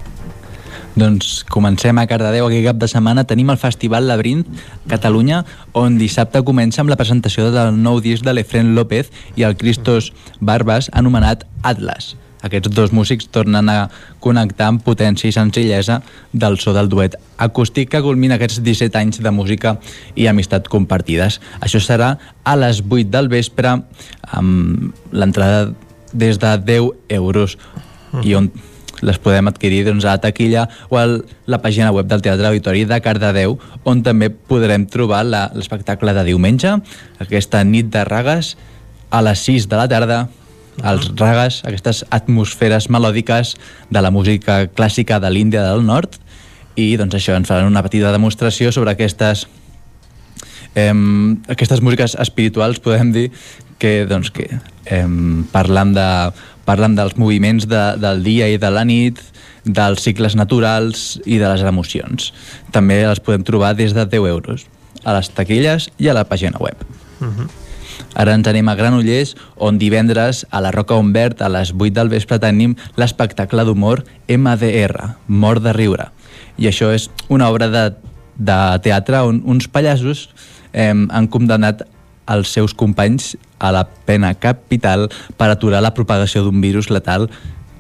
[1.01, 3.25] Doncs comencem a Cardedeu aquest cap de setmana.
[3.25, 4.51] Tenim el Festival Labyrinth
[4.91, 9.09] Catalunya, on dissabte comença amb la presentació del nou disc de l'Efren López
[9.41, 10.11] i el Cristos
[10.41, 12.17] Barbas, anomenat Atlas.
[12.47, 16.01] Aquests dos músics tornen a connectar amb potència i senzillesa
[16.33, 19.77] del so del duet acústic que culmina aquests 17 anys de música
[20.17, 21.41] i amistat compartides.
[21.61, 23.77] Això serà a les 8 del vespre
[24.33, 25.71] amb l'entrada
[26.13, 27.59] des de 10 euros
[28.25, 28.51] i on
[29.01, 31.07] les podem adquirir doncs, a la taquilla o a
[31.47, 36.75] la pàgina web del Teatre Auditori de Cardedeu, on també podrem trobar l'espectacle de diumenge,
[37.23, 38.57] aquesta nit de ragues,
[39.11, 40.21] a les 6 de la tarda,
[40.83, 43.57] els ragues, aquestes atmosferes melòdiques
[43.91, 46.17] de la música clàssica de l'Índia del Nord,
[46.77, 49.47] i doncs això ens faran una petita demostració sobre aquestes
[50.75, 50.95] eh,
[51.51, 53.29] aquestes músiques espirituals podem dir
[53.81, 54.47] que, doncs, que
[54.87, 55.07] eh,
[55.53, 56.09] parlant de
[56.69, 59.19] parlen dels moviments de, del dia i de la nit,
[59.65, 62.31] dels cicles naturals i de les emocions.
[62.73, 64.69] També les podem trobar des de 10 euros
[65.05, 66.77] a les taquilles i a la pàgina web.
[67.21, 67.49] Uh -huh.
[68.15, 72.11] Ara ens anem a Granollers, on divendres a la Roca Humbert a les 8 del
[72.13, 76.11] vespre tenim l'espectacle d'humor MDR, Mort de riure.
[76.59, 77.85] I això és una obra de,
[78.37, 80.29] de teatre on uns pallassos
[80.73, 81.87] eh, han condemnat
[82.31, 87.29] els seus companys a la pena capital per aturar la propagació d'un virus letal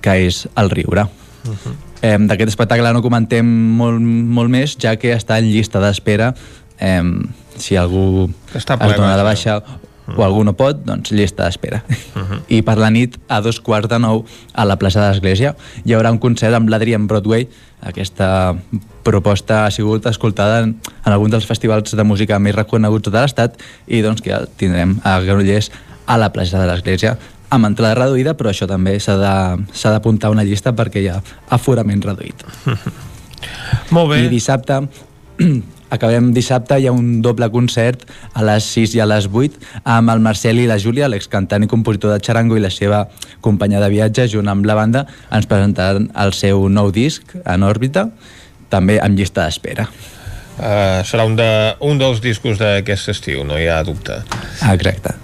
[0.00, 1.07] que és el riure.
[1.44, 1.74] Uh -huh.
[2.02, 6.34] eh, D'aquest espectacle no comentem molt, molt més, ja que està en llista d'espera.
[6.78, 7.02] Eh,
[7.57, 10.20] si algú està es dona de baixa uh -huh.
[10.20, 11.82] o algú no pot, doncs llista d'espera.
[11.89, 12.40] Uh -huh.
[12.48, 15.92] I per la nit, a dos quarts de nou, a la plaça de l'Església, hi
[15.92, 17.48] haurà un concert amb l'Adrian Broadway.
[17.80, 18.55] Aquesta
[19.02, 23.56] proposta ha sigut escoltada en, en alguns dels festivals de música més reconeguts de l'Estat
[23.86, 25.70] i doncs que ja tindrem a Granollers
[26.06, 27.16] a la plaça de l'Església
[27.50, 31.18] amb entrada reduïda, però això també s'ha d'apuntar una llista perquè hi ha
[31.50, 32.44] aforament reduït.
[33.94, 34.24] Molt bé.
[34.24, 34.80] I dissabte
[35.90, 39.58] acabem dissabte, hi ha un doble concert a les 6 i a les 8
[39.96, 43.04] amb el Marcel i la Júlia, l'excantant i compositor de Charango i la seva
[43.44, 45.04] companya de viatge, junt amb la banda,
[45.34, 48.08] ens presentaran el seu nou disc en òrbita,
[48.70, 49.88] també amb llista d'espera.
[50.60, 51.50] Uh, serà un, de,
[51.88, 54.20] un dels discos d'aquest estiu, no hi ha dubte.
[54.68, 55.16] Exacte.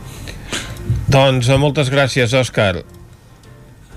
[1.12, 2.80] Doncs moltes gràcies, Òscar.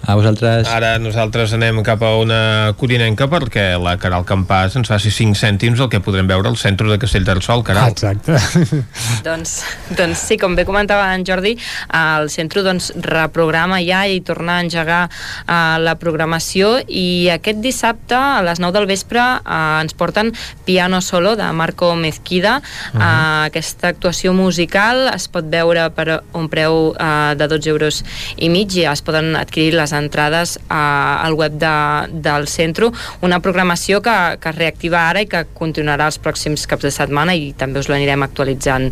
[0.07, 0.67] A vosaltres.
[0.71, 2.39] Ara nosaltres anem cap a una
[2.79, 6.87] codinenca perquè la Caral Campàs ens faci 5 cèntims el que podrem veure al centre
[6.89, 7.91] de Castellterçol, Caral.
[7.91, 8.37] Exacte.
[9.27, 9.59] doncs,
[9.97, 11.55] doncs sí, com bé comentava en Jordi,
[11.99, 18.17] el centre doncs, reprograma ja i torna a engegar uh, la programació i aquest dissabte
[18.17, 20.31] a les 9 del vespre uh, ens porten
[20.65, 22.61] Piano Solo de Marco Mezquida.
[22.93, 23.03] Uh -huh.
[23.03, 28.03] uh, aquesta actuació musical es pot veure per un preu uh, de 12 euros
[28.37, 31.73] i mig i es poden adquirir les entrades a, al web de,
[32.23, 32.89] del centre,
[33.21, 37.35] una programació que, que es reactiva ara i que continuarà els pròxims caps de setmana
[37.35, 38.89] i també us l'anirem actualitzant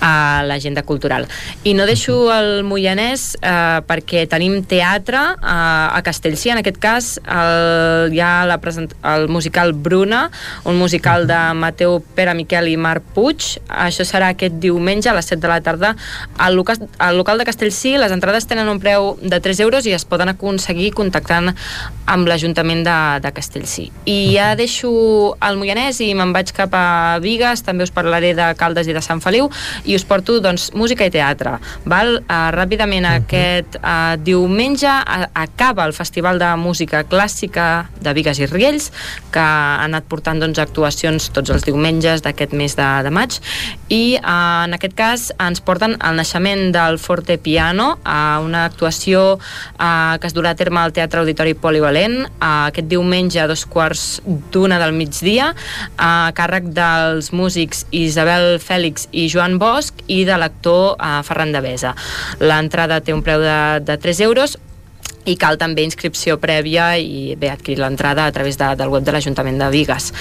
[0.00, 1.28] a l'agenda cultural.
[1.64, 7.12] I no deixo el Moianès eh, perquè tenim teatre eh, a Castellcí, en aquest cas
[7.22, 10.26] el, hi ha la present, el musical Bruna,
[10.64, 13.56] un musical de Mateu Pere Miquel i Marc Puig.
[13.68, 15.94] Això serà aquest diumenge a les 7 de la tarda
[16.38, 17.96] al local, al local de Castellcí.
[18.00, 21.54] Les entrades tenen un preu de 3 euros i es poden aconseguir contactant
[22.06, 23.88] amb l'Ajuntament de, de Castellcí.
[24.06, 24.90] I ja deixo
[25.42, 29.02] el Moianès i me'n vaig cap a Vigues, també us parlaré de Caldes i de
[29.02, 29.50] Sant Feliu,
[29.84, 31.56] i us porto doncs, música i teatre.
[31.84, 32.20] Val?
[32.26, 33.22] Uh, ràpidament, uh -huh.
[33.24, 38.92] aquest uh, diumenge uh, acaba el Festival de Música Clàssica de Vigues i Riells,
[39.32, 43.40] que ha anat portant doncs, actuacions tots els diumenges d'aquest mes de, de maig,
[43.88, 49.38] i uh, en aquest cas ens porten el naixement del Forte Piano, uh, una actuació
[49.38, 53.64] uh, que es durà a terme al Teatre Auditori Polivalent uh, aquest diumenge a dos
[53.70, 54.20] quarts
[54.52, 55.52] d'una del migdia
[55.96, 61.62] a càrrec dels músics Isabel Fèlix i Joan Bosch i de l'actor uh, Ferran de
[61.64, 61.94] Besa.
[62.42, 64.58] L'entrada té un preu de, de 3 euros
[65.26, 69.14] i cal també inscripció prèvia i bé, adquirir l'entrada a través de, del web de
[69.14, 70.12] l'Ajuntament de Vigues.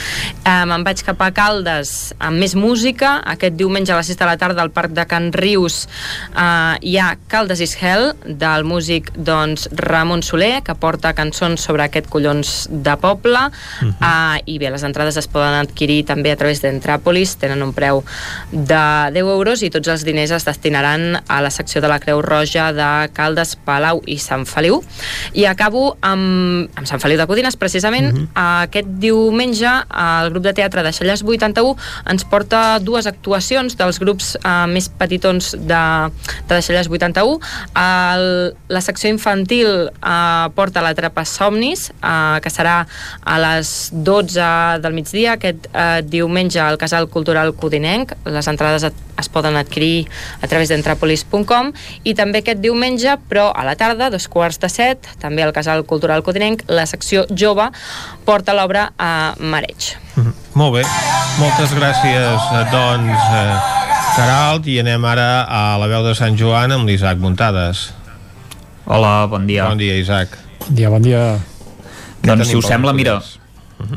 [0.44, 3.20] Eh, me'n vaig cap a Caldes amb més música.
[3.36, 6.98] Aquest diumenge a les 6 de la tarda al Parc de Can Rius eh, hi
[6.98, 12.56] ha Caldes is Hell del músic doncs, Ramon Soler que porta cançons sobre aquest collons
[12.70, 13.94] de poble uh -huh.
[14.02, 18.04] eh, i bé, les entrades es poden adquirir també a través d'Entràpolis, tenen un preu
[18.52, 22.22] de 10 euros i tots els diners es destinaran a la secció de la Creu
[22.22, 24.84] Roja de Caldes, Palau i Sant Feliu
[25.34, 28.12] i acabo amb, amb Sant Feliu de Codines, precisament.
[28.12, 28.28] Uh mhm.
[28.34, 28.64] -huh.
[28.66, 31.76] Aquest diumenge el grup de teatre de Xallars 81
[32.10, 35.84] ens porta dues actuacions dels grups uh, més petitons de,
[36.48, 37.40] de Xallars 81.
[37.76, 42.86] El, la secció infantil uh, porta la Trapa Somnis, uh, que serà
[43.24, 48.14] a les 12 del migdia, aquest uh, diumenge al Casal Cultural Codinenc.
[48.26, 50.08] Les entrades et, es poden adquirir
[50.42, 51.72] a través d'entrapolis.com
[52.04, 55.54] i també aquest diumenge, però a la tarda, dos quarts de set, 17, també al
[55.56, 57.68] Casal Cultural Codinenc, la secció jove
[58.26, 59.96] porta l'obra a Mareig.
[60.16, 60.34] Mm -hmm.
[60.54, 60.84] Molt bé,
[61.40, 63.84] moltes gràcies, eh, doncs, eh,
[64.16, 67.94] Caralt, i anem ara a la veu de Sant Joan amb l'Isaac Muntades.
[68.86, 69.68] Hola, bon dia.
[69.68, 70.38] Bon dia, Isaac.
[70.60, 71.40] Bon dia, bon dia.
[72.22, 73.22] Doncs, si us sembla, mira,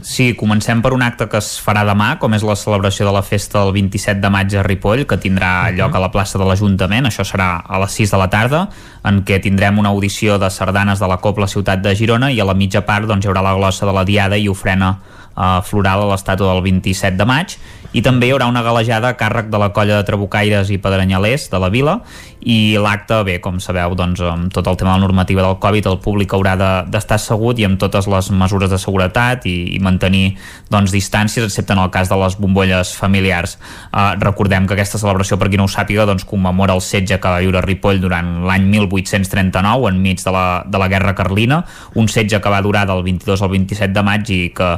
[0.03, 3.23] Sí, comencem per un acte que es farà demà, com és la celebració de la
[3.23, 7.07] festa del 27 de maig a Ripoll, que tindrà lloc a la plaça de l'Ajuntament,
[7.07, 8.65] això serà a les 6 de la tarda,
[9.09, 12.49] en què tindrem una audició de sardanes de la Copla Ciutat de Girona i a
[12.49, 14.97] la mitja part doncs, hi haurà la glossa de la Diada i ofrena
[15.39, 17.57] eh, floral a l'estàtua del 27 de maig
[17.97, 21.49] i també hi haurà una galejada a càrrec de la colla de trabucaires i pedrenyalers
[21.49, 21.99] de la vila.
[22.39, 25.89] I l'acte, bé, com sabeu doncs, amb tot el tema de la normativa del Covid
[25.91, 26.55] el públic haurà
[26.87, 30.37] d'estar de, assegut i amb totes les mesures de seguretat i, i mantenir
[30.71, 33.57] doncs, distàncies excepte en el cas de les bombolles familiars.
[33.91, 37.33] Uh, recordem que aquesta celebració per qui no ho sàpiga doncs, commemora el setge que
[37.33, 41.65] va viure Ripoll durant l'any 1839 enmig de la, de la Guerra Carlina.
[41.99, 44.71] Un setge que va durar del 22 al 27 de maig i que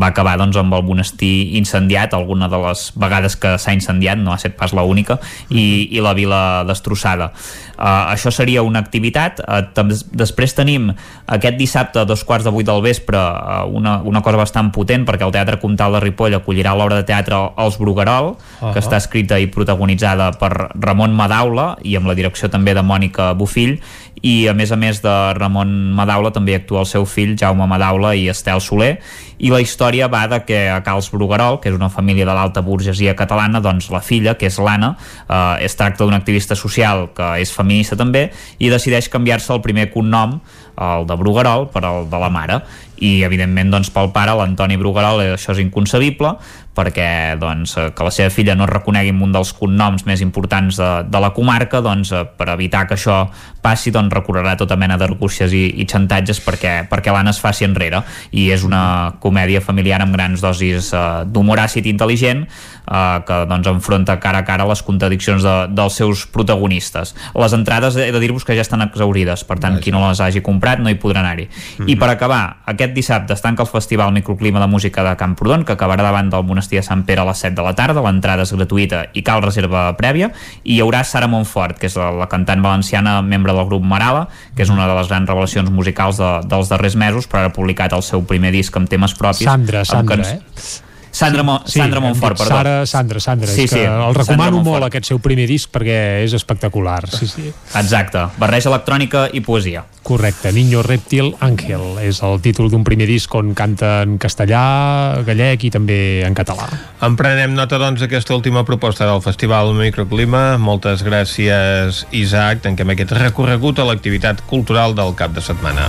[0.00, 4.32] va acabar doncs, amb el monestir incendiat alguna de les vegades que s'ha incendiat no
[4.32, 5.18] ha estat pas l'única
[5.50, 7.32] i, i la vila destrossada.
[7.74, 9.40] Uh, això seria una activitat.
[9.42, 10.92] Uh, després tenim
[11.26, 15.06] aquest dissabte a dos quarts de vuit del vespre uh, una, una cosa bastant potent
[15.08, 18.72] perquè el Teatre Comtal de Ripoll acollirà l'obra de teatre Els Bruguerol uh -huh.
[18.72, 23.32] que està escrita i protagonitzada per Ramon Madaula i amb la direcció també de Mònica
[23.34, 23.80] Bufill
[24.22, 28.14] i a més a més de Ramon Madaula també actua el seu fill Jaume Madaula
[28.16, 28.94] i Estel Soler.
[29.38, 32.62] I la història va de que a Cals Bruguerol, que és una família de l'alta
[32.62, 34.94] burgesia catalana, doncs la filla, que és l'Anna,
[35.28, 39.90] eh, es tracta d'una activista social que és feminista també, i decideix canviar-se el primer
[39.92, 40.38] cognom,
[40.74, 42.62] el de Bruguerol, per el de la mare.
[43.04, 46.36] I evidentment doncs, pel pare, l'Antoni Bruguerol això és inconcebible
[46.74, 51.20] perquè doncs, que la seva filla no reconegui un dels cognoms més importants de, de
[51.22, 53.28] la comarca doncs, per evitar que això
[53.62, 58.02] passi doncs, recorrerà tota mena d'argúcies i, i xantatges perquè, perquè l'Anna es faci enrere
[58.32, 63.70] i és una comèdia familiar amb grans dosis uh, d'humor àcid intel·ligent uh, que doncs,
[63.70, 68.44] enfronta cara a cara les contradiccions de, dels seus protagonistes les entrades he de dir-vos
[68.44, 71.20] que ja estan exaurides per tant qui no les hagi comprat comprat no hi podrà
[71.20, 71.44] anar-hi.
[71.44, 71.90] Mm -hmm.
[71.90, 75.72] I per acabar, aquest dissabte es tanca el Festival Microclima de Música de Camprodon, que
[75.72, 78.52] acabarà davant del Monestir de Sant Pere a les 7 de la tarda, l'entrada és
[78.54, 80.30] gratuïta i cal reserva prèvia,
[80.62, 84.26] i hi haurà Sara Montfort, que és la, la cantant valenciana, membre del grup Marala,
[84.56, 87.56] que és una de les grans revelacions musicals de, dels darrers mesos, però ara ha
[87.56, 89.46] publicat el seu primer disc amb temes propis.
[89.48, 90.93] Sandra, Sandra, eh?
[91.14, 92.56] Sandra, Mo sí, Sandra Montfort, perdó.
[92.56, 95.70] Sara, Sandra, Sandra, Sí, és que sí, el recomano Sandra molt aquest seu primer disc
[95.70, 97.04] perquè és espectacular.
[97.06, 97.52] Sí, sí.
[97.78, 99.84] Exacte, barreja electrònica i poesia.
[100.02, 105.64] Correcte, Niño Reptil Ángel és el títol d'un primer disc on canta en castellà, gallec
[105.64, 106.66] i també en català.
[107.06, 110.58] En prenem nota, doncs, aquesta última proposta del Festival Microclima.
[110.58, 112.66] Moltes gràcies, Isaac.
[112.66, 115.88] Tanquem aquest recorregut a l'activitat cultural del cap de setmana.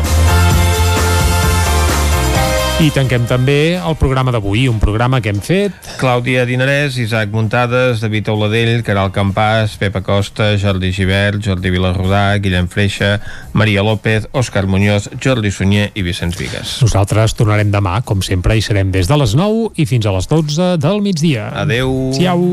[2.76, 5.72] I tanquem també el programa d'avui, un programa que hem fet...
[5.96, 12.68] Clàudia Dinarès, Isaac Muntades, David Auladell, Caral Campàs, Pepa Costa, Jordi Givert, Jordi Vilarrodà, Guillem
[12.68, 13.14] Freixa,
[13.56, 16.76] Maria López, Òscar Muñoz, Jordi Sunyer i Vicenç Vigues.
[16.84, 20.28] Nosaltres tornarem demà, com sempre, i serem des de les 9 i fins a les
[20.28, 21.48] 12 del migdia.
[21.64, 22.12] Adeu.
[22.20, 22.44] Siau.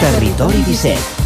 [0.00, 1.25] Territori 17,